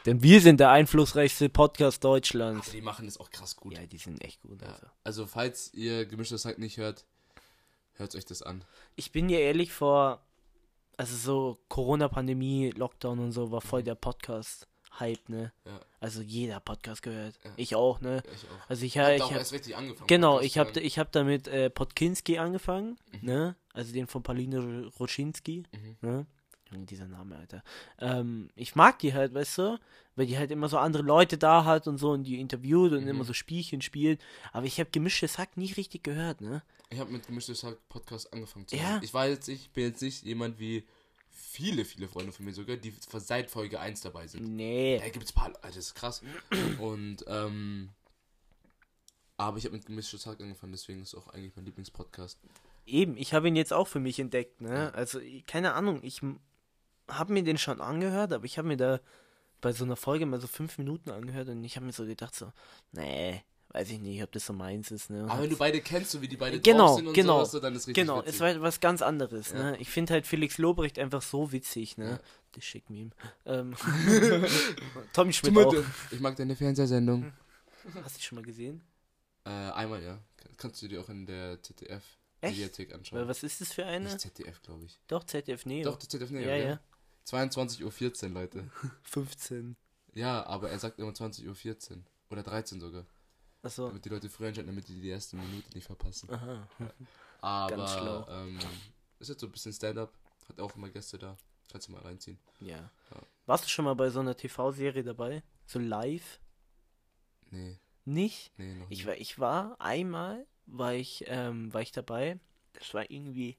Denn 0.08 0.24
wir 0.24 0.41
sind 0.41 0.60
der 0.60 0.72
einflussreichste 0.72 1.49
Podcast 1.49 2.03
Deutschlands. 2.03 2.68
Aber 2.70 2.76
die 2.76 2.82
machen 2.82 3.08
es 3.08 3.20
auch 3.20 3.30
krass 3.30 3.55
gut. 3.55 3.74
Ja, 3.78 3.86
die 3.86 3.97
sind 3.97 4.24
echt 4.24 4.41
gut, 4.41 4.62
Ja. 4.62 4.68
also. 4.70 4.86
Also, 5.03 5.26
falls 5.28 5.74
ihr 5.74 6.05
gemischtes 6.05 6.45
Hack 6.45 6.58
nicht 6.58 6.78
hört, 6.78 7.05
hört 7.93 8.16
euch 8.16 8.26
das 8.26 8.41
an. 8.41 8.64
Ich 8.95 9.12
bin 9.12 9.30
ja 9.30 9.38
ehrlich 9.39 9.72
vor, 9.74 10.22
also 10.97 11.16
so 11.16 11.60
Corona-Pandemie, 11.70 12.72
Lockdown 12.72 13.20
und 13.20 13.32
so, 13.32 13.51
war 13.51 13.62
voll 13.62 13.84
der 13.84 13.95
Podcast-Hype, 13.95 15.30
ne? 15.30 15.51
Ja. 15.66 15.80
Also 15.99 16.22
jeder 16.22 16.60
Podcast 16.60 17.01
gehört. 17.01 17.36
Ja. 17.43 17.51
Ich 17.58 17.76
auch, 17.76 18.01
ne? 18.01 18.24
Ja, 18.26 18.32
ich 18.34 18.43
auch. 18.45 18.70
Also 18.70 18.86
ich, 18.86 18.95
Ich 18.95 18.97
ha- 18.99 19.05
hab 19.08 19.16
ich 19.16 19.22
hab, 19.24 19.32
erst 19.32 19.53
richtig 19.53 19.76
angefangen. 19.76 20.08
genau, 20.08 20.34
Podcast 20.38 20.45
ich 20.47 20.58
habe 20.58 20.80
ich 20.80 20.99
hab 20.99 21.12
damit 21.12 21.47
äh, 21.47 21.70
Podkinski 21.70 22.38
angefangen, 22.38 22.97
Mhm. 23.14 23.20
ne? 23.28 23.55
Also 23.74 23.93
den 23.93 24.08
von 24.08 24.24
Pauline 24.24 24.88
Roschinski, 24.99 25.64
Mhm. 25.72 25.97
ne? 26.01 26.26
Junge, 26.72 26.86
dieser 26.86 27.07
Name, 27.07 27.36
Alter. 27.38 27.63
Ähm, 27.99 28.49
ich 28.55 28.76
mag 28.76 28.99
die 28.99 29.13
halt, 29.13 29.34
weißt 29.34 29.57
du, 29.59 29.80
weil 30.15 30.26
die 30.26 30.38
halt 30.38 30.51
immer 30.51 30.68
so 30.70 30.78
andere 30.78 31.03
Leute 31.03 31.38
da 31.38 31.63
hat 31.65 31.88
und 31.88 31.97
so 31.97 32.11
und 32.11 32.24
die 32.24 32.39
interviewt 32.39 32.91
und 32.93 33.03
Mhm. 33.03 33.07
immer 33.09 33.24
so 33.24 33.34
Spielchen 33.34 33.82
spielt. 33.82 34.20
Aber 34.53 34.65
ich 34.65 34.80
habe 34.80 34.89
gemischtes 34.91 35.38
Hack 35.38 35.55
nie 35.57 35.72
richtig 35.74 36.03
gehört, 36.03 36.41
ne? 36.41 36.63
Ich 36.89 36.99
habe 36.99 37.11
mit 37.11 37.28
gemischtes 37.28 37.63
Hack 37.63 37.78
Podcast 37.89 38.32
angefangen 38.34 38.68
zu 38.68 38.76
Ja. 38.76 38.84
hören. 38.93 39.01
Ich 39.03 39.13
war 39.13 39.28
jetzt 39.28 39.47
nicht, 39.47 39.74
bin 39.74 39.86
jetzt 39.86 40.01
nicht 40.01 40.24
jemand 40.24 40.59
wie 40.59 40.86
viele, 41.30 41.86
viele 41.86 42.07
Freunde 42.07 42.32
von 42.32 42.45
mir 42.45 42.53
sogar, 42.53 42.78
die 42.78 42.93
seit 43.18 43.51
Folge 43.51 43.80
1 43.80 44.01
dabei 44.01 44.26
sind. 44.28 44.55
Nee. 44.55 44.97
Da 44.99 45.09
gibt's 45.09 45.32
ein 45.32 45.36
paar, 45.36 45.47
Alter, 45.47 45.68
das 45.68 45.78
ist 45.78 45.95
krass. 45.95 46.22
Und, 46.80 47.24
ähm, 47.28 47.89
aber 49.38 49.57
ich 49.57 49.65
habe 49.65 49.76
mit 49.76 49.86
gemischtes 49.86 50.26
Hack 50.26 50.41
angefangen, 50.41 50.72
deswegen 50.72 51.01
ist 51.01 51.13
auch 51.15 51.28
eigentlich 51.28 51.55
mein 51.55 51.65
Lieblingspodcast. 51.65 52.39
Eben, 52.88 53.18
ich 53.18 53.34
habe 53.34 53.49
ihn 53.49 53.55
jetzt 53.55 53.74
auch 53.74 53.88
für 53.88 53.99
mich 53.99 54.18
entdeckt, 54.20 54.61
ne? 54.61 54.93
Also, 54.95 55.20
ich- 55.20 55.45
keine 55.45 55.74
Ahnung, 55.74 55.99
ich 56.03 56.22
habe 57.08 57.34
mir 57.34 57.43
den 57.43 57.58
schon 57.58 57.82
angehört, 57.82 58.34
aber 58.34 58.45
ich 58.45 58.58
habe 58.58 58.68
mir 58.68 58.78
da 58.78 58.99
bei 59.62 59.72
so 59.72 59.84
einer 59.86 59.95
Folge 59.95 60.26
mal 60.26 60.39
so 60.39 60.47
fünf 60.47 60.78
Minuten 60.78 61.10
angehört 61.10 61.49
und 61.49 61.64
ich 61.64 61.76
habe 61.76 61.86
mir 61.86 61.91
so 61.93 62.05
gedacht, 62.05 62.36
so, 62.36 62.51
nee, 62.91 63.43
weiß 63.70 63.89
ich 63.91 63.99
nicht, 63.99 64.22
ob 64.24 64.32
das 64.32 64.45
so 64.45 64.53
meins 64.53 64.91
ist, 64.91 65.10
ne? 65.10 65.26
Aber 65.30 65.41
wenn 65.43 65.49
du 65.49 65.58
beide 65.58 65.82
kennst, 65.82 66.12
so 66.12 66.22
wie 66.22 66.28
die 66.28 66.38
beide 66.38 66.60
Genau, 66.60 66.88
drauf 66.88 66.95
sind 66.97 67.08
und 67.08 67.14
genau. 67.14 67.38
sowas, 67.39 67.51
so, 67.51 67.60
dann 67.60 67.76
ist 67.76 67.88
richtig 67.88 68.03
Genau, 68.05 68.20
witzig. 68.20 68.36
es 68.36 68.39
war 68.39 68.62
was 68.62 68.80
ganz 68.80 69.01
anderes, 69.01 69.51
Ja. 69.51 69.72
ne? 69.72 69.78
Ich 69.80 69.89
finde 69.89 70.14
halt 70.14 70.28
Felix 70.28 70.58
Lobrecht 70.58 70.99
einfach 70.99 71.22
so 71.22 71.51
witzig, 71.51 71.97
ne? 71.97 72.10
Ja. 72.12 72.20
Das 72.53 72.64
schick 72.64 72.89
Meme. 72.89 73.12
Ähm, 73.45 73.76
Tommy 75.14 75.34
Schmidt 75.34 75.58
auch. 75.58 75.76
Ich 76.12 76.20
mag 76.20 76.36
deine 76.36 76.55
Fernsehsendung. 76.55 77.32
Hast 78.03 78.16
du 78.16 78.20
die 78.20 78.26
schon 78.26 78.36
mal 78.38 78.45
gesehen? 78.45 78.82
Äh, 79.45 79.49
einmal, 79.49 80.03
ja. 80.03 80.20
Kannst 80.58 80.82
du 80.82 80.88
dir 80.88 81.01
auch 81.01 81.10
in 81.10 81.26
der 81.26 81.62
ZDF? 81.62 82.03
Mediathek 82.41 82.93
anschauen. 82.93 83.20
Weil 83.20 83.28
was 83.28 83.43
ist 83.43 83.62
das 83.62 83.74
für 83.74 83.86
eine? 83.86 84.05
Nicht 84.05 84.20
ZDF, 84.22 84.62
glaube 84.62 84.86
ich. 84.86 84.99
Doch, 85.08 85.24
ZDF 85.24 85.66
Neo. 85.66 85.84
Doch, 85.86 85.97
das 85.97 86.08
ZDF, 86.08 86.30
nee, 86.32 86.45
ja, 86.45 86.55
ja. 86.55 86.80
22.14 87.28 88.23
Uhr, 88.28 88.30
Leute. 88.30 88.69
15. 89.03 89.75
Ja, 90.13 90.45
aber 90.45 90.69
er 90.69 90.80
sagt 90.80 90.99
immer 90.99 91.11
20.14 91.11 91.91
Uhr. 91.91 92.03
Oder 92.30 92.43
13 92.43 92.80
sogar. 92.80 93.05
Achso. 93.61 93.88
Damit 93.88 94.05
die 94.05 94.09
Leute 94.09 94.30
früher 94.30 94.47
einschalten, 94.49 94.69
damit 94.69 94.88
die 94.88 94.99
die 94.99 95.09
erste 95.09 95.36
Minute 95.36 95.67
nicht 95.73 95.86
verpassen. 95.86 96.30
Aha. 96.32 96.67
Aber, 97.41 97.88
schlau. 97.88 98.28
ähm, 98.30 98.59
ist 99.19 99.30
jetzt 99.30 99.41
so 99.41 99.47
ein 99.47 99.51
bisschen 99.51 99.73
Stand-up. 99.73 100.13
Hat 100.47 100.59
auch 100.59 100.75
immer 100.75 100.89
Gäste 100.89 101.17
da. 101.17 101.38
Kannst 101.71 101.88
du 101.88 101.91
mal 101.91 102.01
reinziehen. 102.01 102.39
Ja. 102.59 102.78
Ja. 102.78 103.21
Warst 103.45 103.65
du 103.65 103.69
schon 103.69 103.86
mal 103.86 103.93
bei 103.95 104.09
so 104.09 104.19
einer 104.21 104.36
TV-Serie 104.38 105.03
dabei? 105.03 105.43
So 105.65 105.80
live? 105.80 106.39
Nee, 107.49 107.78
Nicht? 108.05 108.51
nee, 108.57 108.73
noch 108.75 108.89
Ich 108.89 108.99
nicht. 108.99 109.05
war, 109.07 109.15
ich 109.17 109.39
war 109.39 109.80
einmal, 109.82 110.45
war 110.65 110.93
ich, 110.93 111.23
ähm, 111.28 111.73
war 111.73 111.82
ich 111.82 111.91
dabei. 111.91 112.39
Das 112.73 112.93
war 112.93 113.09
irgendwie 113.09 113.57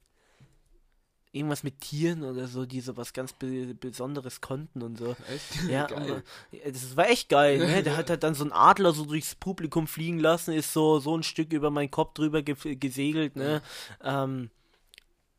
irgendwas 1.39 1.63
mit 1.63 1.81
Tieren 1.81 2.23
oder 2.25 2.47
so, 2.47 2.67
die 2.67 2.81
so 2.81 2.97
was 2.97 3.13
ganz 3.13 3.33
Be 3.33 3.75
Besonderes 3.75 4.41
konnten 4.41 4.83
und 4.83 4.99
so. 4.99 5.17
Echt? 5.33 5.71
Ja, 5.71 5.87
Geil. 5.89 6.23
und, 6.63 6.75
das 6.75 6.97
war 6.97 7.09
echt 7.09 7.29
geil, 7.29 7.59
ne? 7.59 7.83
Der 7.85 7.97
hat 7.97 8.11
halt 8.11 8.23
dann 8.23 8.35
so 8.35 8.45
einen 8.45 8.53
Adler 8.53 8.93
so 8.93 9.05
durchs 9.05 9.35
Publikum 9.35 9.87
fliegen 9.87 10.19
lassen, 10.19 10.53
ist 10.53 10.73
so, 10.73 10.99
so 11.01 11.17
ein 11.17 11.23
Stück 11.23 11.53
über 11.53 11.71
meinen 11.71 11.91
Kopf 11.91 12.15
drüber 12.15 12.43
ge 12.43 12.77
gesegelt, 12.77 13.37
ne? 13.37 13.63
Ähm, 14.03 14.51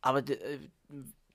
aber 0.01 0.19
äh, 0.27 0.59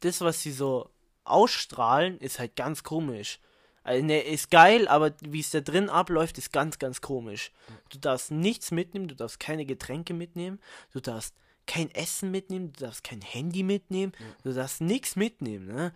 das, 0.00 0.20
was 0.20 0.42
sie 0.42 0.52
so 0.52 0.90
ausstrahlen, 1.24 2.18
ist 2.18 2.38
halt 2.38 2.56
ganz 2.56 2.82
komisch. 2.82 3.40
Also, 3.82 4.04
ne, 4.04 4.20
ist 4.22 4.50
geil, 4.50 4.88
aber 4.88 5.12
wie 5.20 5.40
es 5.40 5.50
da 5.50 5.60
drin 5.60 5.90
abläuft, 5.90 6.38
ist 6.38 6.52
ganz, 6.52 6.78
ganz 6.78 7.02
komisch. 7.02 7.52
Du 7.90 7.98
darfst 7.98 8.30
nichts 8.30 8.70
mitnehmen, 8.70 9.08
du 9.08 9.14
darfst 9.14 9.38
keine 9.38 9.66
Getränke 9.66 10.14
mitnehmen, 10.14 10.58
du 10.92 11.00
darfst 11.00 11.34
kein 11.66 11.90
Essen 11.92 12.30
mitnehmen, 12.30 12.72
du 12.72 12.84
darfst 12.84 13.04
kein 13.04 13.20
Handy 13.22 13.62
mitnehmen, 13.62 14.12
du 14.42 14.52
darfst 14.52 14.80
nichts 14.80 15.16
mitnehmen, 15.16 15.66
ne? 15.66 15.92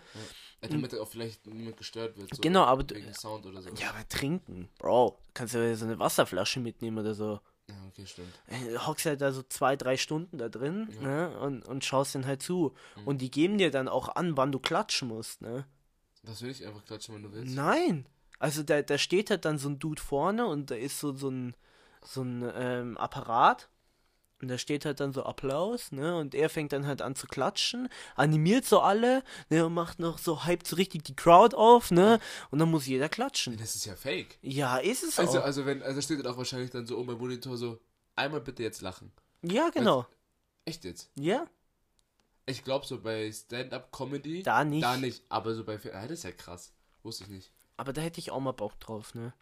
Ja, 0.62 0.68
damit 0.68 0.94
auch 0.94 1.08
vielleicht 1.08 1.46
niemand 1.46 1.76
gestört 1.76 2.16
wird. 2.16 2.34
So 2.34 2.40
Genau, 2.42 2.64
aber 2.64 2.82
du- 2.84 2.94
Sound 3.14 3.46
oder 3.46 3.62
so. 3.62 3.70
Ja, 3.70 3.90
aber 3.90 4.08
trinken, 4.08 4.68
Bro, 4.78 5.18
du 5.26 5.30
kannst 5.34 5.54
ja 5.54 5.74
so 5.76 5.84
eine 5.84 5.98
Wasserflasche 5.98 6.60
mitnehmen 6.60 6.98
oder 6.98 7.14
so. 7.14 7.40
Ja, 7.68 7.74
okay, 7.88 8.06
stimmt. 8.06 8.32
Äh, 8.46 8.72
Du 8.72 8.86
hockst 8.86 9.04
halt 9.06 9.20
da 9.20 9.30
so 9.30 9.42
zwei, 9.42 9.76
drei 9.76 9.96
Stunden 9.98 10.38
da 10.38 10.48
drin, 10.48 10.88
Ja. 11.02 11.28
ne? 11.28 11.38
Und, 11.40 11.68
und 11.68 11.84
schaust 11.84 12.14
den 12.14 12.26
halt 12.26 12.42
zu. 12.42 12.74
Mhm. 12.96 13.06
Und 13.06 13.18
die 13.20 13.30
geben 13.30 13.58
dir 13.58 13.70
dann 13.70 13.88
auch 13.88 14.08
an, 14.16 14.36
wann 14.38 14.52
du 14.52 14.58
klatschen 14.58 15.08
musst, 15.08 15.42
ne? 15.42 15.66
Das 16.22 16.40
will 16.42 16.50
ich 16.50 16.66
einfach 16.66 16.84
klatschen, 16.84 17.14
wenn 17.14 17.22
du 17.24 17.32
willst. 17.32 17.54
Nein. 17.54 18.06
Also 18.38 18.62
da, 18.62 18.80
da 18.82 18.96
steht 18.98 19.30
halt 19.30 19.44
dann 19.44 19.58
so 19.58 19.68
ein 19.68 19.78
Dude 19.78 20.00
vorne 20.00 20.46
und 20.46 20.70
da 20.70 20.76
ist 20.76 20.98
so, 20.98 21.14
so 21.14 21.28
ein, 21.28 21.54
so 22.02 22.22
ein 22.22 22.50
ähm, 22.54 22.96
Apparat. 22.96 23.68
Und 24.40 24.48
da 24.48 24.56
steht 24.58 24.84
halt 24.84 25.00
dann 25.00 25.12
so 25.12 25.24
Applaus, 25.24 25.90
ne? 25.90 26.16
Und 26.16 26.34
er 26.34 26.48
fängt 26.48 26.72
dann 26.72 26.86
halt 26.86 27.02
an 27.02 27.16
zu 27.16 27.26
klatschen, 27.26 27.88
animiert 28.14 28.64
so 28.64 28.80
alle, 28.80 29.24
ne? 29.50 29.66
Und 29.66 29.74
macht 29.74 29.98
noch 29.98 30.18
so, 30.18 30.46
hypt 30.46 30.66
so 30.66 30.76
richtig 30.76 31.02
die 31.04 31.16
Crowd 31.16 31.56
auf, 31.56 31.90
ne? 31.90 32.20
Und 32.50 32.60
dann 32.60 32.70
muss 32.70 32.86
jeder 32.86 33.08
klatschen. 33.08 33.56
Das 33.56 33.74
ist 33.74 33.84
ja 33.84 33.96
fake. 33.96 34.38
Ja, 34.42 34.78
ist 34.78 35.02
es 35.02 35.18
Also, 35.18 35.40
auch. 35.40 35.44
also 35.44 35.66
wenn, 35.66 35.82
also 35.82 36.00
steht 36.00 36.20
dann 36.24 36.32
auch 36.32 36.36
wahrscheinlich 36.36 36.70
dann 36.70 36.86
so 36.86 36.96
oben 36.98 37.08
beim 37.08 37.18
Monitor 37.18 37.56
so, 37.56 37.80
einmal 38.14 38.40
bitte 38.40 38.62
jetzt 38.62 38.80
lachen. 38.80 39.10
ja, 39.42 39.70
genau. 39.70 40.06
Echt 40.64 40.84
jetzt? 40.84 41.10
Ja, 41.18 41.46
Ich 42.46 42.62
glaube 42.62 42.86
so 42.86 43.00
bei 43.00 43.32
Stand-Up-Comedy. 43.32 44.42
Da 44.42 44.64
nicht. 44.64 44.84
Da 44.84 44.96
nicht, 44.96 45.22
aber 45.28 45.54
so 45.54 45.64
bei 45.64 45.74
ah, 45.92 46.02
das 46.02 46.10
ist 46.18 46.24
ja 46.24 46.32
krass. 46.32 46.72
Wusste 47.02 47.24
ich 47.24 47.30
nicht. 47.30 47.50
aber 47.76 47.92
da 47.92 48.00
hätte 48.02 48.20
ich 48.20 48.30
auch 48.30 48.40
mal 48.40 48.52
Bock 48.52 48.78
drauf, 48.80 49.14
ne? 49.14 49.32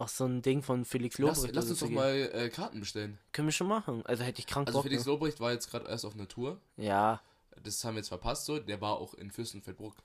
Auch 0.00 0.08
so 0.08 0.24
ein 0.26 0.42
Ding 0.42 0.62
von 0.62 0.84
Felix 0.84 1.18
Lass, 1.18 1.38
Lobrecht. 1.38 1.54
lass 1.56 1.64
oder 1.64 1.70
uns 1.72 1.80
doch 1.80 1.90
mal 1.90 2.14
äh, 2.32 2.48
Karten 2.50 2.78
bestellen. 2.80 3.18
Können 3.32 3.48
wir 3.48 3.52
schon 3.52 3.66
machen. 3.66 4.06
Also 4.06 4.22
hätte 4.22 4.38
ich 4.40 4.46
krank 4.46 4.68
Also 4.68 4.78
Bock. 4.78 4.84
Felix 4.84 5.04
ne? 5.04 5.12
Lobrecht 5.12 5.40
war 5.40 5.50
jetzt 5.52 5.70
gerade 5.70 5.88
erst 5.88 6.04
auf 6.04 6.14
einer 6.14 6.28
Tour. 6.28 6.60
Ja, 6.76 7.20
Das 7.62 7.82
haben 7.84 7.94
wir 7.94 7.98
jetzt 8.00 8.08
verpasst 8.08 8.44
so. 8.44 8.58
Der 8.60 8.80
war 8.80 8.98
auch 8.98 9.14
in 9.14 9.30
Fürstenfeldbruck. 9.32 9.96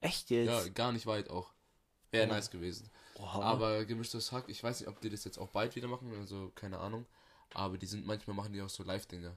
echt 0.00 0.30
jetzt? 0.30 0.46
Ja, 0.48 0.66
gar 0.72 0.92
nicht 0.92 1.04
weit 1.06 1.28
auch. 1.28 1.52
Wäre 2.10 2.26
Oh. 2.26 2.32
nice 2.32 2.50
gewesen. 2.50 2.88
Oha. 3.18 3.42
Aber 3.42 3.84
gemischtes 3.84 4.32
Hack, 4.32 4.44
ich 4.48 4.62
weiß 4.62 4.80
nicht, 4.80 4.88
ob 4.88 5.00
die 5.00 5.10
das 5.10 5.24
jetzt 5.24 5.38
auch 5.38 5.48
bald 5.48 5.76
wieder 5.76 5.88
machen, 5.88 6.10
also 6.18 6.50
keine 6.54 6.78
Ahnung. 6.78 7.04
Aber 7.52 7.76
die 7.76 7.86
sind 7.86 8.06
manchmal 8.06 8.34
machen 8.34 8.52
die 8.52 8.62
auch 8.62 8.68
so 8.70 8.82
Live-Dinger. 8.82 9.36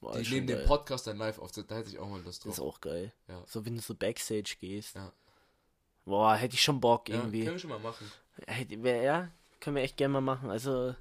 Boah, 0.00 0.16
Die 0.18 0.28
nehmen 0.30 0.46
den 0.46 0.58
geil. 0.58 0.66
Podcast 0.66 1.06
dann 1.08 1.16
live 1.18 1.38
auf. 1.40 1.50
Da 1.52 1.62
hätte 1.74 1.88
ich 1.88 1.98
auch 1.98 2.08
mal 2.08 2.20
Lust 2.22 2.44
Das 2.44 2.52
ist 2.52 2.58
drauf. 2.60 2.74
auch 2.76 2.80
geil. 2.80 3.12
Ja. 3.26 3.42
So 3.46 3.64
wenn 3.66 3.74
du 3.74 3.82
so 3.82 3.94
Backstage 3.94 4.56
gehst. 4.60 4.94
Ja. 4.94 5.12
Boah, 6.04 6.36
hätte 6.36 6.54
ich 6.54 6.62
schon 6.62 6.80
Bock 6.80 7.08
Ja, 7.08 7.16
irgendwie. 7.16 7.40
können 7.44 7.54
wir 7.56 7.58
schon 7.58 7.70
mal 7.70 7.78
machen. 7.80 8.10
Ja, 8.46 9.28
können 9.60 9.76
wir 9.76 9.82
echt 9.82 9.96
gerne 9.96 10.12
mal 10.14 10.20
machen. 10.20 10.50
Also, 10.50 10.94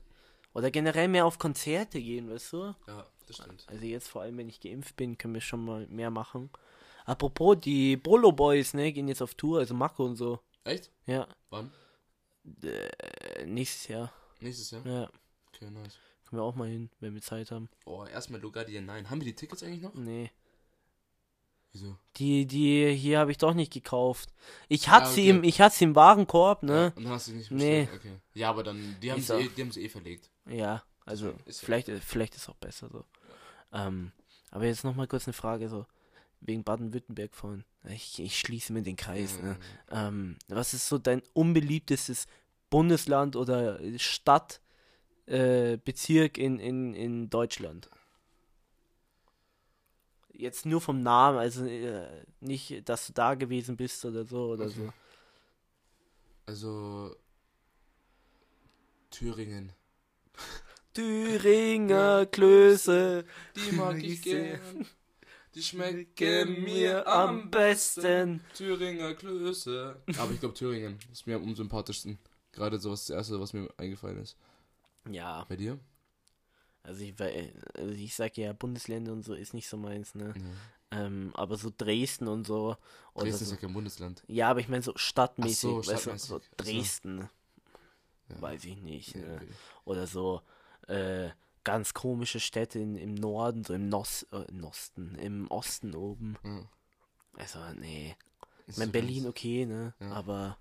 oder 0.53 0.71
generell 0.71 1.07
mehr 1.07 1.25
auf 1.25 1.39
Konzerte 1.39 2.01
gehen, 2.01 2.29
weißt 2.29 2.53
du? 2.53 2.75
Ja, 2.87 3.05
das 3.27 3.37
stimmt. 3.37 3.65
Also 3.67 3.85
jetzt 3.85 4.07
vor 4.07 4.21
allem, 4.21 4.37
wenn 4.37 4.49
ich 4.49 4.59
geimpft 4.61 4.95
bin, 4.95 5.17
können 5.17 5.33
wir 5.33 5.41
schon 5.41 5.65
mal 5.65 5.87
mehr 5.87 6.09
machen. 6.11 6.49
Apropos, 7.05 7.57
die 7.59 7.97
Bolo 7.97 8.31
Boys, 8.31 8.73
ne, 8.73 8.93
gehen 8.93 9.07
jetzt 9.07 9.21
auf 9.21 9.35
Tour, 9.35 9.59
also 9.59 9.73
Marco 9.73 10.05
und 10.05 10.15
so. 10.15 10.39
Echt? 10.63 10.89
Ja, 11.05 11.27
Wann? 11.49 11.71
äh, 12.63 13.45
nächstes 13.45 13.87
Jahr. 13.87 14.13
Nächstes 14.39 14.71
Jahr? 14.71 14.85
Ja, 14.85 15.09
Okay, 15.53 15.69
nice. 15.69 15.97
können 16.29 16.41
wir 16.41 16.43
auch 16.43 16.55
mal 16.55 16.69
hin, 16.69 16.89
wenn 17.01 17.13
wir 17.13 17.21
Zeit 17.21 17.51
haben. 17.51 17.67
Oh, 17.85 18.05
erstmal 18.05 18.39
Lugardia 18.39 18.79
9. 18.81 19.09
Haben 19.09 19.19
wir 19.19 19.25
die 19.25 19.35
Tickets 19.35 19.63
eigentlich 19.63 19.81
noch? 19.81 19.93
Nee. 19.95 20.31
Wieso? 21.73 21.97
Die, 22.17 22.45
die 22.45 22.93
hier 22.93 23.19
habe 23.19 23.31
ich 23.31 23.37
doch 23.39 23.53
nicht 23.55 23.73
gekauft. 23.73 24.29
Ich 24.69 24.89
hatte 24.89 25.07
Ah, 25.07 25.09
sie 25.11 25.21
okay. 25.23 25.29
im, 25.39 25.43
ich 25.43 25.59
hatte 25.59 25.75
sie 25.75 25.85
im 25.85 25.95
Warenkorb, 25.95 26.61
Ja, 26.63 26.69
ne? 26.69 26.93
und 26.95 27.03
dann 27.03 27.13
hast 27.13 27.27
du 27.27 27.31
die 27.31 27.37
nicht 27.39 27.51
Nee. 27.51 27.81
bestellt? 27.85 27.99
Okay. 27.99 28.19
Ja, 28.35 28.49
aber 28.51 28.63
dann, 28.63 28.95
die 29.01 29.11
haben, 29.11 29.21
sie 29.21 29.33
eh, 29.33 29.49
die 29.49 29.61
haben 29.61 29.71
sie 29.71 29.83
eh 29.83 29.89
verlegt. 29.89 30.29
Ja, 30.47 30.83
also 31.05 31.33
ist 31.45 31.61
ja- 31.61 31.65
vielleicht, 31.65 31.89
vielleicht 32.05 32.35
ist 32.35 32.47
auch 32.47 32.55
besser 32.57 32.89
so. 32.89 33.03
Ähm, 33.71 34.11
aber 34.51 34.65
jetzt 34.65 34.83
noch 34.83 34.95
mal 34.95 35.07
kurz 35.07 35.27
eine 35.27 35.33
Frage 35.33 35.67
so 35.67 35.85
wegen 36.41 36.63
Baden-Württemberg 36.63 37.33
vorhin. 37.33 37.63
Ich, 37.89 38.19
ich 38.21 38.37
schließe 38.37 38.71
mir 38.71 38.83
den 38.83 38.95
Kreis. 38.95 39.41
Ne? 39.41 39.57
Ähm, 39.89 40.37
was 40.49 40.73
ist 40.75 40.87
so 40.87 40.99
dein 40.99 41.23
unbeliebtestes 41.33 42.27
Bundesland 42.69 43.35
oder 43.35 43.79
Stadt, 43.97 44.61
äh, 45.25 45.77
Bezirk 45.77 46.37
in, 46.37 46.59
in, 46.59 46.93
in 46.93 47.29
Deutschland? 47.31 47.89
Jetzt 50.33 50.65
nur 50.65 50.81
vom 50.81 51.03
Namen, 51.03 51.37
also 51.37 51.65
äh, 51.65 52.07
nicht, 52.41 52.87
dass 52.89 53.07
du 53.07 53.13
da 53.13 53.35
gewesen 53.35 53.77
bist 53.77 54.03
oder 54.05 54.25
so 54.25 54.47
oder 54.53 54.65
Okay. 54.65 54.73
so. 54.87 54.93
Also, 56.45 57.15
Thüringen. 59.11 59.71
Thüringer 60.93 62.25
Klöße, 62.27 63.25
Die 63.55 63.71
mag 63.71 64.03
ich 64.03 64.21
gern. 64.21 64.85
Die 65.55 65.61
schmecken 65.63 66.63
mir 66.63 67.07
am 67.07 67.49
besten. 67.49 68.41
besten. 68.41 68.41
Thüringer 68.55 69.13
Klöße. 69.13 69.95
Aber 70.17 70.31
ich 70.31 70.39
glaube 70.39 70.55
Thüringen 70.55 70.99
ist 71.11 71.27
mir 71.27 71.35
am 71.35 71.43
unsympathischsten. 71.43 72.17
Gerade 72.51 72.79
so 72.79 72.91
was 72.91 73.05
das 73.05 73.15
erste, 73.15 73.39
was 73.39 73.53
mir 73.53 73.67
eingefallen 73.77 74.17
ist. 74.19 74.35
Ja, 75.09 75.45
Bei 75.49 75.55
dir? 75.55 75.79
Also 76.83 77.01
ich, 77.03 77.13
also 77.19 77.91
ich 77.91 78.13
sag 78.15 78.37
ja, 78.37 78.53
Bundesländer 78.53 79.11
und 79.13 79.23
so 79.23 79.33
ist 79.33 79.53
nicht 79.53 79.67
so 79.67 79.77
meins, 79.77 80.15
ne? 80.15 80.33
Ähm, 80.91 81.31
aber 81.33 81.57
so 81.57 81.71
Dresden 81.75 82.27
und 82.27 82.45
so. 82.45 82.77
Dresden 83.15 83.43
ist 83.43 83.49
so. 83.49 83.55
ja 83.55 83.61
kein 83.61 83.73
Bundesland. 83.73 84.23
Ja, 84.27 84.49
aber 84.49 84.59
ich 84.59 84.67
meine 84.69 84.83
so 84.83 84.93
stadtmäßig, 84.95 85.61
so, 85.61 85.87
weißt 85.87 86.05
du, 86.07 86.17
so. 86.17 86.41
Dresden, 86.57 87.29
Ja. 88.29 88.41
weiß 88.41 88.65
ich 88.65 88.77
nicht. 88.77 89.15
Ja, 89.15 89.21
ne? 89.21 89.35
okay. 89.37 89.47
Oder 89.85 90.05
so 90.07 90.41
äh, 90.87 91.29
ganz 91.63 91.93
komische 91.93 92.39
Städte 92.39 92.77
in, 92.79 92.95
im 92.95 93.15
Norden, 93.15 93.63
so 93.63 93.73
im 93.73 93.89
Nos, 93.89 94.23
äh, 94.31 94.43
im 94.49 94.63
Osten, 94.63 95.15
im 95.15 95.47
Osten 95.49 95.95
oben. 95.95 96.37
Ja. 96.43 96.61
Also, 97.37 97.59
nee. 97.79 98.15
Ich 98.67 98.77
mein, 98.77 98.87
so 98.89 98.91
Berlin 98.91 99.27
okay, 99.27 99.65
ne? 99.65 99.93
Ja. 99.99 100.11
Aber. 100.11 100.57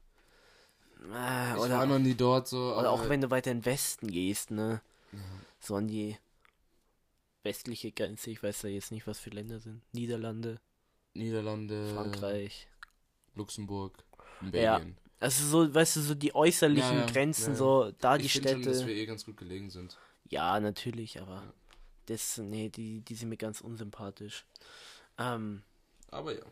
Ah, 1.13 1.55
Ich 1.55 1.61
oder 1.61 1.79
war 1.79 1.87
noch 1.87 1.99
nie 1.99 2.15
dort 2.15 2.47
so. 2.49 2.75
oder 2.77 2.91
auch 2.91 3.09
wenn 3.09 3.21
du 3.21 3.31
weiter 3.31 3.51
in 3.51 3.59
den 3.59 3.65
Westen 3.67 4.07
gehst, 4.09 4.51
ne? 4.53 4.81
Ja. 5.13 5.19
So 5.63 5.77
an 5.77 5.87
die 5.87 6.17
westliche 7.45 7.93
Grenze. 7.93 8.31
Ich 8.31 8.43
weiß 8.43 8.63
da 8.63 8.69
jetzt 8.69 8.91
nicht, 8.91 9.07
was 9.07 9.19
für 9.21 9.31
Länder 9.31 9.61
sind. 9.61 9.83
Niederlande, 9.93 10.61
Niederlande, 11.15 11.93
Frankreich. 11.95 12.67
Luxemburg, 13.35 14.05
Ja. 14.53 14.79
Belgien. 14.79 14.97
Also 15.21 15.47
so, 15.47 15.73
weißt 15.73 15.97
du, 15.97 16.01
so 16.01 16.15
die 16.17 16.35
äußerlichen 16.35 16.95
Ja, 16.97 17.01
ja, 17.01 17.07
Grenzen, 17.07 17.45
ja, 17.45 17.51
ja. 17.53 17.57
so 17.57 17.93
da 18.01 18.19
die 18.19 18.25
ich 18.27 18.33
finde 18.33 18.51
schon, 18.51 18.63
dass 18.63 18.79
Städte. 18.79 18.89
wir 18.89 18.97
eh 18.97 19.07
ganz 19.07 19.25
gut 19.25 19.37
gelegen 19.37 19.71
sind. 19.71 19.97
Ja, 20.29 20.59
natürlich, 20.59 21.21
aber 21.21 21.37
Ja. 21.37 21.53
das, 22.07 22.39
nee, 22.39 22.69
die, 22.69 23.03
die 23.03 23.15
sind 23.15 23.29
mir 23.29 23.37
ganz 23.37 23.61
unsympathisch. 23.61 24.45
Ähm, 25.19 25.63
Aber 26.11 26.37
ja. 26.37 26.45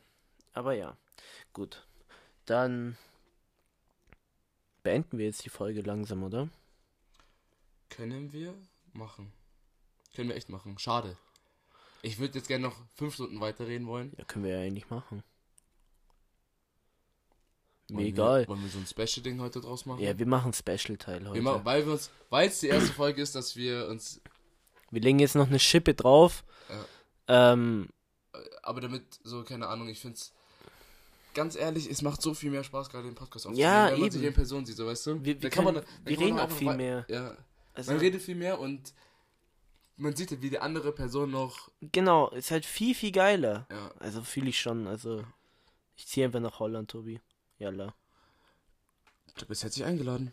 aber 0.52 0.74
ja, 0.74 0.96
gut. 1.52 1.84
Dann 2.46 2.96
beenden 4.84 5.18
wir 5.18 5.26
jetzt 5.26 5.44
die 5.44 5.50
Folge 5.50 5.82
langsam, 5.82 6.22
oder? 6.22 6.48
Können 7.88 8.32
wir 8.32 8.54
machen. 8.94 9.32
Können 10.14 10.28
wir 10.28 10.36
echt 10.36 10.48
machen. 10.48 10.78
Schade. 10.78 11.16
Ich 12.02 12.18
würde 12.18 12.38
jetzt 12.38 12.48
gerne 12.48 12.66
noch 12.66 12.76
fünf 12.94 13.14
Stunden 13.14 13.40
weiterreden 13.40 13.86
wollen. 13.86 14.12
Ja, 14.16 14.24
können 14.24 14.44
wir 14.44 14.56
ja 14.56 14.60
eigentlich 14.66 14.88
machen. 14.90 15.22
Mir 17.88 17.96
Wollen 17.96 18.06
egal. 18.06 18.40
Wir, 18.42 18.48
wollen 18.48 18.62
wir 18.62 18.70
so 18.70 18.78
ein 18.78 18.86
Special-Ding 18.86 19.40
heute 19.40 19.60
draus 19.60 19.84
machen? 19.84 20.00
Ja, 20.00 20.16
wir 20.18 20.26
machen 20.26 20.52
Special-Teil 20.52 21.24
heute. 21.24 21.34
wir 21.34 21.42
machen, 21.42 21.64
weil 21.64 21.84
wir 21.84 21.92
uns, 21.92 22.10
weil 22.30 22.48
es 22.48 22.60
die 22.60 22.68
erste 22.68 22.92
Folge 22.92 23.20
ist, 23.20 23.34
dass 23.34 23.56
wir 23.56 23.88
uns, 23.88 24.20
Wir 24.90 25.00
legen 25.00 25.18
jetzt 25.18 25.34
noch 25.34 25.48
eine 25.48 25.58
Schippe 25.58 25.94
drauf. 25.94 26.44
Ähm, 27.26 27.88
äh, 28.32 28.38
aber 28.62 28.80
damit, 28.80 29.18
so, 29.24 29.42
keine 29.44 29.66
Ahnung, 29.68 29.88
ich 29.88 30.00
finde 30.00 30.16
es, 30.16 30.32
ganz 31.34 31.56
ehrlich, 31.56 31.88
es 31.90 32.00
macht 32.02 32.22
so 32.22 32.32
viel 32.34 32.50
mehr 32.50 32.62
Spaß, 32.64 32.88
gerade 32.90 33.04
den 33.08 33.14
Podcast 33.14 33.46
aufzunehmen, 33.46 33.60
Ja, 33.70 33.86
wenn 33.86 33.92
man 33.98 34.02
eben. 34.06 34.10
sich 34.12 34.22
in 34.22 34.34
Person 34.34 34.64
sieht, 34.66 34.76
so, 34.76 34.86
weißt 34.86 35.06
du? 35.08 35.24
wir, 35.24 35.42
wir, 35.42 35.50
kann 35.50 35.64
können, 35.64 35.76
man- 35.84 35.84
wir 36.04 36.18
reden 36.20 36.38
auch 36.38 36.50
viel 36.50 36.74
mehr. 36.74 37.04
Ja, 37.08 37.36
Also, 37.74 37.92
man 37.92 38.00
redet 38.00 38.22
viel 38.22 38.34
mehr 38.34 38.58
und 38.58 38.92
man 39.96 40.16
sieht 40.16 40.30
halt, 40.30 40.42
wie 40.42 40.50
die 40.50 40.58
andere 40.58 40.92
Person 40.92 41.30
noch, 41.30 41.70
genau, 41.80 42.30
ist 42.30 42.50
halt 42.50 42.64
viel, 42.64 42.94
viel 42.94 43.12
geiler. 43.12 43.66
ja, 43.70 43.90
Also 43.98 44.22
fühle 44.22 44.48
ich 44.48 44.60
schon. 44.60 44.86
Also, 44.86 45.24
ich 45.96 46.06
ziehe 46.06 46.26
einfach 46.26 46.40
nach 46.40 46.58
Holland, 46.58 46.90
Tobi. 46.90 47.20
Jalla. 47.58 47.94
du 49.36 49.46
bist 49.46 49.62
herzlich 49.62 49.84
eingeladen. 49.84 50.32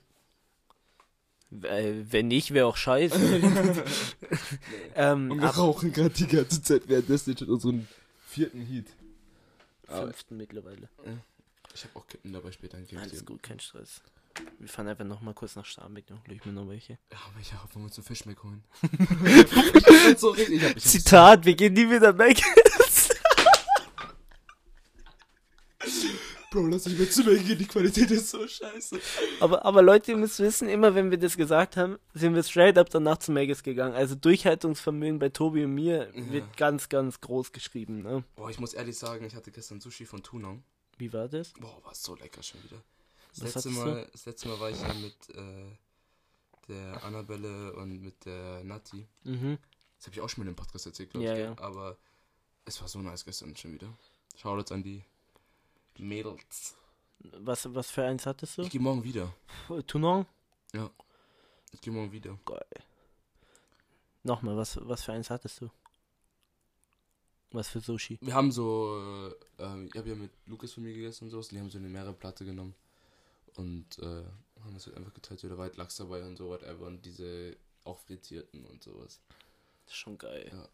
Äh, 1.51 2.03
wenn 2.09 2.27
nicht, 2.27 2.53
wäre 2.53 2.67
auch 2.67 2.77
scheiße. 2.77 3.15
ähm, 4.95 5.31
Und 5.31 5.41
wir 5.41 5.47
rauchen 5.49 5.91
gerade 5.93 6.13
die 6.13 6.27
ganze 6.27 6.61
Zeit 6.61 6.88
währenddessen 6.88 7.38
schon 7.38 7.49
unseren 7.49 7.88
vierten 8.25 8.61
Heat. 8.61 8.88
Aber 9.88 10.03
fünften 10.07 10.38
mittlerweile. 10.38 10.89
ich 11.73 11.83
habe 11.85 11.95
auch 11.95 12.07
Kippen 12.07 12.33
dabei 12.33 12.51
später 12.51 12.77
Alles 12.95 13.25
gut, 13.25 13.43
kein 13.43 13.59
Stress. 13.59 14.01
Wir 14.59 14.67
fahren 14.67 14.88
einfach 14.88 15.05
noch 15.05 15.21
mal 15.21 15.33
kurz 15.33 15.55
nach 15.55 15.65
Starnberg, 15.65 16.05
hol 16.09 16.33
ich 16.33 16.43
mir 16.45 16.51
noch 16.51 16.67
welche. 16.67 16.93
Ja, 17.11 17.17
aber 17.31 17.39
ich 17.41 17.53
hoffe, 17.53 17.75
wir 17.75 17.83
uns 17.83 17.97
einen 17.97 18.05
Fischmeck 18.05 18.41
holen. 18.43 18.63
so 20.17 20.29
richtig. 20.29 20.55
Ich 20.57 20.63
hab, 20.63 20.69
ich 20.77 20.83
hab 20.83 20.91
Zitat, 20.91 21.45
wir 21.45 21.55
gehen 21.55 21.73
nie 21.73 21.89
wieder 21.89 22.17
weg. 22.17 22.41
Bro, 26.49 26.67
lass 26.67 26.85
mich 26.85 26.97
mit 26.97 27.13
zu 27.13 27.23
mir 27.23 27.38
gehen, 27.38 27.57
die 27.57 27.65
Qualität 27.65 28.09
ist 28.09 28.29
so 28.29 28.47
scheiße. 28.47 28.99
aber, 29.41 29.65
aber 29.65 29.81
Leute, 29.81 30.11
ihr 30.11 30.17
müsst 30.17 30.39
wissen, 30.39 30.69
immer 30.69 30.95
wenn 30.95 31.11
wir 31.11 31.17
das 31.17 31.35
gesagt 31.35 31.75
haben, 31.75 31.97
sind 32.13 32.35
wir 32.35 32.43
straight 32.43 32.77
up 32.77 32.89
danach 32.89 33.17
zu 33.17 33.33
Maggis 33.33 33.63
gegangen. 33.63 33.93
Also 33.93 34.15
Durchhaltungsvermögen 34.15 35.19
bei 35.19 35.27
Tobi 35.29 35.65
und 35.65 35.73
mir 35.73 36.09
Ja. 36.15 36.31
wird 36.31 36.55
ganz, 36.57 36.88
ganz 36.88 37.19
groß 37.19 37.51
geschrieben. 37.51 38.01
Ne? 38.01 38.23
Boah, 38.35 38.49
ich 38.49 38.59
muss 38.59 38.73
ehrlich 38.73 38.97
sagen, 38.97 39.25
ich 39.25 39.35
hatte 39.35 39.51
gestern 39.51 39.81
Sushi 39.81 40.05
von 40.05 40.23
Tunong. 40.23 40.63
Wie 40.97 41.11
war 41.11 41.27
das? 41.27 41.51
Boah, 41.59 41.83
war 41.83 41.93
so 41.93 42.15
lecker 42.15 42.41
schon 42.41 42.63
wieder. 42.63 42.81
Das, 43.39 43.55
letzte 43.55 43.69
Mal, 43.69 44.07
das 44.11 44.25
letzte 44.25 44.47
Mal 44.47 44.59
war 44.59 44.69
ich 44.69 44.81
ja 44.81 44.93
mit 44.93 45.29
äh, 45.35 45.75
der 46.67 47.03
Annabelle 47.03 47.73
und 47.73 48.01
mit 48.01 48.25
der 48.25 48.63
Nati. 48.63 49.07
Mhm. 49.23 49.57
Das 49.97 50.05
habe 50.07 50.15
ich 50.15 50.21
auch 50.21 50.29
schon 50.29 50.43
mal 50.43 50.49
im 50.49 50.55
Podcast 50.55 50.85
erzählt, 50.85 51.09
glaube 51.11 51.25
Ja, 51.25 51.33
ich. 51.33 51.39
ja. 51.39 51.55
Aber 51.59 51.97
es 52.65 52.79
war 52.81 52.88
so 52.88 52.99
nice 52.99 53.25
gestern 53.25 53.55
schon 53.55 53.73
wieder. 53.73 53.88
Shoutouts 54.35 54.71
an 54.71 54.83
die 54.83 55.03
Mädels. 55.97 56.75
Was, 57.19 57.73
was 57.73 57.89
für 57.89 58.03
eins 58.03 58.25
hattest 58.25 58.57
du? 58.57 58.61
Ich 58.61 58.69
gehe 58.69 58.81
morgen 58.81 59.03
wieder. 59.03 59.33
Toulon? 59.88 60.25
Ich 61.73 61.81
gehe 61.81 61.91
morgen 61.91 62.11
wieder. 62.11 62.38
Geil. 62.45 62.65
Nochmal, 64.23 64.55
was, 64.57 64.77
was 64.81 65.03
für 65.03 65.13
eins 65.13 65.29
hattest 65.29 65.61
du? 65.61 65.69
Was 67.51 67.69
für 67.69 67.79
Sushi? 67.79 68.17
Wir 68.21 68.33
haben 68.33 68.51
so, 68.51 69.31
äh, 69.59 69.85
ich 69.85 69.95
habe 69.95 70.09
ja 70.09 70.15
mit 70.15 70.31
Lukas 70.45 70.73
von 70.73 70.83
mir 70.83 70.93
gegessen 70.93 71.25
und 71.25 71.29
sowas, 71.31 71.47
die 71.47 71.59
haben 71.59 71.69
so 71.69 71.77
eine 71.77 71.88
mehrere 71.89 72.13
Platte 72.13 72.45
genommen 72.45 72.75
und 73.58 73.99
äh, 73.99 74.24
haben 74.64 74.74
das 74.74 74.86
halt 74.86 74.97
einfach 74.97 75.14
geteilt, 75.14 75.39
so 75.39 75.49
da 75.49 75.58
war 75.58 75.66
halt 75.66 75.78
Lachs 75.78 75.97
dabei 75.97 76.24
und 76.24 76.38
so, 76.38 76.49
whatever, 76.49 76.88
und 76.88 77.05
diese 77.05 77.55
auch 77.84 77.99
frittierten 77.99 78.66
und 78.66 78.84
sowas. 78.84 79.20
Das 79.86 79.93
ist 79.93 79.99
schon 79.99 80.18
geil. 80.18 80.49
Ja. 80.51 80.68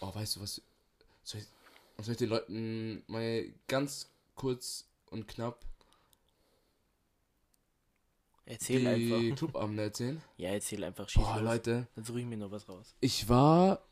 Oh, 0.00 0.14
weißt 0.14 0.36
du 0.36 0.40
was, 0.40 0.60
soll 1.22 1.40
ich, 1.40 1.46
soll 2.04 2.12
ich 2.12 2.18
den 2.18 2.30
Leuten 2.30 3.02
mal 3.06 3.44
ganz 3.68 4.08
kurz 4.34 4.86
und 5.10 5.28
knapp 5.28 5.64
Erzähl 8.44 8.80
die 8.80 8.88
einfach. 8.88 9.36
Clubabende 9.36 9.84
erzählen? 9.84 10.20
Ja, 10.36 10.50
erzähl 10.50 10.82
einfach. 10.84 11.08
Schieß 11.08 11.22
Boah, 11.22 11.36
los. 11.36 11.44
Leute, 11.44 11.86
Dann 11.94 12.04
suche 12.04 12.20
ich 12.20 12.26
mir 12.26 12.36
noch 12.36 12.50
was 12.50 12.68
raus. 12.68 12.94
ich 13.00 13.28
war, 13.28 13.82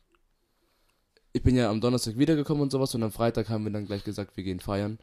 ich 1.33 1.41
bin 1.41 1.55
ja 1.55 1.69
am 1.69 1.79
Donnerstag 1.79 2.17
wiedergekommen 2.17 2.61
und 2.63 2.71
sowas 2.71 2.93
und 2.93 3.03
am 3.03 3.11
Freitag 3.11 3.49
haben 3.49 3.63
wir 3.63 3.71
dann 3.71 3.85
gleich 3.85 4.03
gesagt, 4.03 4.35
wir 4.35 4.43
gehen 4.43 4.59
feiern. 4.59 4.99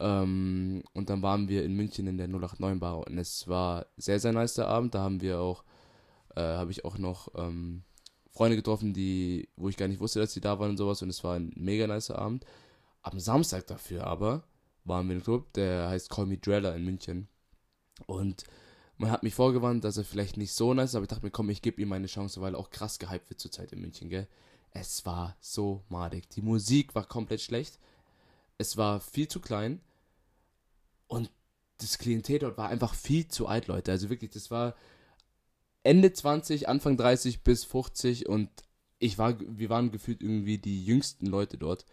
Ähm, 0.00 0.82
und 0.92 1.10
dann 1.10 1.22
waren 1.22 1.48
wir 1.48 1.64
in 1.64 1.74
München 1.74 2.06
in 2.06 2.18
der 2.18 2.28
089 2.28 2.80
Bar 2.80 3.06
und 3.06 3.18
es 3.18 3.48
war 3.48 3.86
sehr, 3.96 4.20
sehr 4.20 4.32
nice 4.32 4.54
der 4.54 4.68
Abend. 4.68 4.94
Da 4.94 5.00
haben 5.00 5.20
wir 5.20 5.40
auch, 5.40 5.64
äh, 6.36 6.40
habe 6.40 6.70
ich 6.70 6.84
auch 6.84 6.98
noch 6.98 7.28
ähm, 7.34 7.82
Freunde 8.30 8.56
getroffen, 8.56 8.94
die, 8.94 9.48
wo 9.56 9.68
ich 9.68 9.76
gar 9.76 9.88
nicht 9.88 10.00
wusste, 10.00 10.20
dass 10.20 10.32
sie 10.32 10.40
da 10.40 10.58
waren 10.58 10.70
und 10.70 10.76
sowas 10.76 11.02
und 11.02 11.08
es 11.08 11.24
war 11.24 11.34
ein 11.34 11.52
mega 11.56 11.86
nicer 11.86 12.18
Abend. 12.18 12.44
Am 13.02 13.18
Samstag 13.18 13.66
dafür 13.66 14.06
aber 14.06 14.44
waren 14.84 15.08
wir 15.08 15.16
im 15.16 15.22
Club, 15.22 15.52
der 15.54 15.88
heißt 15.88 16.10
Call 16.10 16.26
Me 16.26 16.38
Dreller 16.38 16.74
in 16.76 16.84
München. 16.84 17.28
Und 18.06 18.44
man 18.96 19.10
hat 19.10 19.22
mich 19.22 19.34
vorgewarnt, 19.34 19.84
dass 19.84 19.96
er 19.96 20.04
vielleicht 20.04 20.36
nicht 20.36 20.52
so 20.52 20.74
nice 20.74 20.90
ist, 20.90 20.94
aber 20.94 21.04
ich 21.04 21.08
dachte 21.08 21.24
mir, 21.24 21.30
komm, 21.30 21.50
ich 21.50 21.62
gebe 21.62 21.80
ihm 21.82 21.92
eine 21.92 22.06
Chance, 22.06 22.40
weil 22.40 22.54
er 22.54 22.60
auch 22.60 22.70
krass 22.70 22.98
gehypt 22.98 23.30
wird 23.30 23.40
zurzeit 23.40 23.72
in 23.72 23.80
München, 23.80 24.08
gell? 24.08 24.28
Es 24.70 25.04
war 25.06 25.36
so 25.40 25.82
madig. 25.88 26.28
Die 26.30 26.42
Musik 26.42 26.94
war 26.94 27.04
komplett 27.04 27.40
schlecht. 27.40 27.78
Es 28.58 28.76
war 28.76 29.00
viel 29.00 29.28
zu 29.28 29.40
klein. 29.40 29.80
Und 31.08 31.30
das 31.78 31.98
Klientel 31.98 32.38
dort 32.38 32.58
war 32.58 32.68
einfach 32.68 32.94
viel 32.94 33.28
zu 33.28 33.46
alt, 33.46 33.66
Leute. 33.66 33.90
Also 33.90 34.10
wirklich, 34.10 34.30
das 34.30 34.50
war 34.50 34.74
Ende 35.82 36.12
20, 36.12 36.68
Anfang 36.68 36.96
30 36.96 37.42
bis 37.42 37.64
50 37.64 38.28
und 38.28 38.50
ich 38.98 39.18
war, 39.18 39.38
wir 39.40 39.70
waren 39.70 39.90
gefühlt 39.90 40.22
irgendwie 40.22 40.58
die 40.58 40.84
jüngsten 40.84 41.26
Leute 41.26 41.56
dort. 41.56 41.86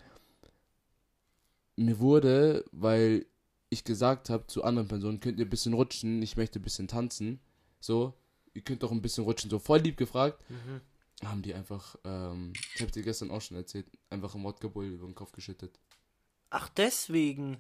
Mir 1.76 2.00
wurde, 2.00 2.66
weil 2.72 3.26
ich 3.70 3.84
gesagt 3.84 4.30
habe 4.30 4.48
zu 4.48 4.64
anderen 4.64 4.88
Personen, 4.88 5.20
könnt 5.20 5.40
ihr 5.40 5.46
ein 5.46 5.50
bisschen 5.50 5.74
rutschen, 5.74 6.22
ich 6.22 6.38
möchte 6.38 6.60
ein 6.60 6.64
bisschen 6.64 6.88
tanzen. 6.88 7.40
So, 7.80 8.14
ihr 8.54 8.64
könnt 8.64 8.84
doch 8.84 8.92
ein 8.92 9.02
bisschen 9.02 9.24
rutschen. 9.24 9.50
So 9.50 9.60
voll 9.60 9.80
lieb 9.80 9.98
gefragt. 9.98 10.44
Mhm. 10.50 10.82
Haben 11.28 11.42
die 11.42 11.54
einfach, 11.54 11.96
ähm, 12.04 12.54
ich 12.74 12.82
habe 12.82 12.92
dir 12.92 13.04
gestern 13.04 13.32
auch 13.32 13.42
schon 13.42 13.58
erzählt, 13.58 13.86
einfach 14.10 14.36
ein 14.36 14.44
Wodka 14.44 14.68
Bull 14.68 14.86
über 14.86 15.06
den 15.06 15.16
Kopf 15.16 15.32
geschüttet. 15.32 15.80
Ach, 16.50 16.70
deswegen. 16.70 17.58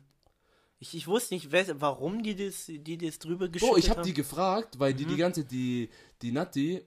Ich, 0.79 0.93
ich 0.93 1.07
wusste 1.07 1.33
nicht, 1.33 1.51
wer, 1.51 1.79
warum 1.81 2.21
die 2.21 2.35
das, 2.35 2.65
die 2.67 2.97
das 2.97 3.17
drüber 3.19 3.47
geschüttet 3.47 3.73
Oh, 3.73 3.77
ich 3.77 3.89
habe 3.89 3.99
haben. 4.01 4.05
die 4.07 4.13
gefragt, 4.13 4.77
weil 4.79 4.93
die 4.93 5.05
Mhm. 5.05 5.09
die 5.09 5.15
ganze 5.17 5.45
die 5.45 5.89
die 6.21 6.31
Natti 6.31 6.81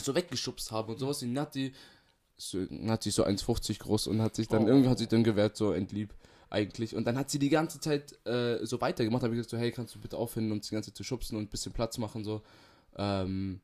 so 0.00 0.14
weggeschubst 0.14 0.70
haben 0.72 0.92
und 0.92 0.98
sowas. 0.98 1.20
Die 1.20 1.26
Natti 1.26 1.72
so, 2.36 2.58
Natti 2.70 3.10
so 3.10 3.24
1,50 3.24 3.78
groß 3.78 4.08
und 4.08 4.20
hat 4.20 4.34
sich 4.34 4.48
dann 4.48 4.64
Oh. 4.64 4.68
irgendwie 4.68 4.88
hat 4.88 4.98
sich 4.98 5.08
dann 5.08 5.22
gewehrt 5.22 5.56
so 5.56 5.72
entlieb 5.72 6.12
eigentlich 6.50 6.94
und 6.96 7.04
dann 7.06 7.16
hat 7.16 7.30
sie 7.30 7.38
die 7.38 7.48
ganze 7.48 7.78
Zeit 7.80 8.18
äh, 8.26 8.64
so 8.66 8.80
weitergemacht. 8.80 9.22
Habe 9.22 9.34
ich 9.34 9.38
gesagt 9.38 9.50
so 9.50 9.56
hey 9.58 9.70
kannst 9.70 9.94
du 9.94 10.00
bitte 10.00 10.16
aufhören 10.16 10.50
uns 10.50 10.68
die 10.68 10.74
ganze 10.74 10.90
Zeit 10.90 10.96
zu 10.96 11.04
schubsen 11.04 11.36
und 11.38 11.44
ein 11.44 11.48
bisschen 11.48 11.72
Platz 11.72 11.98
machen 11.98 12.24
so. 12.24 12.42
Ähm, 12.96 13.60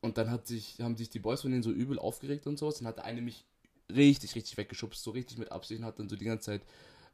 und 0.00 0.18
dann 0.18 0.30
hat 0.30 0.46
sich 0.46 0.80
haben 0.80 0.96
sich 0.96 1.08
die 1.08 1.20
Boys 1.20 1.42
von 1.42 1.50
denen 1.52 1.62
so 1.62 1.70
übel 1.70 1.98
aufgeregt 2.00 2.46
und 2.48 2.58
sowas. 2.58 2.78
Dann 2.78 2.88
hat 2.88 2.96
der 2.96 3.04
eine 3.04 3.20
mich 3.22 3.44
richtig 3.94 4.34
richtig 4.34 4.56
weggeschubst 4.56 5.02
so 5.04 5.12
richtig 5.12 5.38
mit 5.38 5.52
Absicht 5.52 5.80
und 5.80 5.86
hat 5.86 5.98
dann 6.00 6.08
so 6.08 6.16
die 6.16 6.24
ganze 6.24 6.46
Zeit 6.46 6.62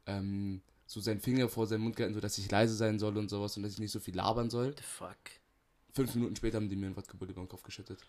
ähm, 0.07 0.61
so 0.85 0.99
seinen 1.01 1.19
Finger 1.21 1.49
vor 1.49 1.67
seinen 1.67 1.81
Mund 1.81 1.95
gehalten, 1.95 2.13
so 2.13 2.19
dass 2.19 2.37
ich 2.37 2.49
leise 2.51 2.75
sein 2.75 2.99
soll 2.99 3.17
und 3.17 3.29
sowas 3.29 3.55
und 3.57 3.63
dass 3.63 3.73
ich 3.73 3.79
nicht 3.79 3.91
so 3.91 3.99
viel 3.99 4.15
labern 4.15 4.49
soll. 4.49 4.75
The 4.77 4.83
fuck? 4.83 5.17
Fünf 5.93 6.15
Minuten 6.15 6.35
später 6.35 6.57
haben 6.57 6.69
die 6.69 6.75
mir 6.75 6.87
ein 6.87 6.93
Bull 6.95 7.29
über 7.29 7.41
den 7.41 7.47
Kopf 7.49 7.63
geschüttet. 7.63 7.99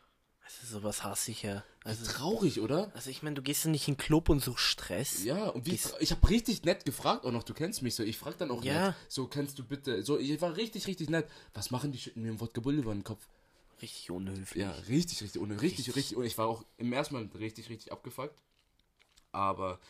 Also 0.44 0.78
sowas 0.78 1.02
hasse 1.04 1.30
ich 1.30 1.42
ja. 1.42 1.64
Also, 1.84 2.04
Traurig, 2.04 2.60
oder? 2.60 2.90
also 2.94 3.08
ich 3.08 3.22
meine, 3.22 3.34
du 3.34 3.42
gehst 3.42 3.64
ja 3.64 3.70
nicht 3.70 3.88
in 3.88 3.94
den 3.94 3.98
Club 3.98 4.28
und 4.28 4.40
suchst 4.40 4.64
Stress. 4.64 5.24
Ja, 5.24 5.48
und 5.48 5.64
wie, 5.64 5.78
ich 6.00 6.10
habe 6.10 6.28
richtig 6.28 6.64
nett 6.64 6.84
gefragt, 6.84 7.24
auch 7.24 7.32
noch, 7.32 7.44
du 7.44 7.54
kennst 7.54 7.80
mich 7.82 7.94
so. 7.94 8.02
Ich 8.02 8.18
frag 8.18 8.36
dann 8.36 8.50
auch 8.50 8.62
Ja. 8.62 8.88
nett. 8.88 8.94
So, 9.08 9.26
kannst 9.26 9.58
du 9.58 9.64
bitte, 9.64 10.02
so, 10.02 10.18
ich 10.18 10.38
war 10.42 10.56
richtig, 10.56 10.86
richtig 10.86 11.08
nett. 11.08 11.26
Was 11.54 11.70
machen 11.70 11.92
die 11.92 11.98
schütten 11.98 12.22
mir 12.22 12.30
ein 12.32 12.36
Bull 12.36 12.74
über 12.74 12.92
den 12.92 13.04
Kopf? 13.04 13.26
Richtig 13.80 14.10
unhöflich. 14.10 14.62
Ja, 14.62 14.70
richtig, 14.88 15.22
richtig, 15.22 15.40
richtig, 15.42 15.60
Richtig. 15.62 15.96
richtig, 15.96 16.16
und 16.16 16.24
ich 16.24 16.36
war 16.36 16.46
auch 16.46 16.64
im 16.76 16.92
ersten 16.92 17.14
Mal 17.14 17.28
richtig, 17.38 17.70
richtig 17.70 17.90
abgefuckt. 17.90 18.38
Aber 19.32 19.80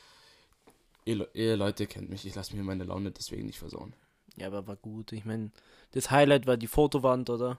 Ihr, 1.05 1.29
ihr 1.35 1.57
Leute 1.57 1.87
kennt 1.87 2.09
mich, 2.11 2.27
ich 2.27 2.35
lasse 2.35 2.57
mir 2.57 2.63
meine 2.63 2.85
Laune 2.85 3.11
deswegen 3.11 3.47
nicht 3.47 3.59
versauen. 3.59 3.95
Ja, 4.37 4.47
aber 4.49 4.67
war 4.67 4.77
gut. 4.77 5.13
Ich 5.13 5.25
meine, 5.25 5.51
das 5.93 6.11
Highlight 6.11 6.47
war 6.47 6.57
die 6.57 6.67
Fotowand, 6.67 7.29
oder? 7.31 7.59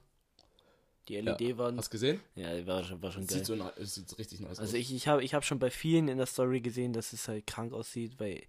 Die 1.07 1.17
LED-Wand. 1.17 1.77
Hast 1.77 1.89
du 1.89 1.91
gesehen? 1.91 2.19
Ja, 2.35 2.55
die 2.55 2.65
war, 2.65 2.84
schon- 2.84 3.01
war 3.01 3.11
schon 3.11 3.27
geil. 3.27 3.38
sieht, 3.38 3.45
so 3.45 3.55
na- 3.55 3.72
sieht 3.80 4.17
richtig 4.17 4.39
nice 4.39 4.59
Also 4.59 4.72
aus. 4.76 4.81
ich, 4.81 4.91
ich 4.93 5.07
habe 5.07 5.23
ich 5.23 5.35
hab 5.35 5.45
schon 5.45 5.59
bei 5.59 5.69
vielen 5.69 6.07
in 6.07 6.17
der 6.17 6.26
Story 6.26 6.61
gesehen, 6.61 6.93
dass 6.93 7.13
es 7.13 7.27
halt 7.27 7.45
krank 7.45 7.73
aussieht, 7.73 8.19
weil 8.19 8.41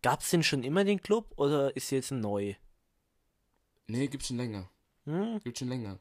gab 0.00 0.20
es 0.22 0.30
denn 0.30 0.42
schon 0.42 0.62
immer 0.64 0.84
den 0.84 1.02
Club 1.02 1.32
oder 1.36 1.76
ist 1.76 1.90
jetzt 1.90 2.10
neu? 2.10 2.54
Nee, 3.86 4.08
gibt's 4.08 4.28
schon 4.28 4.38
länger. 4.38 4.70
Hm? 5.04 5.38
Gibt 5.44 5.58
schon 5.58 5.68
länger. 5.68 5.98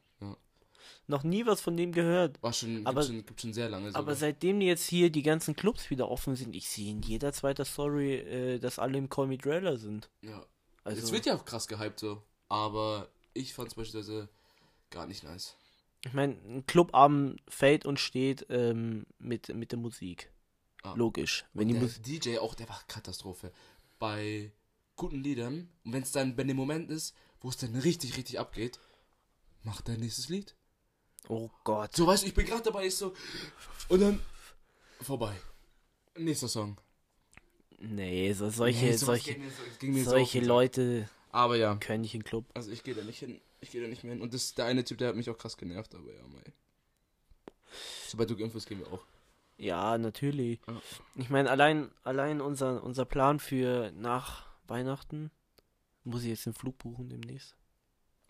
Noch 1.08 1.24
nie 1.24 1.46
was 1.46 1.62
von 1.62 1.76
dem 1.78 1.92
gehört. 1.92 2.42
War 2.44 2.54
schon, 2.54 2.86
Aber- 2.86 3.02
gibt 3.02 3.08
schon, 3.14 3.26
gibt 3.26 3.42
schon 3.42 3.54
sehr 3.54 3.70
lange. 3.70 3.88
Aber 3.90 4.00
sogar. 4.00 4.16
seitdem 4.16 4.62
jetzt 4.62 4.88
hier 4.88 5.10
die 5.10 5.24
ganzen 5.24 5.56
Clubs 5.56 5.90
wieder 5.90 6.10
offen 6.10 6.36
sind, 6.36 6.56
ich 6.56 6.68
sehe 6.70 6.92
in 6.92 7.02
jeder 7.02 7.32
zweiten 7.34 7.66
Story, 7.66 8.16
äh, 8.16 8.60
dass 8.60 8.80
alle 8.80 8.98
im 8.98 9.10
Call 9.10 9.28
Me 9.28 9.38
Trailer 9.38 9.78
sind. 9.78 10.10
ja. 10.22 10.46
Also, 10.84 11.04
es 11.04 11.12
wird 11.12 11.26
ja 11.26 11.36
auch 11.36 11.44
krass 11.44 11.68
gehypt 11.68 12.00
so. 12.00 12.24
Aber 12.48 13.10
ich 13.34 13.54
fand's 13.54 13.76
beispielsweise 13.76 14.30
gar 14.90 15.06
nicht 15.06 15.22
nice. 15.26 15.58
ich 16.06 16.14
meine, 16.14 16.38
ein 16.48 16.66
Clubabend 16.66 17.42
fällt 17.50 17.86
und 17.86 18.00
steht 18.00 18.46
ähm, 18.50 19.06
mit, 19.20 19.54
mit 19.54 19.74
der 19.74 19.80
Musik. 19.80 20.32
Ah. 20.84 20.94
Logisch. 20.96 21.44
Wenn 21.54 21.68
Und 21.76 21.82
die 22.06 22.20
der. 22.20 22.34
DJ 22.36 22.38
auch, 22.40 22.56
der 22.56 22.70
war 22.70 22.80
Katastrophe. 22.88 23.52
Bei 24.00 24.54
guten 24.96 25.22
Liedern, 25.22 25.70
und 25.84 25.92
wenn 25.92 26.04
es 26.04 26.14
dann, 26.14 26.38
wenn 26.38 26.48
der 26.48 26.56
Moment 26.56 26.90
ist, 26.90 27.14
wo 27.42 27.50
es 27.50 27.58
dann 27.58 27.76
richtig, 27.76 28.16
richtig 28.16 28.40
abgeht, 28.40 28.80
macht 29.64 29.90
dein 29.90 30.00
nächstes 30.00 30.30
Lied. 30.30 30.56
Oh 31.30 31.50
Gott. 31.64 31.96
So, 31.96 32.08
weißt 32.08 32.24
du, 32.24 32.28
ich 32.28 32.34
bin 32.34 32.46
gerade 32.46 32.64
dabei, 32.64 32.86
ist 32.86 33.00
so, 33.00 33.14
und 33.90 34.00
dann 34.02 34.22
vorbei. 35.02 35.36
Nächster 36.18 36.48
Song. 36.48 36.78
Nee, 37.80 38.34
so, 38.34 38.50
solche, 38.50 38.86
Nee, 38.86 38.94
solche, 38.98 39.34
so- 39.34 39.94
so 40.04 40.10
solche 40.10 40.40
Sack. 40.40 40.48
Leute 40.48 41.10
Aber 41.32 41.58
ja, 41.58 41.76
können 41.76 42.02
nicht 42.02 42.16
in 42.16 42.22
den 42.22 42.26
Club. 42.26 42.46
also 42.56 42.72
ich 42.72 42.84
gehe 42.84 42.96
da 42.96 43.04
nicht 43.04 43.20
hin. 43.20 43.40
Ich 43.60 43.72
gehe 43.72 43.82
da 43.82 43.88
nicht 43.88 44.04
mehr 44.04 44.14
hin. 44.14 44.22
Und 44.22 44.34
das 44.34 44.56
der 44.56 44.66
eine 44.66 44.84
Typ, 44.84 44.98
der 45.00 45.10
hat 45.10 45.16
mich 45.16 45.30
auch 45.30 45.38
krass 45.38 45.58
genervt, 45.58 45.94
aber 45.96 46.12
ja, 46.14 46.22
mei. 46.28 46.42
Sobald 48.08 48.30
du 48.30 48.36
geimpft 48.38 48.66
gehen 48.68 48.80
wir 48.80 48.92
auch. 48.92 49.04
Ja, 49.58 49.98
natürlich. 49.98 50.60
Ja. 50.68 50.82
Ich 51.16 51.30
meine, 51.30 51.50
allein, 51.50 51.92
allein 52.04 52.42
unser, 52.42 52.84
unser 52.84 53.06
Plan 53.06 53.40
für 53.40 53.92
nach 53.92 54.46
Weihnachten 54.68 55.32
muss 56.04 56.22
ich 56.24 56.30
jetzt 56.30 56.46
den 56.46 56.54
Flug 56.54 56.78
buchen 56.78 57.10
demnächst. 57.10 57.56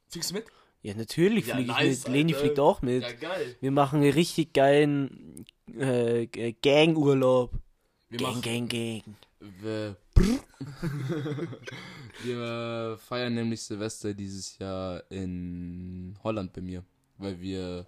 Fliegst 0.09 0.31
du 0.31 0.35
mit? 0.35 0.45
Ja, 0.81 0.93
natürlich 0.95 1.47
Ja, 1.47 1.55
fliege 1.55 1.71
nice, 1.71 1.99
ich 1.99 2.05
mit. 2.05 2.13
Leni 2.13 2.33
Alter. 2.33 2.45
fliegt 2.45 2.59
auch 2.59 2.81
mit. 2.81 3.03
Ja, 3.03 3.11
geil. 3.13 3.55
Wir 3.59 3.71
machen 3.71 4.01
einen 4.01 4.11
richtig 4.13 4.53
geilen 4.53 5.45
äh, 5.77 6.27
Gang-Urlaub. 6.61 7.51
Wir 8.09 8.19
Gang, 8.19 8.41
Gang, 8.41 8.69
Gang. 8.69 9.03
Wir, 9.61 9.97
wir 12.23 12.97
feiern 12.99 13.33
nämlich 13.33 13.61
Silvester 13.61 14.13
dieses 14.13 14.57
Jahr 14.57 15.03
in 15.11 16.17
Holland 16.23 16.53
bei 16.53 16.61
mir, 16.61 16.83
weil 17.17 17.39
wir 17.39 17.85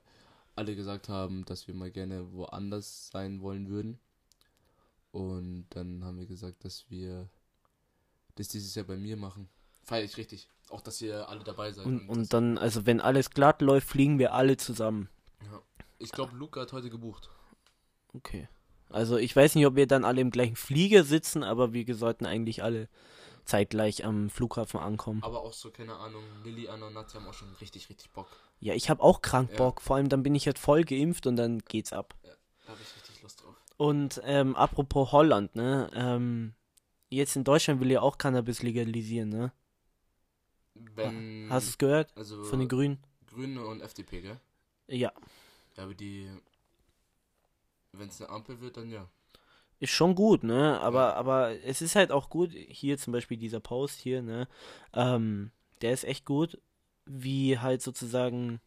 alle 0.56 0.76
gesagt 0.76 1.10
haben, 1.10 1.46
dass 1.46 1.68
wir 1.68 1.74
mal 1.74 1.90
gerne 1.92 2.32
woanders 2.34 3.10
sein 3.12 3.42
wollen 3.42 3.70
würden. 3.70 4.00
Und 5.12 5.66
dann 5.70 6.04
haben 6.04 6.20
wir 6.20 6.28
gesagt, 6.28 6.64
dass 6.66 6.86
wir 6.90 7.30
das 8.36 8.50
dieses 8.50 8.76
Jahr 8.76 8.86
bei 8.86 8.98
mir 8.98 9.18
machen. 9.18 9.48
Feier 9.84 10.04
ich 10.04 10.18
richtig. 10.18 10.48
Auch, 10.70 10.82
dass 10.82 11.02
ihr 11.02 11.28
alle 11.30 11.44
dabei 11.44 11.72
seid. 11.72 11.86
Und, 11.86 12.08
und 12.10 12.34
dann, 12.34 12.58
also 12.58 12.86
wenn 12.86 13.02
alles 13.02 13.32
glatt 13.32 13.62
läuft, 13.62 13.88
fliegen 13.90 14.20
wir 14.20 14.34
alle 14.34 14.58
zusammen. 14.58 15.10
ja. 15.42 15.62
Ich 15.98 16.12
glaube, 16.12 16.36
Luca 16.36 16.62
hat 16.62 16.72
heute 16.72 16.90
gebucht. 16.90 17.30
Okay. 18.14 18.48
Also 18.90 19.18
ich 19.18 19.36
weiß 19.36 19.56
nicht, 19.56 19.66
ob 19.66 19.76
wir 19.76 19.86
dann 19.86 20.06
alle 20.06 20.22
im 20.22 20.32
gleichen 20.32 20.56
Flieger 20.56 21.04
sitzen, 21.04 21.44
aber 21.44 21.74
wir 21.74 21.94
sollten 21.96 22.26
eigentlich 22.26 22.64
alle 22.64 22.88
zeitgleich 23.46 24.06
am 24.06 24.30
Flughafen 24.30 24.80
ankommen. 24.80 25.22
Aber 25.24 25.42
auch 25.42 25.54
so, 25.54 25.72
keine 25.72 25.96
Ahnung, 25.96 26.24
Lilly, 26.44 26.70
Anna 26.70 26.88
und 26.88 26.94
Nadja 26.94 27.20
haben 27.20 27.28
auch 27.28 27.34
schon 27.34 27.54
richtig, 27.60 27.90
richtig 27.90 28.12
Bock. 28.12 28.28
Ja, 28.60 28.74
ich 28.74 28.90
habe 28.90 29.04
auch 29.04 29.22
krank 29.22 29.52
Ja. 29.52 29.58
Bock. 29.58 29.82
Vor 29.82 29.96
allem 29.96 30.10
dann 30.10 30.24
bin 30.24 30.36
ich 30.36 30.46
halt 30.46 30.60
voll 30.60 30.84
geimpft 30.84 31.28
und 31.28 31.36
dann 31.36 31.60
geht's 31.60 31.94
ab. 31.94 32.16
Da 32.24 32.30
habe 32.72 32.82
ich 32.82 32.96
richtig 32.96 33.22
Lust 33.22 33.44
drauf. 33.44 33.56
Und 33.78 34.22
ähm, 34.24 34.56
apropos 34.56 35.12
Holland, 35.12 35.56
ne? 35.56 35.90
Ähm, 35.94 36.54
jetzt 37.10 37.36
in 37.36 37.44
Deutschland 37.44 37.80
will 37.82 37.92
ja 37.92 38.02
auch 38.02 38.18
Cannabis 38.18 38.62
legalisieren, 38.62 39.30
ne? 39.30 39.52
Wenn. 40.96 41.48
Hast 41.50 41.68
du 41.68 41.70
es 41.72 41.78
gehört? 41.78 42.16
also 42.16 42.44
Von 42.44 42.60
den 42.60 42.68
Grünen? 42.68 43.00
Grüne 43.28 43.66
und 43.66 43.82
FDP, 43.82 44.22
gell? 44.22 44.40
Ja. 44.88 45.12
Ja, 45.76 45.84
aber 45.84 45.94
die. 45.94 46.30
Wenn 47.92 48.10
es 48.10 48.22
eine 48.22 48.30
Ampel 48.30 48.60
wird, 48.60 48.78
dann 48.78 48.90
ja. 48.90 49.10
Ist 49.80 49.92
schon 49.92 50.14
gut, 50.14 50.44
ne? 50.44 50.80
Aber, 50.82 51.16
aber 51.16 51.64
es 51.64 51.82
ist 51.82 51.96
halt 51.96 52.12
auch 52.12 52.30
gut, 52.30 52.52
hier 52.52 52.98
zum 52.98 53.14
Beispiel 53.14 53.38
dieser 53.38 53.62
Post 53.62 54.00
hier, 54.00 54.22
ne? 54.22 54.48
Ähm, 54.94 55.52
der 55.82 55.94
ist 55.94 56.04
echt 56.04 56.26
gut, 56.26 56.60
wie 57.06 57.58
halt 57.60 57.82
sozusagen 57.82 58.60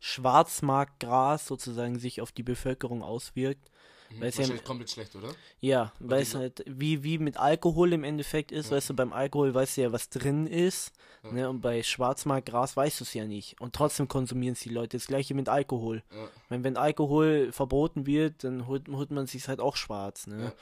Schwarzmarktgras 0.00 1.46
sozusagen 1.46 1.98
sich 1.98 2.20
auf 2.22 2.32
die 2.32 2.42
Bevölkerung 2.42 3.02
auswirkt. 3.02 3.70
Mhm. 4.10 4.20
Weil 4.20 4.28
es 4.28 4.36
ja- 4.38 4.56
komplett 4.58 4.90
schlecht, 4.90 5.14
oder? 5.16 5.28
Ja, 5.60 5.92
weil 6.00 6.22
es 6.22 6.34
halt 6.34 6.64
wie, 6.66 7.02
wie 7.02 7.18
mit 7.18 7.36
Alkohol 7.36 7.92
im 7.92 8.04
Endeffekt 8.04 8.52
ist, 8.52 8.70
Ja. 8.70 8.76
weißt 8.76 8.90
du, 8.90 8.94
beim 8.94 9.12
Alkohol 9.12 9.52
weißt 9.54 9.76
du 9.76 9.82
ja, 9.82 9.92
was 9.92 10.08
drin 10.08 10.46
ist, 10.46 10.92
Ja. 11.24 11.32
ne, 11.32 11.48
und 11.50 11.60
bei 11.60 11.82
Schwarzmarktgras 11.82 12.76
weißt 12.76 13.00
du 13.00 13.04
es 13.04 13.12
ja 13.14 13.26
nicht. 13.26 13.60
Und 13.60 13.74
trotzdem 13.74 14.08
konsumieren 14.08 14.54
es 14.54 14.60
die 14.60 14.68
Leute. 14.70 14.96
Das 14.96 15.06
gleiche 15.08 15.34
mit 15.34 15.48
Alkohol. 15.48 16.02
Ja. 16.12 16.28
Wenn, 16.48 16.64
wenn 16.64 16.76
Alkohol 16.76 17.52
verboten 17.52 18.06
wird, 18.06 18.44
dann 18.44 18.66
holt, 18.66 18.88
holt 18.88 19.10
man 19.10 19.26
sich 19.26 19.46
halt 19.48 19.60
auch 19.60 19.76
schwarz, 19.76 20.26
ne? 20.26 20.52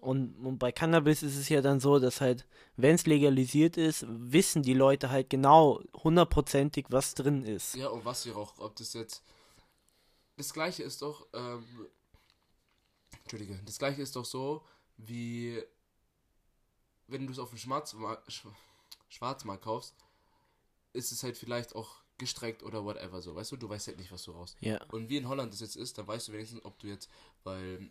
Und, 0.00 0.34
und 0.44 0.58
bei 0.58 0.70
Cannabis 0.72 1.22
ist 1.22 1.36
es 1.36 1.48
ja 1.48 1.62
dann 1.62 1.80
so, 1.80 1.98
dass 1.98 2.20
halt, 2.20 2.46
wenn 2.76 2.96
es 2.96 3.06
legalisiert 3.06 3.76
ist, 3.76 4.04
wissen 4.08 4.62
die 4.62 4.74
Leute 4.74 5.08
halt 5.10 5.30
genau 5.30 5.80
hundertprozentig, 6.02 6.86
was 6.90 7.14
drin 7.14 7.44
ist. 7.44 7.74
Ja, 7.76 7.88
und 7.88 8.04
was 8.04 8.24
hier 8.24 8.36
auch, 8.36 8.54
ob 8.58 8.76
das 8.76 8.92
jetzt. 8.92 9.22
Das 10.36 10.52
gleiche 10.52 10.82
ist 10.82 11.00
doch, 11.02 11.26
ähm. 11.32 11.64
Entschuldige, 13.34 13.60
das 13.64 13.78
gleiche 13.78 14.02
ist 14.02 14.16
doch 14.16 14.24
so, 14.24 14.64
wie. 14.96 15.62
Wenn 17.06 17.26
du 17.26 17.32
es 17.32 17.38
auf 17.38 17.50
dem 17.50 17.58
Schwarzmarkt, 17.58 18.32
Sch 18.32 18.46
Schwarzmarkt 19.08 19.64
kaufst, 19.64 19.94
ist 20.92 21.12
es 21.12 21.22
halt 21.22 21.36
vielleicht 21.36 21.74
auch 21.74 22.02
gestreckt 22.16 22.62
oder 22.62 22.84
whatever 22.84 23.20
so, 23.20 23.34
weißt 23.34 23.52
du? 23.52 23.56
Du 23.56 23.68
weißt 23.68 23.88
halt 23.88 23.98
nicht, 23.98 24.10
was 24.10 24.22
du 24.24 24.32
raus. 24.32 24.56
Ja. 24.60 24.82
Und 24.92 25.08
wie 25.08 25.16
in 25.16 25.28
Holland 25.28 25.52
das 25.52 25.60
jetzt 25.60 25.76
ist, 25.76 25.98
da 25.98 26.06
weißt 26.06 26.28
du 26.28 26.32
wenigstens, 26.32 26.64
ob 26.64 26.78
du 26.78 26.86
jetzt, 26.86 27.10
weil 27.42 27.90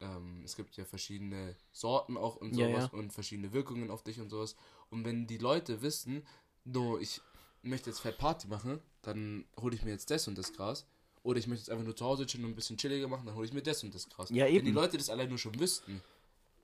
ähm, 0.00 0.42
es 0.44 0.56
gibt 0.56 0.76
ja 0.76 0.84
verschiedene 0.84 1.56
Sorten 1.70 2.16
auch 2.16 2.36
und 2.36 2.54
Ja, 2.54 2.68
sowas 2.68 2.90
ja. 2.92 2.98
und 2.98 3.12
verschiedene 3.12 3.52
Wirkungen 3.52 3.90
auf 3.90 4.02
dich 4.02 4.20
und 4.20 4.28
sowas. 4.28 4.56
Und 4.90 5.04
wenn 5.04 5.26
die 5.26 5.38
Leute 5.38 5.80
wissen, 5.80 6.26
no, 6.64 6.98
ich 6.98 7.20
möchte 7.62 7.90
jetzt 7.90 8.00
fett 8.00 8.18
Party 8.18 8.48
machen, 8.48 8.80
dann 9.02 9.46
hole 9.60 9.74
ich 9.74 9.84
mir 9.84 9.92
jetzt 9.92 10.10
das 10.10 10.28
und 10.28 10.36
das 10.36 10.52
Gras. 10.52 10.86
Oder 11.22 11.38
ich 11.38 11.46
möchte 11.46 11.62
jetzt 11.62 11.70
einfach 11.70 11.84
nur 11.84 11.94
zu 11.94 12.04
Hause 12.04 12.26
chillen 12.26 12.44
und 12.44 12.52
ein 12.52 12.56
bisschen 12.56 12.76
chilliger 12.76 13.06
machen, 13.08 13.26
dann 13.26 13.34
hole 13.34 13.46
ich 13.46 13.52
mir 13.52 13.62
das 13.62 13.82
und 13.84 13.94
das 13.94 14.08
Gras. 14.08 14.30
Ja, 14.30 14.44
Wenn 14.46 14.52
die 14.52 14.58
eben. 14.58 14.72
Leute 14.72 14.96
das 14.96 15.08
allein 15.08 15.28
nur 15.28 15.38
schon 15.38 15.58
wüssten, 15.58 16.00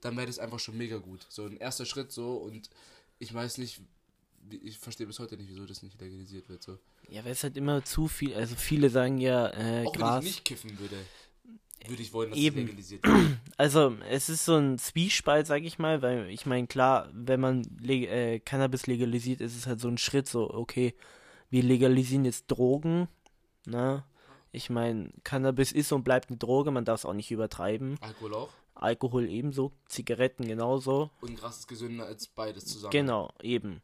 dann 0.01 0.16
wäre 0.16 0.26
das 0.26 0.39
einfach 0.39 0.59
schon 0.59 0.76
mega 0.76 0.97
gut. 0.97 1.26
So 1.28 1.44
ein 1.44 1.56
erster 1.56 1.86
Schritt 1.86 2.10
so 2.12 2.35
und 2.36 2.68
ich 3.18 3.32
weiß 3.32 3.59
nicht, 3.59 3.80
ich 4.62 4.78
verstehe 4.78 5.06
bis 5.06 5.18
heute 5.18 5.36
nicht, 5.36 5.48
wieso 5.48 5.64
das 5.66 5.82
nicht 5.82 6.01
legalisiert 6.01 6.48
wird. 6.48 6.62
So. 6.62 6.78
Ja, 7.09 7.24
weil 7.24 7.32
es 7.32 7.43
halt 7.43 7.56
immer 7.56 7.85
zu 7.85 8.09
viel, 8.09 8.35
also 8.35 8.55
viele 8.56 8.90
sagen 8.90 9.18
ja, 9.18 9.48
äh, 9.48 9.85
Auch 9.86 9.93
wenn 9.94 10.01
Gras. 10.01 10.24
ich 10.24 10.30
nicht 10.30 10.44
kiffen 10.44 10.78
würde, 10.78 10.97
würde 11.86 12.02
ich 12.02 12.12
wollen, 12.12 12.30
dass 12.30 12.39
Eben. 12.39 12.59
es 12.59 12.64
legalisiert 12.66 13.05
wird. 13.06 13.39
Also, 13.56 13.97
es 14.10 14.28
ist 14.28 14.44
so 14.44 14.56
ein 14.56 14.78
Zwiespalt, 14.78 15.47
sag 15.47 15.62
ich 15.62 15.78
mal, 15.78 16.02
weil 16.02 16.28
ich 16.30 16.47
meine, 16.47 16.66
klar, 16.66 17.09
wenn 17.12 17.40
man 17.40 17.62
leg 17.80 18.09
äh, 18.09 18.40
Cannabis 18.40 18.86
legalisiert, 18.86 19.40
ist 19.40 19.56
es 19.56 19.66
halt 19.66 19.80
so 19.80 19.89
ein 19.89 19.98
Schritt, 19.98 20.28
so, 20.28 20.51
okay, 20.52 20.94
wir 21.51 21.62
legalisieren 21.62 22.24
jetzt 22.24 22.47
Drogen, 22.48 23.09
ne? 23.66 24.05
Ich 24.51 24.70
meine, 24.70 25.11
Cannabis 25.25 25.73
ist 25.73 25.93
und 25.93 26.05
bleibt 26.05 26.31
eine 26.31 26.39
Droge, 26.39 26.70
man 26.70 26.85
darf 26.85 27.01
es 27.01 27.07
auch 27.07 27.12
nicht 27.12 27.31
übertreiben. 27.31 27.99
Alkohol 28.01 28.35
auch. 28.35 28.49
Alkohol 28.75 29.29
ebenso, 29.29 29.73
Zigaretten 29.87 30.47
genauso. 30.47 31.11
Und 31.20 31.37
Gras 31.39 31.59
ist 31.59 31.69
gesünder 31.69 32.07
als 32.07 32.29
beides 32.29 32.66
zusammen. 32.66 32.93
Genau, 32.93 33.31
eben. 33.43 33.83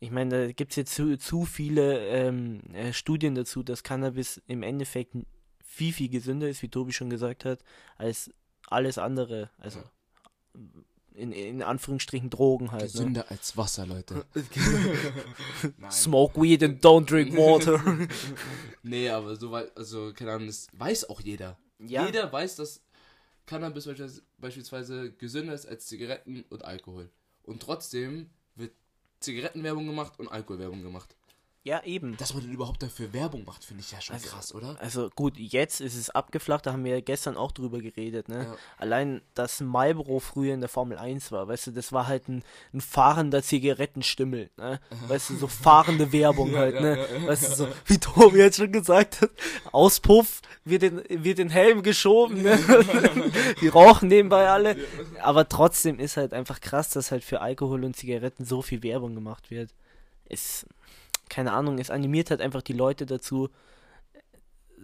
Ich 0.00 0.10
meine, 0.10 0.46
da 0.46 0.52
gibt 0.52 0.72
es 0.72 0.76
jetzt 0.76 0.94
zu, 0.94 1.16
zu 1.18 1.44
viele 1.44 2.06
ähm, 2.08 2.60
äh, 2.72 2.92
Studien 2.92 3.34
dazu, 3.34 3.62
dass 3.62 3.82
Cannabis 3.82 4.40
im 4.46 4.62
Endeffekt 4.62 5.14
viel, 5.64 5.92
viel 5.92 6.08
gesünder 6.08 6.48
ist, 6.48 6.62
wie 6.62 6.68
Tobi 6.68 6.92
schon 6.92 7.10
gesagt 7.10 7.44
hat, 7.44 7.60
als 7.96 8.30
alles 8.66 8.98
andere. 8.98 9.50
Also 9.58 9.80
in, 11.18 11.32
in 11.32 11.62
Anführungsstrichen 11.62 12.30
Drogen 12.30 12.70
halt. 12.70 12.82
Ne? 12.82 12.88
Gesünder 12.88 13.30
als 13.30 13.56
Wasser, 13.56 13.86
Leute. 13.86 14.24
Smoke 15.90 16.40
weed 16.40 16.62
and 16.62 16.84
don't 16.84 17.06
drink 17.06 17.36
water. 17.36 17.82
Nee, 18.82 19.10
aber 19.10 19.36
so 19.36 19.50
weit, 19.50 19.76
also 19.76 20.12
keine 20.14 20.32
Ahnung, 20.32 20.46
das 20.46 20.68
weiß 20.72 21.10
auch 21.10 21.20
jeder. 21.20 21.58
Ja. 21.78 22.06
Jeder 22.06 22.32
weiß, 22.32 22.56
dass 22.56 22.80
Cannabis 23.44 23.88
beispielsweise 24.38 25.12
gesünder 25.12 25.52
ist 25.52 25.66
als 25.66 25.86
Zigaretten 25.86 26.44
und 26.48 26.64
Alkohol. 26.64 27.10
Und 27.42 27.60
trotzdem 27.60 28.30
wird 28.54 28.72
Zigarettenwerbung 29.20 29.86
gemacht 29.86 30.18
und 30.18 30.28
Alkoholwerbung 30.28 30.82
gemacht. 30.82 31.16
Ja, 31.68 31.82
eben. 31.84 32.16
Dass 32.16 32.32
man 32.32 32.42
denn 32.42 32.52
überhaupt 32.52 32.82
dafür 32.82 33.12
Werbung 33.12 33.44
macht, 33.44 33.62
finde 33.62 33.82
ich 33.82 33.92
ja 33.92 34.00
schon 34.00 34.16
krass, 34.22 34.54
oder? 34.54 34.80
Also 34.80 35.10
gut, 35.14 35.36
jetzt 35.36 35.82
ist 35.82 35.96
es 35.96 36.08
abgeflacht, 36.08 36.64
da 36.64 36.72
haben 36.72 36.82
wir 36.82 36.92
ja 36.94 37.00
gestern 37.02 37.36
auch 37.36 37.52
drüber 37.52 37.80
geredet, 37.80 38.30
ne? 38.30 38.44
Ja. 38.44 38.56
Allein, 38.78 39.20
dass 39.34 39.60
Marlboro 39.60 40.18
früher 40.18 40.54
in 40.54 40.60
der 40.60 40.70
Formel 40.70 40.96
1 40.96 41.30
war, 41.30 41.46
weißt 41.46 41.66
du, 41.66 41.70
das 41.72 41.92
war 41.92 42.06
halt 42.06 42.26
ein, 42.28 42.42
ein 42.72 42.80
fahrender 42.80 43.42
Zigarettenstimmel, 43.42 44.48
ne? 44.56 44.80
Weißt 45.08 45.28
du, 45.28 45.36
so 45.36 45.46
fahrende 45.46 46.10
Werbung 46.10 46.56
halt, 46.56 46.76
ja, 46.76 46.80
ne? 46.80 46.98
ja, 46.98 47.26
weißt 47.26 47.50
du, 47.50 47.54
so, 47.54 47.68
wie 47.84 47.98
Tobi 47.98 48.38
jetzt 48.38 48.56
schon 48.56 48.72
gesagt 48.72 49.20
hat, 49.20 49.30
Auspuff, 49.70 50.40
wird 50.64 50.82
in, 50.84 51.02
wird 51.22 51.38
in 51.38 51.50
Helm 51.50 51.82
geschoben, 51.82 52.40
ne? 52.42 52.58
Die 53.60 53.68
rauchen 53.68 54.08
nebenbei 54.08 54.48
alle. 54.48 54.74
Aber 55.20 55.46
trotzdem 55.46 55.98
ist 55.98 56.16
halt 56.16 56.32
einfach 56.32 56.60
krass, 56.60 56.88
dass 56.88 57.10
halt 57.10 57.24
für 57.24 57.42
Alkohol 57.42 57.84
und 57.84 57.94
Zigaretten 57.94 58.46
so 58.46 58.62
viel 58.62 58.82
Werbung 58.82 59.14
gemacht 59.14 59.50
wird. 59.50 59.70
Es, 60.30 60.66
keine 61.28 61.52
Ahnung, 61.52 61.78
es 61.78 61.90
animiert 61.90 62.30
halt 62.30 62.40
einfach 62.40 62.62
die 62.62 62.72
Leute 62.72 63.06
dazu, 63.06 63.48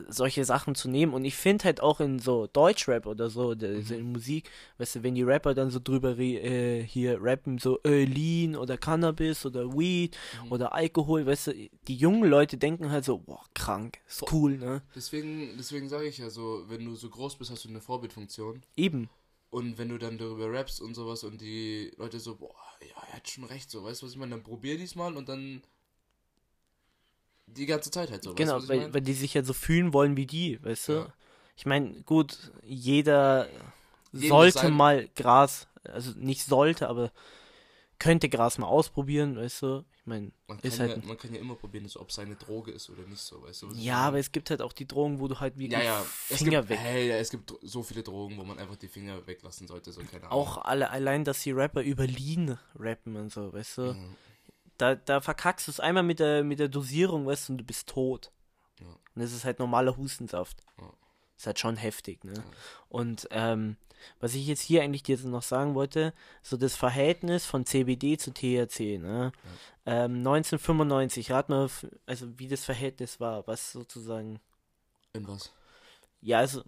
solche 0.08 0.44
Sachen 0.44 0.74
zu 0.74 0.88
nehmen. 0.88 1.14
Und 1.14 1.24
ich 1.24 1.36
finde 1.36 1.64
halt 1.64 1.80
auch 1.80 2.00
in 2.00 2.18
so 2.18 2.48
Deutschrap 2.48 3.06
oder 3.06 3.30
so, 3.30 3.54
der, 3.54 3.80
so 3.82 3.94
in 3.94 4.10
Musik, 4.10 4.50
weißt 4.78 4.96
du, 4.96 5.02
wenn 5.04 5.14
die 5.14 5.22
Rapper 5.22 5.54
dann 5.54 5.70
so 5.70 5.78
drüber 5.78 6.18
äh, 6.18 6.82
hier 6.82 7.18
rappen, 7.22 7.58
so 7.58 7.78
äh, 7.84 8.04
Lean 8.04 8.56
oder 8.56 8.76
Cannabis 8.76 9.46
oder 9.46 9.72
Weed 9.72 10.16
oder 10.50 10.72
Alkohol, 10.72 11.26
weißt 11.26 11.46
du, 11.48 11.70
die 11.86 11.94
jungen 11.96 12.28
Leute 12.28 12.56
denken 12.56 12.90
halt 12.90 13.04
so, 13.04 13.18
boah, 13.18 13.44
krank, 13.54 13.98
ist 14.08 14.24
cool, 14.32 14.58
ne? 14.58 14.82
Deswegen, 14.96 15.54
deswegen 15.58 15.88
sage 15.88 16.08
ich 16.08 16.18
ja 16.18 16.28
so, 16.28 16.64
wenn 16.66 16.84
du 16.84 16.96
so 16.96 17.08
groß 17.08 17.36
bist, 17.36 17.52
hast 17.52 17.64
du 17.64 17.68
eine 17.68 17.80
Vorbildfunktion. 17.80 18.64
Eben, 18.76 19.08
Und 19.50 19.78
wenn 19.78 19.88
du 19.90 19.98
dann 19.98 20.18
darüber 20.18 20.50
rappst 20.50 20.80
und 20.80 20.94
sowas 20.94 21.22
und 21.22 21.40
die 21.40 21.92
Leute 21.98 22.18
so, 22.18 22.34
boah, 22.34 22.52
ja, 22.80 23.00
er 23.10 23.14
hat 23.14 23.28
schon 23.30 23.44
recht, 23.44 23.70
so, 23.70 23.84
weißt 23.84 24.02
du, 24.02 24.06
was 24.06 24.12
ich 24.12 24.18
meine? 24.18 24.32
Dann 24.32 24.42
probier 24.42 24.76
diesmal 24.76 25.16
und 25.16 25.28
dann 25.28 25.62
die 27.46 27.66
ganze 27.66 27.90
Zeit 27.90 28.10
halt 28.10 28.22
so, 28.24 28.34
genau, 28.34 28.56
weißt 28.56 28.64
du, 28.64 28.68
weil, 28.68 28.94
weil 28.94 29.00
die 29.00 29.12
sich 29.14 29.34
ja 29.34 29.42
so 29.44 29.52
fühlen 29.52 29.92
wollen 29.92 30.16
wie 30.16 30.26
die, 30.26 30.62
weißt 30.62 30.88
du? 30.88 30.92
Ja. 30.92 31.12
Ich 31.56 31.66
meine, 31.66 32.02
gut, 32.02 32.52
jeder 32.62 33.48
Jedem 34.12 34.28
sollte 34.28 34.58
sein- 34.58 34.72
mal 34.72 35.08
Gras, 35.14 35.68
also 35.84 36.12
nicht 36.16 36.44
sollte, 36.44 36.88
aber 36.88 37.12
könnte 37.98 38.28
Gras 38.28 38.58
mal 38.58 38.66
ausprobieren, 38.66 39.36
weißt 39.36 39.62
du? 39.62 39.84
Ich 40.00 40.06
meine, 40.06 40.32
Man 40.48 40.58
ist 40.58 40.78
kann, 40.78 40.88
halt 40.88 41.02
ja, 41.02 41.08
man 41.08 41.16
kann 41.16 41.32
ja 41.32 41.40
immer 41.40 41.54
probieren, 41.54 41.88
ob 41.94 42.10
es 42.10 42.18
eine 42.18 42.36
Droge 42.36 42.72
ist 42.72 42.90
oder 42.90 43.02
nicht 43.04 43.22
so, 43.22 43.42
weißt 43.42 43.62
du? 43.62 43.70
Ja, 43.72 44.08
aber 44.08 44.18
es 44.18 44.32
gibt 44.32 44.50
halt 44.50 44.60
auch 44.60 44.72
die 44.74 44.86
Drogen, 44.86 45.18
wo 45.20 45.28
du 45.28 45.40
halt 45.40 45.56
wirklich 45.56 45.72
ja, 45.72 45.82
ja, 45.82 46.06
es 46.28 46.38
Finger 46.38 46.58
gibt, 46.60 46.70
weg. 46.70 46.78
Hey, 46.80 47.08
ja, 47.08 47.16
es 47.16 47.30
gibt 47.30 47.54
so 47.62 47.82
viele 47.82 48.02
Drogen, 48.02 48.36
wo 48.36 48.44
man 48.44 48.58
einfach 48.58 48.76
die 48.76 48.88
Finger 48.88 49.26
weglassen 49.26 49.66
sollte, 49.66 49.92
so 49.92 50.02
keine 50.02 50.24
Ahnung. 50.24 50.32
Auch 50.32 50.58
alle, 50.58 50.90
allein, 50.90 51.24
dass 51.24 51.42
die 51.42 51.52
Rapper 51.52 51.80
über 51.82 52.06
Lean 52.06 52.58
rappen 52.78 53.16
und 53.16 53.32
so, 53.32 53.52
weißt 53.52 53.78
du? 53.78 53.82
Mhm. 53.94 54.16
Da, 54.78 54.94
da 54.96 55.20
verkackst 55.20 55.66
du 55.68 55.70
es 55.70 55.80
einmal 55.80 56.02
mit 56.02 56.18
der, 56.20 56.42
mit 56.44 56.59
der 56.59 56.68
Dosierung, 56.68 57.26
weißt 57.26 57.48
du, 57.48 57.52
und 57.52 57.59
du 57.59 57.64
bist 57.64 57.88
tot. 57.88 58.32
Ja. 58.80 58.86
Und 58.86 59.22
das 59.22 59.32
ist 59.32 59.44
halt 59.44 59.59
normaler 59.59 59.96
Hustensaft. 59.96 60.62
Ja. 60.78 60.92
Ist 61.36 61.46
halt 61.46 61.59
schon 61.59 61.76
heftig, 61.76 62.24
ne? 62.24 62.34
Und 62.88 63.26
ähm, 63.30 63.76
was 64.20 64.34
ich 64.34 64.46
jetzt 64.46 64.60
hier 64.60 64.82
eigentlich 64.82 65.02
dir 65.02 65.18
noch 65.20 65.42
sagen 65.42 65.74
wollte, 65.74 66.12
so 66.42 66.56
das 66.56 66.76
Verhältnis 66.76 67.46
von 67.46 67.64
CBD 67.66 68.16
zu 68.18 68.32
THC, 68.32 68.98
ne? 68.98 69.32
Ähm, 69.86 70.18
1995, 70.18 71.30
rat 71.30 71.48
mal, 71.48 71.68
also 72.06 72.38
wie 72.38 72.48
das 72.48 72.64
Verhältnis 72.64 73.18
war, 73.20 73.46
was 73.46 73.72
sozusagen, 73.72 74.40
In 75.12 75.26
was? 75.28 75.52
ja, 76.20 76.38
also 76.38 76.62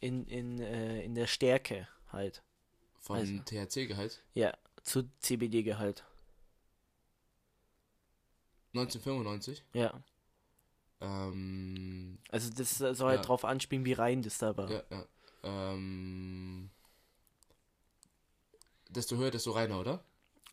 in, 0.00 0.26
in, 0.26 0.60
äh, 0.60 1.02
in 1.02 1.14
der 1.14 1.26
Stärke 1.26 1.86
halt, 2.12 2.42
Von 2.98 3.16
Also. 3.18 3.34
THC-Gehalt? 3.34 4.22
ja, 4.34 4.52
zu 4.82 5.10
CBD-Gehalt, 5.20 6.04
1995? 8.74 9.64
ja. 9.74 10.02
Ähm, 11.02 12.18
Also 12.30 12.50
das 12.52 12.76
soll 12.76 13.08
halt 13.08 13.20
Ja. 13.20 13.22
drauf 13.26 13.44
anspielen, 13.46 13.84
wie 13.86 13.94
rein 13.94 14.20
das 14.22 14.36
da 14.38 14.56
war. 14.56 14.70
ja, 14.70 14.82
ja. 14.90 15.06
Ähm, 15.42 16.68
desto 18.90 19.16
höher, 19.16 19.30
desto 19.30 19.52
reiner, 19.52 19.80
oder? 19.80 20.04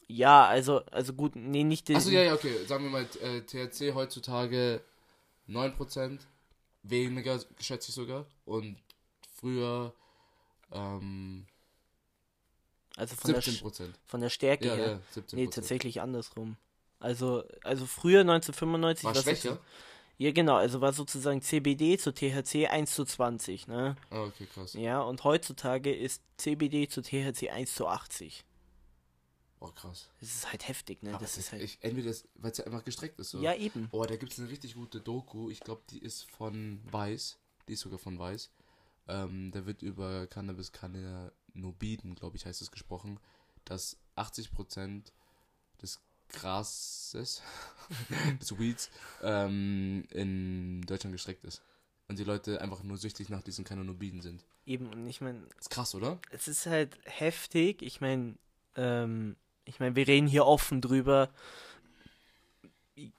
Ja, 0.07 0.45
also, 0.45 0.85
also 0.85 1.11
gut, 1.14 1.35
nee, 1.35 1.65
nicht 1.65 1.89
den. 1.89 1.98
Achso, 1.98 2.10
ja, 2.11 2.22
ja, 2.23 2.34
okay. 2.34 2.65
Sagen 2.65 2.85
wir 2.85 2.91
mal, 2.91 3.06
äh, 3.22 3.41
THC 3.41 3.94
heutzutage 3.94 4.81
9%, 5.48 6.26
weniger, 6.84 7.41
schätze 7.60 7.89
ich 7.89 7.95
sogar. 7.95 8.26
Und 8.45 8.77
früher 9.35 9.94
ähm, 10.72 11.45
also 12.95 13.15
von 13.18 13.34
der, 13.34 13.44
Sch- 13.44 13.61
17%. 13.61 13.94
von 14.06 14.22
der 14.22 14.30
Stärke 14.30 14.68
Ja, 14.68 14.76
her. 14.76 14.88
ja, 14.88 15.22
17%. 15.22 15.35
Nee, 15.35 15.48
tatsächlich 15.48 15.99
andersrum. 15.99 16.56
Also, 16.99 17.44
also 17.64 17.86
früher 17.86 18.22
1995 18.22 19.03
War 19.06 19.15
war 19.15 19.60
Ja, 20.18 20.32
genau, 20.32 20.56
also 20.56 20.82
war 20.82 20.94
sozusagen 20.94 21.41
CBD 21.41 21.98
zu 21.98 22.11
THC 22.11 22.68
1 22.68 22.94
zu 22.94 23.06
20, 23.06 23.68
ne? 23.68 23.95
Ah, 24.10 24.24
okay, 24.24 24.48
krass. 24.52 24.74
Ja, 24.74 25.02
und 25.02 25.24
heutzutage 25.24 25.94
ist 25.94 26.24
CBD 26.38 26.88
zu 26.88 27.02
THC 27.02 27.49
1 27.52 27.76
zu 27.76 27.88
80. 27.88 28.44
Oh, 29.60 29.72
krass. 29.72 30.10
Das 30.19 30.30
ist 30.30 30.52
halt 30.52 30.68
heftig, 30.68 31.02
ne? 31.02 31.11
Aber 31.11 31.19
Das 31.19 31.38
ist 31.38 31.52
halt. 31.52 31.64
ich, 31.64 31.80
entweder, 31.82 32.14
weil 32.36 32.52
es 32.52 32.57
ja 32.57 32.65
einfach 32.65 32.84
gestreckt 32.84 33.19
ist. 33.19 33.32
So. 33.32 33.41
Ja, 33.41 33.56
eben. 33.56 33.90
Oh, 33.91 34.06
da 34.06 34.15
gibt 34.15 34.32
es 34.32 34.40
eine 34.40 34.49
richtig 34.49 34.76
gute 34.76 34.99
Doku. 35.02 35.49
Ich 35.49 35.60
glaube, 35.61 35.82
die 35.90 35.99
ist 35.99 36.30
von 36.30 36.80
Weiß. 36.91 37.40
Die 37.68 37.74
ist 37.74 37.82
sogar 37.82 37.98
von 37.98 38.19
Weiß. 38.19 38.52
Ähm, 39.07 39.52
da 39.52 39.65
wird 39.65 39.82
über 39.82 40.28
Cannabis 40.28 40.72
Cannabinoiden, 40.72 42.15
glaube 42.15 42.38
ich, 42.38 42.45
heißt 42.45 42.61
es 42.61 42.72
gesprochen, 42.72 43.19
dass 43.65 43.98
80% 44.15 45.11
des 45.82 46.02
Grases, 46.33 47.41
des 48.41 48.59
Weeds, 48.59 48.89
ähm, 49.21 50.03
in 50.11 50.81
Deutschland 50.81 51.13
gestreckt 51.13 51.43
ist. 51.43 51.61
Und 52.07 52.19
die 52.19 52.23
Leute 52.23 52.61
einfach 52.61 52.83
nur 52.83 52.97
süchtig 52.97 53.29
nach 53.29 53.41
diesen 53.41 53.65
Cannabinoiden 53.65 54.21
sind. 54.21 54.45
Eben, 54.65 54.87
und 54.87 55.07
ich 55.07 55.21
meine, 55.21 55.43
ist 55.59 55.69
krass, 55.69 55.93
oder? 55.93 56.19
es 56.31 56.47
ist 56.47 56.65
halt 56.65 56.97
heftig. 57.05 57.81
Ich 57.81 57.99
meine, 57.99 58.35
ähm, 58.75 59.35
ich 59.65 59.79
meine, 59.79 59.95
wir 59.95 60.07
reden 60.07 60.27
hier 60.27 60.45
offen 60.45 60.79
drüber. 60.81 61.29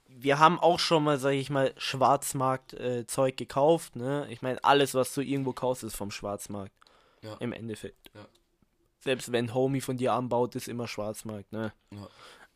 Wir 0.07 0.39
haben 0.39 0.59
auch 0.59 0.79
schon 0.79 1.03
mal, 1.03 1.19
sag 1.19 1.31
ich 1.31 1.49
mal, 1.49 1.73
Schwarzmarkt-Zeug 1.77 3.37
gekauft, 3.37 3.95
ne? 3.95 4.27
Ich 4.29 4.41
meine, 4.41 4.61
alles, 4.63 4.93
was 4.93 5.13
du 5.13 5.21
irgendwo 5.21 5.53
kaufst, 5.53 5.83
ist 5.83 5.95
vom 5.95 6.11
Schwarzmarkt. 6.11 6.73
Ja. 7.21 7.35
Im 7.35 7.53
Endeffekt. 7.53 8.11
Ja. 8.13 8.27
Selbst 8.99 9.31
wenn 9.31 9.53
Homie 9.53 9.81
von 9.81 9.97
dir 9.97 10.13
anbaut, 10.13 10.55
ist 10.55 10.67
immer 10.67 10.87
Schwarzmarkt, 10.87 11.51
ne? 11.53 11.73
Ja. 11.91 12.09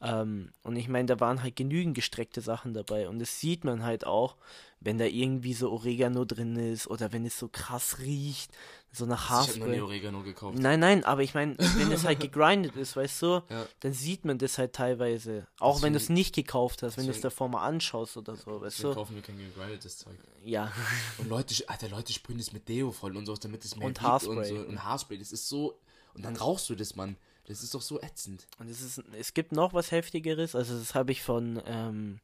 Ähm, 0.06 0.52
und 0.64 0.76
ich 0.76 0.88
meine, 0.90 1.06
da 1.08 1.20
waren 1.20 1.42
halt 1.42 1.56
genügend 1.56 1.96
gestreckte 1.96 2.42
Sachen 2.42 2.74
dabei. 2.74 3.08
Und 3.08 3.20
das 3.20 3.40
sieht 3.40 3.64
man 3.64 3.84
halt 3.84 4.06
auch, 4.06 4.36
wenn 4.82 4.98
da 4.98 5.06
irgendwie 5.06 5.54
so 5.54 5.72
Oregano 5.72 6.26
drin 6.26 6.58
ist 6.58 6.88
oder 6.88 7.14
wenn 7.14 7.26
es 7.26 7.40
so 7.40 7.48
krass 7.48 8.00
riecht, 8.00 8.52
so 8.92 9.06
nach 9.06 9.24
Ich 9.24 9.30
habe 9.30 9.42
nie 9.52 9.60
Haarspray. 9.62 9.82
Oregano 9.82 10.22
gekauft. 10.24 10.60
Nein, 10.60 10.82
nein, 10.82 11.04
aber 11.06 11.24
ich 11.24 11.34
meine, 11.34 11.56
wenn 11.58 11.92
es 11.92 12.04
halt 12.04 12.20
gegrindet 12.20 12.76
ist, 12.76 12.96
weißt 12.98 13.22
du, 13.22 13.42
Ja. 13.50 13.66
dann 13.80 13.94
sieht 13.94 14.26
man 14.26 14.38
das 14.38 14.58
halt 14.58 14.74
teilweise. 14.74 15.48
Auch 15.60 15.82
wenn 15.82 15.94
du 15.94 15.98
es 15.98 16.04
Deswegen- 16.04 16.14
nicht 16.16 16.36
gekauft 16.36 16.84
hast, 16.84 16.98
wenn 16.98 17.06
du 17.06 17.12
es 17.12 17.18
deswegen- 17.18 17.32
davor 17.32 17.48
mal 17.50 17.64
anschaust 17.66 18.18
oder 18.18 18.36
so, 18.36 18.60
weißt 18.62 18.84
Wir 18.84 18.90
du. 18.90 18.96
kaufen 18.96 19.16
wir 19.16 19.22
kein 19.22 19.38
gegrindetes 19.38 20.00
Zeug. 20.00 20.18
Ja, 20.44 20.72
Und 21.18 21.30
Leute, 21.30 21.56
Alter, 21.70 21.88
Leute 21.88 22.12
sprühen 22.12 22.38
das 22.40 22.52
mit 22.52 22.68
Deo 22.68 22.92
voll 22.92 23.16
und 23.16 23.26
so, 23.26 23.36
damit 23.38 23.64
es 23.64 23.78
mehr 23.78 23.88
Und 23.88 24.02
Haarspray. 24.02 24.36
Und, 24.38 24.46
so. 24.46 24.56
und 24.70 24.84
Haarspray, 24.84 25.18
das 25.18 25.32
ist 25.32 25.48
so. 25.48 25.80
Und 26.14 26.24
dann 26.26 26.36
rauchst 26.36 26.70
du 26.70 26.76
das, 26.76 26.96
Mann. 26.98 27.16
Das 27.46 27.62
ist 27.62 27.74
doch 27.76 27.82
so 27.82 28.02
ätzend. 28.02 28.48
und 28.58 28.70
es 28.70 28.82
ist, 28.82 29.00
es 29.18 29.34
gibt 29.34 29.52
noch 29.52 29.74
was 29.74 29.92
heftigeres, 29.92 30.56
also 30.56 30.78
das 30.78 30.96
habe 30.96 31.12
ich 31.12 31.22
von, 31.22 31.62
ähm, 31.66 32.20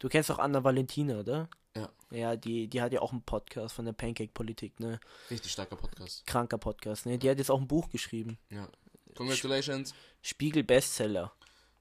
du 0.00 0.08
kennst 0.08 0.28
doch 0.30 0.38
Anna 0.40 0.64
Valentina, 0.64 1.20
oder? 1.20 1.48
Ja. 1.76 1.90
Ja, 2.10 2.36
die, 2.36 2.66
die 2.68 2.80
hat 2.82 2.92
ja 2.92 3.00
auch 3.00 3.12
einen 3.12 3.22
Podcast 3.22 3.74
von 3.74 3.84
der 3.84 3.92
Pancake-Politik, 3.92 4.80
ne? 4.80 4.98
Richtig 5.30 5.52
starker 5.52 5.76
Podcast. 5.76 6.26
Kranker 6.26 6.58
Podcast, 6.58 7.06
ne? 7.06 7.18
Die 7.18 7.28
hat 7.30 7.38
jetzt 7.38 7.50
auch 7.50 7.60
ein 7.60 7.68
Buch 7.68 7.88
geschrieben. 7.90 8.38
Ja. 8.50 8.68
Congratulations. 9.14 9.94
Spiegel-Bestseller. 10.22 11.32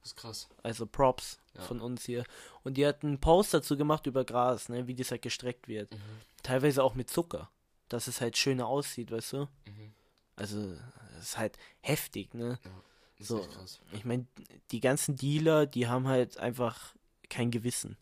Das 0.02 0.12
ist 0.12 0.16
krass. 0.18 0.48
Also 0.64 0.86
Props 0.86 1.40
Ja. 1.56 1.62
von 1.62 1.80
uns 1.82 2.04
hier. 2.06 2.24
Und 2.64 2.76
die 2.78 2.86
hat 2.86 3.04
einen 3.04 3.20
Post 3.20 3.54
dazu 3.54 3.78
gemacht 3.78 4.06
über 4.08 4.26
Gras, 4.26 4.68
ne, 4.70 4.88
wie 4.88 4.96
das 4.96 5.12
halt 5.12 5.22
gestreckt 5.22 5.68
wird. 5.68 5.94
Mhm. 5.94 6.00
Teilweise 6.44 6.84
auch 6.84 6.94
mit 6.96 7.10
Zucker. 7.10 7.50
Dass 7.90 8.08
es 8.08 8.20
halt 8.20 8.36
schöner 8.38 8.68
aussieht, 8.68 9.12
weißt 9.12 9.34
du? 9.34 9.38
Mhm. 9.66 9.94
Also, 10.36 10.78
das 11.16 11.30
ist 11.30 11.38
halt 11.38 11.58
heftig, 11.82 12.34
ne? 12.34 12.60
Ja. 12.64 12.72
So. 13.20 13.40
ist 13.40 13.46
echt 13.46 13.56
krass. 13.56 13.80
Ich 13.94 14.06
meine, 14.06 14.26
die 14.72 14.80
ganzen 14.80 15.16
Dealer, 15.16 15.66
die 15.66 15.88
haben 15.88 16.08
halt 16.08 16.38
einfach 16.38 16.96
kein 17.30 17.52
Gewissen. 17.52 17.98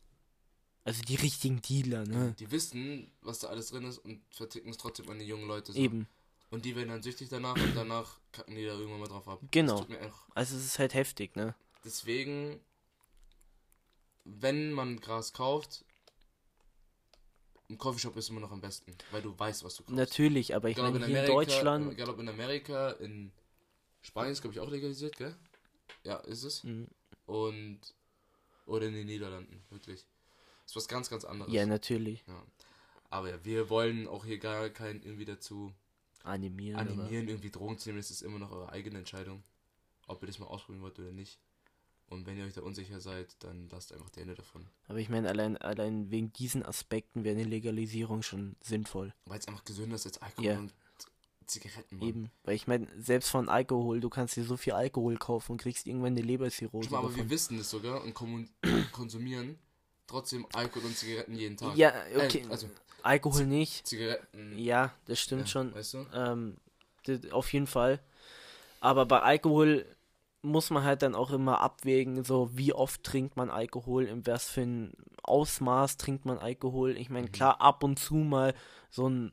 Also 0.86 1.02
die 1.02 1.16
richtigen 1.16 1.62
Dealer, 1.62 2.06
ne? 2.06 2.36
Die 2.40 2.52
wissen, 2.52 3.12
was 3.22 3.40
da 3.40 3.48
alles 3.48 3.70
drin 3.70 3.86
ist 3.86 4.00
und 4.00 4.22
verticken 4.32 4.70
es 4.70 4.78
trotzdem 4.78 5.10
an 5.10 5.20
die 5.20 5.26
jungen 5.26 5.48
Leute. 5.48 5.72
So. 5.72 5.80
Eben. 5.80 6.08
Und 6.50 6.66
die 6.66 6.76
werden 6.76 6.90
dann 6.90 7.02
süchtig 7.02 7.30
danach 7.30 7.56
und 7.56 7.76
danach 7.76 8.20
kacken 8.32 8.56
die 8.56 8.66
da 8.66 8.74
irgendwann 8.74 9.00
mal 9.00 9.08
drauf 9.08 9.28
ab. 9.28 9.40
Genau. 9.50 9.86
Also 10.36 10.56
es 10.56 10.66
ist 10.66 10.80
halt 10.80 10.94
heftig, 10.94 11.36
ne? 11.36 11.56
Deswegen, 11.86 12.60
wenn 14.24 14.72
man 14.72 15.00
Gras 15.00 15.34
kauft, 15.34 15.86
im 17.70 17.78
Coffeeshop 17.78 18.16
ist 18.18 18.30
immer 18.30 18.42
noch 18.42 18.52
am 18.52 18.62
besten, 18.62 18.96
weil 19.12 19.22
du 19.22 19.38
weißt, 19.38 19.64
was 19.64 19.76
du 19.76 19.84
kaufst. 19.84 19.96
Natürlich, 19.96 20.56
aber 20.56 20.70
ich 20.70 20.78
meine, 20.78 21.06
in 21.06 21.16
in 21.16 21.26
Deutschland. 21.26 21.92
Egal 21.94 22.10
ob 22.10 22.20
in 22.20 22.30
Amerika, 22.30 22.92
in 22.92 23.32
Spanien 24.02 24.34
ist, 24.34 24.42
glaube 24.42 24.54
ich, 24.54 24.60
auch 24.60 24.70
legalisiert, 24.70 25.16
gell? 25.18 25.36
Ja, 26.04 26.18
ist 26.18 26.44
es. 26.44 26.64
Mhm. 26.64 26.88
Und. 27.26 27.80
Oder 28.66 28.88
in 28.88 28.94
den 28.94 29.08
Niederlanden, 29.08 29.62
wirklich. 29.70 30.06
ist 30.66 30.76
was 30.76 30.88
ganz, 30.88 31.10
ganz 31.10 31.26
anderes. 31.26 31.52
Ja, 31.52 31.66
natürlich. 31.66 32.24
Ja. 32.28 32.44
Aber 33.10 33.30
ja, 33.30 33.44
wir 33.44 33.70
wollen 33.70 34.08
auch 34.08 34.26
hier 34.26 34.38
gar 34.38 34.70
keinen 34.70 35.04
irgendwie 35.04 35.26
dazu 35.26 35.74
Animieren. 36.24 36.80
animieren, 36.80 37.28
irgendwie 37.28 37.52
Drogen 37.52 37.78
zu 37.78 37.90
nehmen. 37.90 38.00
Das 38.00 38.10
ist 38.10 38.22
immer 38.22 38.40
noch 38.40 38.52
eure 38.52 38.72
eigene 38.72 39.00
Entscheidung, 39.00 39.44
ob 40.08 40.24
ihr 40.24 40.28
das 40.28 40.40
mal 40.40 40.46
ausprobieren 40.46 40.82
wollt 40.82 40.98
oder 40.98 41.12
nicht. 41.12 41.38
Und 42.14 42.26
wenn 42.26 42.38
ihr 42.38 42.46
euch 42.46 42.54
da 42.54 42.62
unsicher 42.62 43.00
seid, 43.00 43.36
dann 43.40 43.68
lasst 43.72 43.92
einfach 43.92 44.10
die 44.12 44.22
Hände 44.22 44.36
davon. 44.36 44.66
Aber, 44.88 45.00
ich 45.00 45.10
meine, 45.10 45.28
allein, 45.30 45.58
allein 45.58 46.12
wegen 46.12 46.32
diesen 46.34 46.64
Aspekten 46.64 47.24
wäre 47.24 47.36
eine 47.36 47.44
Legalisierung 47.46 48.22
schon 48.22 48.56
sinnvoll. 48.62 49.14
Weil 49.26 49.40
es 49.40 49.48
einfach 49.48 49.66
gesünder 49.66 49.96
ist 49.96 50.06
als 50.06 50.22
Alkohol 50.22 50.46
Ja. 50.46 50.60
und 50.60 50.74
Zigaretten. 51.46 51.98
Mann. 51.98 52.08
Eben. 52.08 52.32
Weil 52.44 52.56
ich 52.56 52.68
meine, 52.68 52.88
selbst 52.98 53.30
von 53.30 53.50
Alkohol, 53.50 54.00
du 54.00 54.10
kannst 54.10 54.36
dir 54.38 54.44
so 54.44 54.56
viel 54.58 54.74
Alkohol 54.74 55.18
kaufen 55.18 55.54
und 55.54 55.62
kriegst 55.62 55.88
irgendwann 55.88 56.14
eine 56.14 56.22
Leberzirrhose. 56.22 56.90
Mal, 56.90 57.00
aber 57.00 57.10
davon. 57.10 57.24
wir 57.24 57.30
wissen 57.30 57.58
das 57.58 57.70
sogar 57.70 58.04
und 58.04 58.14
konsumieren 58.92 59.58
trotzdem 60.08 60.46
Alkohol 60.54 60.88
und 60.88 60.98
Zigaretten 60.98 61.36
jeden 61.36 61.58
Tag. 61.58 61.76
Ja, 61.76 61.94
okay. 62.16 62.44
Äh, 62.48 62.52
also 62.52 62.70
Alkohol 63.02 63.46
nicht. 63.46 63.86
Zigaretten. 63.88 64.58
Ja, 64.58 64.94
das 65.06 65.20
stimmt 65.20 65.42
ja, 65.42 65.48
schon. 65.48 65.74
Weißt 65.74 65.94
du? 65.96 66.06
Ähm, 66.14 66.58
auf 67.32 67.52
jeden 67.52 67.68
Fall. 67.68 68.00
Aber 68.80 69.06
bei 69.06 69.22
Alkohol 69.22 69.86
muss 70.44 70.70
man 70.70 70.84
halt 70.84 71.02
dann 71.02 71.16
auch 71.16 71.32
immer 71.32 71.62
abwägen, 71.62 72.24
so 72.24 72.50
wie 72.54 72.74
oft 72.74 73.04
trinkt 73.04 73.38
man 73.38 73.50
Alkohol, 73.50 74.04
in 74.06 74.26
was 74.28 74.50
für 74.50 74.62
ein 74.62 74.94
Ausmaß 75.24 75.98
trinkt 75.98 76.26
man 76.26 76.38
Alkohol. 76.38 76.98
Ich 76.98 77.10
meine, 77.10 77.28
Mhm. 77.28 77.32
klar, 77.32 77.62
ab 77.62 77.84
und 77.84 77.98
zu 77.98 78.16
mal 78.16 78.54
so 78.90 79.10
ein 79.10 79.32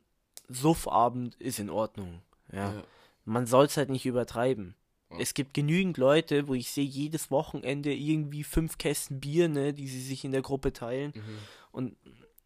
Suffabend 0.48 1.34
ist 1.36 1.58
in 1.58 1.70
Ordnung. 1.70 2.22
Ja. 2.52 2.72
Ja. 2.74 2.82
Man 3.24 3.46
soll 3.46 3.66
es 3.66 3.76
halt 3.76 3.90
nicht 3.90 4.06
übertreiben. 4.06 4.74
Ja. 5.10 5.18
Es 5.18 5.34
gibt 5.34 5.54
genügend 5.54 5.96
Leute, 5.98 6.48
wo 6.48 6.54
ich 6.54 6.70
sehe 6.70 6.84
jedes 6.84 7.30
Wochenende 7.30 7.92
irgendwie 7.92 8.44
fünf 8.44 8.78
Kästen 8.78 9.20
Bier, 9.20 9.48
ne, 9.48 9.72
die 9.72 9.88
sie 9.88 10.00
sich 10.00 10.24
in 10.24 10.32
der 10.32 10.42
Gruppe 10.42 10.72
teilen. 10.72 11.12
Mhm. 11.14 11.38
Und 11.72 11.96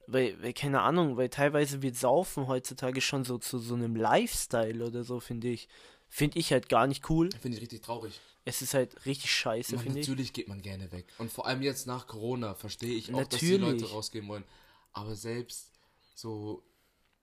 weil, 0.06 0.40
weil, 0.42 0.52
keine 0.52 0.82
Ahnung, 0.82 1.16
weil 1.16 1.28
teilweise 1.30 1.80
wird 1.82 1.96
Saufen 1.96 2.46
heutzutage 2.46 3.00
schon 3.00 3.24
so 3.24 3.38
zu 3.38 3.58
so 3.58 3.74
einem 3.74 3.96
Lifestyle 3.96 4.84
oder 4.86 5.02
so, 5.04 5.20
finde 5.20 5.48
ich. 5.48 5.68
Finde 6.08 6.38
ich 6.38 6.52
halt 6.52 6.68
gar 6.68 6.86
nicht 6.86 7.08
cool. 7.10 7.30
Finde 7.40 7.56
ich 7.56 7.62
richtig 7.62 7.82
traurig. 7.82 8.20
Es 8.44 8.60
ist 8.60 8.74
halt 8.74 9.06
richtig 9.06 9.32
scheiße, 9.34 9.78
finde 9.78 10.00
ich. 10.00 10.06
natürlich 10.08 10.32
geht 10.32 10.48
man 10.48 10.60
gerne 10.60 10.92
weg. 10.92 11.06
Und 11.18 11.32
vor 11.32 11.46
allem 11.46 11.62
jetzt 11.62 11.86
nach 11.86 12.06
Corona 12.06 12.54
verstehe 12.54 12.94
ich 12.94 13.14
auch, 13.14 13.26
dass 13.26 13.40
die. 13.40 13.56
Leute 13.56 13.88
rausgehen 13.88 14.28
wollen. 14.28 14.44
Aber 14.92 15.14
selbst 15.14 15.70
so 16.14 16.62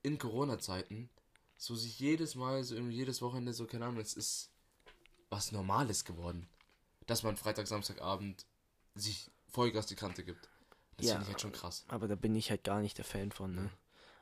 in 0.01 0.17
Corona-Zeiten, 0.17 1.09
so 1.57 1.75
sich 1.75 1.99
jedes 1.99 2.35
Mal, 2.35 2.63
so 2.63 2.75
jedes 2.75 3.21
Wochenende, 3.21 3.53
so 3.53 3.67
keine 3.67 3.85
Ahnung, 3.85 3.99
es 4.01 4.15
ist 4.15 4.49
was 5.29 5.51
Normales 5.51 6.05
geworden. 6.05 6.49
Dass 7.05 7.23
man 7.23 7.37
Freitag, 7.37 7.67
Samstagabend 7.67 8.45
sich 8.95 9.29
Vollgas 9.47 9.85
die 9.85 9.95
Kante 9.95 10.23
gibt. 10.23 10.49
Das 10.97 11.05
Ja. 11.07 11.13
finde 11.13 11.25
ich 11.25 11.29
halt 11.29 11.41
schon 11.41 11.51
krass. 11.51 11.85
Aber 11.87 12.07
da 12.07 12.15
bin 12.15 12.35
ich 12.35 12.49
halt 12.49 12.63
gar 12.63 12.81
nicht 12.81 12.97
der 12.97 13.05
Fan 13.05 13.31
von, 13.31 13.53
ne? 13.53 13.69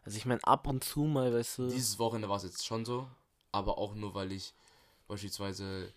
Also 0.03 0.17
ich 0.17 0.25
meine, 0.25 0.43
ab 0.43 0.67
und 0.67 0.83
zu 0.83 1.01
mal, 1.01 1.33
weißt 1.33 1.59
du. 1.59 1.69
Dieses 1.69 1.97
Wochenende 1.99 2.29
war 2.29 2.37
es 2.37 2.43
jetzt 2.43 2.65
schon 2.65 2.85
so, 2.85 3.09
aber 3.51 3.77
auch 3.77 3.95
nur, 3.95 4.13
weil 4.13 4.31
ich 4.31 4.53
beispielsweise 5.07 5.93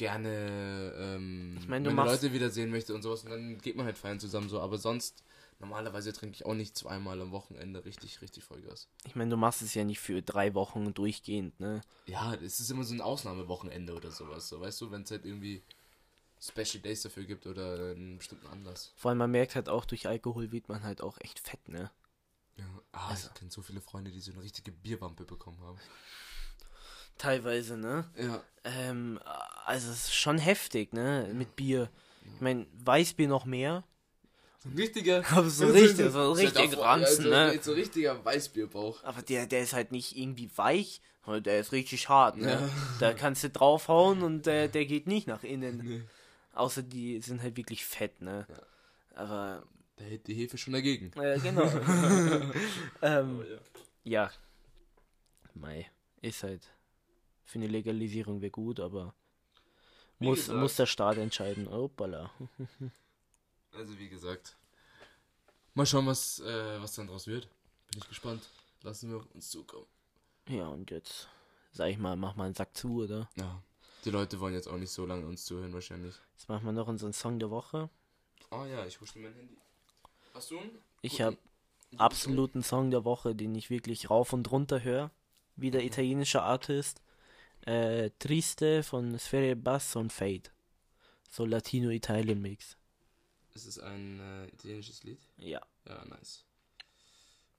gerne 0.00 0.92
ähm, 0.96 1.56
Ich 1.60 1.68
mein, 1.68 1.82
meine 1.82 1.94
machst- 1.94 2.22
Leute 2.22 2.32
wiedersehen 2.34 2.70
möchte 2.70 2.94
und 2.94 3.02
sowas 3.02 3.22
und 3.24 3.30
dann 3.30 3.58
geht 3.58 3.76
man 3.76 3.84
halt 3.84 3.98
feiern 3.98 4.18
zusammen 4.18 4.48
so, 4.48 4.58
aber 4.60 4.78
sonst 4.78 5.22
normalerweise 5.58 6.12
trinke 6.14 6.34
ich 6.36 6.46
auch 6.46 6.54
nicht 6.54 6.74
zweimal 6.76 7.20
am 7.20 7.32
Wochenende 7.32 7.84
richtig, 7.84 8.22
richtig 8.22 8.42
Vollgas. 8.42 8.88
Ich 9.06 9.14
meine, 9.14 9.30
du 9.30 9.36
machst 9.36 9.60
es 9.60 9.74
ja 9.74 9.84
nicht 9.84 10.00
für 10.00 10.22
drei 10.22 10.54
Wochen 10.54 10.94
durchgehend, 10.94 11.60
ne? 11.60 11.82
Ja, 12.06 12.34
es 12.34 12.60
ist 12.60 12.70
immer 12.70 12.84
so 12.84 12.94
ein 12.94 13.02
Ausnahmewochenende 13.02 13.94
oder 13.94 14.10
sowas, 14.10 14.48
so 14.48 14.58
weißt 14.60 14.80
du, 14.80 14.90
wenn 14.90 15.02
es 15.02 15.10
halt 15.10 15.26
irgendwie 15.26 15.62
Special 16.40 16.80
Days 16.82 17.02
dafür 17.02 17.24
gibt 17.24 17.46
oder 17.46 17.90
einen 17.90 18.16
bestimmten 18.16 18.46
Anlass. 18.46 18.92
Vor 18.96 19.10
allem, 19.10 19.18
man 19.18 19.30
merkt 19.30 19.54
halt 19.54 19.68
auch, 19.68 19.84
durch 19.84 20.08
Alkohol 20.08 20.50
wird 20.50 20.70
man 20.70 20.82
halt 20.82 21.02
auch 21.02 21.18
echt 21.20 21.38
fett, 21.38 21.68
ne? 21.68 21.90
Ja, 22.56 22.64
ah, 22.92 23.08
Also 23.10 23.28
ich 23.28 23.34
kenne 23.34 23.50
so 23.50 23.60
viele 23.60 23.82
Freunde, 23.82 24.10
die 24.10 24.20
so 24.20 24.32
eine 24.32 24.42
richtige 24.42 24.72
Bierwampe 24.72 25.24
bekommen 25.24 25.60
haben. 25.60 25.78
Teilweise, 27.20 27.76
ne? 27.76 28.04
Ja, 28.18 28.42
Ähm, 28.64 29.20
also 29.66 29.90
es 29.90 30.04
ist 30.04 30.14
schon 30.14 30.38
heftig, 30.38 30.94
ne? 30.94 31.30
Mit 31.34 31.54
Bier. 31.54 31.90
Ich 32.34 32.40
meine, 32.40 32.66
Weißbier 32.82 33.28
noch 33.28 33.44
mehr. 33.44 33.84
so 34.62 34.70
ein 34.70 34.74
richtiger, 34.76 35.22
Aber 35.32 35.50
so 35.50 35.66
richtig, 35.68 36.10
so 36.10 36.32
richtig 36.32 36.78
Ranzen, 36.78 37.24
so, 37.24 37.30
ne? 37.30 37.58
So 37.60 37.72
richtiger 37.72 38.24
Weißbierbauch. 38.24 39.04
Aber 39.04 39.20
der, 39.20 39.46
der 39.46 39.60
ist 39.62 39.74
halt 39.74 39.92
nicht 39.92 40.16
irgendwie 40.16 40.50
weich, 40.56 41.02
sondern 41.24 41.42
der 41.42 41.60
ist 41.60 41.72
richtig 41.72 42.08
hart, 42.08 42.38
ne? 42.38 42.52
Ja. 42.52 42.70
Da 43.00 43.12
kannst 43.12 43.44
du 43.44 43.50
draufhauen 43.50 44.22
und 44.22 44.46
der, 44.46 44.68
der 44.68 44.86
geht 44.86 45.06
nicht 45.06 45.26
nach 45.26 45.42
innen. 45.44 46.08
Außer 46.54 46.82
die 46.82 47.20
sind 47.20 47.42
halt 47.42 47.56
wirklich 47.58 47.84
fett, 47.84 48.22
ne? 48.22 48.46
Aber, 49.14 49.62
Da 49.96 50.04
hält 50.04 50.26
die 50.26 50.34
Hefe 50.34 50.56
schon 50.56 50.72
dagegen. 50.72 51.12
äh, 51.20 51.38
genau. 51.38 51.68
ähm, 53.02 53.44
ja. 54.04 54.30
Mei, 55.54 55.90
ist 56.22 56.42
halt. 56.42 56.62
Für 57.50 57.58
eine 57.58 57.66
Legalisierung 57.66 58.40
wäre 58.42 58.52
gut, 58.52 58.78
aber 58.78 59.12
Wie 60.20 60.26
muss, 60.28 60.38
gesagt. 60.38 60.58
muss 60.60 60.76
der 60.76 60.86
Staat 60.86 61.16
entscheiden. 61.18 61.68
Hoppala. 61.68 62.30
Also 63.72 63.96
wie 64.00 64.08
gesagt. 64.08 64.56
Mal 65.74 65.86
schauen, 65.86 66.04
was, 66.06 66.40
äh, 66.40 66.82
was 66.82 66.94
dann 66.94 67.06
draus 67.06 67.28
wird. 67.28 67.44
Bin 67.92 68.00
ich 68.02 68.08
gespannt. 68.08 68.42
Lassen 68.82 69.10
wir 69.10 69.18
auf 69.18 69.26
uns 69.32 69.48
zukommen. 69.50 69.86
Ja, 70.48 70.66
und 70.66 70.90
jetzt, 70.90 71.28
sag 71.72 71.88
ich 71.88 71.96
mal, 71.98 72.16
mach 72.16 72.34
mal 72.34 72.46
einen 72.46 72.54
Sack 72.56 72.76
zu, 72.76 73.04
oder? 73.04 73.28
Ja. 73.36 73.62
Die 74.04 74.10
Leute 74.10 74.40
wollen 74.40 74.54
jetzt 74.54 74.66
auch 74.66 74.76
nicht 74.76 74.90
so 74.90 75.06
lange 75.06 75.24
uns 75.26 75.44
zuhören 75.44 75.72
wahrscheinlich. 75.72 76.14
Jetzt 76.36 76.48
machen 76.48 76.64
wir 76.64 76.72
noch 76.72 76.88
unseren 76.88 77.12
Song 77.12 77.38
der 77.38 77.50
Woche. 77.50 77.88
Oh 78.50 78.64
ja, 78.64 78.84
ich 78.86 79.00
hole 79.00 79.10
mein 79.14 79.34
Handy. 79.34 79.56
Hast 80.34 80.50
du 80.50 80.58
einen? 80.58 80.76
Ich 81.02 81.20
habe 81.20 81.36
absoluten 81.96 82.62
Song 82.64 82.90
der 82.90 83.04
Woche, 83.04 83.36
den 83.36 83.54
ich 83.54 83.70
wirklich 83.70 84.10
rauf 84.10 84.32
und 84.32 84.50
runter 84.50 84.82
höre. 84.82 85.10
Wie 85.54 85.68
Mhm. 85.68 85.72
der 85.72 85.84
italienische 85.84 86.42
Artist. 86.42 87.02
Äh, 87.66 88.10
Triste 88.18 88.82
von 88.82 89.18
Sfere 89.18 89.56
Bass 89.56 89.96
und 89.96 90.12
Fade. 90.12 90.50
So 91.28 91.44
Latino-Italien-Mix. 91.44 92.76
Ist 93.54 93.66
es 93.66 93.78
ein 93.78 94.20
äh, 94.20 94.46
italienisches 94.48 95.02
Lied? 95.04 95.20
Ja. 95.38 95.60
Ja, 95.86 96.04
nice. 96.06 96.44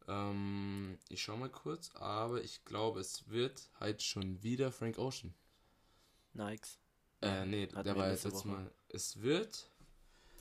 Ähm, 0.07 0.97
ich 1.09 1.21
schau 1.21 1.37
mal 1.37 1.49
kurz, 1.49 1.91
aber 1.95 2.43
ich 2.43 2.63
glaube, 2.65 2.99
es 2.99 3.29
wird 3.29 3.69
halt 3.79 4.01
schon 4.01 4.41
wieder 4.43 4.71
Frank 4.71 4.97
Ocean. 4.97 5.33
Nikes. 6.33 6.79
Äh, 7.21 7.45
nee, 7.45 7.67
Hatten 7.67 7.83
der 7.83 7.95
war 7.95 8.09
jetzt 8.09 8.23
letzte 8.23 8.29
letztes. 8.29 8.45
Mal. 8.45 8.71
Es 8.89 9.21
wird 9.21 9.69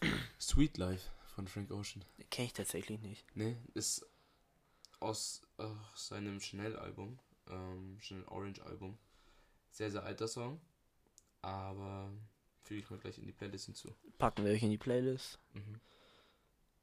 Sweet 0.41 0.79
Life 0.79 1.11
von 1.35 1.47
Frank 1.47 1.71
Ocean. 1.71 2.05
Kenne 2.31 2.47
ich 2.47 2.53
tatsächlich 2.53 3.01
nicht. 3.01 3.25
Nee, 3.35 3.57
ist 3.75 4.07
aus 5.01 5.43
äh, 5.59 5.67
seinem 5.95 6.41
Chanel-Album, 6.41 7.19
ähm, 7.49 7.99
Chanel 8.01 8.25
Orange-Album. 8.29 8.99
Sehr, 9.71 9.91
sehr 9.91 10.03
alter 10.03 10.29
Song, 10.29 10.61
aber 11.43 12.11
füge 12.63 12.81
ich 12.81 12.91
mal 12.91 12.99
gleich 12.99 13.19
in 13.19 13.27
die 13.27 13.33
Playlist 13.33 13.67
hinzu. 13.67 13.95
Packen 14.19 14.45
wir 14.45 14.53
euch 14.53 14.63
in 14.63 14.71
die 14.71 14.79
Playlist. 14.79 15.39
Mhm. 15.55 15.81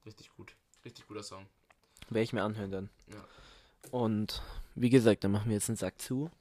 Richtig 0.06 0.30
gut. 0.36 0.56
Richtig 0.86 1.08
guter 1.08 1.24
Song. 1.24 1.46
Werde 2.10 2.24
ich 2.24 2.34
mir 2.34 2.44
anhören 2.44 2.72
dann. 2.72 2.90
Ja. 3.12 3.24
Und 3.92 4.42
wie 4.76 4.90
gesagt, 4.90 5.24
dann 5.24 5.32
machen 5.32 5.50
wir 5.50 5.56
jetzt 5.56 5.70
einen 5.70 5.76
Sack 5.78 6.02
zu. 6.02 6.32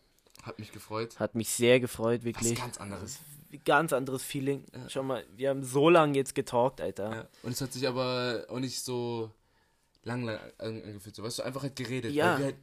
Hat 0.43 0.59
mich 0.59 0.71
gefreut. 0.73 1.19
Hat 1.19 1.35
mich 1.35 1.51
sehr 1.51 1.81
gefreut, 1.81 2.21
Was 2.21 2.25
wirklich. 2.25 2.55
ganz 2.59 2.79
anderes. 2.79 3.19
Ganz 3.65 3.93
anderes 3.93 4.23
Feeling. 4.23 4.65
Ja. 4.73 4.89
Schau 4.89 5.03
mal, 5.03 5.25
wir 5.37 5.51
haben 5.51 5.65
so 5.65 5.89
lange 5.89 6.17
jetzt 6.17 6.35
getalkt, 6.35 6.81
Alter. 6.81 7.15
Ja. 7.15 7.29
Und 7.43 7.53
es 7.53 7.61
hat 7.61 7.73
sich 7.73 7.87
aber 7.89 8.47
auch 8.49 8.59
nicht 8.59 8.81
so 8.83 9.31
lang, 10.03 10.23
lang 10.25 10.39
an- 10.59 10.83
angefühlt. 10.83 11.17
So, 11.17 11.23
weißt 11.23 11.41
du, 11.41 11.43
einfach 11.43 11.63
halt 11.63 11.75
geredet. 11.77 12.13
Ja. 12.13 12.33
Weil 12.35 12.39
wir 12.39 12.45
halt 12.47 12.57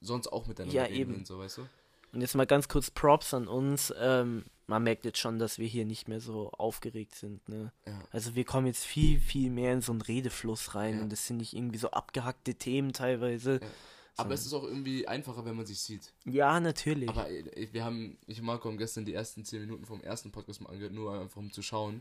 sonst 0.00 0.28
auch 0.28 0.46
miteinander 0.46 0.74
Ja, 0.74 0.82
reden 0.84 0.96
eben. 1.00 1.14
und 1.16 1.26
so, 1.26 1.38
weißt 1.38 1.58
du? 1.58 1.68
Und 2.14 2.20
jetzt 2.20 2.34
mal 2.36 2.46
ganz 2.46 2.68
kurz 2.68 2.90
Props 2.90 3.34
an 3.34 3.48
uns. 3.48 3.92
Ähm, 3.98 4.44
man 4.66 4.82
merkt 4.84 5.04
jetzt 5.04 5.18
schon, 5.18 5.38
dass 5.38 5.58
wir 5.58 5.66
hier 5.66 5.84
nicht 5.84 6.08
mehr 6.08 6.20
so 6.20 6.50
aufgeregt 6.52 7.14
sind. 7.16 7.46
Ne? 7.48 7.72
Ja. 7.86 8.00
Also 8.12 8.34
wir 8.34 8.44
kommen 8.44 8.66
jetzt 8.68 8.84
viel, 8.84 9.18
viel 9.20 9.50
mehr 9.50 9.72
in 9.74 9.80
so 9.82 9.92
einen 9.92 10.00
Redefluss 10.00 10.74
rein 10.74 10.98
Ja. 10.98 11.02
und 11.02 11.12
das 11.12 11.26
sind 11.26 11.38
nicht 11.38 11.54
irgendwie 11.54 11.78
so 11.78 11.90
abgehackte 11.90 12.54
Themen 12.54 12.92
teilweise. 12.92 13.54
Ja. 13.60 13.68
Aber 14.16 14.32
es 14.32 14.46
ist 14.46 14.54
auch 14.54 14.62
irgendwie 14.62 15.08
einfacher, 15.08 15.44
wenn 15.44 15.56
man 15.56 15.66
sich 15.66 15.80
sieht. 15.80 16.12
Ja, 16.24 16.60
natürlich. 16.60 17.08
Aber 17.08 17.28
äh, 17.28 17.68
wir 17.72 17.84
haben, 17.84 18.16
ich 18.28 18.38
und 18.38 18.46
Marco 18.46 18.68
haben 18.68 18.78
gestern 18.78 19.04
die 19.04 19.12
ersten 19.12 19.44
10 19.44 19.62
Minuten 19.62 19.84
vom 19.84 20.00
ersten 20.00 20.30
Podcast 20.30 20.60
mal 20.60 20.70
angehört, 20.70 20.92
nur 20.92 21.20
einfach 21.20 21.36
um 21.36 21.50
zu 21.50 21.62
schauen. 21.62 22.00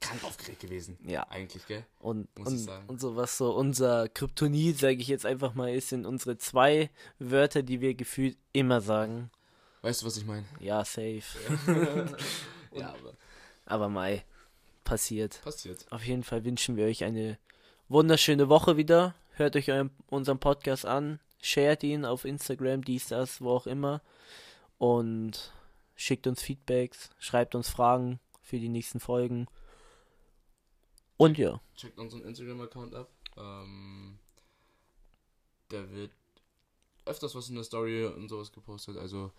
Krank 0.00 0.24
aufgeregt 0.24 0.60
gewesen. 0.60 0.98
Ja. 1.04 1.26
Eigentlich, 1.28 1.66
gell? 1.66 1.84
und, 1.98 2.26
muss 2.38 2.48
ich 2.48 2.54
und, 2.60 2.64
sagen. 2.64 2.84
und 2.88 3.00
so 3.00 3.16
was 3.16 3.36
so 3.36 3.54
unser 3.54 4.08
Kryptonit, 4.08 4.78
sage 4.78 4.96
ich 4.96 5.08
jetzt 5.08 5.26
einfach 5.26 5.54
mal, 5.54 5.72
ist, 5.72 5.90
sind 5.90 6.06
unsere 6.06 6.38
zwei 6.38 6.90
Wörter, 7.18 7.62
die 7.62 7.80
wir 7.80 7.94
gefühlt 7.94 8.36
immer 8.52 8.80
sagen. 8.80 9.30
Weißt 9.82 10.02
du, 10.02 10.06
was 10.06 10.16
ich 10.16 10.24
meine? 10.26 10.44
Ja, 10.60 10.84
safe. 10.84 11.22
Ja, 12.72 12.90
aber 12.90 13.14
Aber 13.66 13.88
Mai, 13.88 14.24
passiert. 14.84 15.40
passiert. 15.42 15.84
Auf 15.90 16.04
jeden 16.04 16.22
Fall 16.22 16.44
wünschen 16.44 16.76
wir 16.76 16.86
euch 16.86 17.04
eine 17.04 17.38
wunderschöne 17.88 18.48
Woche 18.48 18.76
wieder. 18.76 19.14
Hört 19.32 19.56
euch 19.56 19.70
euren, 19.70 19.90
unseren 20.06 20.38
Podcast 20.38 20.86
an, 20.86 21.18
shared 21.42 21.82
ihn 21.82 22.04
auf 22.04 22.24
Instagram, 22.24 22.84
dies, 22.84 23.08
das, 23.08 23.40
wo 23.40 23.50
auch 23.50 23.66
immer. 23.66 24.02
Und 24.78 25.52
schickt 25.96 26.26
uns 26.26 26.42
Feedbacks, 26.42 27.10
schreibt 27.18 27.54
uns 27.54 27.68
Fragen 27.68 28.20
für 28.42 28.58
die 28.58 28.68
nächsten 28.68 29.00
Folgen. 29.00 29.46
Und 31.20 31.36
ja. 31.36 31.60
Checkt 31.76 31.98
unseren 31.98 32.24
Instagram-Account 32.24 32.94
ab. 32.94 33.10
Ähm, 33.36 34.18
der 35.70 35.90
wird 35.90 36.12
öfters 37.04 37.34
was 37.34 37.50
in 37.50 37.56
der 37.56 37.64
Story 37.64 38.06
und 38.06 38.30
sowas 38.30 38.50
gepostet. 38.52 38.96
Also 38.96 39.30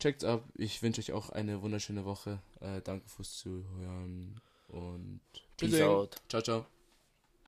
checkt's 0.00 0.24
ab. 0.24 0.42
Ich 0.54 0.82
wünsche 0.82 1.02
euch 1.02 1.12
auch 1.12 1.28
eine 1.28 1.60
wunderschöne 1.60 2.06
Woche. 2.06 2.40
Äh, 2.60 2.80
danke 2.80 3.06
fürs 3.10 3.36
Zuhören 3.36 4.40
und 4.68 5.20
Peace 5.58 5.82
out. 5.82 6.16
Ciao, 6.30 6.40
ciao. 6.40 6.66